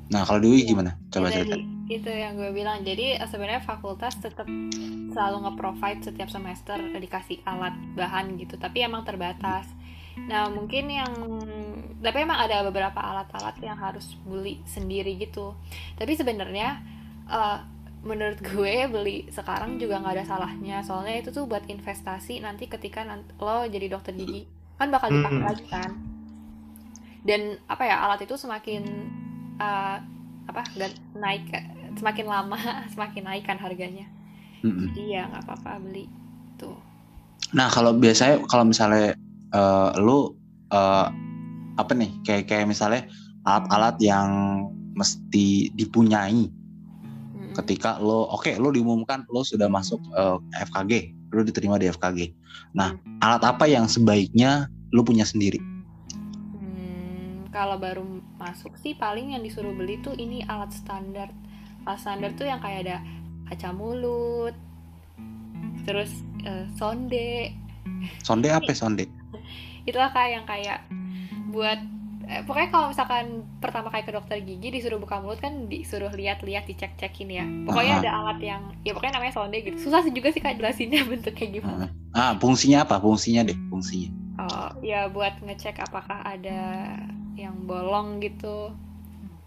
Nah, 0.08 0.24
kalau 0.24 0.40
Dewi 0.40 0.64
gimana? 0.64 0.96
Coba 1.12 1.28
cerita. 1.28 1.73
Itu 1.88 2.08
yang 2.08 2.40
gue 2.40 2.50
bilang. 2.52 2.80
Jadi 2.80 3.16
eh, 3.20 3.28
sebenarnya 3.28 3.64
fakultas 3.64 4.16
tetap 4.16 4.48
selalu 5.12 5.36
nge-provide 5.48 6.00
setiap 6.00 6.28
semester 6.32 6.80
dikasih 6.80 7.44
alat 7.44 7.76
bahan 7.92 8.40
gitu. 8.40 8.56
Tapi 8.56 8.84
emang 8.84 9.04
terbatas. 9.04 9.68
Nah 10.14 10.48
mungkin 10.48 10.88
yang 10.88 11.12
tapi 12.00 12.22
emang 12.22 12.38
ada 12.38 12.62
beberapa 12.68 13.00
alat-alat 13.00 13.56
yang 13.60 13.76
harus 13.76 14.16
beli 14.24 14.64
sendiri 14.64 15.16
gitu. 15.20 15.52
Tapi 16.00 16.12
sebenarnya 16.16 16.80
eh, 17.28 17.58
menurut 18.04 18.40
gue 18.52 18.88
beli 18.88 19.28
sekarang 19.28 19.76
juga 19.76 20.00
nggak 20.00 20.14
ada 20.20 20.24
salahnya. 20.24 20.80
Soalnya 20.80 21.20
itu 21.20 21.36
tuh 21.36 21.44
buat 21.44 21.68
investasi 21.68 22.40
nanti 22.40 22.64
ketika 22.68 23.04
nanti 23.04 23.28
lo 23.36 23.68
jadi 23.68 23.92
dokter 23.92 24.16
gigi. 24.16 24.48
Kan 24.80 24.88
bakal 24.88 25.12
dipakai 25.12 25.42
lagi 25.44 25.66
kan. 25.68 25.92
Dan 27.24 27.56
apa 27.68 27.88
ya 27.88 28.04
alat 28.04 28.24
itu 28.24 28.36
semakin 28.40 28.82
eh, 29.60 30.13
apa 30.44 30.62
gan- 30.76 31.00
naik 31.16 31.48
semakin 31.96 32.26
lama 32.28 32.58
semakin 32.94 33.22
naik 33.24 33.44
kan 33.46 33.56
harganya 33.56 34.06
Mm-mm. 34.64 34.92
jadi 34.92 35.02
ya 35.08 35.22
nggak 35.28 35.44
apa-apa 35.44 35.80
beli 35.80 36.08
tuh 36.56 36.76
Nah, 37.54 37.70
kalau 37.70 37.94
biasanya 37.94 38.42
kalau 38.50 38.66
misalnya 38.66 39.14
eh, 39.54 39.90
lu 40.02 40.34
eh, 40.74 41.06
apa 41.78 41.92
nih? 41.94 42.10
Kayak 42.26 42.50
kayak 42.50 42.66
misalnya 42.66 43.06
alat-alat 43.46 43.96
yang 44.02 44.28
mesti 44.94 45.70
dipunyai 45.74 46.48
ketika 47.54 48.02
lo 48.02 48.26
oke 48.34 48.50
lo 48.58 48.74
diumumkan 48.74 49.22
lo 49.30 49.46
sudah 49.46 49.70
masuk 49.70 50.02
eh, 50.18 50.38
FKG, 50.66 50.92
lo 51.30 51.46
diterima 51.46 51.78
di 51.78 51.86
FKG. 51.86 52.34
Nah, 52.74 52.98
alat 53.22 53.42
apa 53.46 53.70
yang 53.70 53.86
sebaiknya 53.86 54.66
lo 54.90 55.06
punya 55.06 55.22
sendiri? 55.22 55.62
Kalau 57.54 57.78
baru 57.78 58.02
masuk 58.34 58.74
sih 58.82 58.98
paling 58.98 59.38
yang 59.38 59.42
disuruh 59.46 59.70
beli 59.70 60.02
tuh 60.02 60.18
ini 60.18 60.42
alat 60.50 60.74
standar. 60.74 61.30
Alat 61.86 62.02
standar 62.02 62.34
tuh 62.34 62.50
yang 62.50 62.58
kayak 62.58 62.90
ada 62.90 62.98
kaca 63.46 63.70
mulut, 63.70 64.58
terus 65.86 66.10
eh, 66.42 66.66
sonde. 66.74 67.54
Sonde 68.26 68.50
apa 68.50 68.74
ya, 68.74 68.76
sonde? 68.76 69.06
Itulah 69.86 70.10
kayak 70.10 70.30
yang 70.34 70.44
kayak 70.50 70.78
buat 71.54 71.78
eh, 72.26 72.42
pokoknya 72.42 72.68
kalau 72.74 72.86
misalkan 72.90 73.46
pertama 73.62 73.86
kali 73.94 74.02
ke 74.02 74.10
dokter 74.10 74.42
gigi 74.42 74.74
disuruh 74.74 74.98
buka 74.98 75.22
mulut 75.22 75.38
kan 75.38 75.70
disuruh 75.70 76.10
lihat-lihat 76.10 76.66
dicek-cekin 76.66 77.28
ya. 77.30 77.46
Pokoknya 77.70 77.94
Aha. 77.94 78.02
ada 78.02 78.10
alat 78.18 78.38
yang 78.42 78.62
ya 78.82 78.98
pokoknya 78.98 79.22
namanya 79.22 79.38
sonde 79.38 79.62
gitu. 79.62 79.78
Susah 79.78 80.02
sih 80.02 80.10
juga 80.10 80.34
sih 80.34 80.42
kak 80.42 80.58
jelasinnya 80.58 81.06
bentuknya 81.10 81.62
gimana. 81.62 81.86
Ah, 82.10 82.34
fungsinya 82.34 82.82
apa? 82.82 82.98
Fungsinya 82.98 83.46
deh, 83.46 83.58
fungsinya. 83.70 84.10
Oh, 84.34 84.70
ya 84.82 85.06
buat 85.06 85.38
ngecek 85.46 85.78
apakah 85.78 86.26
ada 86.26 86.98
yang 87.34 87.66
bolong 87.66 88.22
gitu. 88.22 88.70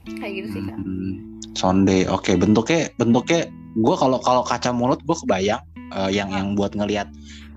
Kayak 0.07 0.33
gitu 0.43 0.47
sih 0.55 0.61
kak. 0.63 0.77
Hmm, 0.79 1.13
sonde. 1.55 2.07
Oke, 2.07 2.35
bentuknya 2.39 2.87
bentuknya 2.95 3.47
gue 3.75 3.95
kalau 3.99 4.17
kalau 4.23 4.43
kaca 4.43 4.71
mulut 4.71 5.03
gue 5.03 5.15
kebayang 5.25 5.59
eh, 5.91 6.09
yang 6.15 6.31
yang 6.31 6.47
buat 6.55 6.71
ngelihat 6.75 7.07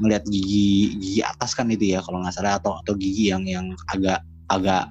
ngelihat 0.03 0.25
gigi 0.27 0.99
gigi 0.99 1.21
atas 1.23 1.55
kan 1.55 1.71
itu 1.71 1.95
ya 1.95 2.03
kalau 2.03 2.23
nggak 2.23 2.35
salah 2.35 2.59
atau 2.59 2.79
atau 2.83 2.95
gigi 2.99 3.31
yang 3.31 3.47
yang 3.47 3.71
agak 3.93 4.23
agak 4.51 4.89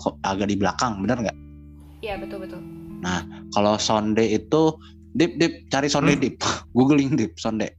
kok- 0.00 0.20
agak 0.24 0.48
di 0.52 0.56
belakang, 0.56 1.00
bener 1.00 1.16
nggak? 1.20 1.36
Iya 2.04 2.20
betul 2.20 2.44
betul. 2.44 2.60
Kalau 3.54 3.78
sonde 3.80 4.24
itu 4.24 4.76
dip 5.16 5.38
dip 5.40 5.68
cari 5.72 5.88
sonde 5.88 6.16
Hmm. 6.16 6.22
dip, 6.22 6.36
googling 6.76 7.16
dip 7.16 7.36
sonde. 7.40 7.72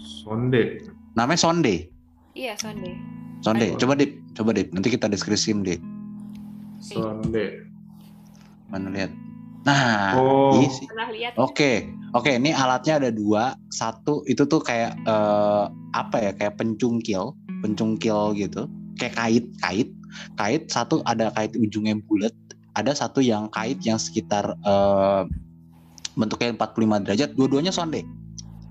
Sonde. 0.00 0.84
Namanya 1.16 1.40
sonde. 1.40 1.88
Iya 2.36 2.56
sonde. 2.60 2.92
Sonde. 3.40 3.72
Ayo. 3.72 3.78
Coba 3.80 3.96
dip, 3.96 4.12
coba 4.36 4.50
dip. 4.52 4.68
Nanti 4.76 4.92
kita 4.92 5.08
deskripsiin 5.08 5.64
dip. 5.64 5.80
Sonde. 6.80 7.68
Mana 8.72 8.88
lihat. 8.88 9.12
Nah, 9.60 10.16
Oh. 10.16 10.56
iya 10.56 10.68
sih. 10.72 10.88
Pernah 10.88 11.08
lihat? 11.12 11.32
Oke, 11.36 11.84
oke. 12.16 12.32
Ini 12.32 12.56
alatnya 12.56 12.96
ada 12.96 13.10
dua. 13.12 13.52
Satu 13.68 14.24
itu 14.24 14.48
tuh 14.48 14.64
kayak 14.64 14.96
eh, 15.04 15.64
apa 15.92 16.16
ya? 16.16 16.32
Kayak 16.32 16.56
pencungkil, 16.56 17.36
pencungkil 17.60 18.32
gitu. 18.34 18.64
Kayak 18.96 19.14
kait, 19.20 19.44
kait, 19.60 19.88
kait. 20.36 20.62
Satu 20.72 21.04
ada 21.04 21.28
kait 21.36 21.52
ujungnya 21.54 22.00
bulat. 22.08 22.32
Ada 22.72 22.96
satu 22.96 23.20
yang 23.20 23.52
kait 23.52 23.76
yang 23.84 24.00
sekitar 24.00 24.56
eh, 24.56 25.22
bentuknya 26.16 26.56
45 26.56 27.04
derajat. 27.04 27.30
Dua-duanya 27.36 27.70
sonde. 27.70 28.00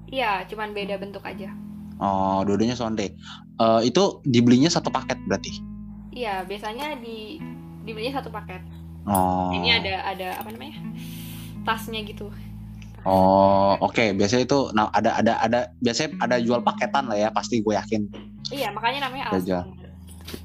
Iya, 0.10 0.42
cuman 0.50 0.74
beda 0.74 0.98
bentuk 0.98 1.22
aja. 1.22 1.54
Oh, 2.02 2.42
dua-duanya 2.42 2.74
sonde. 2.74 3.14
Eh, 3.62 3.82
itu 3.86 4.24
dibelinya 4.26 4.74
satu 4.74 4.90
paket 4.90 5.22
berarti. 5.30 5.54
Iya, 6.10 6.42
biasanya 6.50 6.98
di 6.98 7.38
dibelinya 7.90 8.22
satu 8.22 8.30
paket. 8.30 8.62
Oh. 9.10 9.50
Ini 9.50 9.82
ada 9.82 9.94
ada 10.06 10.28
apa 10.38 10.50
namanya? 10.54 10.78
Tasnya 11.66 12.06
gitu. 12.06 12.30
Oh, 13.08 13.80
oke. 13.82 14.14
Biasanya 14.14 14.44
itu, 14.46 14.60
nah 14.76 14.92
ada 14.94 15.18
ada 15.18 15.34
ada 15.42 15.60
biasanya 15.82 16.20
ada 16.22 16.36
jual 16.38 16.62
paketan 16.62 17.10
lah 17.10 17.18
ya. 17.18 17.30
Pasti 17.34 17.66
gue 17.66 17.74
yakin. 17.74 18.06
Iya, 18.54 18.70
makanya 18.70 19.10
namanya 19.10 19.34
Aja. 19.34 19.66
standar. 19.66 19.90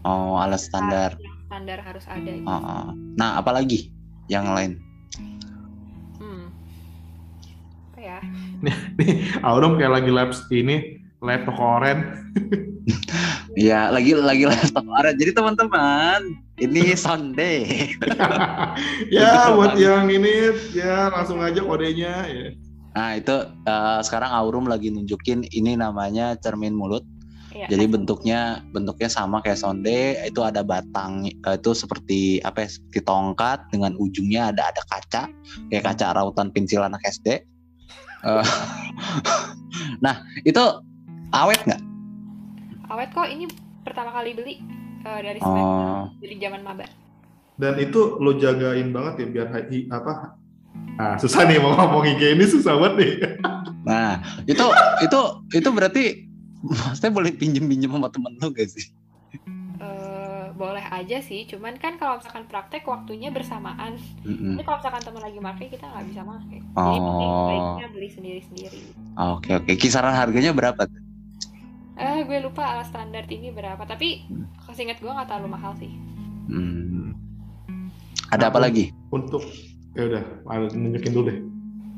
Oh, 0.06 0.40
alat 0.40 0.60
standar. 0.60 1.10
Standar 1.50 1.78
harus 1.84 2.04
ada. 2.08 2.30
Gitu. 2.30 2.46
Oh, 2.48 2.56
oh. 2.56 2.86
Nah, 3.20 3.36
apalagi 3.36 3.92
yang 4.32 4.48
lain? 4.56 4.80
Hmm. 6.16 6.48
Apa 7.92 8.00
ya? 8.00 8.18
Nih, 8.64 9.34
Aurum 9.44 9.76
kayak 9.76 10.00
lagi 10.00 10.10
labs 10.14 10.40
ini, 10.48 11.04
lab 11.20 11.44
toko 11.44 11.80
oren. 11.80 11.98
Ya, 13.54 13.86
lagi 13.86 14.18
lagi 14.18 14.50
laptop 14.50 14.82
ada. 14.98 15.14
Jadi 15.14 15.30
teman-teman, 15.30 16.42
ini 16.60 16.94
Sunday. 16.94 17.90
ya, 19.14 19.50
buat 19.54 19.74
yang 19.74 20.06
ini 20.06 20.54
ya 20.70 21.10
langsung 21.10 21.42
aja 21.42 21.60
kodenya 21.62 22.26
ya. 22.30 22.46
Nah, 22.94 23.18
itu 23.18 23.36
eh, 23.66 24.00
sekarang 24.06 24.30
Aurum 24.30 24.70
lagi 24.70 24.90
nunjukin 24.94 25.50
ini 25.50 25.74
namanya 25.74 26.38
cermin 26.38 26.78
mulut. 26.78 27.02
Iya. 27.54 27.70
Jadi 27.70 27.86
bentuknya 27.86 28.66
bentuknya 28.74 29.06
sama 29.06 29.38
kayak 29.38 29.62
sonde, 29.62 30.18
itu 30.26 30.40
ada 30.42 30.62
batang 30.62 31.26
eh, 31.26 31.54
itu 31.58 31.70
seperti 31.74 32.38
apa 32.46 32.66
ya? 32.66 32.68
Seperti 32.70 33.00
tongkat 33.02 33.58
dengan 33.74 33.98
ujungnya 33.98 34.54
ada 34.54 34.70
ada 34.70 34.82
kaca, 34.86 35.22
kayak 35.70 35.84
kaca 35.90 36.06
rautan 36.14 36.54
pensil 36.54 36.86
anak 36.86 37.02
SD. 37.02 37.42
Eh, 38.24 38.46
nah, 40.04 40.22
itu 40.46 40.62
awet 41.34 41.58
nggak? 41.66 41.82
awet 42.84 43.10
kok 43.10 43.26
ini 43.26 43.50
pertama 43.82 44.14
kali 44.14 44.38
beli 44.38 44.54
eh, 45.04 45.20
dari 45.20 45.38
Oh, 45.40 46.08
dari 46.16 46.34
zaman 46.36 46.60
maba. 46.60 46.86
Dan 47.54 47.78
itu 47.78 48.18
lo 48.18 48.34
jagain 48.34 48.90
banget 48.90 49.14
ya 49.20 49.26
biar 49.30 49.48
hi- 49.68 49.86
apa? 49.88 50.34
Ah, 50.94 51.14
susah 51.14 51.44
nih 51.44 51.58
mau 51.58 51.70
ngomongin 51.72 52.18
kayak 52.18 52.34
ini 52.34 52.44
susah 52.44 52.74
banget 52.74 52.94
nih. 52.96 53.12
nah 53.88 54.18
itu 54.42 54.64
itu 55.00 55.20
itu 55.52 55.68
berarti 55.68 56.04
maksudnya 56.64 57.12
boleh 57.12 57.30
pinjem 57.30 57.64
pinjem 57.64 57.90
sama 57.90 58.08
temen 58.08 58.32
lu 58.38 58.48
gak 58.50 58.66
sih? 58.66 58.88
Eh, 59.76 60.44
boleh 60.54 60.82
aja 60.82 61.18
sih, 61.20 61.44
cuman 61.44 61.76
kan 61.76 61.94
kalau 61.94 62.18
misalkan 62.18 62.46
praktek 62.46 62.86
waktunya 62.86 63.28
bersamaan. 63.28 63.98
Mm-mm. 64.22 64.54
Tapi 64.54 64.62
kalau 64.64 64.78
misalkan 64.80 65.02
teman 65.04 65.22
lagi 65.22 65.38
pakai 65.38 65.66
kita 65.68 65.84
nggak 65.84 66.04
bisa 66.08 66.20
pakai. 66.22 66.58
Jadi 66.58 66.98
mending 66.98 67.30
Oh. 67.30 67.46
baiknya 67.46 67.86
beli 67.90 68.08
sendiri-sendiri. 68.08 68.80
Oke 69.14 69.50
oke, 69.52 69.72
kisaran 69.76 70.14
harganya 70.14 70.50
berapa? 70.50 70.86
tuh? 70.86 71.03
Eh, 71.94 72.20
gue 72.20 72.38
lupa 72.40 72.62
alat 72.66 72.86
standar 72.86 73.22
ini 73.24 73.48
berapa, 73.48 73.78
tapi 73.80 74.26
kesingkat 74.60 74.98
gue 74.98 75.06
nggak 75.06 75.28
terlalu 75.28 75.48
mahal 75.48 75.72
sih. 75.74 75.90
Hmm. 76.46 77.14
Ada 78.28 78.50
apa 78.50 78.58
lagi? 78.58 78.90
Untuk 79.08 79.46
ya 79.94 80.02
udah, 80.04 80.22
ada 80.44 80.66
nunjukin 80.70 81.12
dulu 81.12 81.30
deh. 81.30 81.38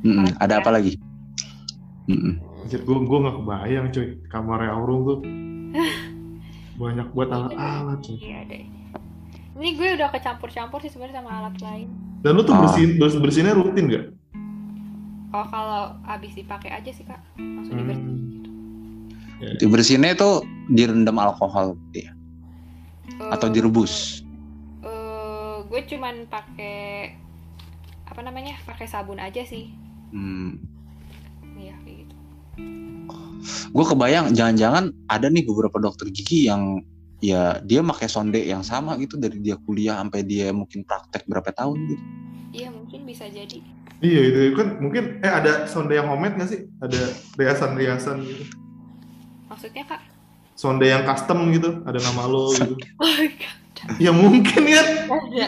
Mm-mm, 0.05 0.37
Ada 0.37 0.61
apa 0.61 0.71
lagi? 0.71 1.01
Mm-mm. 2.07 2.37
Anjir, 2.61 2.85
gue 2.85 2.97
gue 2.99 3.19
nggak 3.19 3.37
kebayang 3.37 3.87
cuy 3.89 4.07
kamarnya 4.29 4.71
Aurum 4.71 5.01
tuh 5.03 5.19
banyak 6.81 7.09
buat 7.11 7.29
alat-alat 7.29 7.99
cuy. 8.01 8.17
Iya 8.21 8.41
deh. 8.45 8.65
Ini 9.57 9.69
gue 9.73 9.89
udah 9.97 10.13
kecampur-campur 10.13 10.79
sih 10.79 10.93
sebenarnya 10.93 11.25
sama 11.25 11.31
alat 11.35 11.57
lain. 11.59 11.89
Dan 12.21 12.37
lu 12.37 12.45
tuh 12.45 12.53
Oh. 12.53 12.61
bersihin 12.61 13.01
bers- 13.01 13.17
bersihinnya 13.17 13.57
rutin 13.57 13.89
gak? 13.89 14.05
Oh 15.33 15.47
kalau 15.47 15.97
habis 16.03 16.33
dipakai 16.33 16.71
aja 16.71 16.91
sih 16.91 17.03
kak, 17.03 17.19
langsung 17.35 17.81
Hmm. 17.81 18.36
Dibersihin. 19.39 19.59
Dibersihinnya 19.59 20.11
itu 20.13 20.31
direndam 20.69 21.17
alkohol 21.17 21.77
gitu 21.91 22.05
ya? 22.05 22.13
atau 23.27 23.49
Eh, 23.49 23.53
direbus? 23.53 24.21
eh, 24.83 25.57
gue 25.65 25.81
cuman 25.89 26.27
pakai 26.27 27.17
apa 28.05 28.21
namanya? 28.21 28.61
Pakai 28.63 28.85
sabun 28.85 29.17
aja 29.17 29.41
sih. 29.43 29.73
Hmm. 30.11 30.61
Iya 31.55 31.75
kayak 31.81 31.97
gitu. 32.03 32.15
gue 33.71 33.85
kebayang 33.85 34.33
jangan-jangan 34.33 34.91
ada 35.07 35.29
nih 35.29 35.45
beberapa 35.45 35.77
dokter 35.79 36.09
gigi 36.09 36.49
yang 36.49 36.81
ya 37.21 37.61
dia 37.61 37.81
pakai 37.81 38.09
sonde 38.09 38.41
yang 38.41 38.61
sama 38.61 38.97
gitu 38.97 39.17
dari 39.17 39.41
dia 39.41 39.57
kuliah 39.61 39.97
sampai 39.97 40.21
dia 40.21 40.53
mungkin 40.53 40.83
praktek 40.83 41.25
berapa 41.29 41.53
tahun 41.53 41.79
gitu. 41.87 42.03
Iya 42.53 42.69
mungkin 42.73 43.05
bisa 43.05 43.29
jadi. 43.29 43.61
Iya 44.01 44.21
itu 44.29 44.57
kan 44.57 44.77
mungkin 44.77 45.21
eh 45.21 45.33
ada 45.33 45.65
sonde 45.65 45.97
yang 45.97 46.09
homemade 46.09 46.37
nggak 46.37 46.49
sih? 46.49 46.61
Ada 46.81 47.01
riasan-riasan 47.37 48.17
gitu. 48.25 48.45
Maksudnya 49.57 49.89
kak? 49.89 50.05
Sonde 50.53 50.85
yang 50.85 51.09
custom 51.09 51.49
gitu, 51.49 51.81
ada 51.83 51.97
nama 51.97 52.29
lo 52.29 52.53
gitu. 52.57 52.77
Oh 53.01 53.09
my 53.09 53.29
god. 53.33 53.57
Ya 53.97 54.13
mungkin 54.13 54.63
ya. 54.69 54.85
Ada. 55.09 55.47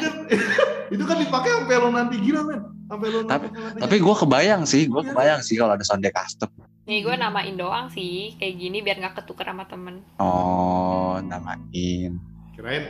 itu 0.97 1.05
kan 1.05 1.17
dipakai 1.17 1.51
sampai 1.53 1.77
lo 1.77 1.89
nanti 1.93 2.17
gila 2.17 2.41
men. 2.45 2.61
Sampai 2.89 3.09
lo 3.13 3.21
Tapi- 3.29 3.53
nanti. 3.53 3.81
Tapi 3.85 3.97
gue 4.01 4.15
kebayang 4.17 4.63
sih, 4.65 4.89
gue 4.89 5.03
kebayang 5.05 5.45
sih 5.45 5.61
kalau 5.61 5.77
ada 5.77 5.85
sonde 5.85 6.09
custom. 6.09 6.49
Nih 6.89 7.05
gue 7.05 7.13
namain 7.13 7.53
doang 7.53 7.93
sih 7.93 8.33
kayak 8.37 8.55
gini 8.57 8.81
biar 8.81 8.97
nggak 8.97 9.21
ketuker 9.21 9.45
sama 9.45 9.69
temen. 9.69 10.01
Oh, 10.17 11.21
namain. 11.21 12.17
kirain 12.57 12.85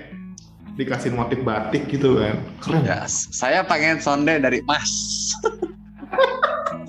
dikasih 0.79 1.11
motif 1.11 1.43
batik 1.43 1.91
gitu 1.91 2.15
kan. 2.17 2.39
Keren. 2.63 2.87
Ya, 2.87 3.03
saya 3.11 3.67
pengen 3.67 3.99
sonde 3.99 4.39
dari 4.39 4.63
Mas. 4.63 4.87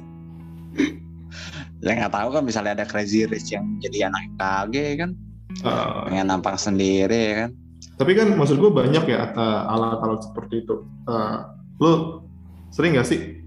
ya 1.80 1.92
nggak 1.96 2.12
tahu 2.12 2.28
kan 2.30 2.44
misalnya 2.44 2.72
ada 2.74 2.86
crazy 2.86 3.24
rich 3.24 3.50
yang 3.50 3.66
jadi 3.80 4.08
anak 4.08 4.24
KG 4.36 4.76
kan 4.98 5.12
Eh, 5.50 5.88
pengen 6.06 6.30
nampang 6.30 6.56
sendiri 6.56 7.20
ya 7.26 7.36
kan 7.38 7.52
tapi 7.96 8.12
kan 8.14 8.32
maksud 8.32 8.56
gue 8.56 8.70
banyak 8.70 9.04
ya 9.04 9.22
eh, 9.28 9.62
alat-alat 9.66 10.22
seperti 10.22 10.64
itu. 10.64 10.76
Eh, 11.04 11.38
lo 11.78 12.24
sering 12.70 12.94
gak 12.94 13.04
sih 13.04 13.44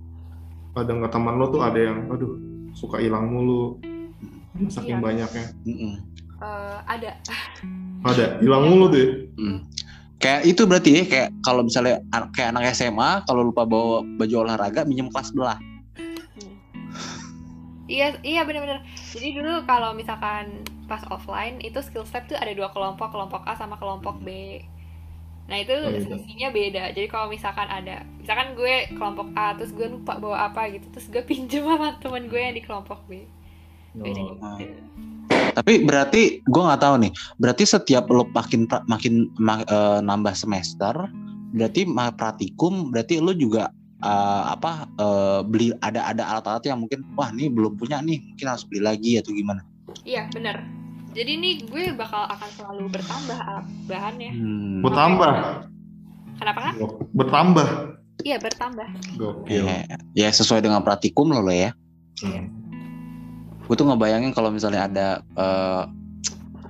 ada 0.73 0.89
nggak 0.89 1.09
teman 1.09 1.37
lo 1.37 1.49
tuh 1.49 1.61
ada 1.61 1.79
yang 1.79 2.09
aduh 2.09 2.37
suka 2.73 2.99
hilang 2.99 3.29
mulu 3.29 3.79
saking 4.67 4.99
Iya. 4.99 5.05
banyaknya 5.05 5.45
Eh, 5.63 5.69
Mm-mm. 5.69 5.95
ada. 6.85 7.17
ada 8.03 8.27
hilang 8.39 8.65
mulu 8.67 8.89
tuh 8.89 8.99
ya. 8.99 9.09
Mm. 9.39 9.59
kayak 10.19 10.43
itu 10.45 10.63
berarti 10.65 10.91
ya 10.93 11.05
kayak 11.05 11.29
kalau 11.41 11.63
misalnya 11.63 12.03
kayak 12.31 12.49
anak 12.51 12.73
SMA 12.73 13.11
kalau 13.25 13.43
lupa 13.45 13.63
bawa 13.63 14.03
baju 14.17 14.35
olahraga 14.43 14.83
minjem 14.83 15.09
kelas 15.09 15.33
belah 15.33 15.57
Iya, 17.93 18.07
iya 18.25 18.41
bener-bener. 18.43 18.81
Jadi 19.13 19.37
dulu 19.37 19.63
kalau 19.63 19.93
misalkan 19.93 20.49
pas 20.89 21.05
offline 21.07 21.61
itu 21.61 21.77
skill 21.79 22.03
step 22.03 22.25
tuh 22.25 22.35
ada 22.35 22.49
dua 22.51 22.73
kelompok, 22.73 23.13
kelompok 23.13 23.45
A 23.45 23.53
sama 23.53 23.77
kelompok 23.77 24.17
B. 24.19 24.61
Nah 25.45 25.59
itu 25.59 25.75
Oh, 25.75 25.91
iya. 25.91 26.01
sesinya 26.01 26.49
beda. 26.49 26.85
Jadi 26.91 27.07
kalau 27.07 27.29
misalkan 27.29 27.69
ada, 27.69 28.01
misalkan 28.17 28.55
gue 28.55 28.89
kelompok 28.91 29.29
A, 29.35 29.53
terus 29.53 29.71
gue 29.71 29.85
lupa 29.87 30.17
bawa 30.17 30.49
apa 30.49 30.73
gitu, 30.73 30.89
terus 30.89 31.07
gue 31.07 31.21
pinjem 31.29 31.63
sama 31.63 32.01
temen 32.01 32.27
gue 32.27 32.41
yang 32.41 32.57
di 32.57 32.63
kelompok 32.63 33.05
B. 33.05 33.29
Beda 33.93 34.21
Oh. 34.23 34.57
gitu. 34.57 34.73
tapi 35.53 35.85
berarti 35.85 36.41
gue 36.41 36.63
nggak 36.63 36.81
tahu 36.81 36.97
nih 36.97 37.13
berarti 37.37 37.69
setiap 37.69 38.09
lo 38.09 38.25
makin 38.27 38.65
makin 38.87 39.15
ma- 39.37 39.61
eh, 39.61 40.01
nambah 40.01 40.33
semester 40.33 40.97
berarti 41.53 41.85
praktikum 42.17 42.89
berarti 42.89 43.21
lo 43.21 43.37
juga 43.37 43.69
eh, 44.03 44.43
apa 44.51 44.91
eh, 44.99 45.41
beli 45.47 45.73
ada 45.81 46.11
ada 46.11 46.23
alat-alat 46.37 46.65
yang 46.67 46.83
mungkin 46.83 47.07
wah 47.15 47.31
nih 47.31 47.49
belum 47.49 47.79
punya 47.79 48.03
nih 48.03 48.19
mungkin 48.21 48.47
harus 48.51 48.67
beli 48.67 48.83
lagi 48.83 49.23
atau 49.23 49.31
gimana 49.33 49.63
Iya 50.03 50.29
bener. 50.33 50.65
Jadi 51.13 51.33
nih 51.37 51.55
gue 51.69 51.93
bakal 51.93 52.25
akan 52.25 52.51
selalu 52.57 52.85
bertambah 52.89 53.37
alat 53.37 53.67
bahannya. 53.85 54.33
Hmm. 54.33 54.81
Bertambah, 54.81 55.33
Kenapa 56.41 56.61
kan? 56.65 56.75
bertambah. 57.13 57.69
Iya 58.25 58.37
bertambah. 58.41 58.89
Gokil. 59.21 59.65
Ya, 59.69 59.85
ya 60.17 60.29
sesuai 60.33 60.65
dengan 60.65 60.81
praktikum 60.81 61.29
lo 61.29 61.45
lo 61.45 61.53
ya. 61.53 61.77
Iya. 62.25 62.49
Gue 63.69 63.75
tuh 63.77 63.87
ngebayangin 63.89 64.33
kalau 64.33 64.49
misalnya 64.49 64.89
ada 64.89 65.09
eh, 65.37 65.83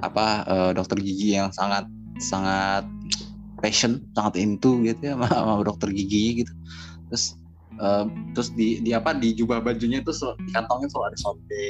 apa 0.02 0.26
eh, 0.50 0.70
dokter 0.74 0.98
gigi 0.98 1.38
yang 1.38 1.54
sangat 1.54 1.86
sangat 2.18 2.82
passion, 3.62 4.02
sangat 4.18 4.42
into 4.42 4.82
gitu 4.82 4.98
ya 5.06 5.14
sama, 5.14 5.30
sama 5.30 5.62
dokter 5.62 5.94
gigi 5.94 6.42
gitu. 6.42 6.52
Terus 7.12 7.36
eh, 7.76 8.04
terus 8.32 8.48
di, 8.56 8.80
di 8.80 8.90
apa 8.96 9.12
di 9.12 9.36
jubah 9.36 9.60
bajunya 9.60 10.00
itu 10.00 10.12
sel- 10.16 10.36
di 10.40 10.50
kantongnya 10.56 10.88
selalu 10.88 11.06
ada 11.12 11.18
sonde, 11.20 11.68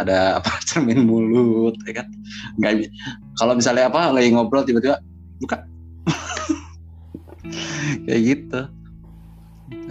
ada 0.00 0.18
apa 0.40 0.50
cermin 0.64 1.04
mulut, 1.04 1.76
ya 1.84 2.00
kan? 2.00 2.08
Nggak 2.56 2.88
kalau 3.36 3.52
misalnya 3.52 3.92
apa 3.92 4.08
lagi 4.08 4.32
ngobrol 4.32 4.64
tiba-tiba 4.64 4.96
buka 5.36 5.60
kayak 8.08 8.20
gitu. 8.24 8.60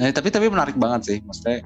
Eh, 0.01 0.09
tapi 0.09 0.33
tapi 0.33 0.49
menarik 0.49 0.77
banget 0.77 1.01
sih, 1.05 1.17
maksudnya 1.21 1.61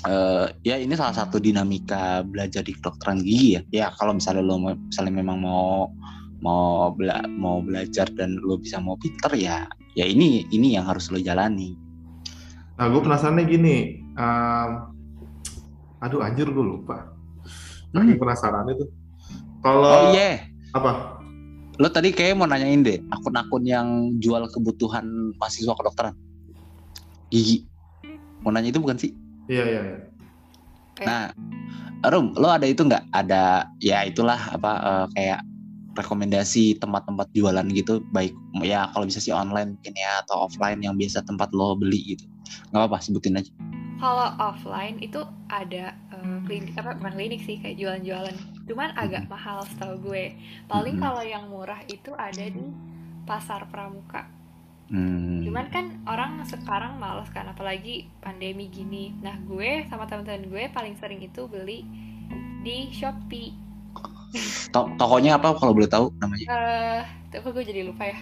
eh 0.00 0.46
ya 0.64 0.80
ini 0.80 0.96
salah 0.96 1.12
satu 1.12 1.36
dinamika 1.36 2.24
belajar 2.24 2.64
di 2.64 2.72
kedokteran 2.72 3.20
gigi 3.20 3.56
ya. 3.56 3.60
Ya 3.72 3.86
kalau 3.96 4.16
misalnya 4.16 4.44
lo 4.44 4.56
misalnya 4.60 5.12
memang 5.12 5.40
mau 5.40 5.92
mau 6.40 6.88
bela, 6.96 7.20
mau 7.28 7.60
belajar 7.60 8.08
dan 8.16 8.40
lo 8.40 8.56
bisa 8.56 8.80
mau 8.80 8.96
pinter 8.96 9.36
ya 9.36 9.68
ya 9.92 10.08
ini 10.08 10.48
ini 10.48 10.76
yang 10.76 10.88
harus 10.88 11.12
lo 11.12 11.20
jalani. 11.20 11.76
Nah, 12.80 12.88
gue 12.88 13.00
penasarannya 13.04 13.44
gini. 13.44 13.76
em, 14.16 14.70
aduh, 16.00 16.24
anjir 16.24 16.48
gue 16.48 16.64
lupa. 16.64 17.12
Saking 17.92 18.16
penasaran 18.16 18.64
itu. 18.72 18.88
Kalau 19.60 19.84
Hmm. 19.84 19.92
Oh 19.92 20.02
iya, 20.16 20.48
apa? 20.72 21.20
lo 21.80 21.88
tadi 21.88 22.12
kayak 22.12 22.36
mau 22.36 22.44
nanyain 22.44 22.84
deh 22.84 23.00
akun-akun 23.08 23.64
yang 23.64 23.88
jual 24.20 24.44
kebutuhan 24.52 25.32
mahasiswa 25.40 25.72
kedokteran 25.72 26.12
gigi. 27.32 27.64
Mau 28.44 28.52
nanya 28.52 28.68
itu 28.68 28.84
bukan 28.84 29.00
sih? 29.00 29.16
Iya, 29.48 29.64
iya, 29.64 29.80
iya. 29.80 29.98
Nah, 31.08 31.32
Rum, 32.12 32.36
lo 32.36 32.52
ada 32.52 32.68
itu 32.68 32.84
nggak? 32.84 33.08
Ada 33.16 33.64
ya 33.80 34.04
itulah 34.04 34.36
apa 34.36 34.72
eh, 34.76 35.06
kayak 35.16 35.40
rekomendasi 35.96 36.76
tempat-tempat 36.76 37.32
jualan 37.32 37.64
gitu, 37.72 38.04
baik 38.12 38.36
ya 38.60 38.92
kalau 38.92 39.08
bisa 39.08 39.18
sih 39.18 39.32
online 39.32 39.80
mungkin 39.80 39.94
ya 39.96 40.20
atau 40.28 40.44
offline 40.46 40.84
yang 40.84 41.00
biasa 41.00 41.24
tempat 41.24 41.48
lo 41.56 41.80
beli 41.80 42.12
gitu. 42.12 42.29
Nggak 42.70 42.80
apa-apa, 42.86 42.98
sebutin 43.00 43.38
aja. 43.38 43.52
Kalau 44.00 44.32
offline 44.40 44.96
itu 45.04 45.20
ada 45.52 45.92
eh, 45.92 46.38
klinik 46.48 46.72
apa 46.76 46.96
bukan 46.96 47.12
klinik 47.14 47.40
sih 47.44 47.60
kayak 47.60 47.76
jualan-jualan. 47.76 48.36
Cuman 48.64 48.96
agak 48.96 49.28
mahal 49.28 49.60
setahu 49.68 50.08
gue. 50.08 50.32
Paling 50.66 50.96
Mhm. 50.96 51.02
kalau 51.04 51.22
yang 51.22 51.44
murah 51.52 51.80
itu 51.84 52.10
ada 52.16 52.44
di 52.48 52.64
pasar 53.28 53.68
pramuka. 53.68 54.24
Hmm. 54.90 55.46
Cuman 55.46 55.70
kan 55.70 56.02
orang 56.02 56.42
sekarang 56.42 56.98
males 56.98 57.30
kan 57.30 57.46
apalagi 57.46 58.10
pandemi 58.18 58.66
gini. 58.66 59.14
Nah, 59.22 59.38
gue 59.46 59.86
sama 59.86 60.08
teman-teman 60.08 60.50
gue 60.50 60.64
paling 60.74 60.98
sering 60.98 61.22
itu 61.22 61.46
beli 61.46 61.86
di 62.64 62.90
Shopee. 62.90 63.54
To- 64.70 64.90
tokonya 64.98 65.38
apa 65.38 65.54
kalau 65.54 65.74
boleh 65.74 65.90
tahu 65.90 66.10
namanya? 66.18 66.46
Eh, 66.46 67.00
tapi 67.30 67.46
gue 67.50 67.64
jadi 67.66 67.82
lupa 67.86 68.06
ya. 68.06 68.18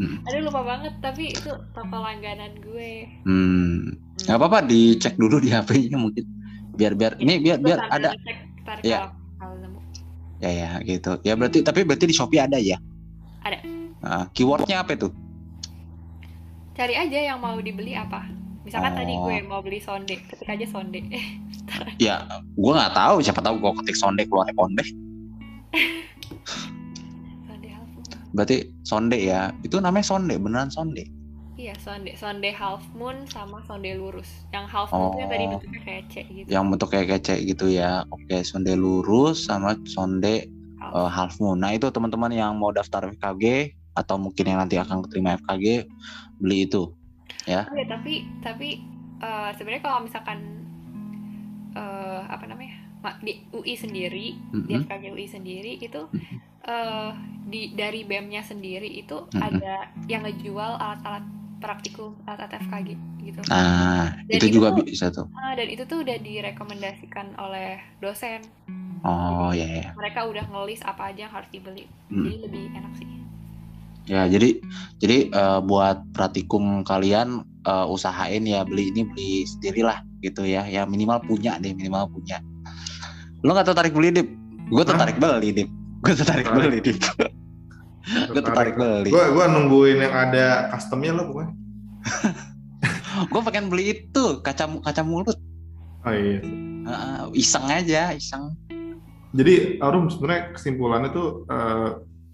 Hmm. 0.00 0.24
Aduh 0.24 0.48
lupa 0.48 0.64
banget 0.64 0.96
tapi 1.04 1.28
itu 1.28 1.52
toko 1.76 1.96
langganan 2.00 2.56
gue. 2.64 3.04
Hmm. 3.28 4.00
Nggak 4.24 4.36
apa-apa, 4.40 4.64
dicek 4.64 5.20
dulu 5.20 5.36
di 5.44 5.52
HP-nya 5.52 6.00
mungkin. 6.00 6.24
Biar 6.72 6.96
biar 6.96 7.20
ini 7.20 7.36
biar 7.36 7.60
Gue 7.60 7.68
biar 7.68 7.78
ada 7.92 8.16
ntar 8.64 8.80
Iya. 8.80 9.12
kalau- 9.36 9.60
kalau 9.60 9.68
ya 10.40 10.50
ya 10.50 10.70
gitu. 10.88 11.20
Ya 11.20 11.36
berarti 11.36 11.60
tapi 11.60 11.84
berarti 11.84 12.08
di 12.08 12.16
Shopee 12.16 12.40
ada 12.40 12.56
ya? 12.56 12.80
Ada. 13.44 13.60
Nah, 14.00 14.24
keywordnya 14.32 14.80
apa 14.80 14.96
itu? 14.96 15.12
Cari 16.72 16.96
aja 16.96 17.18
yang 17.20 17.44
mau 17.44 17.60
dibeli 17.60 17.92
apa. 17.92 18.24
Misalkan 18.64 18.96
tadi 18.96 19.12
Oh. 19.16 19.28
gue 19.28 19.36
mau 19.44 19.60
beli 19.60 19.84
sonde, 19.84 20.16
ketik 20.16 20.48
aja 20.48 20.64
sonde. 20.64 21.04
Ya, 22.02 22.26
gua 22.58 22.82
nggak 22.82 22.94
tahu. 22.98 23.16
Siapa 23.22 23.38
tahu 23.44 23.62
gua 23.62 23.76
ketik 23.78 23.94
sonde 23.94 24.24
keluarnya 24.26 24.56
konde. 24.56 24.82
Berarti 28.30 28.56
sonde 28.82 29.16
ya. 29.16 29.50
Itu 29.60 29.78
namanya 29.78 30.06
sonde, 30.06 30.34
beneran 30.36 30.68
sonde. 30.68 31.06
Iya, 31.54 31.76
sonde. 31.76 32.14
Sonde 32.14 32.48
half 32.50 32.80
moon 32.90 33.26
sama 33.26 33.60
sonde 33.64 33.92
lurus. 33.92 34.28
Yang 34.48 34.66
half 34.66 34.88
moon 34.90 35.10
tuh 35.10 35.18
yang 35.18 35.28
tadi 35.28 35.44
Oh. 35.44 35.50
bentuknya 35.52 35.80
kayak 35.82 36.02
C 36.06 36.14
gitu. 36.24 36.46
Yang 36.48 36.64
bentuk 36.66 36.88
kayak 36.88 37.06
kece 37.10 37.34
gitu 37.44 37.66
ya. 37.68 37.92
Oke, 38.08 38.36
sonde 38.42 38.72
lurus 38.74 39.44
sama 39.44 39.76
sonde 39.84 40.48
Half. 40.78 40.92
eh, 40.94 41.10
half 41.10 41.34
moon. 41.36 41.58
Nah, 41.58 41.70
itu 41.70 41.86
teman-teman 41.86 42.30
yang 42.30 42.54
mau 42.54 42.70
daftar 42.70 43.04
FKG 43.06 43.44
atau 43.92 44.16
mungkin 44.16 44.44
yang 44.46 44.58
nanti 44.58 44.74
akan 44.74 45.04
keterima 45.04 45.36
FKG 45.36 45.84
beli 46.38 46.64
itu. 46.64 46.96
Oke, 47.42 47.82
tapi 47.84 48.12
tapi 48.40 48.68
eh, 49.18 49.50
sebenarnya 49.52 49.82
kalau 49.82 50.00
misalkan 50.02 50.38
eh, 51.72 52.20
apa 52.26 52.44
namanya? 52.46 52.74
Ma- 53.00 53.16
di 53.16 53.48
UI 53.50 53.74
sendiri, 53.74 54.36
di 54.36 54.72
Mhm. 54.72 54.84
FKG 54.84 55.04
UI 55.10 55.24
sendiri 55.24 55.72
itu 55.76 56.00
Mhm. 56.06 56.36
Eh, 56.62 57.10
di 57.42 57.72
dari 57.72 58.04
BEM-nya 58.04 58.42
sendiri 58.42 58.86
itu 58.86 59.26
Mhm. 59.28 59.40
ada 59.40 59.74
yang 60.06 60.22
ngejual 60.22 60.76
alat-alat 60.76 61.24
praktikum 61.58 62.16
alat-alat 62.24 62.56
FKG 62.58 62.88
gitu. 63.22 63.40
Nah, 63.46 64.16
Dan 64.24 64.36
itu 64.36 64.46
itu 64.46 64.56
juga 64.56 64.68
tuh- 64.72 64.86
bisa 64.86 65.06
tuh. 65.08 65.26
Ah, 65.34 65.52
dan 65.52 65.68
itu 65.68 65.84
tuh 65.84 66.00
udah 66.00 66.16
direkomendasikan 66.16 67.36
oleh 67.36 67.80
dosen. 67.98 68.40
Oh, 69.00 69.48
ya 69.50 69.64
ya. 69.64 69.92
Mereka 69.92 70.28
udah 70.28 70.44
ngelis 70.46 70.80
apa 70.82 71.08
aja 71.08 71.24
yang 71.24 71.32
harus 71.32 71.48
dibeli. 71.48 71.88
Hmm. 72.08 72.24
Jadi 72.24 72.36
lebih 72.44 72.62
enak 72.74 72.92
sih. 72.96 73.08
Ya, 74.06 74.26
jadi 74.26 74.58
jadi 74.98 75.18
eh, 75.30 75.60
buat 75.62 76.02
praktikum 76.10 76.82
kalian 76.82 77.40
eh, 77.60 77.86
usahain 77.86 78.42
ya 78.42 78.64
beli 78.64 78.88
ini 78.88 79.04
beli 79.04 79.44
sendirilah 79.46 80.00
gitu 80.20 80.44
ya. 80.44 80.64
Ya 80.64 80.84
minimal 80.84 81.20
punya 81.20 81.56
deh, 81.56 81.72
minimal 81.72 82.08
punya. 82.08 82.40
Lo 83.40 83.52
nggak 83.52 83.68
tertarik 83.68 83.92
beli 83.92 84.12
deh 84.12 84.26
Gue 84.68 84.84
tertarik 84.84 85.16
beli, 85.16 85.50
Dip. 85.50 85.68
Gue 86.00 86.14
tertarik 86.16 86.48
beli, 86.48 86.78
Dip. 86.80 86.98
Gue 88.32 88.40
tertarik 88.42 88.74
beli. 88.74 89.12
Gue 89.12 89.24
gua 89.36 89.46
nungguin 89.46 90.00
yang 90.00 90.14
ada 90.16 90.72
customnya 90.72 91.12
lo 91.12 91.28
pokoknya. 91.30 91.52
Gue 93.32 93.40
pengen 93.44 93.66
beli 93.68 93.84
itu 93.92 94.24
kaca 94.40 94.80
kaca 94.80 95.02
mulut. 95.04 95.36
Oh 96.08 96.14
iya. 96.14 96.40
Ah, 96.88 97.28
iseng 97.36 97.68
aja, 97.68 98.16
iseng. 98.16 98.56
Jadi 99.36 99.78
Arum 99.78 100.10
sebenarnya 100.10 100.56
kesimpulannya 100.56 101.10
tuh 101.12 101.44
eh, 101.46 101.90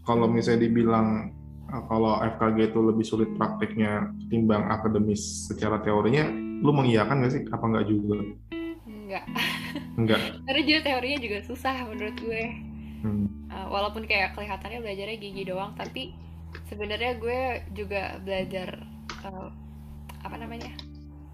kalau 0.07 0.31
misalnya 0.31 0.71
dibilang 0.71 1.35
eh, 1.67 1.83
kalau 1.91 2.23
FKG 2.23 2.73
itu 2.73 2.81
lebih 2.81 3.05
sulit 3.05 3.31
prakteknya 3.35 4.15
ketimbang 4.25 4.71
akademis 4.71 5.51
secara 5.51 5.83
teorinya, 5.83 6.31
lu 6.63 6.71
mengiyakan 6.71 7.21
nggak 7.21 7.33
sih? 7.35 7.43
Apa 7.51 7.65
nggak 7.67 7.87
juga? 7.91 8.23
Enggak. 8.87 9.25
Enggak. 9.99 10.21
Karena 10.47 10.63
juga 10.63 10.81
teorinya 10.87 11.19
juga 11.19 11.39
susah 11.45 11.77
menurut 11.91 12.17
gue. 12.23 12.45
Hmm. 13.03 13.27
Uh, 13.57 13.73
walaupun 13.73 14.05
kayak 14.05 14.37
kelihatannya 14.37 14.85
belajarnya 14.85 15.16
gigi 15.16 15.49
doang, 15.49 15.73
tapi 15.81 16.12
sebenarnya 16.69 17.16
gue 17.16 17.65
juga 17.73 18.20
belajar 18.20 18.85
uh, 19.24 19.49
apa 20.20 20.37
namanya? 20.37 20.77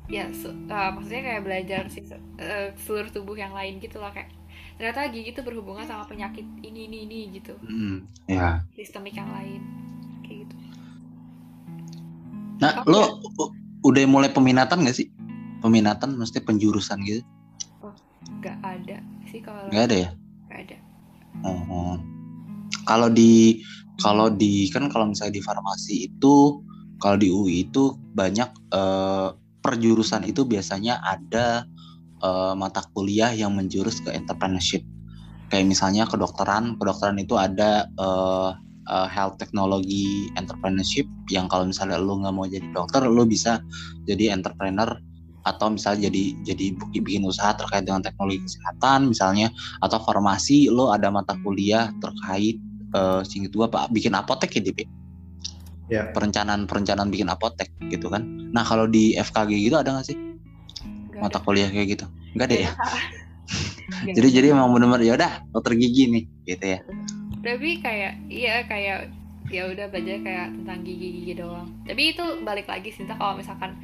Ya, 0.07 0.31
uh, 0.31 0.91
maksudnya 0.95 1.23
kayak 1.27 1.43
belajar 1.43 1.83
sih 1.91 2.07
uh, 2.07 2.71
seluruh 2.79 3.11
tubuh 3.11 3.35
yang 3.35 3.51
lain 3.51 3.83
gitu 3.83 3.99
loh 3.99 4.15
kayak 4.15 4.31
ternyata 4.79 5.11
gigi 5.11 5.35
itu 5.35 5.43
berhubungan 5.43 5.83
sama 5.83 6.07
penyakit 6.07 6.47
ini 6.63 6.87
ini 6.87 6.99
ini 7.11 7.19
gitu, 7.43 7.59
Hmm, 7.59 8.07
ya. 8.31 8.63
sistemik 8.79 9.19
yang 9.19 9.31
lain 9.35 9.63
kayak 10.23 10.47
gitu. 10.47 10.57
Nah, 12.63 12.87
Oke. 12.87 12.91
lo 12.91 13.03
udah 13.83 14.03
mulai 14.07 14.31
peminatan 14.31 14.87
gak 14.87 14.95
sih? 14.95 15.11
Peminatan 15.59 16.15
mesti 16.15 16.39
penjurusan 16.39 17.03
gitu? 17.03 17.27
Gak 18.39 18.59
ada 18.63 19.03
sih 19.27 19.43
kalau 19.43 19.67
Gak 19.75 19.91
ada 19.91 19.97
ya? 20.07 20.11
Oh. 21.41 21.97
Kalau 22.85 23.09
di 23.09 23.63
kalau 24.01 24.29
di 24.29 24.69
kan 24.69 24.91
kalau 24.91 25.09
misalnya 25.09 25.39
di 25.39 25.45
farmasi 25.45 26.11
itu 26.11 26.61
kalau 26.99 27.17
di 27.19 27.29
UI 27.31 27.67
itu 27.71 27.95
banyak 28.15 28.51
eh, 28.75 29.29
perjurusan 29.63 30.27
itu 30.27 30.43
biasanya 30.45 31.01
ada 31.01 31.65
eh, 32.23 32.55
mata 32.59 32.83
kuliah 32.93 33.31
yang 33.33 33.55
menjurus 33.57 34.03
ke 34.03 34.11
entrepreneurship. 34.13 34.83
Kayak 35.49 35.69
misalnya 35.69 36.09
kedokteran, 36.09 36.81
kedokteran 36.81 37.19
itu 37.23 37.39
ada 37.39 37.87
eh, 37.87 38.51
eh, 38.91 39.09
health 39.11 39.39
technology 39.39 40.31
entrepreneurship 40.39 41.07
yang 41.31 41.47
kalau 41.47 41.69
misalnya 41.71 41.99
lu 41.99 42.19
nggak 42.23 42.35
mau 42.35 42.47
jadi 42.47 42.67
dokter, 42.75 43.07
lu 43.07 43.23
bisa 43.27 43.63
jadi 44.07 44.35
entrepreneur 44.35 44.91
atau 45.43 45.75
misalnya 45.75 46.07
jadi 46.11 46.25
jadi 46.47 46.67
bikin 47.03 47.27
usaha 47.27 47.55
terkait 47.59 47.83
dengan 47.83 48.03
teknologi 48.03 48.43
kesehatan 48.47 49.11
misalnya 49.11 49.51
atau 49.83 49.99
farmasi 50.03 50.71
lo 50.71 50.95
ada 50.95 51.11
mata 51.11 51.35
kuliah 51.43 51.91
terkait 51.99 52.57
eh 52.93 53.21
singkat 53.27 53.53
gua 53.57 53.67
apa 53.67 53.91
bikin 53.91 54.15
apotek 54.15 54.59
ya 54.59 54.63
Dip 54.63 54.79
ya? 54.79 54.89
Ya. 55.91 56.03
perencanaan 56.15 56.65
perencanaan 56.65 57.13
bikin 57.13 57.29
apotek 57.29 57.69
gitu 57.93 58.09
kan? 58.09 58.25
Nah 58.55 58.65
kalau 58.65 58.89
di 58.89 59.13
FKG 59.19 59.51
gitu 59.69 59.77
ada 59.77 59.93
nggak 59.93 60.07
sih? 60.09 60.17
Gak 61.13 61.21
mata 61.21 61.37
ada. 61.37 61.45
kuliah 61.45 61.69
kayak 61.69 61.99
gitu? 61.99 62.07
Nggak 62.33 62.47
ada 62.49 62.57
ya? 62.57 62.71
Jadi 64.17 64.29
jadi 64.35 64.47
emang 64.57 64.73
bener-bener 64.73 65.05
ya 65.05 65.15
udah 65.15 65.33
dokter 65.53 65.77
gigi 65.79 66.09
nih 66.09 66.25
gitu 66.49 66.65
ya? 66.65 66.79
Tapi 67.43 67.69
kayak 67.83 68.13
iya 68.31 68.65
kayak 68.67 69.13
ya 69.53 69.69
udah 69.69 69.87
belajar 69.93 70.17
kayak 70.25 70.49
tentang 70.57 70.81
gigi-gigi 70.81 71.33
doang. 71.37 71.69
Tapi 71.85 72.03
itu 72.17 72.25
balik 72.41 72.67
lagi 72.71 72.89
sih 72.89 73.05
kalau 73.05 73.37
misalkan 73.37 73.77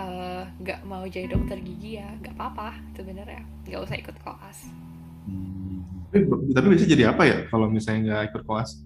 eh, 0.00 0.42
nggak 0.64 0.80
mau 0.88 1.04
jadi 1.04 1.28
dokter 1.28 1.60
gigi 1.60 2.00
ya 2.00 2.08
nggak 2.24 2.34
apa-apa 2.40 2.76
sebenarnya 2.96 3.44
nggak 3.68 3.80
usah 3.84 3.96
ikut 4.00 4.16
koas. 4.24 4.58
Tapi, 6.10 6.24
tapi 6.56 6.66
bisa 6.74 6.84
jadi 6.88 7.12
apa 7.12 7.22
ya 7.28 7.38
kalau 7.52 7.70
misalnya 7.70 8.00
nggak 8.08 8.34
ikut 8.34 8.42
kelas? 8.48 8.82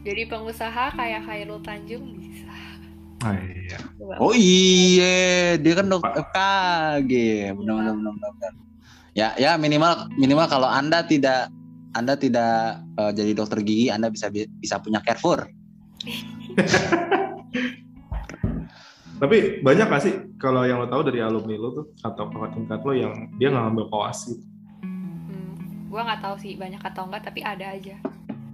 jadi 0.00 0.22
pengusaha 0.32 0.96
kayak 0.96 1.28
Khairul 1.28 1.60
Tanjung 1.60 2.04
bisa. 2.16 2.48
Ah, 3.20 3.36
iya. 3.36 3.78
Oh 4.16 4.32
iya 4.32 5.60
dia 5.60 5.74
kan 5.76 5.92
dokter 5.92 6.24
FKG 6.24 7.12
benar-benar 7.52 7.92
benar-benar 8.00 8.52
ya 9.12 9.36
ya 9.36 9.60
minimal 9.60 10.08
minimal 10.16 10.48
kalau 10.48 10.64
anda 10.64 11.04
tidak 11.04 11.52
anda 11.92 12.16
tidak 12.16 12.80
eh, 12.96 13.12
jadi 13.12 13.36
dokter 13.36 13.60
gigi 13.60 13.92
anda 13.92 14.08
bisa 14.08 14.32
bisa 14.32 14.80
punya 14.80 15.04
Carrefour 15.04 15.52
Tapi 19.20 19.60
banyak 19.60 19.86
gak 19.92 20.02
sih 20.02 20.14
kalau 20.40 20.64
yang 20.64 20.80
lo 20.80 20.88
tahu 20.88 21.04
dari 21.04 21.20
alumni 21.20 21.54
lo 21.60 21.68
tuh 21.76 21.86
atau 22.00 22.32
kakak 22.32 22.56
tingkat 22.56 22.80
lo 22.80 22.92
yang 22.96 23.12
dia 23.36 23.52
nggak 23.52 23.64
ngambil 23.68 23.86
koas 23.92 24.18
gitu? 24.32 24.40
hmm, 24.80 25.92
gua 25.92 26.08
nggak 26.08 26.24
tahu 26.24 26.36
sih 26.40 26.56
banyak 26.56 26.80
atau 26.80 27.04
enggak 27.04 27.28
tapi 27.28 27.44
ada 27.44 27.76
aja 27.76 28.00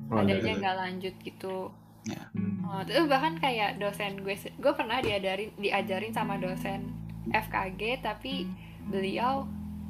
Oh, 0.06 0.22
ada 0.22 0.38
ada, 0.38 0.42
aja 0.42 0.50
nggak 0.54 0.76
lanjut 0.78 1.14
gitu 1.22 1.70
Hmm. 2.06 2.62
Oh, 2.62 2.86
terus 2.86 3.10
bahkan 3.10 3.34
kayak 3.42 3.82
dosen 3.82 4.22
gue, 4.22 4.38
gue 4.38 4.72
pernah 4.78 5.02
diajarin 5.02 5.50
diajarin 5.58 6.14
sama 6.14 6.38
dosen 6.38 6.94
FKG 7.34 7.98
tapi 7.98 8.46
beliau 8.86 9.42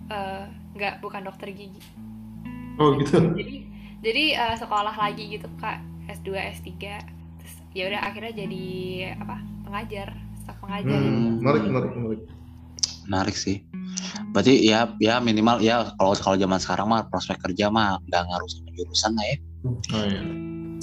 eh, 0.08 0.48
nggak 0.72 1.04
bukan 1.04 1.28
dokter 1.28 1.52
gigi. 1.52 1.82
Oh 2.80 2.96
gitu. 2.96 3.20
Jadi 3.20 3.68
jadi 4.00 4.24
eh, 4.32 4.56
sekolah 4.56 4.96
lagi 4.96 5.28
gitu 5.36 5.44
kak 5.60 5.84
S2 6.08 6.40
S3 6.56 6.72
terus 7.36 7.54
ya 7.76 7.92
udah 7.92 8.00
akhirnya 8.00 8.32
jadi 8.32 8.64
apa 9.20 9.36
pengajar 9.68 10.08
pengajar. 10.66 10.98
Hmm, 10.98 11.30
menarik, 11.38 11.62
menarik, 11.64 11.90
menarik. 11.92 12.22
menarik 13.04 13.36
sih 13.36 13.62
berarti 14.28 14.60
ya 14.60 14.90
ya 14.98 15.16
minimal 15.18 15.58
ya 15.58 15.94
kalau 15.94 16.12
kalau 16.12 16.34
zaman 16.34 16.58
sekarang 16.58 16.86
mah 16.86 17.06
prospek 17.06 17.38
kerja 17.40 17.70
mah 17.70 18.02
nggak 18.02 18.22
ngaruh 18.24 18.48
sama 18.48 18.70
jurusan 18.72 19.14
lah 19.14 19.24
ya 19.24 19.36
Oh 19.92 20.04
iya. 20.04 20.22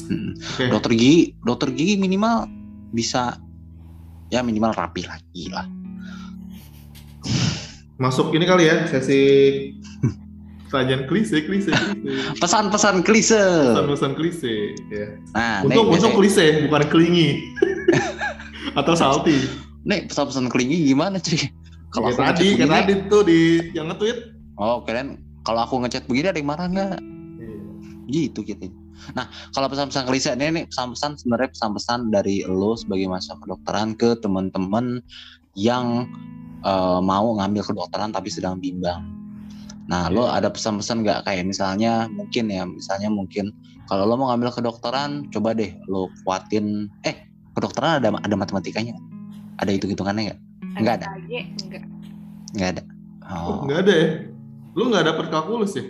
Hmm. 0.03 0.31
Oke. 0.33 0.63
dokter 0.69 0.91
gigi 0.93 1.15
dokter 1.39 1.69
gigi 1.69 1.95
minimal 1.95 2.47
bisa 2.89 3.35
ya 4.29 4.39
minimal 4.39 4.71
rapi 4.71 5.03
lagi 5.03 5.47
lah 5.47 5.67
Masuk 7.95 8.31
ini 8.31 8.43
kali 8.43 8.65
ya 8.65 8.83
sesi 8.85 9.19
pertanyaan 10.65 11.05
klise, 11.05 11.37
klise, 11.39 11.69
klise. 11.69 12.39
pesan-pesan 12.39 13.05
klise 13.05 13.43
Pesan-pesan 13.69 14.11
klise. 14.13 14.55
Ya. 14.89 15.07
nah 15.31 15.61
untuk 15.61 15.93
biasanya- 15.93 16.17
klise, 16.17 16.45
bukan 16.65 16.83
kelingi. 16.89 17.29
Atau 18.79 18.97
salty. 18.97 19.37
Nih 19.83 20.07
pesan-pesan 20.07 20.47
klingi 20.47 20.87
gimana 20.87 21.19
cuy? 21.19 21.39
Kalau 21.93 22.09
aku 22.09 22.25
tadi, 22.25 22.57
begini 22.57 22.73
tadi 22.73 22.93
tuh 23.05 23.21
di 23.21 23.39
yang 23.77 23.85
nge-tweet. 23.93 24.33
oh 24.57 24.81
kalian 24.81 25.21
kalau 25.45 25.61
aku 25.61 25.77
ngechat 25.81 26.09
begini 26.09 26.33
ada 26.33 26.41
yang 26.41 26.49
marah 26.49 26.65
nggak? 26.65 26.97
Gitu 28.09 28.41
gitu. 28.41 28.73
Nah 29.13 29.29
kalau 29.53 29.69
pesan-pesan 29.69 30.09
klise 30.09 30.33
ini 30.33 30.49
nih 30.49 30.65
pesan-pesan 30.73 31.21
sebenarnya 31.21 31.53
pesan-pesan 31.53 32.09
dari 32.09 32.41
lo 32.49 32.73
sebagai 32.73 33.05
mahasiswa 33.05 33.37
kedokteran 33.37 33.93
ke 33.93 34.17
teman-teman 34.25 35.05
yang 35.53 36.09
eh, 36.65 36.99
mau 37.05 37.37
ngambil 37.37 37.61
kedokteran 37.61 38.09
tapi 38.09 38.33
sedang 38.33 38.57
bimbang. 38.57 39.05
Nah 39.85 40.09
lo 40.09 40.25
ada 40.25 40.49
pesan-pesan 40.49 41.05
nggak? 41.05 41.29
Kayak 41.29 41.45
misalnya 41.45 42.09
mungkin 42.09 42.49
ya 42.49 42.65
misalnya 42.65 43.13
mungkin 43.13 43.53
kalau 43.85 44.09
lo 44.09 44.17
mau 44.17 44.33
ngambil 44.33 44.49
kedokteran 44.49 45.29
coba 45.29 45.53
deh 45.53 45.77
lo 45.85 46.09
kuatin 46.25 46.89
eh 47.05 47.29
kedokteran 47.53 48.01
ada 48.01 48.09
ada 48.17 48.33
matematikanya? 48.33 48.97
Ada 49.57 49.69
hitung 49.69 49.89
hitungannya 49.89 50.23
nggak 50.27 50.39
Nggak 50.73 50.95
ada. 50.95 51.07
Enggak. 51.19 51.83
nggak 52.53 52.69
ada 52.71 52.81
Oh, 53.23 53.37
oh 53.39 53.57
nggak 53.65 53.79
ada 53.81 53.93
ya? 53.93 54.07
Lu 54.73 54.83
nggak 54.87 55.05
dapet 55.05 55.25
kalkulus 55.29 55.73
ya? 55.73 55.85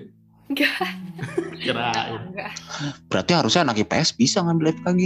Enggak. 0.46 0.76
Kirain. 1.64 2.20
Enggak. 2.28 2.52
berarti 3.08 3.32
harusnya 3.32 3.62
anak 3.64 3.80
IPS 3.80 4.10
bisa 4.14 4.38
ngambil 4.40 4.76
FKG 4.76 5.04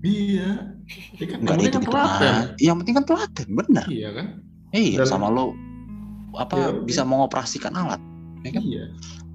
Iya. 0.00 0.48
Ya 1.14 1.24
kan, 1.26 1.38
nggak 1.38 1.54
ada 1.54 1.60
yang 1.60 1.60
penting 1.60 1.66
hitung 1.66 1.84
kan 1.84 1.90
telaten. 1.90 2.24
hitungan 2.24 2.56
yang 2.58 2.76
penting 2.78 2.94
kan 2.94 3.04
telaten 3.04 3.46
benar 3.50 3.86
Iya 3.86 4.08
kan? 4.12 4.26
Iya, 4.70 4.98
Dan- 4.98 5.10
sama 5.10 5.28
lo 5.28 5.52
apa 6.34 6.54
Ya, 6.54 6.68
bisa 6.78 7.02
mengoperasikan 7.02 7.72
alat, 7.72 7.98
ya 8.42 8.50
kan? 8.52 8.62
Iya. 8.62 8.84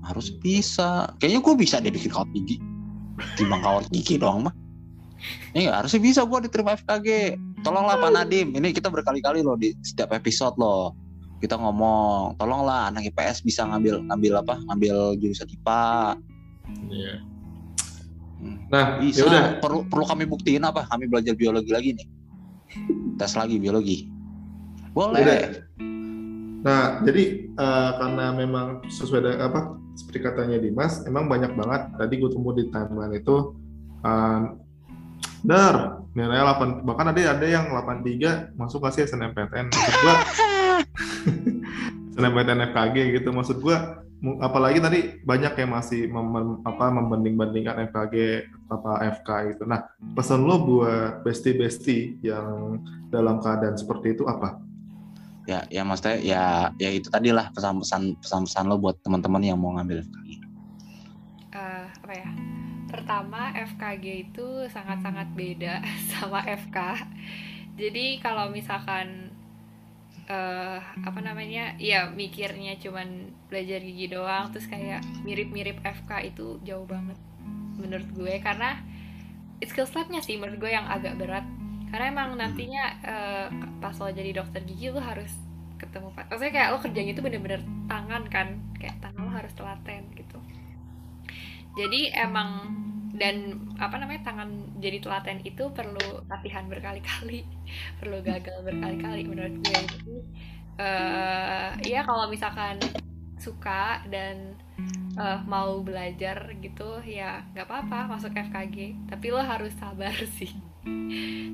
Harus 0.03 0.29
bisa. 0.35 1.09
Kayaknya 1.17 1.39
gue 1.41 1.53
bisa 1.57 1.75
deh 1.77 1.89
bikin 1.89 2.09
kawat 2.09 2.29
gigi. 2.31 2.61
Timbang 3.33 3.59
kawat 3.59 3.89
gigi 3.89 4.15
doang 4.15 4.45
mah. 4.45 4.53
Iya, 5.51 5.73
harusnya 5.73 5.99
bisa 5.99 6.21
gue 6.21 6.39
diterima 6.41 6.75
FKG. 6.75 7.35
Tolonglah 7.63 7.95
Pak 7.95 8.11
Nadim. 8.11 8.47
Ini 8.51 8.75
kita 8.75 8.91
berkali-kali 8.91 9.39
loh 9.39 9.55
di 9.55 9.71
setiap 9.79 10.11
episode 10.11 10.59
loh. 10.59 10.91
Kita 11.39 11.55
ngomong, 11.59 12.39
tolonglah 12.39 12.91
anak 12.91 13.07
IPS 13.11 13.43
bisa 13.43 13.67
ngambil 13.67 14.03
ngambil 14.07 14.33
apa? 14.43 14.55
Ngambil 14.67 14.95
jurusan 15.19 15.47
IPA. 15.47 15.83
Iya. 16.91 17.13
Hmm. 18.43 18.57
Nah, 18.67 18.85
ya 18.99 19.11
Bisa. 19.11 19.23
udah. 19.27 19.43
Perlu 19.63 19.79
perlu 19.87 20.05
kami 20.07 20.23
buktiin 20.27 20.63
apa? 20.67 20.83
Kami 20.91 21.07
belajar 21.07 21.35
biologi 21.35 21.71
lagi 21.71 21.89
nih. 21.95 22.07
Tes 23.15 23.35
lagi 23.39 23.55
biologi. 23.59 24.11
Boleh. 24.91 25.23
Udah. 25.23 25.43
Nah, 26.63 27.03
jadi 27.03 27.23
eh, 27.47 27.91
karena 27.99 28.25
memang 28.35 28.87
sesuai 28.87 29.21
dengan 29.23 29.39
apa 29.51 29.59
seperti 29.99 30.19
katanya 30.23 30.57
Dimas, 30.59 31.03
emang 31.07 31.27
banyak 31.27 31.55
banget. 31.55 31.91
Tadi 31.99 32.13
gue 32.19 32.29
temu 32.31 32.49
di 32.55 32.63
timeline 32.71 33.15
itu, 33.19 33.35
eh, 34.03 34.39
dar 35.43 35.99
nilainya 36.15 36.55
8, 36.55 36.87
bahkan 36.87 37.11
ada 37.11 37.19
ada 37.35 37.45
yang 37.45 37.67
83 37.67 38.55
masuk 38.55 38.79
nggak 38.79 38.93
sih 38.95 39.03
SNMPTN. 39.03 39.67
Maksud 39.67 39.95
gue, 39.99 40.15
SNMPTN 42.15 42.59
FKG 42.71 42.95
gitu. 43.19 43.29
Maksud 43.35 43.59
gue 43.59 43.75
mu- 44.23 44.39
apalagi 44.39 44.79
tadi 44.79 44.99
banyak 45.19 45.53
yang 45.59 45.71
masih 45.75 46.07
mem- 46.07 46.63
apa 46.63 46.87
membanding-bandingkan 46.87 47.91
FKG 47.91 48.15
apa 48.71 48.91
FK 49.19 49.29
gitu. 49.53 49.63
Nah, 49.67 49.83
pesan 50.15 50.47
lo 50.47 50.63
buat 50.63 51.25
bestie-bestie 51.27 52.23
yang 52.23 52.79
dalam 53.11 53.43
keadaan 53.43 53.75
seperti 53.75 54.15
itu 54.15 54.23
apa? 54.23 54.63
Ya, 55.43 55.67
ya 55.67 55.83
maksudnya 55.83 56.23
ya 56.23 56.43
ya 56.79 56.87
itu 56.87 57.11
tadi 57.11 57.35
lah 57.35 57.51
pesan-pesan 57.51 58.15
pesan-pesan 58.23 58.63
lo 58.63 58.79
buat 58.79 58.95
teman-teman 59.03 59.43
yang 59.43 59.59
mau 59.59 59.75
ngambil 59.75 60.07
FKG. 60.07 60.29
Eh, 61.51 61.85
apa 61.99 62.13
ya? 62.15 62.27
Pertama, 63.03 63.51
FKG 63.51 64.31
itu 64.31 64.47
sangat-sangat 64.71 65.35
beda 65.35 65.83
sama 66.15 66.39
FK. 66.47 67.03
Jadi 67.75 68.23
kalau 68.23 68.47
misalkan 68.47 69.27
eh 70.31 70.79
apa 70.79 71.19
namanya? 71.19 71.75
Ya 71.83 72.07
mikirnya 72.07 72.79
cuman 72.79 73.35
belajar 73.51 73.83
gigi 73.83 74.07
doang 74.07 74.55
terus 74.55 74.71
kayak 74.71 75.03
mirip-mirip 75.27 75.83
FK 75.83 76.31
itu 76.31 76.63
jauh 76.63 76.87
banget 76.87 77.19
menurut 77.75 78.07
gue 78.15 78.39
karena 78.39 78.79
skills 79.59 79.91
labnya 79.99 80.23
sih 80.23 80.39
menurut 80.39 80.63
gue 80.63 80.71
yang 80.71 80.87
agak 80.87 81.19
berat. 81.19 81.43
Karena 81.91 82.07
emang 82.07 82.39
nantinya 82.39 82.83
eh, 83.03 83.47
pas 83.83 83.99
lo 83.99 84.07
jadi 84.15 84.31
dokter 84.31 84.63
gigi 84.63 84.95
lo 84.95 85.03
harus 85.03 85.35
ketemu. 85.75 86.07
Maksudnya 86.15 86.55
kayak 86.55 86.69
lo 86.71 86.79
kerjanya 86.79 87.11
itu 87.11 87.19
bener-bener 87.19 87.59
tangan 87.91 88.23
kan, 88.31 88.47
kayak 88.79 88.95
tangan 89.03 89.27
lo 89.27 89.31
harus 89.35 89.51
telaten 89.51 90.07
gitu 90.15 90.39
jadi 91.73 92.13
emang 92.29 92.69
dan 93.13 93.61
apa 93.77 94.01
namanya 94.01 94.33
tangan 94.33 94.49
jadi 94.81 94.97
telaten 94.97 95.45
itu 95.45 95.69
perlu 95.69 96.25
latihan 96.25 96.65
berkali-kali 96.65 97.45
perlu 98.01 98.25
gagal 98.25 98.57
berkali-kali 98.65 99.21
menurut 99.29 99.55
gue. 99.61 99.81
Jadi 99.85 100.17
eh 100.73 101.69
ya 101.85 102.01
kalau 102.01 102.25
misalkan 102.25 102.81
suka 103.37 104.01
dan 104.09 104.57
eh, 105.13 105.39
mau 105.45 105.85
belajar 105.85 106.57
gitu 106.57 106.97
ya 107.05 107.45
nggak 107.53 107.69
apa-apa 107.69 108.17
masuk 108.17 108.33
FKG 108.33 109.05
tapi 109.05 109.29
lo 109.29 109.45
harus 109.45 109.77
sabar 109.77 110.17
sih. 110.41 110.49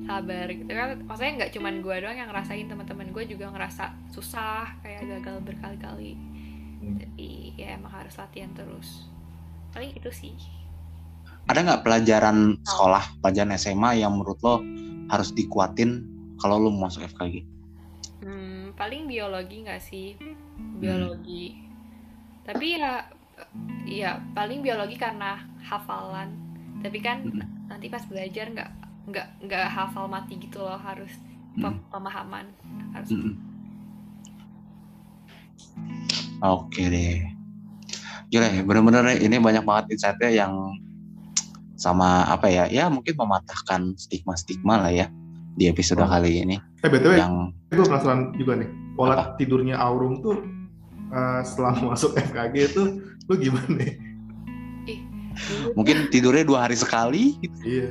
Sabar 0.08 0.48
gitu 0.48 0.72
kan. 0.72 0.96
Maksudnya 1.04 1.44
nggak 1.44 1.52
cuman 1.60 1.84
gue 1.84 1.96
doang 2.00 2.16
yang 2.16 2.32
ngerasain 2.32 2.72
teman-teman 2.72 3.12
gue 3.12 3.24
juga 3.28 3.52
ngerasa 3.52 3.92
susah 4.16 4.80
kayak 4.80 5.20
gagal 5.20 5.44
berkali-kali. 5.44 6.16
Hmm. 6.80 6.96
jadi 6.96 7.32
ya 7.60 7.68
emang 7.76 7.92
harus 7.92 8.16
latihan 8.16 8.56
terus. 8.56 9.12
Paling 9.76 10.00
itu 10.00 10.08
sih 10.16 10.59
Ada 11.50 11.66
nggak 11.66 11.82
pelajaran 11.82 12.62
sekolah, 12.62 13.04
pelajaran 13.26 13.58
SMA 13.58 14.06
yang 14.06 14.14
menurut 14.14 14.38
lo 14.46 14.62
harus 15.10 15.34
dikuatin 15.34 16.06
kalau 16.38 16.62
lo 16.62 16.70
mau 16.70 16.86
masuk 16.86 17.10
FKG? 17.10 17.42
Hmm, 18.22 18.78
paling 18.78 19.10
biologi 19.10 19.66
nggak 19.66 19.82
sih? 19.82 20.14
Biologi. 20.78 21.58
Tapi 22.46 22.78
ya 22.78 23.02
ya 23.90 24.22
paling 24.38 24.62
biologi 24.62 24.94
karena 24.94 25.42
hafalan. 25.66 26.38
Tapi 26.86 27.02
kan 27.02 27.26
Hmm. 27.26 27.66
nanti 27.66 27.90
pas 27.90 28.06
belajar 28.06 28.46
nggak 28.54 28.70
nggak 29.10 29.28
nggak 29.50 29.66
hafal 29.74 30.06
mati 30.06 30.38
gitu 30.38 30.62
loh, 30.62 30.78
harus 30.78 31.10
Hmm. 31.58 31.66
pe- 31.66 31.84
pemahaman 31.90 32.46
harus. 32.94 33.10
Mm-mm. 33.10 33.34
Oke 36.46 36.94
deh. 36.94 37.26
Gila 38.30 38.48
ya, 38.54 38.62
bener-bener 38.62 39.18
ini 39.18 39.42
banyak 39.42 39.66
banget 39.66 39.98
insight-nya 39.98 40.30
yang 40.46 40.54
sama 41.80 42.28
apa 42.28 42.52
ya, 42.52 42.68
ya 42.68 42.92
mungkin 42.92 43.16
mematahkan 43.16 43.96
stigma-stigma 43.96 44.84
lah 44.84 44.92
ya 44.92 45.08
di 45.56 45.66
episode 45.66 46.04
Oh. 46.04 46.08
kali 46.08 46.44
ini. 46.44 46.60
Eh 46.84 46.88
btw, 46.88 47.16
Yang 47.16 47.34
gue 47.72 47.86
penasaran 47.88 48.36
juga 48.36 48.60
nih. 48.60 48.70
Pola 48.94 49.32
tidurnya 49.40 49.80
Aurum 49.80 50.20
tuh 50.20 50.44
eh, 51.10 51.42
setelah 51.48 51.74
masuk 51.96 52.14
FKG 52.14 52.56
itu 52.76 52.84
lu 53.26 53.34
gimana 53.40 53.72
nih? 53.80 53.96
Mungkin 55.80 56.12
tidurnya 56.12 56.44
dua 56.44 56.68
hari 56.68 56.76
sekali 56.76 57.40
gitu. 57.40 57.58
Iya. 57.64 57.90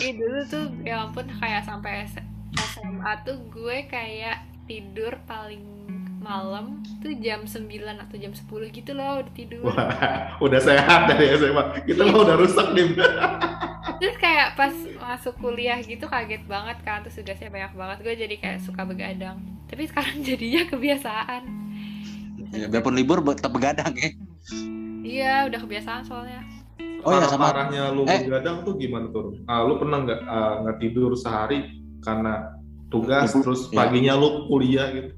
Ih 0.00 0.12
dulu 0.16 0.40
tuh 0.48 0.64
ya 0.86 1.04
ampun 1.04 1.26
kayak 1.28 1.66
sampai 1.66 2.08
SMA 2.56 3.12
tuh 3.26 3.36
gue 3.50 3.84
kayak 3.90 4.40
tidur 4.64 5.12
paling 5.26 5.60
malam 6.22 6.64
tuh 6.98 7.12
jam 7.18 7.42
9 7.42 7.68
atau 7.98 8.16
jam 8.16 8.30
10 8.30 8.46
gitu 8.70 8.90
loh 8.92 9.18
udah 9.18 9.32
tidur. 9.32 9.60
Wah, 9.64 9.90
udah 10.38 10.60
sehat 10.60 11.06
dari 11.06 11.34
SMA. 11.34 11.62
Kita 11.84 12.02
mah 12.04 12.20
udah 12.22 12.36
rusak 12.36 12.66
nih. 12.72 12.94
Terus 13.98 14.16
kayak 14.16 14.54
pas 14.54 14.70
masuk 14.72 15.34
kuliah 15.36 15.78
gitu 15.78 16.04
kaget 16.04 16.42
banget 16.44 16.78
kan 16.80 17.02
Terus 17.02 17.18
tugasnya 17.18 17.50
banyak 17.50 17.72
banget 17.72 17.96
Gue 18.00 18.14
jadi 18.16 18.34
kayak 18.36 18.58
suka 18.58 18.82
begadang 18.82 19.38
Tapi 19.66 19.86
sekarang 19.86 20.22
jadinya 20.26 20.62
kebiasaan 20.66 21.42
Ya, 22.50 22.66
biarpun 22.66 22.92
libur 22.92 23.22
tetap 23.24 23.50
begadang 23.50 23.94
ya. 23.94 24.10
Iya 25.00 25.34
udah 25.46 25.60
kebiasaan 25.60 26.02
soalnya 26.02 26.42
Oh 27.00 27.10
ya 27.10 27.26
sama 27.26 27.50
Parah-parahnya 27.50 27.90
lu 27.90 28.02
Eh. 28.04 28.22
begadang 28.22 28.62
tuh 28.62 28.74
gimana 28.76 29.06
tuh? 29.08 29.38
Ah, 29.44 29.62
lu 29.62 29.74
pernah 29.76 29.98
nggak 30.00 30.20
nggak 30.62 30.76
tidur 30.78 31.10
sehari 31.14 31.66
karena 31.98 32.54
tugas 32.86 33.30
Iya. 33.30 33.42
terus 33.42 33.60
paginya 33.68 34.14
lu 34.14 34.46
kuliah 34.46 34.90
gitu? 34.90 35.10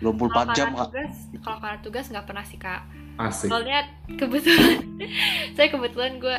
24 0.00 0.32
Kalau 0.32 0.56
jam 0.56 0.68
Kak. 0.72 0.88
tugas 0.90 1.14
Kalau 1.44 1.58
karena 1.60 1.78
tugas 1.84 2.06
nggak 2.08 2.26
pernah 2.26 2.44
sih 2.44 2.58
kak 2.58 2.82
Asik. 3.20 3.48
Soalnya 3.52 3.80
kebetulan 4.16 4.80
Saya 5.56 5.68
kebetulan 5.68 6.12
gue 6.16 6.38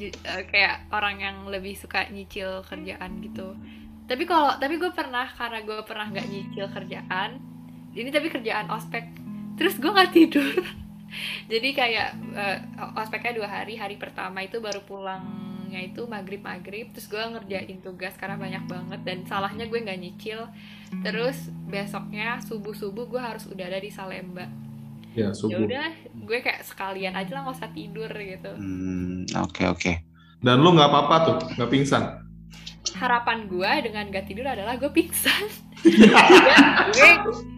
eh, 0.00 0.42
Kayak 0.48 0.88
orang 0.94 1.16
yang 1.18 1.36
lebih 1.50 1.74
suka 1.74 2.06
nyicil 2.08 2.62
kerjaan 2.64 3.18
gitu 3.20 3.58
Tapi 4.06 4.22
kalau 4.24 4.54
Tapi 4.56 4.74
gue 4.78 4.90
pernah 4.94 5.26
Karena 5.26 5.58
gue 5.66 5.78
pernah 5.82 6.06
nggak 6.08 6.26
nyicil 6.30 6.66
kerjaan 6.70 7.42
Ini 7.94 8.10
tapi 8.14 8.30
kerjaan 8.30 8.70
ospek 8.70 9.04
Terus 9.58 9.78
gue 9.78 9.90
nggak 9.90 10.12
tidur 10.14 10.54
jadi 11.52 11.68
kayak 11.70 12.08
eh, 12.34 12.58
ospeknya 12.98 13.38
dua 13.38 13.48
hari 13.48 13.78
hari 13.78 13.94
pertama 13.94 14.42
itu 14.42 14.58
baru 14.58 14.82
pulangnya 15.74 15.90
itu 15.90 16.02
maghrib 16.06 16.42
maghrib 16.46 16.86
terus 16.94 17.10
gue 17.10 17.18
ngerjain 17.18 17.78
tugas 17.82 18.14
karena 18.14 18.38
banyak 18.38 18.64
banget 18.70 19.00
dan 19.02 19.18
salahnya 19.26 19.66
gue 19.66 19.78
nggak 19.82 19.98
nyicil. 19.98 20.46
Terus 21.02 21.50
besoknya 21.66 22.38
subuh 22.46 22.70
subuh 22.70 23.10
gue 23.10 23.18
harus 23.18 23.50
udah 23.50 23.66
ada 23.66 23.82
di 23.82 23.90
Salemba. 23.90 24.46
Ya, 25.18 25.30
ya 25.30 25.34
subuh. 25.34 25.66
udah 25.66 25.90
gue 26.14 26.38
kayak 26.38 26.62
sekalian 26.62 27.18
aja 27.18 27.34
lah 27.34 27.42
nggak 27.42 27.58
usah 27.58 27.70
tidur 27.74 28.10
gitu. 28.14 28.52
Hmm, 28.54 29.26
oke 29.34 29.66
oke. 29.66 29.92
Dan 30.38 30.62
lu 30.62 30.78
nggak 30.78 30.90
apa-apa 30.94 31.16
tuh, 31.26 31.36
nggak 31.58 31.70
pingsan. 31.74 32.04
harapan 32.94 33.50
gue 33.50 33.90
dengan 33.90 34.06
gak 34.06 34.28
tidur 34.30 34.46
adalah 34.46 34.76
gue 34.80 34.86
pingsan. 34.92 35.50
Gue 36.94 37.12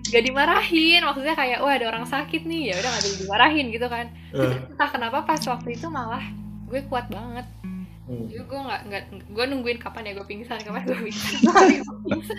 gak 0.08 0.24
dimarahin 0.24 1.04
maksudnya 1.04 1.36
kayak 1.36 1.60
wah 1.60 1.76
ada 1.76 1.92
orang 1.92 2.08
sakit 2.08 2.48
nih. 2.48 2.72
Ya 2.72 2.74
udah 2.80 2.90
gak 2.94 3.04
jadi 3.04 3.16
dimarahin 3.26 3.66
gitu 3.68 3.86
kan. 3.90 4.06
Eh, 4.32 4.56
entah 4.72 4.88
kenapa 4.88 5.28
pas 5.28 5.42
waktu 5.44 5.76
itu 5.76 5.92
malah 5.92 6.24
gue 6.70 6.80
kuat 6.88 7.10
banget 7.12 7.44
hmm. 8.06 8.24
Jadi 8.30 8.42
gue 8.42 8.60
nggak 8.60 8.80
nggak 8.88 9.02
gue 9.30 9.44
nungguin 9.50 9.78
kapan 9.78 10.08
ya 10.08 10.12
gue 10.16 10.26
pingsan 10.26 10.58
kapan 10.62 10.82
gue 10.86 10.98
pingsan 11.10 11.32
Dua 11.42 11.54
hari 11.54 11.76
gue 11.82 11.96
pingsan. 12.06 12.38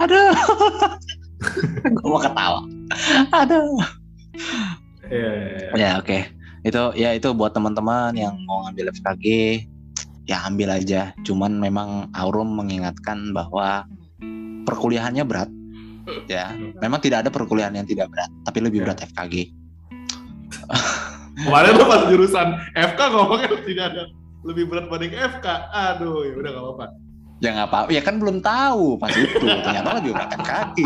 Aduh. 0.00 0.32
Gue 2.00 2.08
mau 2.08 2.20
ketawa. 2.20 2.64
Aduh. 3.32 3.76
Iya, 5.06 5.30
iya, 5.32 5.48
iya. 5.52 5.68
Ya 5.76 5.90
oke. 6.00 6.18
Itu 6.64 6.82
ya 6.96 7.12
itu 7.12 7.28
buat 7.36 7.52
teman-teman 7.52 8.16
yang 8.16 8.34
mau 8.48 8.64
ngambil 8.66 8.92
FKG 8.96 9.26
ya 10.26 10.42
ambil 10.48 10.74
aja. 10.74 11.12
Cuman 11.22 11.56
memang 11.56 12.10
Aurum 12.16 12.56
mengingatkan 12.56 13.30
bahwa 13.36 13.84
perkuliahannya 14.66 15.24
berat. 15.24 15.50
Ya, 16.30 16.54
memang 16.78 17.02
tidak 17.02 17.26
ada 17.26 17.30
perkuliahan 17.34 17.74
yang 17.74 17.86
tidak 17.86 18.06
berat, 18.14 18.30
tapi 18.46 18.62
lebih 18.62 18.78
Ya. 18.78 18.84
berat 18.86 19.02
FKG. 19.10 19.50
Kemarin 21.36 21.72
lu 21.76 21.84
pas 21.84 22.02
jurusan 22.08 22.48
FK 22.72 23.00
ngomongnya 23.12 23.48
tidak 23.60 23.84
ada 23.92 24.02
lebih 24.42 24.64
berat 24.70 24.86
banding 24.88 25.12
FK. 25.12 25.46
Aduh, 25.68 26.24
ya 26.24 26.34
udah 26.34 26.50
nggak 26.50 26.64
apa-apa. 26.64 26.86
Ya 27.36 27.48
nggak 27.52 27.68
apa, 27.68 27.78
ya 27.92 28.00
kan 28.00 28.16
belum 28.16 28.40
tahu 28.40 28.96
pas 28.96 29.12
itu. 29.12 29.36
Ternyata 29.36 30.00
lebih 30.00 30.16
berat 30.16 30.30
FKG. 30.34 30.78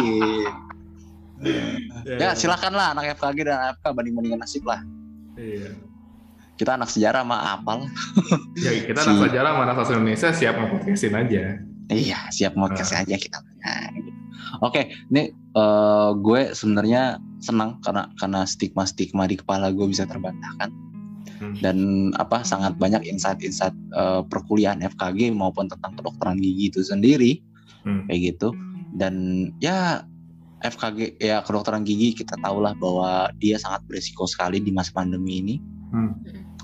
Ya 2.19 2.35
silakanlah 2.35 2.93
anak 2.93 3.17
FKG 3.17 3.39
dan 3.47 3.59
FK 3.79 3.85
banding-bandingan 3.95 4.41
nasib 4.43 4.67
lah. 4.67 4.83
Iya. 5.39 5.73
Kita 6.59 6.77
anak 6.77 6.93
sejarah 6.93 7.25
mah 7.25 7.57
apal. 7.57 7.89
Ya 8.65 8.71
kita 8.85 9.01
Si- 9.01 9.09
anak 9.09 9.31
sejarah 9.31 9.53
mana 9.57 9.73
sastra 9.73 9.97
Indonesia 9.97 10.29
siap 10.35 10.55
ngepodcastin 10.59 11.17
aja. 11.17 11.43
Iya, 11.91 12.19
siap 12.29 12.53
podcast 12.55 12.93
aja 12.93 13.17
kita. 13.17 13.41
Nah, 13.41 13.89
gitu. 13.97 14.11
Oke, 14.61 14.93
ini 15.13 15.31
eh, 15.33 16.11
gue 16.19 16.41
sebenarnya 16.55 17.19
senang 17.41 17.81
karena 17.81 18.11
karena 18.21 18.45
stigma-stigma 18.45 19.25
di 19.27 19.41
kepala 19.41 19.73
gue 19.73 19.87
bisa 19.89 20.05
terbantahkan 20.05 20.71
Hmm. 21.41 21.57
dan 21.65 21.77
apa 22.21 22.45
sangat 22.45 22.77
banyak 22.77 23.01
insight-insight 23.09 23.73
eh, 23.73 24.23
perkuliahan 24.29 24.85
FKG 24.85 25.33
maupun 25.33 25.73
tentang 25.73 25.97
kedokteran 25.97 26.37
gigi 26.37 26.69
itu 26.69 26.85
sendiri 26.85 27.41
Hmm. 27.81 28.05
kayak 28.05 28.37
gitu. 28.37 28.53
Dan 28.93 29.49
ya 29.65 30.05
FKG 30.61 31.17
ya 31.17 31.41
kedokteran 31.41 31.89
gigi 31.89 32.13
kita 32.13 32.37
tahulah 32.45 32.77
bahwa 32.77 33.33
dia 33.41 33.57
sangat 33.57 33.81
berisiko 33.89 34.29
sekali 34.29 34.61
di 34.61 34.69
masa 34.69 34.93
pandemi 34.93 35.41
ini. 35.41 35.55
Hmm. 35.97 36.13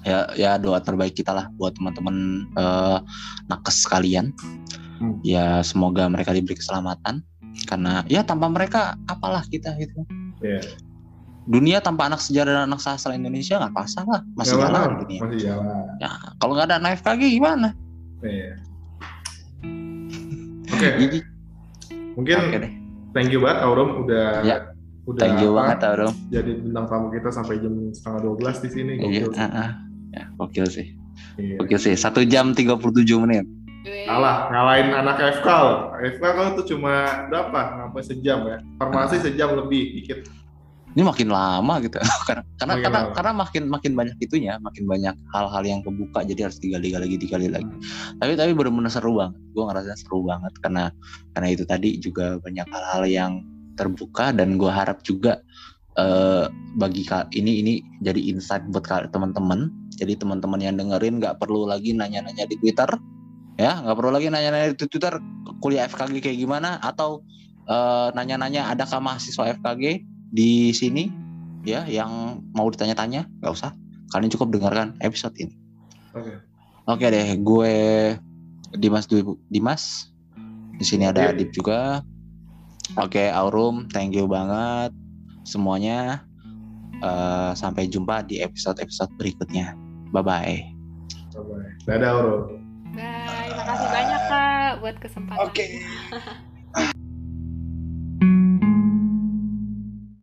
Ya 0.05 0.28
ya 0.36 0.51
doa 0.61 0.78
terbaik 0.85 1.16
kita 1.16 1.32
lah 1.32 1.48
buat 1.57 1.73
teman-teman 1.81 2.44
eh, 2.53 2.98
nakes 3.48 3.89
sekalian. 3.89 4.36
Hmm. 5.01 5.16
Ya 5.24 5.65
semoga 5.65 6.05
mereka 6.12 6.36
diberi 6.36 6.53
keselamatan 6.53 7.24
karena 7.64 8.04
ya 8.04 8.20
tanpa 8.20 8.46
mereka 8.46 8.80
apalah 9.04 9.40
kita 9.42 9.72
gitu 9.76 10.04
Iya. 10.38 10.60
dunia 11.42 11.78
tanpa 11.78 12.06
anak 12.06 12.18
sejarah 12.18 12.52
dan 12.52 12.64
anak 12.66 12.78
sastra 12.78 13.12
Indonesia 13.12 13.56
nggak 13.56 13.72
pasang 13.72 14.04
lah 14.04 14.20
masih 14.34 14.54
Jalan, 14.54 14.68
jalan 14.68 14.90
dunia 15.00 15.20
Masih 15.22 15.38
jalan. 15.40 15.84
ya 15.96 16.10
kalau 16.36 16.52
nggak 16.52 16.66
ada 16.66 16.76
anak 16.76 16.92
FKG 16.96 17.22
gimana 17.30 17.68
Iya. 18.18 18.52
Oke, 20.66 20.88
jadi 20.98 21.18
mungkin 22.12 22.36
oke 22.38 22.56
deh 22.58 22.72
thank 23.12 23.28
you 23.28 23.38
banget 23.38 23.58
Aurum 23.62 24.02
udah 24.02 24.42
Ya, 24.42 24.56
udah 25.04 25.20
thank 25.20 25.38
you 25.38 25.50
apa, 25.50 25.58
banget 25.62 25.78
Aurum 25.86 26.14
jadi 26.28 26.50
bintang 26.58 26.86
tamu 26.86 27.06
kita 27.08 27.28
sampai 27.30 27.54
jam 27.56 27.74
setengah 27.90 28.20
12 28.34 28.56
di 28.58 28.68
sini. 28.68 28.92
iya 28.98 29.22
Gokil 29.22 29.30
sih. 29.30 29.38
ah, 29.38 29.52
ah. 29.54 29.70
ya 30.10 30.24
gokil 30.34 30.66
sih 30.66 30.86
Iya. 31.36 31.56
gokil 31.58 31.78
sih 31.78 31.94
satu 31.94 32.20
jam 32.24 32.52
37 32.52 32.76
menit 33.18 33.44
Kalah, 33.86 34.50
ngalahin 34.50 34.90
anak 34.90 35.16
FK 35.38 35.46
loh. 35.46 35.78
FK 36.02 36.22
kalau 36.22 36.50
tuh 36.58 36.66
cuma 36.74 37.26
berapa? 37.30 37.60
Sampai 37.86 38.02
sejam 38.02 38.38
ya. 38.42 38.58
Farmasi 38.82 39.16
sejam 39.22 39.54
lebih 39.54 40.02
dikit. 40.02 40.26
ini 40.96 41.04
makin 41.04 41.28
lama 41.28 41.76
gitu 41.84 42.00
karena 42.24 42.40
karena 42.56 42.72
Makin 42.72 42.84
karena, 42.88 43.00
lama. 43.04 43.12
karena 43.12 43.32
makin 43.36 43.62
makin 43.68 43.92
banyak 43.92 44.16
itunya 44.16 44.56
makin 44.64 44.88
banyak 44.88 45.12
hal-hal 45.28 45.60
yang 45.68 45.84
kebuka 45.84 46.24
jadi 46.24 46.48
harus 46.48 46.56
digali 46.56 46.88
lagi 46.96 47.20
digali 47.20 47.52
lagi 47.52 47.68
tapi 48.16 48.32
tapi 48.32 48.56
benar-benar 48.56 48.88
seru 48.88 49.20
banget 49.20 49.36
gue 49.52 49.60
ngerasa 49.60 49.92
seru 49.92 50.24
banget 50.24 50.56
karena 50.64 50.88
karena 51.36 51.48
itu 51.52 51.68
tadi 51.68 52.00
juga 52.00 52.40
banyak 52.40 52.64
hal-hal 52.72 53.04
yang 53.04 53.32
terbuka 53.76 54.32
dan 54.32 54.56
gue 54.56 54.72
harap 54.72 55.04
juga 55.04 55.36
eh, 56.00 56.48
bagi 56.80 57.04
ini 57.36 57.52
ini 57.60 57.72
jadi 58.00 58.32
insight 58.32 58.64
buat 58.72 58.88
teman-teman 58.88 59.68
jadi 60.00 60.16
teman-teman 60.16 60.64
yang 60.64 60.80
dengerin 60.80 61.20
nggak 61.20 61.36
perlu 61.44 61.68
lagi 61.68 61.92
nanya-nanya 61.92 62.48
di 62.48 62.56
Twitter 62.56 62.88
ya 63.56 63.80
nggak 63.80 63.96
perlu 63.96 64.12
lagi 64.12 64.28
nanya-nanya 64.28 64.76
di 64.76 64.86
Twitter 64.88 65.16
kuliah 65.64 65.88
FKG 65.88 66.20
kayak 66.20 66.38
gimana 66.38 66.76
atau 66.80 67.24
eh, 67.68 68.08
nanya-nanya 68.12 68.72
adakah 68.72 69.00
mahasiswa 69.00 69.56
FKG 69.60 70.04
di 70.32 70.70
sini 70.76 71.08
ya 71.64 71.88
yang 71.88 72.44
mau 72.52 72.68
ditanya-tanya 72.68 73.26
nggak 73.40 73.52
usah 73.52 73.72
kalian 74.12 74.30
cukup 74.30 74.54
dengarkan 74.54 74.94
episode 75.02 75.34
ini 75.40 75.56
Oke. 76.16 76.32
Oke 76.86 77.06
deh, 77.12 77.28
gue 77.42 77.74
Dimas 78.78 79.04
Dwi 79.04 79.22
Dimas. 79.52 80.08
Di 80.76 80.84
sini 80.84 81.04
ada 81.04 81.28
Iya. 81.28 81.30
Adip 81.36 81.50
juga. 81.52 82.00
Oke, 82.96 83.28
Aurum, 83.28 83.90
thank 83.90 84.14
you 84.14 84.24
banget 84.24 84.94
semuanya. 85.44 86.24
Eh, 86.96 87.52
sampai 87.52 87.90
jumpa 87.92 88.24
di 88.24 88.40
episode-episode 88.40 89.12
berikutnya. 89.20 89.76
Bye 90.14 90.24
bye. 90.24 90.56
Bye-bye. 91.36 91.84
Dadah 91.84 92.10
Aurum. 92.16 92.65
Bye, 93.56 93.64
makasih 93.64 93.88
banyak 93.88 94.22
kak 94.28 94.70
buat 94.84 94.96
kesempatan. 95.00 95.48